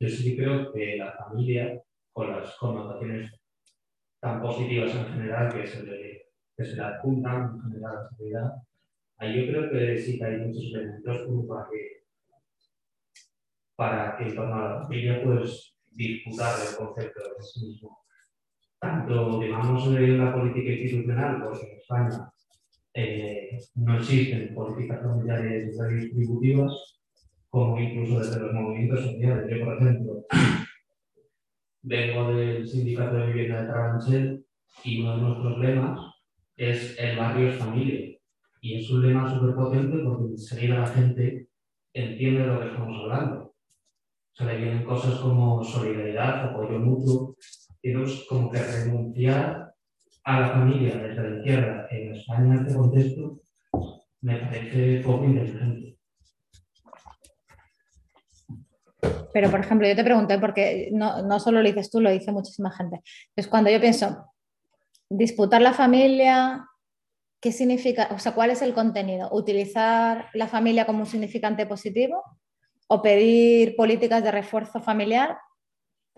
yo 0.00 0.08
sí 0.08 0.36
creo 0.36 0.72
que 0.72 0.96
la 0.96 1.12
familia, 1.12 1.82
con 2.12 2.30
las 2.30 2.56
connotaciones 2.56 3.32
tan 4.20 4.40
positivas 4.40 4.94
en 4.94 5.06
general 5.06 5.52
que 5.52 5.66
se 5.66 5.82
le, 5.82 6.26
que 6.56 6.64
se 6.64 6.76
le 6.76 6.82
adjuntan 6.82 7.54
en 7.54 7.62
general 7.62 7.96
a 7.96 8.02
la 8.02 8.08
sociedad, 8.08 8.52
ahí 9.16 9.40
yo 9.40 9.52
creo 9.52 9.70
que 9.70 9.98
sí 9.98 10.18
que 10.18 10.24
hay 10.24 10.36
muchos 10.36 10.72
elementos 10.72 11.26
como 11.26 11.48
para 11.48 11.68
que, 11.68 12.04
para 13.74 14.16
que 14.16 14.24
en 14.24 14.34
torno 14.36 14.54
a 14.54 14.68
la 14.68 14.82
familia 14.82 15.20
pues 15.24 15.76
disputar 15.90 16.54
el 16.60 16.76
concepto 16.76 17.20
de 17.20 17.42
sí 17.42 17.66
mismo. 17.66 17.98
Tanto, 18.80 19.40
digamos, 19.40 19.86
en 19.88 20.24
la 20.24 20.34
política 20.34 20.70
institucional, 20.70 21.42
porque 21.42 21.66
en 21.66 21.78
España 21.78 22.32
eh, 22.94 23.58
no 23.74 23.96
existen 23.96 24.54
políticas 24.54 25.02
familiares 25.02 25.76
redistributivas, 25.78 26.98
como 27.48 27.78
incluso 27.80 28.20
desde 28.20 28.40
los 28.40 28.52
movimientos 28.52 29.00
sociales. 29.00 29.46
Yo, 29.50 29.64
por 29.64 29.76
ejemplo, 29.76 30.24
vengo 31.82 32.32
del 32.32 32.66
sindicato 32.66 33.16
de 33.16 33.26
vivienda 33.26 33.62
de 33.62 33.68
Trabanchel 33.68 34.46
y 34.84 35.00
uno 35.00 35.16
de 35.16 35.22
nuestros 35.22 35.58
lemas 35.58 36.00
es 36.56 36.98
el 36.98 37.16
barrio 37.16 37.48
es 37.48 37.56
familia. 37.56 38.16
Y 38.60 38.74
es 38.74 38.90
un 38.90 39.06
lema 39.06 39.32
súper 39.32 39.54
potente 39.54 39.98
porque 39.98 40.32
enseguida 40.32 40.80
la 40.80 40.86
gente 40.86 41.48
entiende 41.94 42.40
de 42.40 42.46
lo 42.46 42.60
que 42.60 42.66
estamos 42.66 42.96
hablando. 43.02 43.54
Se 44.32 44.44
le 44.44 44.56
vienen 44.56 44.84
cosas 44.84 45.20
como 45.20 45.62
solidaridad, 45.62 46.50
apoyo 46.50 46.78
mutuo. 46.78 47.27
Tenemos 47.82 48.26
como 48.28 48.50
que 48.50 48.58
renunciar 48.58 49.74
a 50.24 50.40
la 50.40 50.48
familia 50.48 50.96
desde 50.96 51.30
la 51.30 51.36
izquierda 51.38 51.86
en 51.90 52.14
España 52.14 52.54
en 52.54 52.66
este 52.66 52.74
contexto 52.74 53.40
me 54.20 54.36
parece 54.36 55.00
poco 55.04 55.24
inteligente. 55.24 55.96
Pero, 59.32 59.50
por 59.50 59.60
ejemplo, 59.60 59.86
yo 59.86 59.94
te 59.94 60.04
pregunté, 60.04 60.38
porque 60.38 60.88
no, 60.92 61.22
no 61.22 61.38
solo 61.38 61.62
lo 61.62 61.68
dices 61.68 61.90
tú, 61.90 62.00
lo 62.00 62.10
dice 62.10 62.32
muchísima 62.32 62.70
gente. 62.70 63.00
Es 63.36 63.46
cuando 63.46 63.70
yo 63.70 63.80
pienso, 63.80 64.32
disputar 65.08 65.62
la 65.62 65.72
familia, 65.72 66.66
¿qué 67.40 67.52
significa? 67.52 68.08
O 68.12 68.18
sea, 68.18 68.32
¿cuál 68.32 68.50
es 68.50 68.62
el 68.62 68.74
contenido? 68.74 69.28
¿Utilizar 69.32 70.28
la 70.34 70.48
familia 70.48 70.86
como 70.86 71.00
un 71.00 71.06
significante 71.06 71.66
positivo? 71.66 72.22
¿O 72.88 73.02
pedir 73.02 73.76
políticas 73.76 74.24
de 74.24 74.32
refuerzo 74.32 74.80
familiar? 74.80 75.38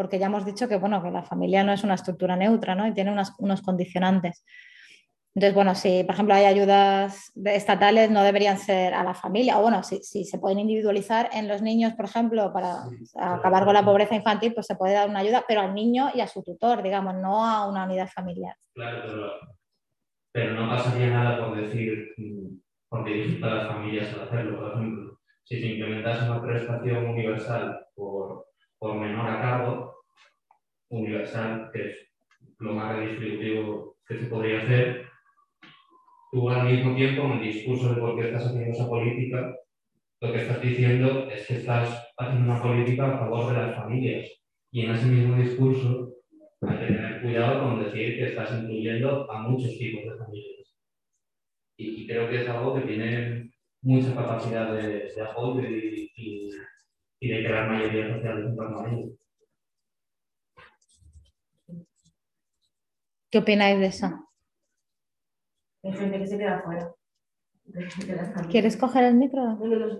Porque 0.01 0.18
ya 0.18 0.28
hemos 0.28 0.47
dicho 0.47 0.66
que, 0.66 0.78
bueno, 0.78 1.02
que 1.02 1.10
la 1.10 1.22
familia 1.22 1.62
no 1.62 1.74
es 1.74 1.85
una 1.85 1.93
estructura 1.93 2.35
neutra, 2.35 2.74
¿no? 2.74 2.86
Y 2.86 2.94
tiene 2.94 3.12
unas, 3.12 3.35
unos 3.39 3.60
condicionantes. 3.60 4.47
Entonces, 5.35 5.55
bueno, 5.55 5.74
si 5.74 6.05
por 6.05 6.14
ejemplo 6.14 6.35
hay 6.35 6.47
ayudas 6.47 7.31
estatales, 7.44 8.10
no 8.10 8.22
deberían 8.22 8.56
ser 8.56 8.94
a 8.94 9.05
la 9.05 9.12
familia, 9.12 9.59
o 9.59 9.60
bueno, 9.62 9.82
si, 9.82 10.02
si, 10.02 10.24
se 10.24 10.39
pueden 10.39 10.59
individualizar 10.59 11.28
en 11.35 11.48
los 11.48 11.60
niños, 11.60 11.93
por 11.93 12.06
ejemplo, 12.06 12.51
para 12.51 12.85
acabar 13.14 13.66
con 13.66 13.74
la 13.74 13.85
pobreza 13.85 14.14
infantil, 14.14 14.55
pues 14.55 14.66
se 14.68 14.74
puede 14.74 14.94
dar 14.94 15.10
una 15.10 15.18
ayuda, 15.18 15.44
pero 15.47 15.60
al 15.60 15.74
niño 15.74 16.09
y 16.14 16.22
a 16.22 16.27
su 16.27 16.43
tutor, 16.43 16.82
digamos, 16.82 17.16
no 17.16 17.44
a 17.44 17.68
una 17.68 17.85
unidad 17.85 18.09
familiar. 18.09 18.56
Claro, 18.74 19.02
pero, 19.05 19.44
pero 20.32 20.55
no 20.55 20.66
pasaría 20.66 21.10
nada 21.10 21.36
por 21.36 21.60
decir, 21.60 22.14
porque 22.89 23.12
disfruta 23.12 23.51
las 23.51 23.68
familias 23.68 24.10
al 24.14 24.22
hacerlo, 24.22 24.59
por 24.59 24.72
ejemplo. 24.72 25.20
Si 25.44 25.60
se 25.60 25.66
implementase 25.66 26.24
una 26.24 26.43
prestación 26.43 27.06
universal 27.06 27.86
por, 27.94 28.47
por 28.78 28.94
menor 28.98 29.28
a 29.28 29.39
cargo, 29.39 29.90
universal, 30.91 31.71
que 31.73 31.89
es 31.89 32.11
lo 32.59 32.73
más 32.75 32.97
redistributivo 32.97 33.97
que 34.07 34.19
se 34.19 34.27
podría 34.27 34.62
hacer, 34.62 35.07
tú 36.31 36.51
al 36.51 36.71
mismo 36.71 36.95
tiempo 36.95 37.25
en 37.25 37.33
el 37.33 37.53
discurso 37.53 37.95
de 37.95 38.01
por 38.01 38.17
qué 38.17 38.27
estás 38.27 38.47
haciendo 38.47 38.71
esa 38.71 38.89
política, 38.89 39.57
lo 40.21 40.33
que 40.33 40.43
estás 40.43 40.61
diciendo 40.61 41.31
es 41.31 41.47
que 41.47 41.55
estás 41.55 42.12
haciendo 42.19 42.53
una 42.53 42.62
política 42.62 43.15
a 43.15 43.19
favor 43.19 43.53
de 43.53 43.61
las 43.61 43.77
familias. 43.77 44.29
Y 44.71 44.83
en 44.85 44.91
ese 44.91 45.07
mismo 45.07 45.37
discurso 45.37 46.12
hay 46.62 46.79
que 46.79 46.87
tener 46.87 47.23
cuidado 47.23 47.62
con 47.62 47.85
decir 47.85 48.17
que 48.17 48.29
estás 48.29 48.53
incluyendo 48.61 49.31
a 49.31 49.49
muchos 49.49 49.77
tipos 49.79 50.05
de 50.05 50.19
familias. 50.19 50.77
Y, 51.79 52.07
creo 52.07 52.29
que 52.29 52.43
es 52.43 52.49
algo 52.49 52.75
que 52.75 52.83
tiene 52.83 53.51
mucha 53.83 54.15
capacidad 54.15 54.75
de, 54.75 55.11
apoyo 55.23 55.62
y, 55.67 56.51
de 57.21 57.45
crear 57.45 57.71
mayoría 57.71 58.15
social 58.15 58.45
en 58.45 58.57
torno 58.57 58.81
a. 58.81 59.20
¿Qué 63.31 63.39
opináis 63.39 63.78
de 63.78 63.86
eso? 63.86 64.07
Hay 65.85 65.93
gente 65.93 66.19
que 66.19 66.27
se 66.27 66.39
queda 66.39 66.62
fuera. 66.62 66.93
¿Quieres 68.51 68.77
coger 68.77 69.05
el 69.05 69.15
micro? 69.15 69.57
No 69.57 69.66
los 69.66 69.98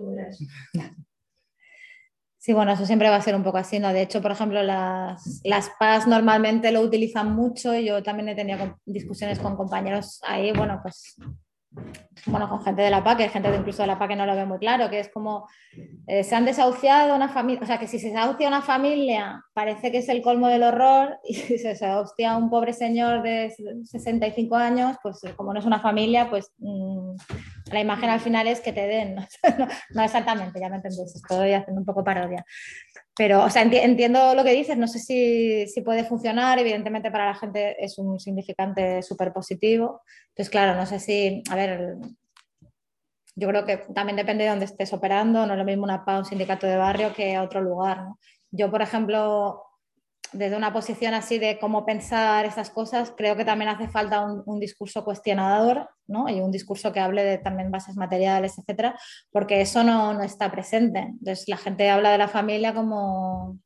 Sí, 2.37 2.53
bueno, 2.53 2.71
eso 2.71 2.87
siempre 2.87 3.09
va 3.09 3.17
a 3.17 3.21
ser 3.21 3.35
un 3.35 3.43
poco 3.43 3.59
así, 3.59 3.77
¿no? 3.77 3.93
De 3.93 4.01
hecho, 4.01 4.19
por 4.19 4.31
ejemplo, 4.31 4.63
las, 4.63 5.41
las 5.43 5.69
PAS 5.79 6.07
normalmente 6.07 6.71
lo 6.71 6.81
utilizan 6.81 7.35
mucho. 7.35 7.75
Yo 7.75 8.01
también 8.01 8.29
he 8.29 8.35
tenido 8.35 8.79
discusiones 8.83 9.37
con 9.37 9.55
compañeros 9.55 10.19
ahí, 10.23 10.51
bueno, 10.51 10.79
pues 10.81 11.15
bueno, 12.25 12.49
con 12.49 12.61
gente 12.63 12.81
de 12.81 12.89
la 12.89 13.03
PAC, 13.03 13.21
hay 13.21 13.29
gente 13.29 13.53
incluso 13.55 13.81
de 13.81 13.87
la 13.87 13.97
PAC 13.97 14.09
que 14.09 14.15
no 14.15 14.25
lo 14.25 14.35
ve 14.35 14.45
muy 14.45 14.59
claro, 14.59 14.89
que 14.89 14.99
es 14.99 15.09
como 15.09 15.47
eh, 16.05 16.23
se 16.23 16.35
han 16.35 16.45
desahuciado 16.45 17.15
una 17.15 17.29
familia, 17.29 17.63
o 17.63 17.65
sea, 17.65 17.79
que 17.79 17.87
si 17.87 17.97
se 17.97 18.09
desahucia 18.09 18.47
una 18.47 18.61
familia 18.61 19.43
parece 19.53 19.91
que 19.91 19.99
es 19.99 20.09
el 20.09 20.21
colmo 20.21 20.47
del 20.47 20.63
horror 20.63 21.17
y 21.23 21.33
si 21.33 21.57
se 21.57 21.69
desahucia 21.69 22.35
un 22.35 22.49
pobre 22.49 22.73
señor 22.73 23.23
de 23.23 23.53
65 23.85 24.55
años, 24.55 24.97
pues 25.01 25.23
eh, 25.23 25.33
como 25.35 25.53
no 25.53 25.59
es 25.59 25.65
una 25.65 25.79
familia, 25.79 26.29
pues 26.29 26.51
mm, 26.57 27.15
la 27.71 27.79
imagen 27.79 28.09
al 28.09 28.19
final 28.19 28.47
es 28.47 28.59
que 28.59 28.73
te 28.73 28.87
den, 28.87 29.15
no, 29.95 30.03
exactamente, 30.03 30.59
ya 30.59 30.69
me 30.69 30.75
entendéis, 30.75 31.15
estoy 31.15 31.53
haciendo 31.53 31.79
un 31.79 31.85
poco 31.85 32.03
parodia. 32.03 32.45
Pero, 33.21 33.43
o 33.45 33.51
sea, 33.51 33.61
entiendo 33.61 34.33
lo 34.33 34.43
que 34.43 34.51
dices, 34.51 34.75
no 34.79 34.87
sé 34.87 34.97
si, 34.97 35.67
si, 35.67 35.81
puede 35.81 36.03
funcionar, 36.03 36.57
evidentemente 36.57 37.11
para 37.11 37.27
la 37.27 37.35
gente 37.35 37.75
es 37.77 37.99
un 37.99 38.19
significante 38.19 39.03
súper 39.03 39.31
positivo. 39.31 40.01
Entonces, 40.29 40.49
claro, 40.49 40.73
no 40.73 40.87
sé 40.87 40.99
si, 40.99 41.43
a 41.51 41.55
ver, 41.55 41.97
yo 43.35 43.47
creo 43.47 43.63
que 43.63 43.77
también 43.93 44.15
depende 44.15 44.45
de 44.45 44.49
dónde 44.49 44.65
estés 44.65 44.91
operando, 44.91 45.45
no 45.45 45.53
es 45.53 45.59
lo 45.59 45.65
mismo 45.65 45.83
una 45.83 46.03
PA, 46.03 46.17
un 46.17 46.25
sindicato 46.25 46.65
de 46.65 46.77
barrio 46.77 47.13
que 47.13 47.37
otro 47.37 47.61
lugar. 47.61 48.05
¿no? 48.05 48.19
Yo, 48.49 48.71
por 48.71 48.81
ejemplo, 48.81 49.65
desde 50.33 50.55
una 50.55 50.71
posición 50.71 51.13
así 51.13 51.39
de 51.39 51.59
cómo 51.59 51.85
pensar 51.85 52.45
estas 52.45 52.69
cosas, 52.69 53.13
creo 53.15 53.35
que 53.35 53.45
también 53.45 53.69
hace 53.69 53.89
falta 53.89 54.21
un, 54.21 54.59
discurso 54.59 55.03
cuestionador 55.03 55.89
¿no? 56.07 56.29
y 56.29 56.39
un 56.39 56.51
discurso 56.51 56.91
que 56.93 56.99
hable 56.99 57.23
de 57.23 57.37
también 57.37 57.71
bases 57.71 57.97
materiales, 57.97 58.57
etcétera, 58.57 58.97
porque 59.31 59.61
eso 59.61 59.83
no, 59.83 60.13
no, 60.13 60.23
está 60.23 60.49
presente. 60.51 60.99
Entonces 60.99 61.47
la 61.47 61.57
gente 61.57 61.89
habla 61.89 62.11
de 62.11 62.17
la 62.17 62.27
familia 62.27 62.73
como, 62.73 63.59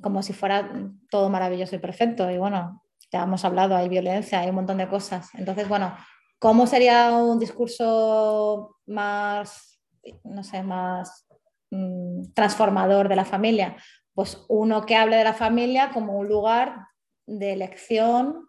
como 0.00 0.22
si 0.22 0.32
fuera 0.32 0.72
todo 1.10 1.28
maravilloso 1.30 1.76
y 1.76 1.78
perfecto. 1.78 2.30
Y 2.30 2.38
bueno, 2.38 2.82
ya 3.12 3.22
hemos 3.22 3.44
hablado, 3.44 3.76
hay 3.76 3.88
violencia, 3.88 4.40
hay 4.40 4.48
un 4.48 4.56
montón 4.56 4.78
de 4.78 4.88
cosas. 4.88 5.28
Entonces, 5.34 5.68
bueno, 5.68 5.94
¿cómo 6.38 6.66
sería 6.66 7.12
un 7.12 7.38
discurso 7.38 8.78
más, 8.86 9.78
no 10.24 10.42
sé, 10.42 10.62
más 10.62 11.26
mm, 11.70 12.32
transformador 12.34 13.08
de 13.08 13.16
la 13.16 13.24
familia? 13.24 13.76
Pues 14.14 14.44
uno 14.48 14.84
que 14.84 14.96
hable 14.96 15.16
de 15.16 15.24
la 15.24 15.34
familia 15.34 15.90
como 15.90 16.18
un 16.18 16.28
lugar 16.28 16.88
de 17.26 17.52
elección 17.52 18.48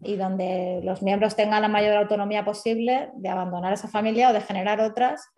y 0.00 0.16
donde 0.16 0.80
los 0.84 1.02
miembros 1.02 1.34
tengan 1.34 1.62
la 1.62 1.68
mayor 1.68 1.96
autonomía 1.96 2.44
posible 2.44 3.10
de 3.14 3.28
abandonar 3.28 3.72
esa 3.72 3.88
familia 3.88 4.30
o 4.30 4.32
de 4.32 4.40
generar 4.40 4.80
otras. 4.80 5.28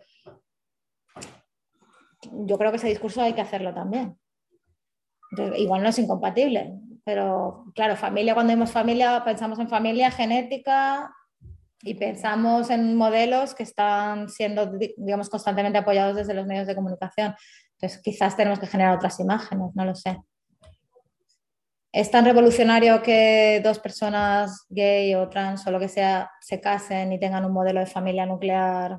Yo 2.31 2.59
creo 2.59 2.71
que 2.71 2.77
ese 2.77 2.89
discurso 2.89 3.23
hay 3.23 3.33
que 3.33 3.41
hacerlo 3.41 3.73
también. 3.73 4.19
igual 5.57 5.83
no 5.83 5.89
es 5.89 5.99
incompatible, 5.99 6.75
pero 7.05 7.65
claro, 7.75 7.97
familia, 7.97 8.35
cuando 8.35 8.53
vemos 8.53 8.73
familia, 8.73 9.23
pensamos 9.25 9.59
en 9.59 9.69
familia 9.69 10.11
genética 10.11 11.15
y 11.83 11.95
pensamos 11.95 12.69
en 12.69 12.97
modelos 12.97 13.55
que 13.55 13.63
están 13.63 14.29
siendo, 14.29 14.73
digamos, 14.97 15.31
constantemente 15.31 15.79
apoyados 15.79 16.17
desde 16.17 16.35
los 16.35 16.47
medios 16.47 16.67
de 16.67 16.75
comunicación. 16.75 17.35
Entonces, 17.81 18.03
quizás 18.03 18.37
tenemos 18.37 18.59
que 18.59 18.67
generar 18.67 18.95
otras 18.95 19.19
imágenes, 19.21 19.71
no 19.75 19.85
lo 19.87 19.95
sé. 19.95 20.19
¿Es 21.93 22.11
tan 22.11 22.27
revolucionario 22.27 23.03
que 23.03 23.63
dos 23.65 23.79
personas 23.79 24.67
gay 24.69 25.15
o 25.15 25.31
trans 25.31 25.67
o 25.67 25.71
lo 25.71 25.81
que 25.81 25.89
sea 25.89 26.31
se 26.43 26.61
casen 26.61 27.11
y 27.13 27.19
tengan 27.19 27.45
un 27.47 27.53
modelo 27.53 27.81
de 27.81 27.87
familia 27.87 28.27
nuclear? 28.27 28.99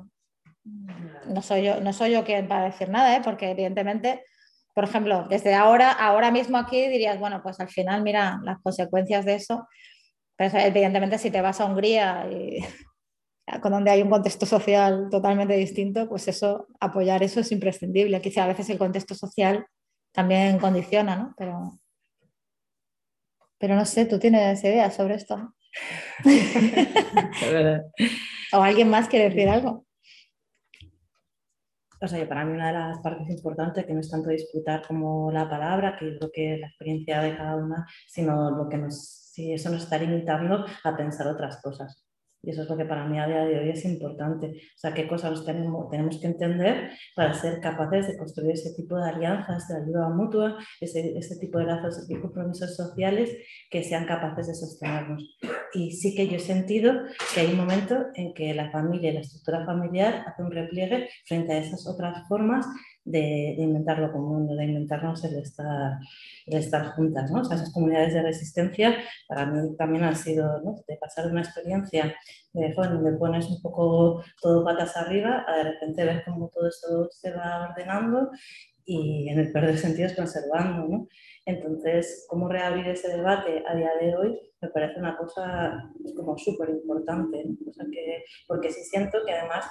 No 1.26 1.42
soy 1.42 1.62
yo, 1.62 1.80
no 1.80 1.92
soy 1.92 2.10
yo 2.10 2.24
quien 2.24 2.48
para 2.48 2.64
decir 2.64 2.88
nada, 2.88 3.16
¿eh? 3.16 3.20
porque 3.22 3.52
evidentemente, 3.52 4.24
por 4.74 4.82
ejemplo, 4.84 5.26
desde 5.30 5.54
ahora, 5.54 5.92
ahora 5.92 6.32
mismo 6.32 6.58
aquí 6.58 6.88
dirías, 6.88 7.20
bueno, 7.20 7.40
pues 7.40 7.60
al 7.60 7.68
final, 7.68 8.02
mira, 8.02 8.40
las 8.42 8.58
consecuencias 8.58 9.24
de 9.24 9.36
eso, 9.36 9.68
pero 10.36 10.58
evidentemente 10.58 11.18
si 11.18 11.30
te 11.30 11.40
vas 11.40 11.60
a 11.60 11.66
Hungría 11.66 12.26
y 12.28 12.64
donde 13.46 13.90
hay 13.90 14.02
un 14.02 14.10
contexto 14.10 14.46
social 14.46 15.08
totalmente 15.10 15.54
distinto, 15.54 16.08
pues 16.08 16.28
eso, 16.28 16.68
apoyar 16.80 17.22
eso 17.22 17.40
es 17.40 17.52
imprescindible. 17.52 18.20
Quizá 18.20 18.44
a 18.44 18.48
veces 18.48 18.70
el 18.70 18.78
contexto 18.78 19.14
social 19.14 19.66
también 20.12 20.58
condiciona, 20.58 21.16
¿no? 21.16 21.34
Pero, 21.36 21.78
pero 23.58 23.74
no 23.74 23.84
sé, 23.84 24.06
¿tú 24.06 24.18
tienes 24.18 24.62
ideas 24.64 24.94
sobre 24.94 25.16
esto? 25.16 25.54
¿O 28.52 28.62
alguien 28.62 28.90
más 28.90 29.08
quiere 29.08 29.30
decir 29.30 29.48
algo? 29.48 29.86
o 32.02 32.08
sea, 32.08 32.28
para 32.28 32.44
mí 32.44 32.52
una 32.52 32.68
de 32.68 32.72
las 32.72 32.98
partes 32.98 33.30
importantes 33.30 33.86
que 33.86 33.94
no 33.94 34.00
es 34.00 34.10
tanto 34.10 34.28
disputar 34.28 34.82
como 34.86 35.30
la 35.30 35.48
palabra, 35.48 35.96
que 35.96 36.08
es 36.08 36.20
lo 36.20 36.30
que 36.32 36.54
es 36.54 36.60
la 36.60 36.66
experiencia 36.66 37.22
de 37.22 37.36
cada 37.36 37.56
una, 37.56 37.86
sino 38.08 38.50
lo 38.50 38.68
que 38.68 38.76
nos, 38.76 39.30
si 39.32 39.52
eso 39.52 39.70
nos 39.70 39.84
está 39.84 39.98
limitando 39.98 40.66
a 40.82 40.96
pensar 40.96 41.28
otras 41.28 41.62
cosas. 41.62 42.01
Y 42.42 42.50
eso 42.50 42.62
es 42.62 42.68
lo 42.68 42.76
que 42.76 42.84
para 42.84 43.06
mí 43.06 43.18
a 43.18 43.26
día 43.26 43.44
de 43.44 43.60
hoy 43.60 43.70
es 43.70 43.84
importante. 43.84 44.46
O 44.46 44.78
sea, 44.78 44.92
qué 44.92 45.06
cosas 45.06 45.44
tenemos, 45.44 45.88
tenemos 45.90 46.20
que 46.20 46.26
entender 46.26 46.90
para 47.14 47.34
ser 47.34 47.60
capaces 47.60 48.08
de 48.08 48.16
construir 48.16 48.52
ese 48.52 48.74
tipo 48.74 48.96
de 48.96 49.08
alianzas, 49.08 49.68
de 49.68 49.76
ayuda 49.76 50.08
mutua, 50.08 50.58
ese, 50.80 51.16
ese 51.16 51.38
tipo 51.38 51.58
de 51.58 51.66
lazos 51.66 52.04
y 52.08 52.16
compromisos 52.16 52.74
sociales 52.76 53.30
que 53.70 53.84
sean 53.84 54.06
capaces 54.06 54.48
de 54.48 54.54
sostenernos. 54.54 55.38
Y 55.72 55.92
sí 55.92 56.14
que 56.14 56.28
yo 56.28 56.36
he 56.36 56.40
sentido 56.40 56.92
que 57.34 57.40
hay 57.40 57.52
un 57.52 57.58
momento 57.58 58.06
en 58.14 58.34
que 58.34 58.54
la 58.54 58.70
familia 58.70 59.10
y 59.10 59.14
la 59.14 59.20
estructura 59.20 59.64
familiar 59.64 60.24
hace 60.26 60.42
un 60.42 60.50
repliegue 60.50 61.08
frente 61.26 61.52
a 61.52 61.58
esas 61.58 61.86
otras 61.86 62.26
formas 62.28 62.66
de, 63.04 63.54
de 63.56 63.62
inventar 63.62 63.98
lo 63.98 64.12
común, 64.12 64.46
de 64.46 64.64
inventarnos 64.64 65.24
el 65.24 65.38
estar, 65.38 65.98
el 66.46 66.58
estar 66.58 66.86
juntas. 66.94 67.30
¿no? 67.30 67.42
Esas 67.42 67.72
comunidades 67.72 68.14
de 68.14 68.22
resistencia 68.22 68.96
para 69.28 69.46
mí 69.46 69.76
también 69.76 70.04
han 70.04 70.16
sido 70.16 70.60
de 70.86 70.96
pasar 70.96 71.26
una 71.26 71.42
experiencia 71.42 72.14
de, 72.52 72.74
donde 72.74 73.12
pones 73.12 73.48
un 73.48 73.60
poco 73.62 74.22
todo 74.40 74.64
patas 74.64 74.96
arriba, 74.96 75.44
a 75.46 75.56
de 75.56 75.64
repente 75.64 76.04
ver 76.04 76.22
cómo 76.24 76.48
todo 76.48 76.68
eso 76.68 77.08
se 77.10 77.32
va 77.32 77.68
ordenando 77.70 78.30
y 78.84 79.28
en 79.28 79.38
el 79.38 79.52
perder 79.52 79.78
sentidos 79.78 80.14
conservando. 80.14 80.88
¿no? 80.88 81.08
Entonces, 81.44 82.26
cómo 82.28 82.48
reabrir 82.48 82.88
ese 82.88 83.08
debate 83.08 83.62
a 83.66 83.74
día 83.74 83.90
de 84.00 84.16
hoy 84.16 84.52
me 84.62 84.68
parece 84.68 85.00
una 85.00 85.16
cosa 85.16 85.90
como 86.16 86.38
súper 86.38 86.70
importante, 86.70 87.44
que, 87.90 88.24
porque 88.46 88.70
sí 88.70 88.84
siento 88.84 89.18
que 89.26 89.32
además 89.32 89.66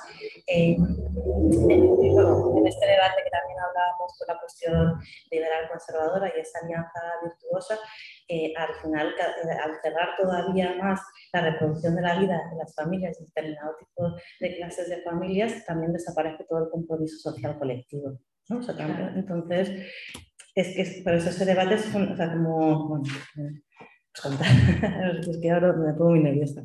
eh, 0.48 0.76
en 0.76 2.68
este 2.68 2.86
debate 2.86 3.24
que 3.24 3.30
también 3.30 3.60
hablábamos 3.60 4.18
con 4.20 4.28
la 4.28 4.40
cuestión 4.40 5.00
liberal 5.32 5.70
conservadora 5.70 6.30
y 6.36 6.42
esa 6.42 6.60
alianza 6.60 7.00
virtuosa, 7.24 7.80
eh, 8.28 8.54
al 8.58 8.76
final, 8.82 9.08
eh, 9.08 9.58
al 9.64 9.82
cerrar 9.82 10.10
todavía 10.18 10.76
más 10.76 11.00
la 11.32 11.52
reproducción 11.52 11.96
de 11.96 12.02
la 12.02 12.20
vida 12.20 12.42
en 12.52 12.58
las 12.58 12.76
familias 12.76 13.18
y 13.22 13.26
determinado 13.26 13.78
tipo 13.80 14.10
de 14.42 14.56
clases 14.58 14.90
de 14.90 15.02
familias, 15.04 15.66
también 15.66 15.94
desaparece 15.94 16.44
todo 16.50 16.66
el 16.66 16.70
compromiso 16.70 17.32
social 17.32 17.58
colectivo. 17.58 18.20
¿No? 18.52 18.60
O 18.60 18.62
sea, 18.62 18.76
entonces, 19.16 19.72
es 20.56 20.76
que 20.76 21.02
por 21.04 21.14
eso 21.14 21.30
ese 21.30 21.46
debate 21.46 21.76
es 21.76 21.96
o 21.96 22.16
sea, 22.16 22.32
como, 22.34 22.90
bueno, 22.90 23.06
es 25.30 25.40
que 25.42 25.52
ahora 25.52 25.74
me 25.74 25.94
pongo 25.94 26.12
muy 26.12 26.20
nerviosa. 26.20 26.64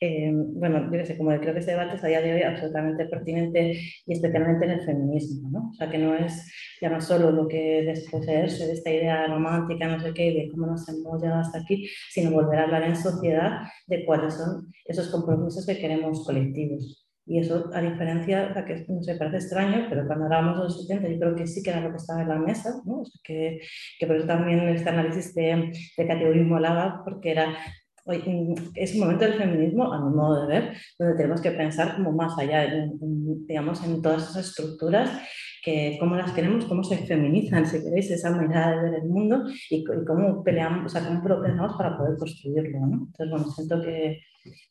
Eh, 0.00 0.32
bueno, 0.34 0.90
yo 0.92 1.06
sé, 1.06 1.16
como 1.16 1.30
creo 1.38 1.54
que 1.54 1.60
ese 1.60 1.70
debate 1.72 1.94
es 1.94 2.02
a 2.02 2.08
día 2.08 2.20
de 2.20 2.34
hoy 2.34 2.42
absolutamente 2.42 3.04
pertinente 3.06 3.78
y 4.04 4.12
especialmente 4.12 4.64
en 4.64 4.72
el 4.72 4.80
feminismo, 4.80 5.48
¿no? 5.50 5.70
O 5.70 5.74
sea, 5.74 5.88
que 5.88 5.98
no 5.98 6.16
es 6.16 6.50
ya 6.80 6.90
no 6.90 7.00
solo 7.00 7.30
lo 7.30 7.46
que 7.46 7.84
desposeerse 7.84 8.66
de 8.66 8.72
esta 8.72 8.90
idea 8.90 9.28
romántica, 9.28 9.86
no 9.86 10.00
sé 10.00 10.12
qué, 10.12 10.32
de 10.32 10.48
cómo 10.50 10.66
nos 10.66 10.88
hemos 10.88 11.22
llegado 11.22 11.42
hasta 11.42 11.60
aquí, 11.60 11.88
sino 12.10 12.32
volver 12.32 12.58
a 12.58 12.64
hablar 12.64 12.82
en 12.82 12.96
sociedad 12.96 13.60
de 13.86 14.04
cuáles 14.04 14.34
son 14.34 14.72
esos 14.86 15.08
compromisos 15.08 15.64
que 15.64 15.78
queremos 15.78 16.26
colectivos. 16.26 17.01
Y 17.24 17.38
eso, 17.38 17.70
a 17.72 17.80
diferencia, 17.80 18.48
o 18.50 18.52
sea, 18.52 18.64
que 18.64 18.84
no 18.88 19.02
sé, 19.02 19.14
parece 19.16 19.36
extraño, 19.36 19.86
pero 19.88 20.06
cuando 20.06 20.24
hablábamos 20.24 20.58
de 20.58 20.64
los 20.64 20.86
70, 20.86 21.08
yo 21.08 21.18
creo 21.20 21.36
que 21.36 21.46
sí 21.46 21.62
que 21.62 21.70
era 21.70 21.80
lo 21.80 21.90
que 21.90 21.96
estaba 21.96 22.22
en 22.22 22.28
la 22.28 22.38
mesa, 22.38 22.82
¿no? 22.84 23.00
O 23.00 23.04
sea, 23.04 23.20
que, 23.22 23.60
que, 23.98 24.06
por 24.06 24.16
eso 24.16 24.26
también 24.26 24.60
este 24.68 24.88
análisis 24.88 25.34
de, 25.34 25.72
de 25.96 26.06
categorismo 26.06 26.56
molaba, 26.56 27.02
porque 27.04 27.30
era 27.30 27.56
es 28.74 28.94
un 28.94 29.00
momento 29.00 29.24
del 29.24 29.34
feminismo, 29.34 29.92
a 29.92 30.04
mi 30.04 30.14
modo 30.14 30.42
de 30.42 30.48
ver, 30.48 30.76
donde 30.98 31.16
tenemos 31.16 31.40
que 31.40 31.52
pensar 31.52 31.96
como 31.96 32.12
más 32.12 32.36
allá, 32.38 32.68
digamos, 33.00 33.84
en 33.84 34.02
todas 34.02 34.30
esas 34.30 34.48
estructuras, 34.48 35.10
que 35.64 35.96
cómo 36.00 36.16
las 36.16 36.32
queremos, 36.32 36.64
cómo 36.64 36.82
se 36.82 36.96
feminizan, 36.98 37.66
si 37.66 37.82
queréis, 37.82 38.10
esa 38.10 38.30
manera 38.30 38.70
de 38.70 38.90
ver 38.90 39.00
el 39.02 39.08
mundo 39.08 39.44
y, 39.70 39.84
cómo 39.84 40.42
peleamos, 40.42 40.86
o 40.86 40.88
sea, 40.88 41.06
cómo 41.06 41.22
peleamos 41.22 41.76
para 41.76 41.96
poder 41.96 42.18
construirlo, 42.18 42.80
¿no? 42.80 43.06
Entonces, 43.06 43.30
bueno, 43.30 43.50
siento 43.50 43.80
que, 43.80 44.20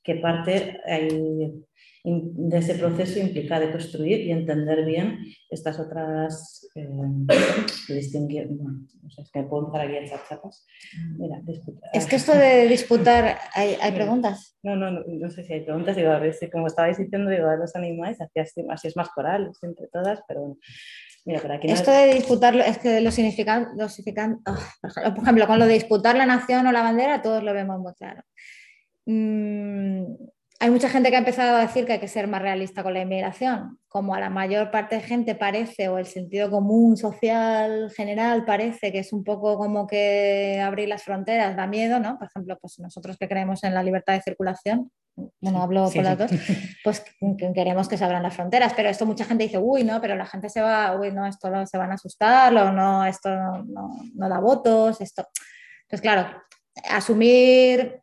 que 0.04 0.16
parte 0.16 0.82
hay 0.86 1.54
de 2.04 2.58
ese 2.58 2.76
proceso 2.76 3.20
implica 3.20 3.60
de 3.60 3.72
construir 3.72 4.22
y 4.22 4.32
entender 4.32 4.86
bien 4.86 5.20
estas 5.50 5.80
otras 5.80 6.68
eh, 6.76 6.88
distinguir, 7.90 8.48
bueno, 8.50 8.80
no 9.04 9.10
sé, 9.10 9.22
es 9.22 9.32
que 9.32 9.44
puedo 9.44 9.66
empezar 9.66 9.88
aquí 9.88 9.98
a 9.98 10.02
echar 10.02 10.20
chapas. 10.28 10.66
Mira, 11.18 11.42
es 11.94 12.06
que 12.08 12.16
esto 12.16 12.34
de 12.34 12.68
disputar, 12.68 13.38
¿hay, 13.54 13.78
hay 13.80 13.92
preguntas? 13.92 14.58
No, 14.64 14.76
no, 14.76 14.90
no, 14.90 15.04
no, 15.06 15.30
sé 15.30 15.44
si 15.44 15.54
hay 15.54 15.62
preguntas, 15.62 15.96
digo, 15.96 16.10
a 16.10 16.20
ver 16.20 16.34
si 16.34 16.50
como 16.50 16.68
estabais 16.68 16.98
diciendo, 16.98 17.30
digo, 17.30 17.48
a 17.48 17.56
los 17.56 17.76
animales, 17.76 18.20
así, 18.20 18.64
así 18.70 18.88
es 18.88 18.98
más 18.98 19.10
coral 19.10 19.52
entre 19.62 19.88
todas, 19.88 20.22
pero 20.28 20.42
bueno. 20.42 20.58
Mira, 21.24 21.40
Esto 21.62 21.92
de 21.92 22.16
disputarlo, 22.16 22.64
es 22.64 22.80
que 22.80 23.00
lo 23.00 23.12
significan, 23.12 23.78
lo 23.78 23.88
significan 23.90 24.42
oh, 24.44 25.14
por 25.14 25.24
ejemplo, 25.24 25.46
con 25.46 25.60
lo 25.60 25.68
de 25.68 25.74
disputar 25.74 26.16
la 26.18 26.26
nación 26.26 26.66
o 26.66 26.72
la 26.72 26.82
bandera, 26.82 27.22
todos 27.22 27.44
lo 27.44 27.54
vemos 27.54 27.80
muy 27.80 27.94
claro. 27.94 28.24
Mm, 29.06 30.16
hay 30.62 30.70
mucha 30.70 30.90
gente 30.90 31.10
que 31.10 31.16
ha 31.16 31.20
empezado 31.20 31.58
a 31.58 31.62
decir 31.62 31.88
que 31.88 31.94
hay 31.94 32.00
que 32.00 32.08
ser 32.08 32.28
más 32.28 32.40
realista 32.40 32.84
con 32.84 32.94
la 32.94 33.02
inmigración. 33.02 33.80
Como 33.88 34.14
a 34.14 34.20
la 34.20 34.30
mayor 34.30 34.70
parte 34.70 34.94
de 34.94 35.02
gente 35.02 35.34
parece, 35.34 35.90
o 35.90 35.98
el 35.98 36.06
sentido 36.06 36.52
común 36.52 36.98
social 36.98 37.92
general 37.98 38.46
parece 38.46 38.92
que 38.92 39.00
es 39.00 39.12
un 39.12 39.24
poco 39.24 39.58
como 39.58 39.88
que 39.88 40.62
abrir 40.64 40.88
las 40.88 41.02
fronteras 41.02 41.56
da 41.56 41.66
miedo, 41.66 42.00
¿no? 42.00 42.20
Por 42.20 42.28
ejemplo, 42.28 42.60
pues 42.62 42.78
nosotros 42.78 43.18
que 43.18 43.28
creemos 43.28 43.64
en 43.64 43.74
la 43.74 43.82
libertad 43.82 44.14
de 44.14 44.22
circulación, 44.22 44.92
bueno, 45.40 45.64
hablo 45.64 45.90
por 45.90 46.04
las 46.04 46.18
dos, 46.20 46.32
pues 46.84 47.04
queremos 47.56 47.90
que 47.90 47.98
se 47.98 48.06
abran 48.06 48.22
las 48.22 48.36
fronteras, 48.36 48.74
pero 48.76 48.88
esto 48.88 49.08
mucha 49.08 49.26
gente 49.26 49.46
dice, 49.46 49.58
uy, 49.58 49.84
no, 49.84 50.00
pero 50.00 50.16
la 50.16 50.28
gente 50.28 50.48
se 50.48 50.62
va, 50.62 50.96
uy, 50.96 51.12
no, 51.12 51.26
esto 51.26 51.50
no, 51.50 51.66
se 51.66 51.80
van 51.80 51.90
a 51.90 51.96
asustar, 51.96 52.56
o 52.56 52.72
no, 52.72 53.04
esto 53.04 53.36
no, 53.36 53.66
no 54.14 54.30
da 54.30 54.40
votos, 54.40 55.02
esto. 55.02 55.26
Entonces, 55.86 56.02
claro, 56.02 56.28
asumir 56.88 58.01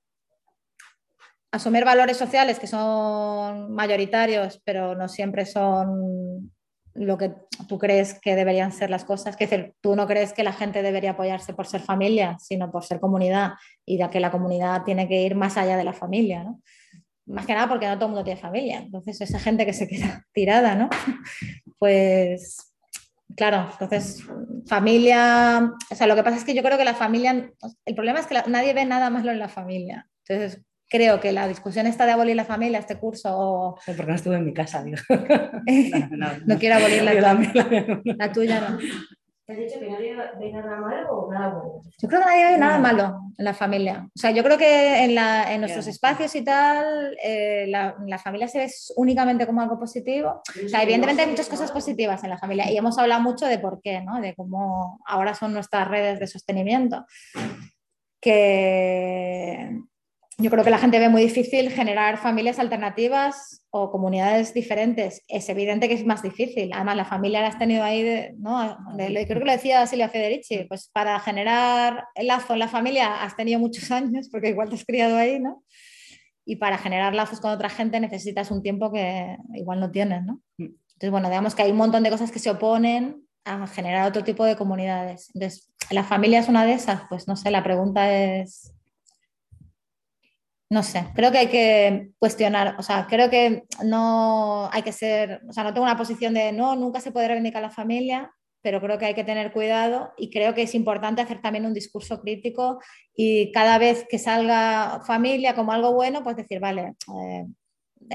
asumir 1.50 1.84
valores 1.84 2.16
sociales 2.16 2.58
que 2.58 2.66
son 2.66 3.72
mayoritarios, 3.72 4.60
pero 4.64 4.94
no 4.94 5.08
siempre 5.08 5.46
son 5.46 6.52
lo 6.94 7.16
que 7.16 7.32
tú 7.68 7.78
crees 7.78 8.18
que 8.20 8.34
deberían 8.34 8.72
ser 8.72 8.90
las 8.90 9.04
cosas. 9.04 9.36
Que 9.36 9.46
decir, 9.46 9.74
tú 9.80 9.96
no 9.96 10.06
crees 10.06 10.32
que 10.32 10.42
la 10.42 10.52
gente 10.52 10.82
debería 10.82 11.12
apoyarse 11.12 11.54
por 11.54 11.66
ser 11.66 11.80
familia, 11.80 12.36
sino 12.40 12.70
por 12.70 12.84
ser 12.84 13.00
comunidad 13.00 13.52
y 13.84 13.98
de 13.98 14.10
que 14.10 14.20
la 14.20 14.30
comunidad 14.30 14.82
tiene 14.84 15.08
que 15.08 15.22
ir 15.22 15.34
más 15.34 15.56
allá 15.56 15.76
de 15.76 15.84
la 15.84 15.92
familia, 15.92 16.44
¿no? 16.44 16.60
Más 17.26 17.44
que 17.44 17.54
nada 17.54 17.68
porque 17.68 17.86
no 17.86 17.94
todo 17.94 18.06
el 18.06 18.12
mundo 18.12 18.24
tiene 18.24 18.40
familia. 18.40 18.78
Entonces, 18.78 19.20
esa 19.20 19.38
gente 19.38 19.66
que 19.66 19.72
se 19.72 19.86
queda 19.86 20.26
tirada, 20.32 20.74
¿no? 20.74 20.88
Pues, 21.78 22.74
claro, 23.36 23.68
entonces, 23.70 24.24
familia, 24.66 25.72
o 25.90 25.94
sea, 25.94 26.06
lo 26.06 26.16
que 26.16 26.24
pasa 26.24 26.38
es 26.38 26.44
que 26.44 26.54
yo 26.54 26.62
creo 26.62 26.78
que 26.78 26.84
la 26.84 26.94
familia, 26.94 27.52
el 27.84 27.94
problema 27.94 28.20
es 28.20 28.26
que 28.26 28.42
nadie 28.46 28.74
ve 28.74 28.84
nada 28.86 29.10
malo 29.10 29.30
en 29.30 29.38
la 29.38 29.48
familia. 29.48 30.08
Entonces, 30.26 30.64
creo 30.88 31.20
que 31.20 31.32
la 31.32 31.46
discusión 31.46 31.86
está 31.86 32.06
de 32.06 32.12
abolir 32.12 32.36
la 32.36 32.44
familia, 32.44 32.78
este 32.78 32.98
curso... 32.98 33.76
porque 33.84 34.02
no 34.04 34.14
estuve 34.14 34.36
en 34.36 34.44
mi 34.44 34.54
casa, 34.54 34.82
digo. 34.82 34.98
no, 36.46 36.58
quiero 36.58 36.76
abolir 36.76 37.02
la, 37.02 37.14
la, 37.14 37.92
la 38.04 38.32
tuya, 38.32 38.60
no. 38.60 38.78
¿Te 39.48 39.54
has 39.54 39.60
dicho 39.60 39.80
que 39.80 39.88
nadie 39.88 40.14
ve 40.38 40.52
nada 40.52 40.76
malo 40.76 41.10
o 41.10 41.32
nada 41.32 41.54
bueno? 41.54 41.80
Yo 41.96 42.06
creo 42.06 42.20
que 42.20 42.26
nadie 42.26 42.44
ve 42.52 42.58
nada 42.58 42.78
malo 42.78 43.20
en 43.38 43.44
la 43.46 43.54
familia. 43.54 44.06
O 44.14 44.18
sea, 44.18 44.30
yo 44.30 44.44
creo 44.44 44.58
que 44.58 45.04
en, 45.04 45.14
la, 45.14 45.54
en 45.54 45.62
nuestros 45.62 45.86
espacios 45.86 46.34
y 46.34 46.44
tal, 46.44 47.16
eh, 47.24 47.64
la, 47.66 47.96
la, 48.06 48.18
familia 48.18 48.46
se 48.46 48.58
ve 48.58 48.70
únicamente 48.96 49.46
como 49.46 49.62
algo 49.62 49.78
positivo. 49.78 50.42
O 50.66 50.68
sea, 50.68 50.82
evidentemente 50.82 51.22
hay 51.22 51.30
muchas 51.30 51.48
cosas 51.48 51.72
positivas 51.72 52.22
en 52.24 52.28
la 52.28 52.36
familia 52.36 52.70
y 52.70 52.76
hemos 52.76 52.98
hablado 52.98 53.22
mucho 53.22 53.46
de 53.46 53.58
por 53.58 53.80
qué, 53.80 54.02
¿no? 54.02 54.20
De 54.20 54.34
cómo 54.34 55.00
ahora 55.06 55.32
son 55.32 55.54
nuestras 55.54 55.88
redes 55.88 56.20
de 56.20 56.26
sostenimiento. 56.26 57.06
Que, 58.20 59.80
yo 60.40 60.50
creo 60.52 60.62
que 60.62 60.70
la 60.70 60.78
gente 60.78 61.00
ve 61.00 61.08
muy 61.08 61.22
difícil 61.22 61.68
generar 61.70 62.16
familias 62.16 62.60
alternativas 62.60 63.64
o 63.70 63.90
comunidades 63.90 64.54
diferentes. 64.54 65.24
Es 65.26 65.48
evidente 65.48 65.88
que 65.88 65.94
es 65.94 66.06
más 66.06 66.22
difícil. 66.22 66.70
Además, 66.72 66.96
la 66.96 67.04
familia 67.04 67.40
la 67.40 67.48
has 67.48 67.58
tenido 67.58 67.82
ahí, 67.82 68.30
¿no? 68.38 68.78
creo 68.96 69.26
que 69.26 69.44
lo 69.44 69.50
decía 69.50 69.84
Silvia 69.88 70.08
Federici, 70.08 70.64
pues 70.68 70.90
para 70.92 71.18
generar 71.18 72.04
el 72.14 72.28
lazo 72.28 72.52
en 72.52 72.60
la 72.60 72.68
familia 72.68 73.20
has 73.20 73.34
tenido 73.34 73.58
muchos 73.58 73.90
años, 73.90 74.28
porque 74.30 74.50
igual 74.50 74.68
te 74.68 74.76
has 74.76 74.84
criado 74.84 75.16
ahí, 75.16 75.40
¿no? 75.40 75.64
Y 76.44 76.56
para 76.56 76.78
generar 76.78 77.14
lazos 77.14 77.40
con 77.40 77.50
otra 77.50 77.68
gente 77.68 77.98
necesitas 77.98 78.52
un 78.52 78.62
tiempo 78.62 78.92
que 78.92 79.36
igual 79.54 79.80
no 79.80 79.90
tienes, 79.90 80.22
¿no? 80.24 80.40
Entonces, 80.56 81.10
bueno, 81.10 81.28
digamos 81.28 81.56
que 81.56 81.62
hay 81.62 81.72
un 81.72 81.76
montón 81.76 82.04
de 82.04 82.10
cosas 82.10 82.30
que 82.30 82.38
se 82.38 82.50
oponen 82.50 83.22
a 83.44 83.66
generar 83.66 84.08
otro 84.08 84.22
tipo 84.22 84.44
de 84.44 84.56
comunidades. 84.56 85.30
Entonces, 85.34 85.68
¿la 85.90 86.04
familia 86.04 86.38
es 86.38 86.48
una 86.48 86.64
de 86.64 86.74
esas? 86.74 87.02
Pues 87.08 87.26
no 87.26 87.34
sé, 87.34 87.50
la 87.50 87.64
pregunta 87.64 88.12
es 88.12 88.72
no 90.70 90.82
sé, 90.82 91.06
creo 91.14 91.32
que 91.32 91.38
hay 91.38 91.46
que 91.48 92.10
cuestionar, 92.18 92.76
o 92.78 92.82
sea, 92.82 93.06
creo 93.08 93.30
que 93.30 93.64
no 93.84 94.68
hay 94.70 94.82
que 94.82 94.92
ser, 94.92 95.40
o 95.48 95.52
sea, 95.52 95.64
no 95.64 95.72
tengo 95.72 95.84
una 95.84 95.96
posición 95.96 96.34
de 96.34 96.52
no, 96.52 96.76
nunca 96.76 97.00
se 97.00 97.10
puede 97.10 97.28
reivindicar 97.28 97.62
la 97.62 97.70
familia, 97.70 98.30
pero 98.60 98.80
creo 98.80 98.98
que 98.98 99.06
hay 99.06 99.14
que 99.14 99.24
tener 99.24 99.52
cuidado 99.52 100.12
y 100.18 100.30
creo 100.30 100.54
que 100.54 100.62
es 100.62 100.74
importante 100.74 101.22
hacer 101.22 101.40
también 101.40 101.64
un 101.64 101.72
discurso 101.72 102.20
crítico 102.20 102.80
y 103.14 103.50
cada 103.52 103.78
vez 103.78 104.04
que 104.10 104.18
salga 104.18 105.00
familia 105.06 105.54
como 105.54 105.72
algo 105.72 105.94
bueno, 105.94 106.22
pues 106.22 106.36
decir, 106.36 106.60
vale, 106.60 106.94
eh, 107.14 107.46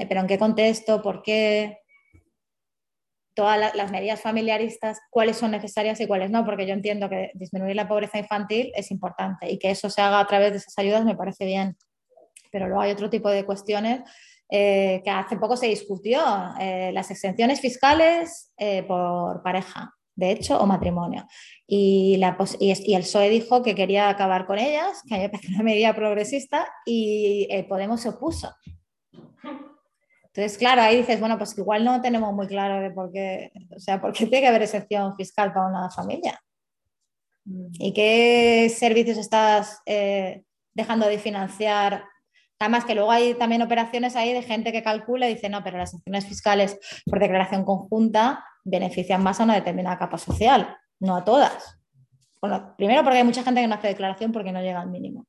pero 0.08 0.20
¿en 0.20 0.26
qué 0.26 0.38
contexto? 0.38 1.02
¿Por 1.02 1.22
qué? 1.22 1.78
todas 3.34 3.74
las 3.74 3.90
medidas 3.90 4.20
familiaristas, 4.20 5.00
cuáles 5.10 5.36
son 5.36 5.50
necesarias 5.50 6.00
y 6.00 6.06
cuáles 6.06 6.30
no, 6.30 6.44
porque 6.44 6.66
yo 6.66 6.72
entiendo 6.72 7.08
que 7.08 7.32
disminuir 7.34 7.74
la 7.74 7.88
pobreza 7.88 8.18
infantil 8.18 8.72
es 8.76 8.90
importante 8.92 9.50
y 9.50 9.58
que 9.58 9.72
eso 9.72 9.90
se 9.90 10.00
haga 10.00 10.20
a 10.20 10.26
través 10.26 10.52
de 10.52 10.58
esas 10.58 10.78
ayudas 10.78 11.04
me 11.04 11.16
parece 11.16 11.44
bien. 11.44 11.76
Pero 12.54 12.68
luego 12.68 12.82
hay 12.82 12.92
otro 12.92 13.10
tipo 13.10 13.28
de 13.28 13.44
cuestiones 13.44 14.02
eh, 14.48 15.02
que 15.02 15.10
hace 15.10 15.36
poco 15.38 15.56
se 15.56 15.66
discutió, 15.66 16.22
eh, 16.60 16.92
las 16.92 17.10
exenciones 17.10 17.60
fiscales 17.60 18.52
eh, 18.56 18.84
por 18.84 19.42
pareja, 19.42 19.92
de 20.14 20.30
hecho, 20.30 20.56
o 20.60 20.64
matrimonio. 20.64 21.26
Y, 21.66 22.16
la, 22.18 22.38
y, 22.60 22.94
el 22.94 23.02
PSOE 23.02 23.28
dijo 23.28 23.64
que 23.64 23.74
quería 23.74 24.08
acabar 24.08 24.46
con 24.46 24.60
ellas, 24.60 25.02
que 25.08 25.16
a 25.16 25.18
mí 25.18 25.24
me 25.24 25.30
parece 25.30 25.52
una 25.52 25.64
medida 25.64 25.96
progresista, 25.96 26.68
y 26.86 27.48
Podemos 27.68 28.02
se 28.02 28.10
opuso. 28.10 28.54
Entonces, 30.26 30.56
claro, 30.56 30.82
ahí 30.82 30.98
dices, 30.98 31.18
bueno, 31.18 31.36
pues 31.36 31.58
igual 31.58 31.84
no 31.84 32.00
tenemos 32.00 32.32
muy 32.32 32.46
claro 32.46 32.80
de 32.80 32.92
por 32.92 33.10
qué, 33.10 33.50
o 33.74 33.80
sea, 33.80 34.00
por 34.00 34.12
qué 34.12 34.26
tiene 34.26 34.42
que 34.42 34.48
haber 34.48 34.62
excepción 34.62 35.16
fiscal 35.16 35.52
para 35.52 35.66
una 35.66 35.90
familia. 35.90 36.40
¿Y 37.80 37.92
qué 37.92 38.72
servicios 38.72 39.18
estás 39.18 39.80
dejando 40.74 41.08
de 41.08 41.18
financiar 41.18 42.04
Además 42.64 42.86
que 42.86 42.94
luego 42.94 43.12
hay 43.12 43.34
también 43.34 43.60
operaciones 43.60 44.16
ahí 44.16 44.32
de 44.32 44.40
gente 44.40 44.72
que 44.72 44.82
calcula 44.82 45.28
y 45.28 45.34
dice, 45.34 45.50
no, 45.50 45.62
pero 45.62 45.76
las 45.76 45.90
sanciones 45.90 46.24
fiscales 46.24 46.78
por 47.04 47.20
declaración 47.20 47.62
conjunta 47.62 48.42
benefician 48.64 49.22
más 49.22 49.38
a 49.38 49.44
una 49.44 49.54
determinada 49.54 49.98
capa 49.98 50.16
social, 50.16 50.74
no 50.98 51.14
a 51.14 51.24
todas. 51.24 51.78
Bueno, 52.40 52.74
primero 52.78 53.02
porque 53.02 53.18
hay 53.18 53.24
mucha 53.24 53.42
gente 53.42 53.60
que 53.60 53.66
no 53.66 53.74
hace 53.74 53.88
declaración 53.88 54.32
porque 54.32 54.50
no 54.50 54.62
llega 54.62 54.80
al 54.80 54.88
mínimo. 54.88 55.26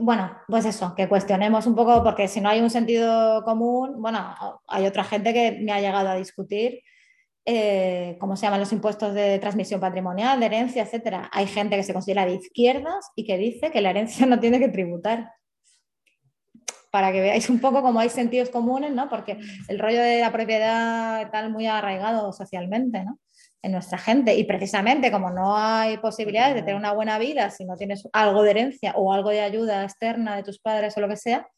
Bueno, 0.00 0.34
pues 0.48 0.64
eso, 0.64 0.94
que 0.94 1.06
cuestionemos 1.06 1.66
un 1.66 1.74
poco, 1.74 2.02
porque 2.02 2.28
si 2.28 2.40
no 2.40 2.48
hay 2.48 2.62
un 2.62 2.70
sentido 2.70 3.44
común, 3.44 4.00
bueno, 4.00 4.34
hay 4.68 4.86
otra 4.86 5.04
gente 5.04 5.34
que 5.34 5.58
me 5.60 5.72
ha 5.72 5.82
llegado 5.82 6.08
a 6.08 6.16
discutir 6.16 6.80
eh, 7.44 8.16
cómo 8.20 8.36
se 8.36 8.46
llaman 8.46 8.60
los 8.60 8.72
impuestos 8.72 9.12
de 9.12 9.38
transmisión 9.38 9.80
patrimonial, 9.80 10.40
de 10.40 10.46
herencia, 10.46 10.84
etcétera. 10.84 11.28
Hay 11.30 11.46
gente 11.46 11.76
que 11.76 11.82
se 11.82 11.92
considera 11.92 12.24
de 12.24 12.36
izquierdas 12.36 13.10
y 13.16 13.26
que 13.26 13.36
dice 13.36 13.70
que 13.70 13.82
la 13.82 13.90
herencia 13.90 14.24
no 14.26 14.40
tiene 14.40 14.58
que 14.58 14.68
tributar. 14.68 15.30
Para 16.92 17.10
que 17.10 17.20
veáis 17.20 17.50
un 17.50 17.58
poco 17.58 17.82
cómo 17.82 17.98
hay 17.98 18.10
sentidos 18.10 18.50
comunes, 18.50 18.92
¿no? 18.92 19.08
Porque 19.08 19.38
el 19.66 19.78
rollo 19.80 20.00
de 20.00 20.20
la 20.20 20.30
propiedad 20.30 21.22
está 21.22 21.48
muy 21.48 21.66
arraigado 21.66 22.32
socialmente, 22.32 23.04
¿no? 23.04 23.18
En 23.62 23.72
nuestra 23.72 23.98
gente. 23.98 24.36
Y 24.36 24.44
precisamente 24.44 25.10
como 25.10 25.30
no 25.30 25.56
hay 25.56 25.96
posibilidades 25.98 26.54
de 26.54 26.60
tener 26.60 26.76
una 26.76 26.92
buena 26.92 27.18
vida 27.18 27.50
si 27.50 27.64
no 27.64 27.76
tienes 27.76 28.06
algo 28.12 28.44
de 28.44 28.50
herencia 28.50 28.92
o 28.94 29.12
algo 29.12 29.30
de 29.30 29.40
ayuda 29.40 29.82
externa 29.82 30.36
de 30.36 30.44
tus 30.44 30.60
padres 30.60 30.96
o 30.96 31.00
lo 31.00 31.08
que 31.08 31.16
sea, 31.16 31.48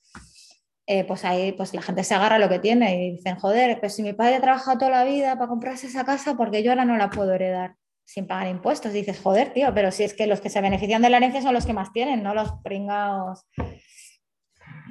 eh, 0.87 1.05
pues 1.05 1.25
ahí 1.25 1.53
pues 1.53 1.75
la 1.75 1.83
gente 1.83 2.05
se 2.05 2.15
agarra 2.15 2.39
lo 2.39 2.49
que 2.49 2.59
tiene 2.59 3.07
y 3.07 3.13
dicen, 3.17 3.37
joder, 3.37 3.81
pues 3.81 3.95
si 3.95 4.03
mi 4.03 4.13
padre 4.13 4.37
ha 4.37 4.41
trabajado 4.41 4.79
toda 4.79 4.91
la 4.91 5.05
vida 5.05 5.35
para 5.37 5.49
comprarse 5.49 5.87
esa 5.87 6.05
casa, 6.05 6.37
porque 6.37 6.63
yo 6.63 6.71
ahora 6.71 6.85
no 6.85 6.97
la 6.97 7.11
puedo 7.11 7.33
heredar 7.33 7.77
sin 8.05 8.27
pagar 8.27 8.49
impuestos. 8.49 8.93
dices, 8.93 9.19
joder, 9.21 9.53
tío, 9.53 9.73
pero 9.75 9.91
si 9.91 10.05
es 10.05 10.15
que 10.15 10.27
los 10.27 10.41
que 10.41 10.51
se 10.51 10.61
benefician 10.61 11.03
de 11.03 11.11
la 11.11 11.17
herencia 11.17 11.43
son 11.43 11.55
los 11.55 11.65
que 11.67 11.73
más 11.73 11.93
tienen, 11.93 12.23
no 12.23 12.35
los 12.35 12.53
pringados 12.63 13.47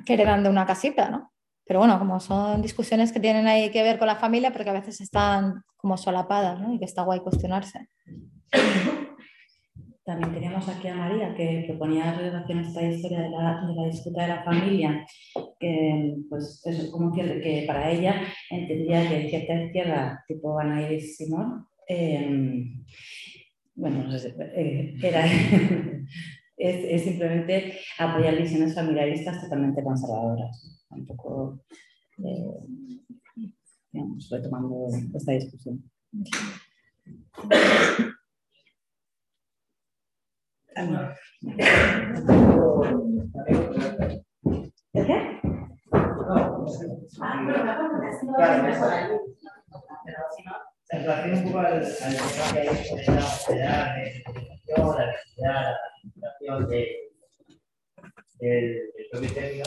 que 0.06 0.14
heredan 0.14 0.44
de 0.44 0.50
una 0.50 0.66
casita, 0.66 1.10
¿no? 1.10 1.32
Pero 1.66 1.80
bueno, 1.80 1.98
como 1.98 2.20
son 2.20 2.62
discusiones 2.62 3.12
que 3.12 3.20
tienen 3.20 3.48
ahí 3.48 3.72
que 3.72 3.84
ver 3.84 3.98
con 3.98 4.08
la 4.08 4.16
familia, 4.16 4.52
porque 4.52 4.70
a 4.70 4.74
veces 4.74 5.00
están 5.02 5.64
como 5.78 5.98
solapadas, 5.98 6.60
¿no? 6.60 6.74
Y 6.74 6.80
que 6.80 6.86
está 6.86 7.04
guay 7.04 7.22
cuestionarse. 7.22 7.88
También 10.06 10.34
teníamos 10.34 10.68
aquí 10.68 10.90
a 10.90 10.96
María, 10.96 11.34
que 11.34 11.64
proponía 11.66 12.14
relación 12.14 12.60
a 12.60 12.62
esta 12.68 12.84
historia 12.84 13.22
de 13.22 13.30
la, 13.30 13.66
de 13.66 13.74
la, 13.74 13.88
disputa 13.88 14.24
de 14.24 14.28
la 14.28 14.44
familia, 14.44 15.06
que 15.58 16.18
pues 16.30 16.62
eso, 16.66 16.92
como 16.92 17.14
que, 17.14 17.40
que 17.40 17.64
para 17.66 17.90
ella 17.90 18.22
entendía 18.50 19.08
que 19.08 19.30
cierta 19.30 19.64
izquierda, 19.64 20.22
tipo 20.28 20.60
Ana 20.60 20.82
Iris 20.82 21.16
Simón, 21.16 21.66
eh, 21.88 22.66
bueno, 23.76 24.06
eh, 24.14 24.96
era, 25.02 25.26
es, 26.58 26.86
es, 26.86 27.04
simplemente 27.04 27.80
apoyar 27.98 28.38
visiones 28.38 28.76
familiaristas 28.76 29.42
totalmente 29.42 29.84
conservadoras. 29.84 30.86
Un 30.90 31.06
poco, 31.06 31.60
eh, 32.20 33.54
retomando 34.30 34.88
esta 35.16 35.32
discusión. 35.34 35.84
En 50.90 51.04
relación 51.04 51.38
un 51.38 51.52
poco 51.52 51.62
que 51.62 51.68
hay 51.70 52.86
sobre 52.86 53.06
la 53.06 53.22
sociedad, 53.22 53.88
la 53.88 53.98
necesidad, 53.98 55.64
la 55.64 55.93
participación 56.04 56.70
de, 56.70 57.12
del, 58.40 58.92
del 58.96 59.08
propio 59.12 59.34
término, 59.34 59.64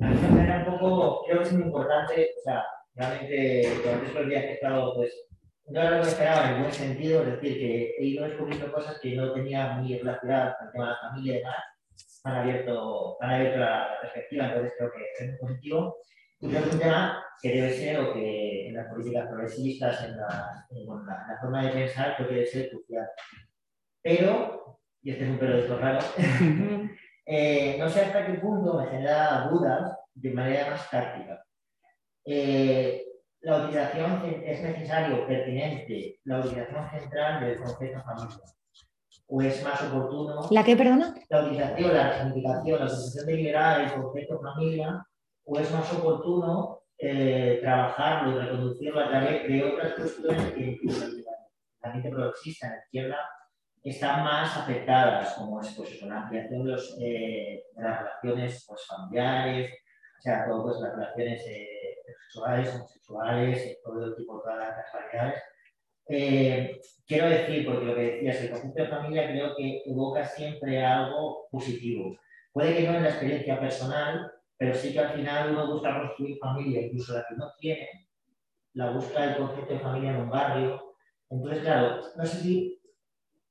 a 0.00 0.08
mí 0.08 0.20
me 0.20 0.28
genera 0.28 0.66
un 0.68 0.78
poco, 0.78 1.24
creo 1.26 1.38
que 1.38 1.44
es 1.44 1.52
muy 1.52 1.62
importante, 1.62 2.30
o 2.38 2.42
sea, 2.42 2.64
realmente 2.94 3.80
durante 3.82 4.06
estos 4.06 4.28
días 4.28 4.42
que 4.42 4.50
he 4.50 4.54
estado 4.54 4.94
pues, 4.94 5.26
no 5.68 5.80
era 5.80 5.96
lo 5.96 6.02
que 6.02 6.08
esperaba 6.08 6.50
en 6.50 6.60
buen 6.60 6.72
sentido, 6.72 7.22
es 7.22 7.26
decir, 7.26 7.58
que 7.58 7.94
he 7.98 8.04
ido 8.04 8.24
descubriendo 8.24 8.72
cosas 8.72 8.98
que 9.00 9.16
no 9.16 9.32
tenía 9.32 9.72
muy 9.72 9.98
relacionadas 9.98 10.56
con 10.56 10.66
el 10.66 10.72
tema 10.72 10.84
de 10.84 10.90
la 10.90 11.08
familia 11.08 11.32
y 11.32 11.38
demás, 11.38 11.56
han 12.24 12.36
abierto, 12.36 13.16
han 13.20 13.30
abierto 13.30 13.58
la, 13.58 13.98
perspectiva, 14.00 14.46
entonces 14.46 14.72
creo 14.76 14.90
que 14.92 15.24
es 15.24 15.30
muy 15.30 15.38
positivo. 15.38 15.96
Y 16.40 16.48
creo 16.48 16.62
que 16.62 16.68
es 16.68 16.74
un 16.74 16.80
tema 16.80 17.24
que 17.40 17.48
debe 17.48 17.72
ser, 17.72 18.00
o 18.00 18.12
que 18.12 18.68
en 18.68 18.74
las 18.74 18.88
políticas 18.88 19.28
progresistas, 19.28 20.04
en 20.04 20.16
la, 20.16 20.66
en 20.70 20.86
la, 20.86 21.38
forma 21.40 21.64
de 21.64 21.72
pensar, 21.72 22.16
creo 22.16 22.28
que 22.28 22.34
debe 22.34 22.46
ser 22.46 22.70
crucial. 22.70 23.06
Pero, 24.02 24.78
y 25.06 25.12
este 25.12 25.22
es 25.22 25.30
un 25.30 25.48
estos 25.48 25.80
raro, 25.80 26.00
eh, 27.26 27.76
no 27.78 27.88
sé 27.88 28.00
hasta 28.00 28.26
qué 28.26 28.32
punto 28.40 28.74
me 28.74 28.88
genera 28.88 29.46
dudas 29.48 29.96
de 30.12 30.32
manera 30.32 30.70
más 30.70 30.90
táctica. 30.90 31.44
Eh, 32.24 33.04
la 33.42 33.58
utilización 33.58 34.24
es 34.44 34.60
necesario, 34.64 35.24
pertinente, 35.24 36.18
la 36.24 36.40
utilización 36.40 36.90
central 36.90 37.40
del 37.40 37.56
concepto 37.56 38.02
familia. 38.02 38.46
¿O 39.28 39.42
es 39.42 39.62
más 39.62 39.80
oportuno? 39.84 40.48
¿La 40.50 40.64
qué, 40.64 40.76
perdona? 40.76 41.14
La 41.28 41.44
utilización, 41.44 41.94
la 41.94 42.18
significación, 42.18 42.78
la 42.80 42.86
utilización 42.86 43.26
deliberada 43.26 43.78
del 43.78 43.92
concepto 43.92 44.40
familia, 44.40 45.06
¿o 45.44 45.60
es 45.60 45.70
más 45.70 45.92
oportuno 45.92 46.80
eh, 46.98 47.60
trabajarlo 47.62 48.32
y 48.32 48.44
reconducirlo 48.44 49.00
a 49.00 49.08
través 49.08 49.46
de 49.46 49.62
otras 49.62 49.92
cuestiones 49.94 50.52
que 50.52 50.62
incluso 50.62 51.06
la 51.80 51.92
mente 51.92 52.10
progresista 52.10 52.66
en 52.66 52.72
la 52.72 52.78
izquierda 52.78 53.35
están 53.90 54.24
más 54.24 54.56
afectadas, 54.56 55.34
como 55.34 55.60
es 55.60 55.72
pues, 55.76 56.02
la 56.02 56.22
ampliación 56.22 56.64
de, 56.64 56.72
los, 56.72 56.96
eh, 57.00 57.64
de 57.74 57.82
las 57.82 57.98
relaciones 58.00 58.64
pues, 58.66 58.86
familiares, 58.86 59.70
o 60.18 60.22
sea, 60.22 60.46
todo, 60.46 60.64
pues, 60.64 60.80
las 60.80 60.92
relaciones 60.92 61.46
eh, 61.46 61.96
sexuales, 62.04 62.74
homosexuales, 62.74 63.78
todo 63.84 64.14
tipo, 64.16 64.40
todas 64.40 64.58
las 64.58 64.74
casualidades. 64.74 65.42
Eh, 66.08 66.80
quiero 67.06 67.28
decir, 67.28 67.64
porque 67.64 67.84
lo 67.84 67.94
que 67.94 68.02
decías, 68.02 68.40
el 68.42 68.50
concepto 68.50 68.82
de 68.82 68.88
familia 68.88 69.28
creo 69.28 69.56
que 69.56 69.82
evoca 69.86 70.24
siempre 70.24 70.84
algo 70.84 71.48
positivo. 71.50 72.16
Puede 72.52 72.76
que 72.76 72.88
no 72.88 72.96
en 72.96 73.02
la 73.02 73.10
experiencia 73.10 73.60
personal, 73.60 74.32
pero 74.56 74.74
sí 74.74 74.92
que 74.92 75.00
al 75.00 75.12
final 75.12 75.50
uno 75.50 75.72
busca 75.72 75.98
construir 75.98 76.38
familia, 76.38 76.82
incluso 76.82 77.14
la 77.14 77.24
que 77.28 77.36
no 77.36 77.52
tiene, 77.58 78.08
la 78.72 78.90
busca 78.90 79.24
el 79.24 79.36
concepto 79.36 79.74
de 79.74 79.80
familia 79.80 80.10
en 80.10 80.22
un 80.22 80.30
barrio. 80.30 80.94
Entonces, 81.28 81.62
claro, 81.62 82.00
no 82.16 82.26
sé 82.26 82.36
si 82.38 82.75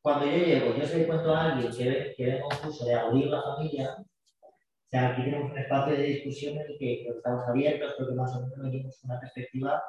cuando 0.05 0.27
yo 0.27 0.37
llego, 0.37 0.75
yo 0.75 0.85
se 0.85 0.99
le 0.99 1.07
cuento 1.07 1.33
a 1.33 1.45
alguien 1.45 1.75
que 1.75 1.89
ve, 1.89 2.13
que 2.15 2.25
ve 2.27 2.39
confuso 2.39 2.85
de 2.85 2.93
abolir 2.93 3.25
la 3.25 3.41
familia, 3.41 3.95
o 3.97 4.87
sea, 4.87 5.09
aquí 5.09 5.23
tenemos 5.23 5.51
un 5.51 5.57
espacio 5.57 5.95
de 5.95 6.03
discusión 6.03 6.53
en 6.53 6.61
el 6.61 6.77
que, 6.77 7.07
estamos 7.07 7.43
abiertos, 7.47 7.95
pero 7.97 8.09
que 8.09 8.13
más 8.13 8.35
o 8.35 8.41
menos 8.41 8.59
venimos 8.61 9.03
una 9.03 9.19
perspectiva 9.19 9.81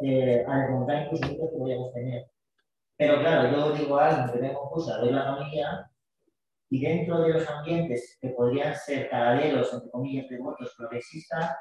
eh, 0.00 0.44
a 0.46 0.58
desmontar 0.58 1.04
incluso 1.04 1.28
que 1.28 1.56
podríamos 1.56 1.94
tener. 1.94 2.26
Pero 2.98 3.20
claro, 3.20 3.50
yo 3.50 3.72
digo 3.72 3.98
a 3.98 4.08
alguien 4.08 4.30
que 4.30 4.48
ve 4.48 4.52
confusa 4.52 5.00
de 5.00 5.12
la 5.12 5.24
familia 5.24 5.90
y 6.68 6.82
dentro 6.82 7.22
de 7.22 7.32
los 7.32 7.48
ambientes 7.48 8.18
que 8.20 8.28
podrían 8.28 8.74
ser 8.74 9.08
paralelos, 9.08 9.72
entre 9.72 9.90
comillas, 9.90 10.28
de 10.28 10.36
votos 10.40 10.74
progresistas, 10.76 11.56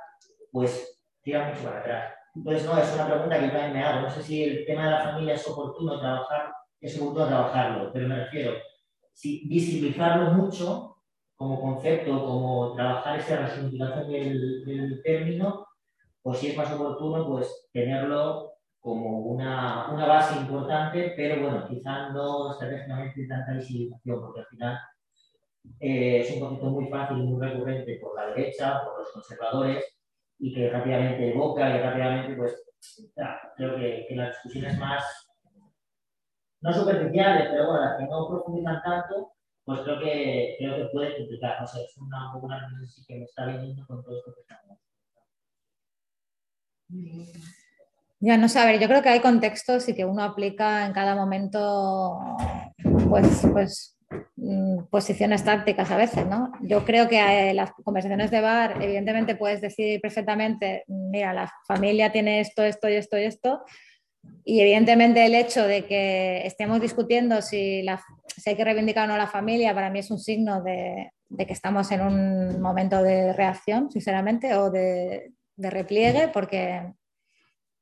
pues 0.52 1.00
tira 1.22 1.48
mucho 1.48 1.64
para 1.64 1.80
atrás. 1.80 2.14
Entonces, 2.36 2.66
no, 2.66 2.78
es 2.78 2.94
una 2.94 3.08
pregunta 3.08 3.40
que 3.40 3.46
yo 3.46 3.52
también 3.54 3.74
me 3.74 3.84
hago. 3.86 4.02
No 4.02 4.10
sé 4.10 4.22
si 4.24 4.44
el 4.44 4.66
tema 4.66 4.84
de 4.84 4.92
la 4.92 5.04
familia 5.06 5.36
es 5.36 5.48
oportuno 5.48 6.02
trabajar, 6.02 6.57
es 6.82 6.99
oportuno 6.99 7.28
trabajarlo, 7.28 7.91
pero 7.91 8.08
me 8.08 8.26
refiero, 8.26 8.54
si 9.14 9.48
visibilizarlo 9.48 10.32
mucho 10.32 10.98
como 11.36 11.62
concepto, 11.62 12.26
como 12.26 12.74
trabajar 12.76 13.20
esa 13.20 13.38
resignificación 13.38 14.12
del, 14.12 14.66
del 14.66 15.02
término, 15.04 15.68
pues 16.22 16.40
si 16.40 16.48
es 16.48 16.58
más 16.58 16.72
oportuno, 16.74 17.28
pues 17.28 17.70
tenerlo 17.72 18.54
como 18.80 19.20
una, 19.20 19.91
una, 19.91 20.06
base 20.06 20.40
importante, 20.40 21.14
pero 21.16 21.41
bueno, 21.41 21.68
quizás 21.68 22.14
no 22.14 22.52
estratégicamente 22.52 23.28
tanta 23.28 23.54
visibilización, 23.54 24.22
porque 24.22 24.40
al 24.40 24.45
final 24.48 24.80
eh, 25.80 26.20
es 26.22 26.32
un 26.32 26.40
concepto 26.40 26.70
muy 26.70 26.88
fácil 26.90 27.18
y 27.18 27.24
muy 27.24 27.45
recurrente 27.45 27.99
por 28.02 28.16
la 28.16 28.28
derecha, 28.28 28.84
por 28.84 28.99
los 28.99 29.12
conservadores, 29.12 29.84
y 30.40 30.54
que 30.54 30.70
rápidamente 30.70 31.32
evoca 31.32 31.70
y 31.70 31.82
rápidamente, 31.82 32.36
pues, 32.36 32.64
creo 33.56 33.76
que, 33.76 34.06
que 34.08 34.16
las 34.16 34.36
discusiones 34.36 34.78
más, 34.80 35.27
no 36.62 36.74
superficiales, 36.74 37.50
pero 37.52 37.68
bueno, 37.68 37.86
las 37.86 37.98
que 37.98 38.06
no 38.06 38.28
profundizan 38.28 38.82
tanto, 38.84 39.34
pues 39.64 39.82
creo 39.82 40.00
que, 40.00 40.56
creo 40.60 40.78
que 40.78 40.86
puede 40.94 41.18
complicar. 41.18 41.60
No 41.62 41.68
sé, 41.68 41.84
es 41.84 41.98
una, 41.98 42.36
una 42.36 42.58
análisis 42.58 43.06
que 43.06 43.16
me 43.16 43.26
está 43.26 43.46
viniendo 43.46 43.86
con 43.86 44.04
todo 44.04 44.18
esto 44.18 44.34
que 44.34 44.42
estamos. 44.42 44.80
Ya 48.20 48.38
no 48.38 48.50
saber, 48.50 48.80
yo 48.80 48.88
creo 48.88 49.02
que 49.04 49.10
hay 49.10 49.20
contextos 49.20 49.88
y 49.90 49.96
que 49.96 50.06
uno 50.06 50.24
aplica 50.24 50.86
en 50.86 50.94
cada 50.94 51.16
momento, 51.16 52.18
pues, 53.10 53.46
pues 53.52 53.98
mm, 54.38 54.86
posiciones 54.90 55.44
tácticas 55.44 55.92
a 55.92 55.98
veces, 55.98 56.26
¿no? 56.26 56.52
Yo 56.62 56.84
creo 56.84 57.08
que 57.08 57.20
eh, 57.20 57.54
las 57.54 57.72
conversaciones 57.84 58.32
de 58.32 58.42
bar, 58.42 58.82
evidentemente 58.82 59.36
puedes 59.36 59.62
decir 59.62 60.00
perfectamente, 60.02 60.84
mira, 60.88 61.34
la 61.34 61.52
familia 61.68 62.12
tiene 62.12 62.40
esto, 62.40 62.64
esto 62.64 62.90
y 62.90 62.94
esto 62.94 63.18
y 63.20 63.24
esto, 63.26 63.62
y 64.49 64.61
evidentemente 64.61 65.26
el 65.26 65.35
hecho 65.35 65.68
de 65.68 65.85
que 65.85 66.45
estemos 66.45 66.80
discutiendo 66.80 67.41
si, 67.41 67.84
la, 67.84 68.02
hay 68.45 68.56
que 68.56 68.64
reivindicar 68.64 69.03
o 69.03 69.11
no 69.11 69.18
la 69.18 69.27
familia, 69.27 69.73
para 69.73 69.89
mí 69.89 69.99
es 69.99 70.10
un 70.10 70.19
signo 70.19 70.64
de, 70.64 71.11
que 71.38 71.52
estamos 71.53 71.91
en 71.91 72.02
un 72.02 72.61
momento 72.61 73.03
de 73.03 73.34
reacción, 73.34 73.91
sinceramente, 73.91 74.56
o 74.56 74.72
de, 74.72 75.31
repliegue, 75.57 76.30
porque, 76.30 76.94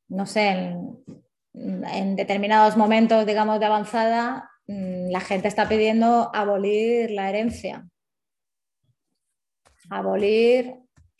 no 0.07 0.25
sé, 0.25 0.75
en, 1.53 2.15
determinados 2.15 2.77
momentos, 2.77 3.25
digamos, 3.25 3.59
de 3.59 3.65
avanzada, 3.65 4.49
mm, 4.65 5.11
la 5.11 5.19
gente 5.19 5.47
está 5.47 5.69
pidiendo 5.69 6.31
abolir 6.33 7.11
la 7.11 7.29
herencia, 7.29 7.87
abolir 9.89 10.73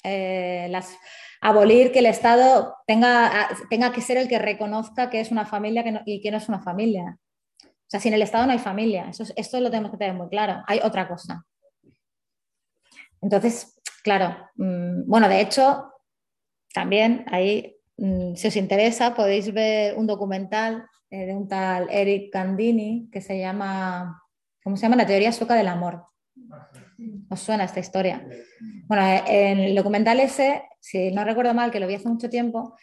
eh, 0.03 0.67
las 0.71 0.97
abolir 1.45 1.91
que 1.91 1.99
el 1.99 2.07
Estado 2.07 2.75
tenga, 2.87 3.49
tenga 3.69 3.91
que 3.91 4.01
ser 4.01 4.17
el 4.17 4.27
que 4.27 4.39
reconozca 4.39 5.11
que 5.11 5.19
es 5.19 5.29
una 5.29 5.45
familia 5.45 5.83
y 6.05 6.19
que 6.19 6.31
no 6.31 6.37
es 6.37 6.49
una 6.49 6.59
familia. 6.59 7.19
O 7.63 7.87
sea, 7.87 7.99
sin 7.99 8.13
el 8.13 8.23
Estado 8.23 8.47
no 8.47 8.51
hay 8.51 8.57
familia. 8.57 9.11
Esto 9.35 9.59
lo 9.59 9.69
tenemos 9.69 9.91
que 9.91 9.97
tener 9.97 10.15
muy 10.15 10.27
claro. 10.27 10.63
Hay 10.65 10.79
otra 10.83 11.07
cosa. 11.07 11.45
Entonces, 13.21 13.79
claro, 14.03 14.35
mm, 14.55 15.07
bueno, 15.07 15.29
de 15.29 15.39
hecho, 15.41 15.91
también 16.73 17.25
ahí, 17.31 17.77
mm, 17.97 18.33
si 18.35 18.47
os 18.47 18.55
interesa, 18.55 19.13
podéis 19.13 19.53
ver 19.53 19.95
un 19.97 20.07
documental 20.07 20.87
eh, 21.11 21.27
de 21.27 21.35
un 21.35 21.47
tal 21.47 21.87
Eric 21.91 22.33
Candini 22.33 23.07
que 23.11 23.21
se 23.21 23.37
llama, 23.37 24.19
¿cómo 24.63 24.77
se 24.77 24.81
llama? 24.81 24.95
La 24.95 25.05
teoría 25.05 25.31
sueca 25.31 25.53
del 25.53 25.67
amor. 25.67 26.05
¿Os 27.29 27.39
suena 27.39 27.65
esta 27.65 27.79
historia? 27.79 28.25
Bueno, 28.87 29.03
en 29.27 29.59
el 29.59 29.75
documental 29.75 30.19
ese, 30.19 30.63
si 30.79 31.11
no 31.11 31.23
recuerdo 31.23 31.53
mal, 31.53 31.71
que 31.71 31.79
lo 31.79 31.87
vi 31.87 31.95
hace 31.95 32.07
mucho 32.07 32.29
tiempo, 32.29 32.75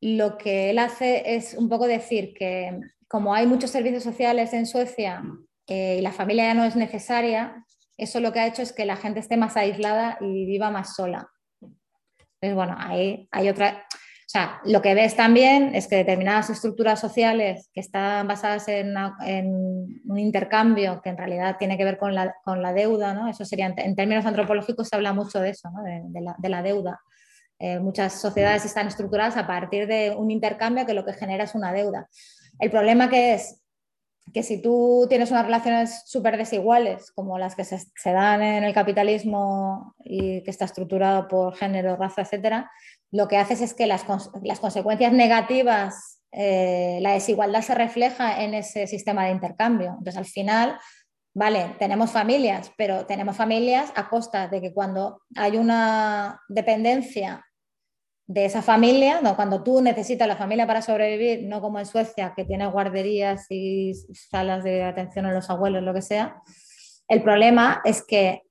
lo 0.00 0.36
que 0.36 0.70
él 0.70 0.78
hace 0.78 1.34
es 1.36 1.54
un 1.54 1.68
poco 1.68 1.86
decir 1.86 2.34
que 2.34 2.78
como 3.06 3.34
hay 3.34 3.46
muchos 3.46 3.70
servicios 3.70 4.02
sociales 4.02 4.52
en 4.52 4.66
Suecia 4.66 5.22
eh, 5.68 5.96
y 5.98 6.02
la 6.02 6.12
familia 6.12 6.44
ya 6.44 6.54
no 6.54 6.64
es 6.64 6.76
necesaria, 6.76 7.64
eso 7.96 8.20
lo 8.20 8.32
que 8.32 8.40
ha 8.40 8.46
hecho 8.46 8.62
es 8.62 8.72
que 8.72 8.84
la 8.84 8.96
gente 8.96 9.20
esté 9.20 9.36
más 9.36 9.56
aislada 9.56 10.18
y 10.20 10.46
viva 10.46 10.70
más 10.70 10.96
sola. 10.96 11.30
Entonces, 11.60 12.54
bueno, 12.56 12.74
ahí 12.78 13.28
hay 13.30 13.48
otra, 13.48 13.86
sea, 14.32 14.60
lo 14.64 14.80
que 14.80 14.94
ves 14.94 15.14
también 15.14 15.74
es 15.74 15.86
que 15.86 15.96
determinadas 15.96 16.48
estructuras 16.48 16.98
sociales 16.98 17.68
que 17.74 17.80
están 17.80 18.26
basadas 18.26 18.66
en, 18.68 18.96
un 18.96 20.18
intercambio 20.18 21.02
que 21.02 21.10
en 21.10 21.18
realidad 21.18 21.56
tiene 21.58 21.76
que 21.76 21.84
ver 21.84 21.98
con 21.98 22.14
la, 22.14 22.72
deuda, 22.72 23.12
¿no? 23.12 23.28
Eso 23.28 23.44
sería, 23.44 23.74
en 23.76 23.94
términos 23.94 24.24
antropológicos 24.24 24.88
se 24.88 24.96
habla 24.96 25.12
mucho 25.12 25.38
de 25.38 25.50
eso, 25.50 25.70
¿no? 25.70 25.82
de, 25.82 26.48
la, 26.48 26.62
deuda. 26.62 27.00
Eh, 27.58 27.78
muchas 27.78 28.14
sociedades 28.14 28.64
están 28.64 28.88
estructuradas 28.88 29.36
a 29.36 29.46
partir 29.46 29.86
de 29.86 30.14
un 30.16 30.30
intercambio 30.30 30.86
que 30.86 30.94
lo 30.94 31.04
que 31.04 31.12
genera 31.12 31.44
es 31.44 31.54
una 31.54 31.72
deuda. 31.72 32.08
El 32.58 32.70
problema 32.70 33.10
que 33.10 33.34
es 33.34 33.62
que 34.32 34.42
si 34.42 34.62
tú 34.62 35.04
tienes 35.10 35.30
unas 35.30 35.44
relaciones 35.44 36.04
súper 36.06 36.38
desiguales, 36.38 37.12
como 37.12 37.38
las 37.38 37.54
que 37.54 37.64
se, 37.64 37.78
se, 37.78 38.12
dan 38.12 38.42
en 38.42 38.64
el 38.64 38.72
capitalismo 38.72 39.94
y 40.02 40.42
que 40.42 40.50
está 40.50 40.64
estructurado 40.64 41.28
por 41.28 41.54
género, 41.54 41.96
raza, 41.96 42.22
etcétera, 42.22 42.70
lo 43.12 43.28
que 43.28 43.36
haces 43.36 43.60
es 43.60 43.74
que 43.74 43.86
las, 43.86 44.04
consecuencias 44.04 45.12
negativas, 45.12 46.22
eh, 46.32 46.98
la 47.02 47.12
desigualdad 47.12 47.60
se 47.60 47.74
refleja 47.74 48.42
en 48.42 48.54
ese 48.54 48.86
sistema 48.86 49.26
de 49.26 49.32
intercambio. 49.32 49.90
Entonces, 49.90 50.16
al 50.16 50.24
final, 50.24 50.78
vale, 51.34 51.76
tenemos 51.78 52.10
familias, 52.10 52.72
pero 52.78 53.04
tenemos 53.04 53.36
familias 53.36 53.92
a 53.96 54.08
costa 54.08 54.48
de 54.48 54.62
que 54.62 54.72
cuando 54.72 55.20
hay 55.36 55.58
una 55.58 56.40
dependencia 56.48 57.44
de 58.26 58.46
esa 58.46 58.62
familia, 58.62 59.20
¿no? 59.20 59.36
cuando 59.36 59.62
tú 59.62 59.82
necesitas 59.82 60.26
la 60.26 60.36
familia 60.36 60.66
para 60.66 60.80
sobrevivir, 60.80 61.46
no 61.46 61.60
como 61.60 61.78
en 61.78 61.86
Suecia, 61.86 62.32
que 62.34 62.46
tiene 62.46 62.66
guarderías 62.66 63.44
y 63.50 63.92
salas 64.14 64.64
de 64.64 64.84
atención 64.84 65.26
a 65.26 65.34
los 65.34 65.50
abuelos, 65.50 65.82
lo 65.82 65.92
que 65.92 66.00
sea, 66.00 66.40
el 67.08 67.22
problema 67.22 67.82
es 67.84 68.02
que 68.06 68.42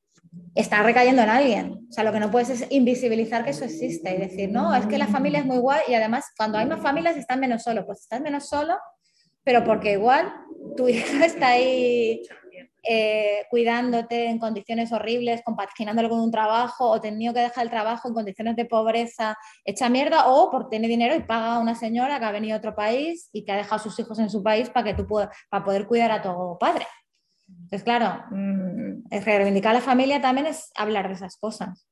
está 0.55 0.83
recayendo 0.83 1.21
en 1.21 1.29
alguien. 1.29 1.87
O 1.89 1.91
sea, 1.91 2.03
lo 2.03 2.11
que 2.11 2.19
no 2.19 2.31
puedes 2.31 2.49
es 2.49 2.67
invisibilizar 2.69 3.43
que 3.43 3.51
eso 3.51 3.65
existe 3.65 4.13
y 4.13 4.17
decir, 4.17 4.49
no, 4.49 4.73
es 4.75 4.85
que 4.85 4.97
la 4.97 5.07
familia 5.07 5.39
es 5.39 5.45
muy 5.45 5.57
guay 5.57 5.81
y 5.87 5.93
además 5.93 6.25
cuando 6.37 6.57
hay 6.57 6.65
más 6.65 6.81
familias 6.81 7.17
estás 7.17 7.37
menos 7.37 7.63
solo. 7.63 7.85
Pues 7.85 8.01
estás 8.01 8.21
menos 8.21 8.47
solo, 8.47 8.77
pero 9.43 9.63
porque 9.63 9.93
igual 9.93 10.31
tu 10.77 10.87
hijo 10.89 11.23
está 11.23 11.49
ahí 11.49 12.21
eh, 12.83 13.45
cuidándote 13.51 14.25
en 14.25 14.39
condiciones 14.39 14.91
horribles, 14.91 15.43
compaginándolo 15.43 16.09
con 16.09 16.19
un 16.19 16.31
trabajo 16.31 16.89
o 16.89 16.99
tenido 16.99 17.31
que 17.33 17.41
dejar 17.41 17.65
el 17.65 17.69
trabajo 17.69 18.07
en 18.07 18.15
condiciones 18.15 18.55
de 18.55 18.65
pobreza 18.65 19.37
hecha 19.63 19.87
mierda 19.87 20.27
o 20.27 20.49
por 20.49 20.67
tener 20.67 20.89
dinero 20.89 21.13
y 21.15 21.21
paga 21.21 21.55
a 21.55 21.59
una 21.59 21.75
señora 21.75 22.19
que 22.19 22.25
ha 22.25 22.31
venido 22.31 22.55
a 22.55 22.57
otro 22.57 22.75
país 22.75 23.29
y 23.33 23.45
que 23.45 23.51
ha 23.51 23.57
dejado 23.57 23.75
a 23.75 23.83
sus 23.83 23.99
hijos 23.99 24.17
en 24.17 24.31
su 24.31 24.41
país 24.41 24.69
para 24.69 24.85
que 24.85 24.93
tú 24.95 25.05
puedas, 25.05 25.29
para 25.49 25.63
poder 25.63 25.85
cuidar 25.85 26.11
a 26.11 26.21
tu 26.23 26.57
padre. 26.59 26.87
Entonces, 27.71 27.85
claro, 27.85 28.25
mm, 28.31 29.09
reivindicar 29.23 29.71
a 29.71 29.75
la 29.75 29.81
familia 29.81 30.19
también 30.19 30.45
es 30.45 30.71
hablar 30.75 31.07
de 31.07 31.13
esas 31.13 31.37
cosas, 31.37 31.87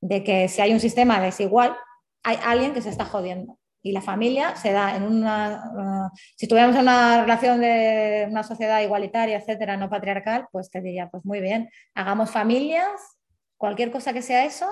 de 0.00 0.22
que 0.22 0.46
si 0.46 0.60
hay 0.60 0.72
un 0.72 0.78
sistema 0.78 1.20
desigual, 1.20 1.76
hay 2.22 2.38
alguien 2.44 2.72
que 2.72 2.80
se 2.80 2.90
está 2.90 3.04
jodiendo. 3.04 3.58
Y 3.82 3.90
la 3.90 4.02
familia 4.02 4.54
se 4.54 4.72
da 4.72 4.94
en 4.94 5.02
una... 5.02 6.10
Uh, 6.12 6.16
si 6.36 6.46
tuviéramos 6.46 6.80
una 6.80 7.22
relación 7.22 7.60
de 7.60 8.28
una 8.30 8.44
sociedad 8.44 8.80
igualitaria, 8.82 9.38
etcétera, 9.38 9.76
no 9.76 9.90
patriarcal, 9.90 10.46
pues 10.52 10.70
te 10.70 10.80
diría, 10.80 11.08
pues 11.08 11.24
muy 11.24 11.40
bien, 11.40 11.70
hagamos 11.94 12.30
familias, 12.30 13.18
cualquier 13.56 13.90
cosa 13.90 14.12
que 14.12 14.22
sea 14.22 14.44
eso, 14.44 14.68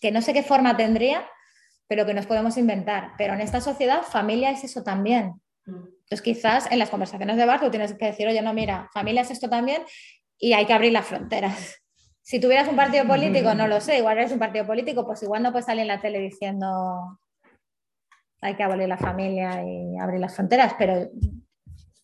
que 0.00 0.10
no 0.10 0.22
sé 0.22 0.32
qué 0.32 0.42
forma 0.42 0.76
tendría, 0.76 1.24
pero 1.86 2.04
que 2.04 2.14
nos 2.14 2.26
podemos 2.26 2.56
inventar. 2.56 3.12
Pero 3.16 3.34
en 3.34 3.42
esta 3.42 3.60
sociedad, 3.60 4.02
familia 4.02 4.50
es 4.50 4.64
eso 4.64 4.82
también. 4.82 5.34
Entonces, 5.68 6.22
quizás 6.22 6.70
en 6.70 6.78
las 6.78 6.90
conversaciones 6.90 7.36
de 7.36 7.44
bar 7.44 7.60
tú 7.60 7.70
tienes 7.70 7.94
que 7.94 8.06
decir, 8.06 8.26
oye, 8.26 8.40
no, 8.42 8.54
mira, 8.54 8.88
familia 8.92 9.22
es 9.22 9.30
esto 9.30 9.48
también 9.48 9.82
y 10.38 10.52
hay 10.52 10.66
que 10.66 10.72
abrir 10.72 10.92
las 10.92 11.06
fronteras. 11.06 11.76
Si 12.20 12.38
tuvieras 12.38 12.68
un 12.68 12.76
partido 12.76 13.06
político, 13.06 13.54
no 13.54 13.66
lo 13.66 13.80
sé, 13.80 13.96
igual 13.96 14.18
eres 14.18 14.32
un 14.32 14.38
partido 14.38 14.66
político, 14.66 15.06
pues 15.06 15.22
igual 15.22 15.42
no 15.42 15.50
puedes 15.50 15.64
salir 15.64 15.80
en 15.80 15.88
la 15.88 15.98
tele 15.98 16.18
diciendo 16.18 17.18
hay 18.42 18.54
que 18.54 18.62
abolir 18.62 18.86
la 18.86 18.98
familia 18.98 19.62
y 19.64 19.98
abrir 19.98 20.20
las 20.20 20.34
fronteras, 20.34 20.74
pero 20.78 21.08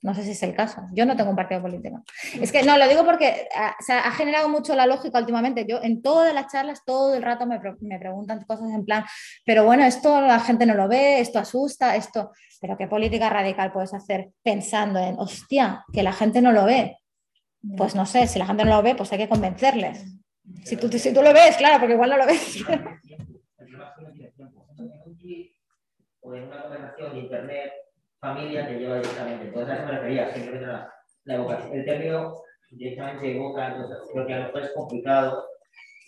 no 0.05 0.15
sé 0.15 0.23
si 0.23 0.33
es 0.33 0.43
el 0.43 0.55
caso. 0.55 0.83
Yo 0.93 1.07
no 1.07 1.17
tengo 1.17 1.31
un 1.31 1.37
partido 1.37 1.63
político. 1.63 2.05
Es 2.39 2.53
que 2.53 2.63
no, 2.63 2.77
lo 2.77 2.87
digo 2.87 3.07
porque 3.07 3.49
ah, 3.57 3.75
se 3.81 3.95
ha 3.95 4.11
generado 4.11 4.51
mucho 4.51 4.75
la 4.75 4.87
lógica 4.87 5.19
últimamente. 5.19 5.65
Yo 5.67 5.83
en 5.83 6.03
todas 6.03 6.35
las 6.35 6.53
charlas, 6.53 6.85
todo 6.85 7.15
el 7.15 7.23
rato 7.23 7.47
me, 7.47 7.59
me, 7.81 7.99
preguntan 7.99 8.45
cosas 8.45 8.69
en 8.69 8.85
plan, 8.85 9.07
pero 9.47 9.65
bueno, 9.65 9.83
esto 9.83 10.21
la 10.21 10.41
gente 10.41 10.67
no 10.67 10.75
lo 10.75 10.89
ve, 10.89 11.21
esto 11.21 11.39
asusta, 11.39 11.97
esto, 11.97 12.33
pero 12.61 12.77
¿qué 12.77 12.87
política 12.87 13.31
radical 13.31 13.73
puedes 13.73 13.95
hacer 13.95 14.29
pensando 14.43 14.99
en, 14.99 15.19
hostia, 15.19 15.87
que 15.91 16.03
la 16.03 16.13
gente 16.13 16.43
no 16.43 16.53
lo 16.53 16.67
ve? 16.67 16.99
Pues 17.75 17.95
no 17.95 18.05
sé, 18.05 18.27
si 18.27 18.39
la 18.39 18.45
gente 18.45 18.67
no 18.67 18.77
lo 18.77 18.83
ve, 18.83 18.95
pues 18.95 19.11
hay 19.11 19.17
que 19.17 19.29
convencerles. 19.31 20.05
Si 20.65 20.77
tú, 20.77 20.91
si 20.91 21.15
tú 21.15 21.23
lo 21.23 21.33
ves, 21.33 21.57
claro, 21.57 21.79
porque 21.79 21.95
igual 21.95 22.11
no 22.11 22.19
lo 22.19 22.27
ves. 22.27 22.63
o 26.21 26.35
en 26.35 26.43
una 26.45 26.63
conversación 26.63 27.15
de 27.15 27.21
internet 27.21 27.84
familia 28.25 28.67
te 28.67 28.79
lleva 28.79 28.97
directamente. 28.97 29.45
Entonces 29.47 29.71
a 29.71 29.77
eso 29.77 29.87
me 29.87 29.93
refería, 29.93 30.33
simplemente 30.33 30.67
la, 30.67 30.93
la 31.25 31.35
evocación. 31.35 31.73
El 31.73 31.85
término 31.85 32.35
directamente 32.71 33.37
evoca, 33.37 33.69
entonces 33.69 33.99
creo 34.13 34.27
que 34.27 34.35
a 34.35 34.39
lo 34.39 34.45
mejor 34.47 34.63
es 34.63 34.73
complicado 34.75 35.45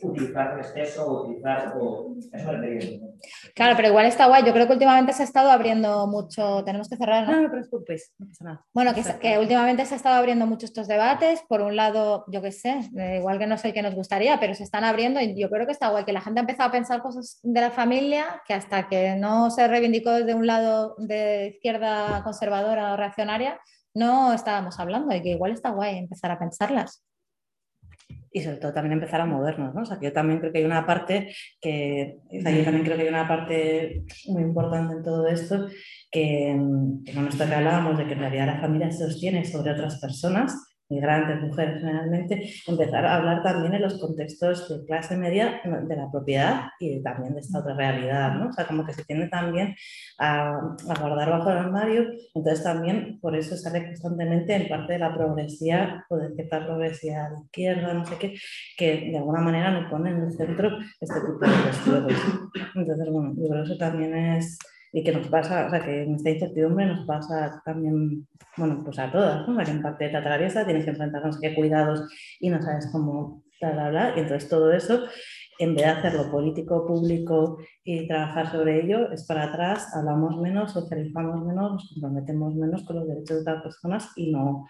utilizar 0.03 0.51
con 0.51 0.61
exceso 0.61 1.07
o 1.07 1.25
utilizar 1.25 1.73
o 1.77 2.15
eso 2.33 2.53
refería. 2.53 3.01
Claro, 3.55 3.75
pero 3.77 3.89
igual 3.89 4.07
está 4.07 4.27
guay. 4.27 4.45
Yo 4.45 4.53
creo 4.53 4.67
que 4.67 4.75
últimamente 4.75 5.13
se 5.13 5.23
ha 5.23 5.25
estado 5.25 5.51
abriendo 5.51 6.07
mucho. 6.07 6.63
Tenemos 6.65 6.89
que 6.89 6.97
cerrar. 6.97 7.27
¿no? 7.27 7.37
No, 7.37 7.43
no 7.43 7.51
preocupes, 7.51 8.13
no 8.19 8.27
pasa 8.27 8.45
nada. 8.45 8.67
Bueno, 8.73 8.95
que, 8.95 9.03
que, 9.21 9.39
últimamente 9.39 9.87
se 9.87 9.95
ha 9.95 9.97
estado 9.97 10.17
abriendo 10.17 10.47
mucho 10.47 10.67
estos 10.67 10.89
debates. 10.89 11.43
Por 11.49 11.63
un 11.63 11.77
lado, 11.77 12.25
yo 12.29 12.43
qué 12.43 12.53
sé, 12.53 12.81
igual 13.17 13.39
que 13.39 13.47
no 13.47 13.59
sé 13.59 13.73
que 13.73 13.83
nos 13.83 13.95
gustaría, 13.95 14.39
pero 14.39 14.55
se 14.55 14.65
están 14.65 14.85
abriendo 14.85 15.21
y 15.21 15.39
yo 15.39 15.49
creo 15.51 15.67
que 15.67 15.73
está 15.73 15.89
guay 15.89 16.05
que 16.05 16.13
la 16.13 16.21
gente 16.21 16.41
ha 16.41 16.43
empezado 16.43 16.69
a 16.69 16.73
pensar 16.73 17.01
cosas 17.01 17.41
de 17.43 17.61
la 17.61 17.71
familia 17.71 18.43
que 18.47 18.55
hasta 18.55 18.89
que 18.89 19.17
no 19.17 19.51
se 19.51 19.67
reivindicó 19.69 20.11
desde 20.13 20.35
un 20.35 20.47
lado 20.47 20.95
de 20.99 21.55
izquierda 21.55 22.23
conservadora 22.23 22.93
o 22.93 22.97
reaccionaria, 22.97 23.61
no 23.95 24.33
estábamos 24.35 24.79
hablando 24.79 25.15
y 25.15 25.23
que 25.23 25.31
igual 25.31 25.53
está 25.53 25.71
guay 25.71 25.99
empezar 25.99 26.31
a 26.31 26.39
pensarlas. 26.39 27.03
Y 28.37 28.43
sobre 28.43 28.59
todo 28.59 28.75
también 28.75 28.93
empezar 28.93 29.23
a 29.23 29.25
movernos, 29.25 29.75
¿no? 29.75 29.81
O 29.81 29.85
sea, 29.87 29.99
yo 29.99 30.13
también 30.13 30.41
creo 30.41 30.53
que 30.53 30.59
hay 30.59 30.67
una 30.67 30.85
parte 30.85 31.35
que, 31.59 32.19
o 32.27 32.43
sea, 32.43 32.51
yo 32.53 32.65
también 32.65 32.85
creo 32.85 32.99
que 32.99 33.05
hay 33.05 33.09
una 33.09 33.27
parte 33.27 34.05
muy 34.27 34.43
importante 34.43 34.95
en 34.95 35.03
todo 35.03 35.27
esto 35.27 35.67
que, 36.11 36.55
que 37.07 37.15
con 37.15 37.29
esto 37.29 37.47
que 37.47 37.55
hablábamos 37.55 37.97
de 37.97 38.07
que 38.07 38.13
en 38.13 38.19
realidad 38.19 38.45
la 38.45 38.61
familia 38.61 38.93
se 38.93 39.07
sostiene 39.07 39.43
sobre 39.47 39.73
otras 39.73 39.99
personas 40.03 40.55
migrantes, 40.89 41.41
mujeres 41.41 41.81
generalmente, 41.81 42.51
empezar 42.67 43.05
a 43.07 43.17
hablar 43.17 43.43
también 43.43 43.75
en 43.75 43.83
los 43.83 43.99
contextos 43.99 44.69
de 44.69 44.87
clase 44.87 45.17
media 45.17 45.61
de 45.65 45.97
la 45.97 46.11
propiedad 46.11 46.67
y 46.79 47.03
también 47.03 47.35
de 47.35 47.41
esta 47.41 47.61
otra 47.61 47.75
realidad, 47.75 48.35
¿no? 48.35 48.49
O 48.49 48.53
sea, 48.53 48.67
como 48.67 48.85
que 48.85 48.93
se 48.93 49.05
tiende 49.05 49.29
también 49.29 49.75
a, 50.19 50.51
a 50.51 51.01
guardar 51.01 51.31
bajo 51.31 51.51
el 51.51 51.59
armario, 51.59 52.07
entonces 52.35 52.63
también 52.63 53.19
por 53.21 53.37
eso 53.37 53.57
sale 53.57 53.85
constantemente 53.85 54.55
en 54.55 54.69
parte 54.69 54.95
de 54.95 54.99
la 55.01 55.15
progresía 55.15 56.05
o 56.09 56.17
de 56.17 56.35
cierta 56.35 56.65
progresía 56.65 57.31
de 57.31 57.45
izquierda, 57.45 57.95
no 57.95 58.05
sé 58.05 58.17
qué, 58.19 58.35
que 58.77 59.11
de 59.11 59.19
alguna 59.19 59.41
manera 59.41 59.71
nos 59.71 59.91
pone 59.91 60.11
en 60.11 60.23
el 60.23 60.33
centro 60.33 60.71
este 61.01 61.21
tipo 61.21 61.39
de 61.39 61.63
cuestiones. 61.63 62.19
Entonces, 62.75 63.11
bueno, 63.11 63.35
yo 63.37 63.49
creo 63.49 63.65
que 63.65 63.71
eso 63.71 63.79
también 63.79 64.15
es 64.15 64.59
y 64.97 65.05
que 65.05 65.13
nos 65.13 65.29
pasa, 65.29 65.67
o 65.67 65.71
sea, 65.71 65.85
que 65.85 66.05
en 66.05 66.15
esta 66.15 66.31
incertidumbre 66.31 66.87
nos 66.87 67.05
pasa 67.05 67.61
también, 67.67 68.27
bueno, 68.57 68.81
pues 68.83 68.99
a 68.99 69.13
todas, 69.13 69.47
¿no? 69.47 69.61
En 69.61 69.83
parte 69.83 70.09
te 70.09 70.17
atraviesa, 70.17 70.65
tienes 70.65 70.85
que 70.85 70.93
enfrentarnos 70.93 71.39
qué 71.39 71.55
cuidados 71.55 72.09
y 72.41 72.49
no 72.49 72.63
sabes 72.63 72.89
cómo, 72.91 73.43
bla, 73.61 73.73
bla, 73.73 73.91
bla. 73.91 74.15
Y 74.17 74.21
entonces 74.21 74.49
todo 74.49 74.73
eso, 74.73 75.03
en 75.59 75.75
vez 75.75 75.85
de 75.85 75.91
hacerlo 75.91 76.31
político, 76.31 76.87
público 76.87 77.59
y 77.85 78.09
trabajar 78.09 78.51
sobre 78.51 78.83
ello, 78.83 79.13
es 79.13 79.27
para 79.27 79.45
atrás, 79.45 79.95
hablamos 79.95 80.41
menos, 80.41 80.73
socializamos 80.73 81.45
menos, 81.45 81.73
nos 81.73 81.93
comprometemos 81.93 82.55
menos 82.55 82.83
con 82.85 82.97
los 82.97 83.07
derechos 83.07 83.37
de 83.37 83.43
otras 83.43 83.65
personas 83.65 84.09
y 84.17 84.33
no, 84.33 84.67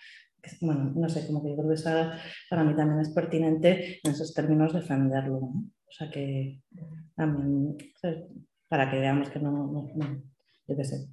bueno, 0.61 0.93
no 0.93 1.09
sé, 1.09 1.24
como 1.28 1.40
que 1.40 1.51
yo 1.51 1.55
creo 1.55 1.69
que 1.69 1.74
eso 1.74 2.11
para 2.51 2.65
mí 2.65 2.74
también 2.74 2.98
es 2.98 3.11
pertinente 3.11 4.01
en 4.03 4.11
esos 4.11 4.35
términos 4.35 4.74
defenderlo, 4.74 5.39
¿no? 5.39 5.70
O 5.89 5.93
sea 5.93 6.11
que 6.11 6.61
también, 7.15 7.77
para 8.68 8.90
que 8.90 8.98
veamos 8.98 9.30
que 9.30 9.38
no, 9.38 9.51
no, 9.51 9.88
no 9.94 10.22
yo 10.68 10.76
qué 10.76 10.84
sé. 10.84 11.09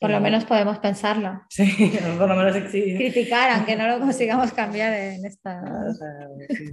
Por 0.00 0.10
lo 0.10 0.20
menos 0.20 0.46
podemos 0.46 0.78
pensarlo. 0.78 1.42
Sí, 1.50 1.92
por 2.18 2.28
lo 2.28 2.36
menos 2.36 2.56
sí. 2.70 2.96
Criticar, 2.96 3.50
aunque 3.50 3.76
no 3.76 3.86
lo 3.86 3.98
consigamos 3.98 4.52
cambiar 4.52 4.92
en 4.94 5.24
esta... 5.24 5.62
O 5.88 5.92
sea, 5.92 6.28
sí. 6.48 6.72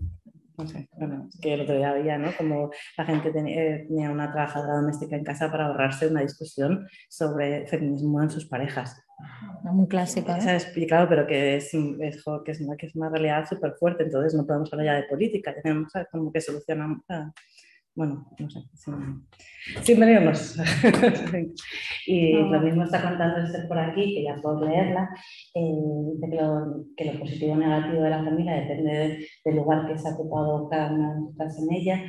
No 0.57 0.67
sé, 0.67 0.89
bueno, 0.93 1.27
es 1.29 1.39
que 1.39 1.53
el 1.53 1.61
otro 1.61 1.77
día 1.77 1.91
había, 1.91 2.17
¿no? 2.17 2.31
Como 2.35 2.71
la 2.97 3.05
gente 3.05 3.29
tenía, 3.29 3.85
tenía 3.85 4.09
una 4.09 4.31
trabajadora 4.31 4.77
doméstica 4.77 5.15
en 5.15 5.23
casa 5.23 5.51
para 5.51 5.67
ahorrarse 5.67 6.07
una 6.07 6.21
discusión 6.21 6.87
sobre 7.09 7.67
feminismo 7.67 8.23
en 8.23 8.31
sus 8.31 8.47
parejas. 8.47 8.99
Un 9.63 9.85
clásico. 9.85 10.31
¿eh? 10.31 10.41
Se 10.41 10.49
ha 10.49 10.55
explicado, 10.55 11.07
pero 11.07 11.27
que 11.27 11.57
es, 11.57 11.71
es, 11.75 12.23
que 12.43 12.51
es, 12.51 12.61
una, 12.61 12.75
que 12.75 12.87
es 12.87 12.95
una 12.95 13.09
realidad 13.09 13.45
súper 13.47 13.75
fuerte, 13.79 14.05
entonces 14.05 14.33
no 14.33 14.47
podemos 14.47 14.73
hablar 14.73 14.87
ya 14.87 14.95
de 14.95 15.03
política, 15.03 15.53
tenemos 15.61 15.93
como 16.11 16.31
que 16.31 16.41
solucionar 16.41 16.89
bueno, 17.97 18.27
no 18.37 18.47
sé, 18.47 18.59
sin, 18.75 19.27
sin 19.81 19.99
veremos. 19.99 20.55
y 22.05 22.33
no. 22.33 22.51
lo 22.51 22.61
mismo 22.61 22.83
está 22.83 23.01
contando 23.01 23.39
Esther 23.43 23.67
por 23.67 23.79
aquí, 23.79 24.13
que 24.13 24.23
ya 24.23 24.39
puedo 24.39 24.69
leerla, 24.69 25.09
eh, 25.55 25.61
de 26.19 26.29
que, 26.29 26.35
lo, 26.35 26.85
que 26.95 27.05
lo, 27.05 27.19
positivo 27.19 27.53
o 27.53 27.57
negativo 27.57 28.03
de 28.03 28.09
la 28.11 28.23
familia 28.23 28.53
depende 28.53 28.91
de, 28.91 29.27
del 29.43 29.55
lugar 29.55 29.87
que 29.87 29.97
se 29.97 30.07
ha 30.07 30.13
ocupado 30.13 30.69
cada 30.69 30.93
una 30.93 31.15
de 31.15 31.21
nosotras 31.21 31.57
en 31.57 31.73
ella. 31.73 32.03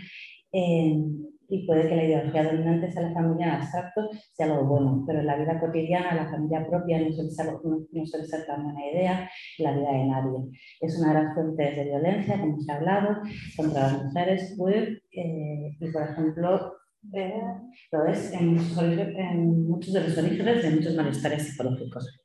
Eh, 0.52 1.02
y 1.49 1.66
puede 1.66 1.89
que 1.89 1.97
la 1.97 2.05
ideología 2.05 2.45
dominante 2.45 2.91
sea 2.91 3.03
la 3.03 3.15
familia 3.15 3.47
en 3.47 3.53
abstracto 3.53 4.11
sea 4.35 4.47
algo 4.47 4.65
bueno, 4.66 5.05
pero 5.07 5.20
en 5.20 5.27
la 5.27 5.37
vida 5.37 5.59
cotidiana 5.59 6.15
la 6.15 6.31
familia 6.31 6.66
propia 6.66 7.01
no 7.01 7.12
suele 7.12 7.31
ser, 7.31 7.47
no, 7.47 8.07
suele 8.07 8.27
ser 8.27 8.47
tan 8.47 8.65
buena 8.65 8.87
idea 8.87 9.31
la 9.59 9.73
vida 9.73 9.93
de 9.93 10.05
nadie. 10.05 10.51
Es 10.81 10.99
una 10.99 11.15
de 11.15 11.25
las 11.25 11.35
fuentes 11.35 11.77
de 11.77 11.85
violencia, 11.85 12.41
como 12.41 12.61
se 12.61 12.70
ha 12.70 12.77
hablado, 12.77 13.23
contra 13.57 13.83
las 13.83 14.05
mujeres 14.05 14.57
eh, 15.12 15.77
y, 15.81 15.91
por 15.91 16.03
ejemplo, 16.03 16.75
eh, 17.15 17.43
lo 17.93 18.07
es 18.07 18.33
en 18.33 18.55
muchos, 18.55 18.79
en 18.79 19.69
muchos, 19.69 19.93
de 19.95 20.01
los 20.01 20.19
orígenes 20.19 20.62
de 20.62 20.70
muchos 20.70 20.95
malestares 20.95 21.43
psicológicos. 21.45 22.20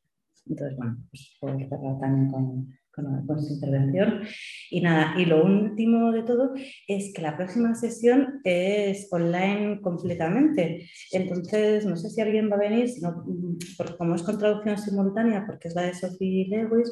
Entonces, 0.45 0.77
bueno, 0.77 0.97
pues 1.09 1.37
puedo 1.39 1.57
cerrar 1.57 1.99
también 1.99 2.29
con, 2.29 2.67
con, 2.93 3.25
con, 3.25 3.43
su 3.43 3.53
intervención. 3.53 4.21
Y 4.69 4.81
nada, 4.81 5.13
y 5.17 5.25
lo 5.25 5.43
último 5.43 6.11
de 6.11 6.23
todo 6.23 6.53
es 6.87 7.13
que 7.13 7.21
la 7.21 7.35
próxima 7.35 7.75
sesión 7.75 8.41
es 8.43 9.07
online 9.11 9.81
completamente. 9.81 10.89
Entonces, 11.11 11.85
no 11.85 11.97
sé 11.97 12.09
si 12.09 12.21
alguien 12.21 12.49
va 12.51 12.55
a 12.55 12.59
venir, 12.59 12.89
sino, 12.89 13.25
porque 13.77 13.97
como 13.97 14.15
es 14.15 14.23
con 14.23 14.37
traducción 14.37 14.77
simultánea, 14.77 15.45
porque 15.45 15.67
es 15.67 15.75
la 15.75 15.83
de 15.83 15.93
Sophie 15.93 16.47
Lewis, 16.49 16.91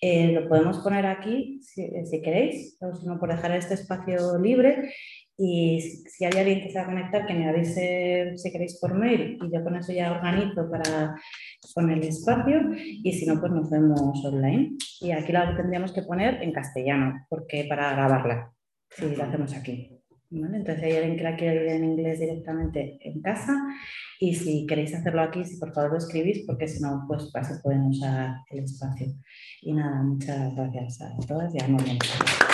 eh, 0.00 0.32
lo 0.32 0.48
podemos 0.48 0.78
poner 0.78 1.06
aquí 1.06 1.60
si, 1.62 1.88
si 2.04 2.20
queréis, 2.20 2.76
o 2.80 2.94
si 2.94 3.06
no, 3.06 3.18
por 3.18 3.30
dejar 3.30 3.52
este 3.52 3.74
espacio 3.74 4.38
libre. 4.38 4.92
Y 5.36 5.80
si 5.80 6.24
hay 6.24 6.38
alguien 6.38 6.60
que 6.60 6.70
se 6.70 6.78
va 6.78 6.84
a 6.84 6.86
conectar, 6.86 7.26
que 7.26 7.34
me 7.34 7.48
avise 7.48 8.34
si 8.36 8.52
queréis 8.52 8.78
por 8.80 8.94
mail 8.94 9.36
y 9.42 9.52
yo 9.52 9.64
con 9.64 9.74
eso 9.76 9.92
ya 9.92 10.12
organizo 10.12 10.70
para 10.70 11.16
con 11.74 11.90
el 11.90 12.04
espacio 12.04 12.60
y 12.76 13.12
si 13.12 13.26
no, 13.26 13.40
pues 13.40 13.50
nos 13.50 13.70
vemos 13.70 14.24
online. 14.24 14.76
Y 15.00 15.10
aquí 15.10 15.32
la 15.32 15.56
tendríamos 15.56 15.92
que 15.92 16.02
poner 16.02 16.42
en 16.42 16.52
castellano, 16.52 17.26
porque 17.28 17.66
para 17.68 17.92
grabarla, 17.92 18.52
si 18.90 19.16
la 19.16 19.24
hacemos 19.24 19.54
aquí. 19.54 19.90
¿Vale? 20.30 20.56
Entonces, 20.56 20.84
hay 20.84 20.96
alguien 20.96 21.16
que 21.16 21.22
la 21.22 21.36
quiere 21.36 21.64
ir 21.64 21.70
en 21.70 21.84
inglés 21.84 22.18
directamente 22.18 22.98
en 23.02 23.20
casa 23.20 23.56
y 24.18 24.34
si 24.34 24.66
queréis 24.66 24.94
hacerlo 24.94 25.22
aquí, 25.22 25.44
si 25.44 25.58
por 25.58 25.72
favor 25.72 25.92
lo 25.92 25.98
escribís, 25.98 26.44
porque 26.46 26.66
si 26.66 26.80
no, 26.80 27.04
pues 27.06 27.30
así 27.34 27.54
pueden 27.62 27.82
usar 27.82 28.34
el 28.50 28.64
espacio. 28.64 29.08
Y 29.62 29.72
nada, 29.74 30.02
muchas 30.02 30.54
gracias 30.54 31.02
a 31.02 31.26
todas 31.26 31.54
y 31.54 31.58
a. 31.60 32.53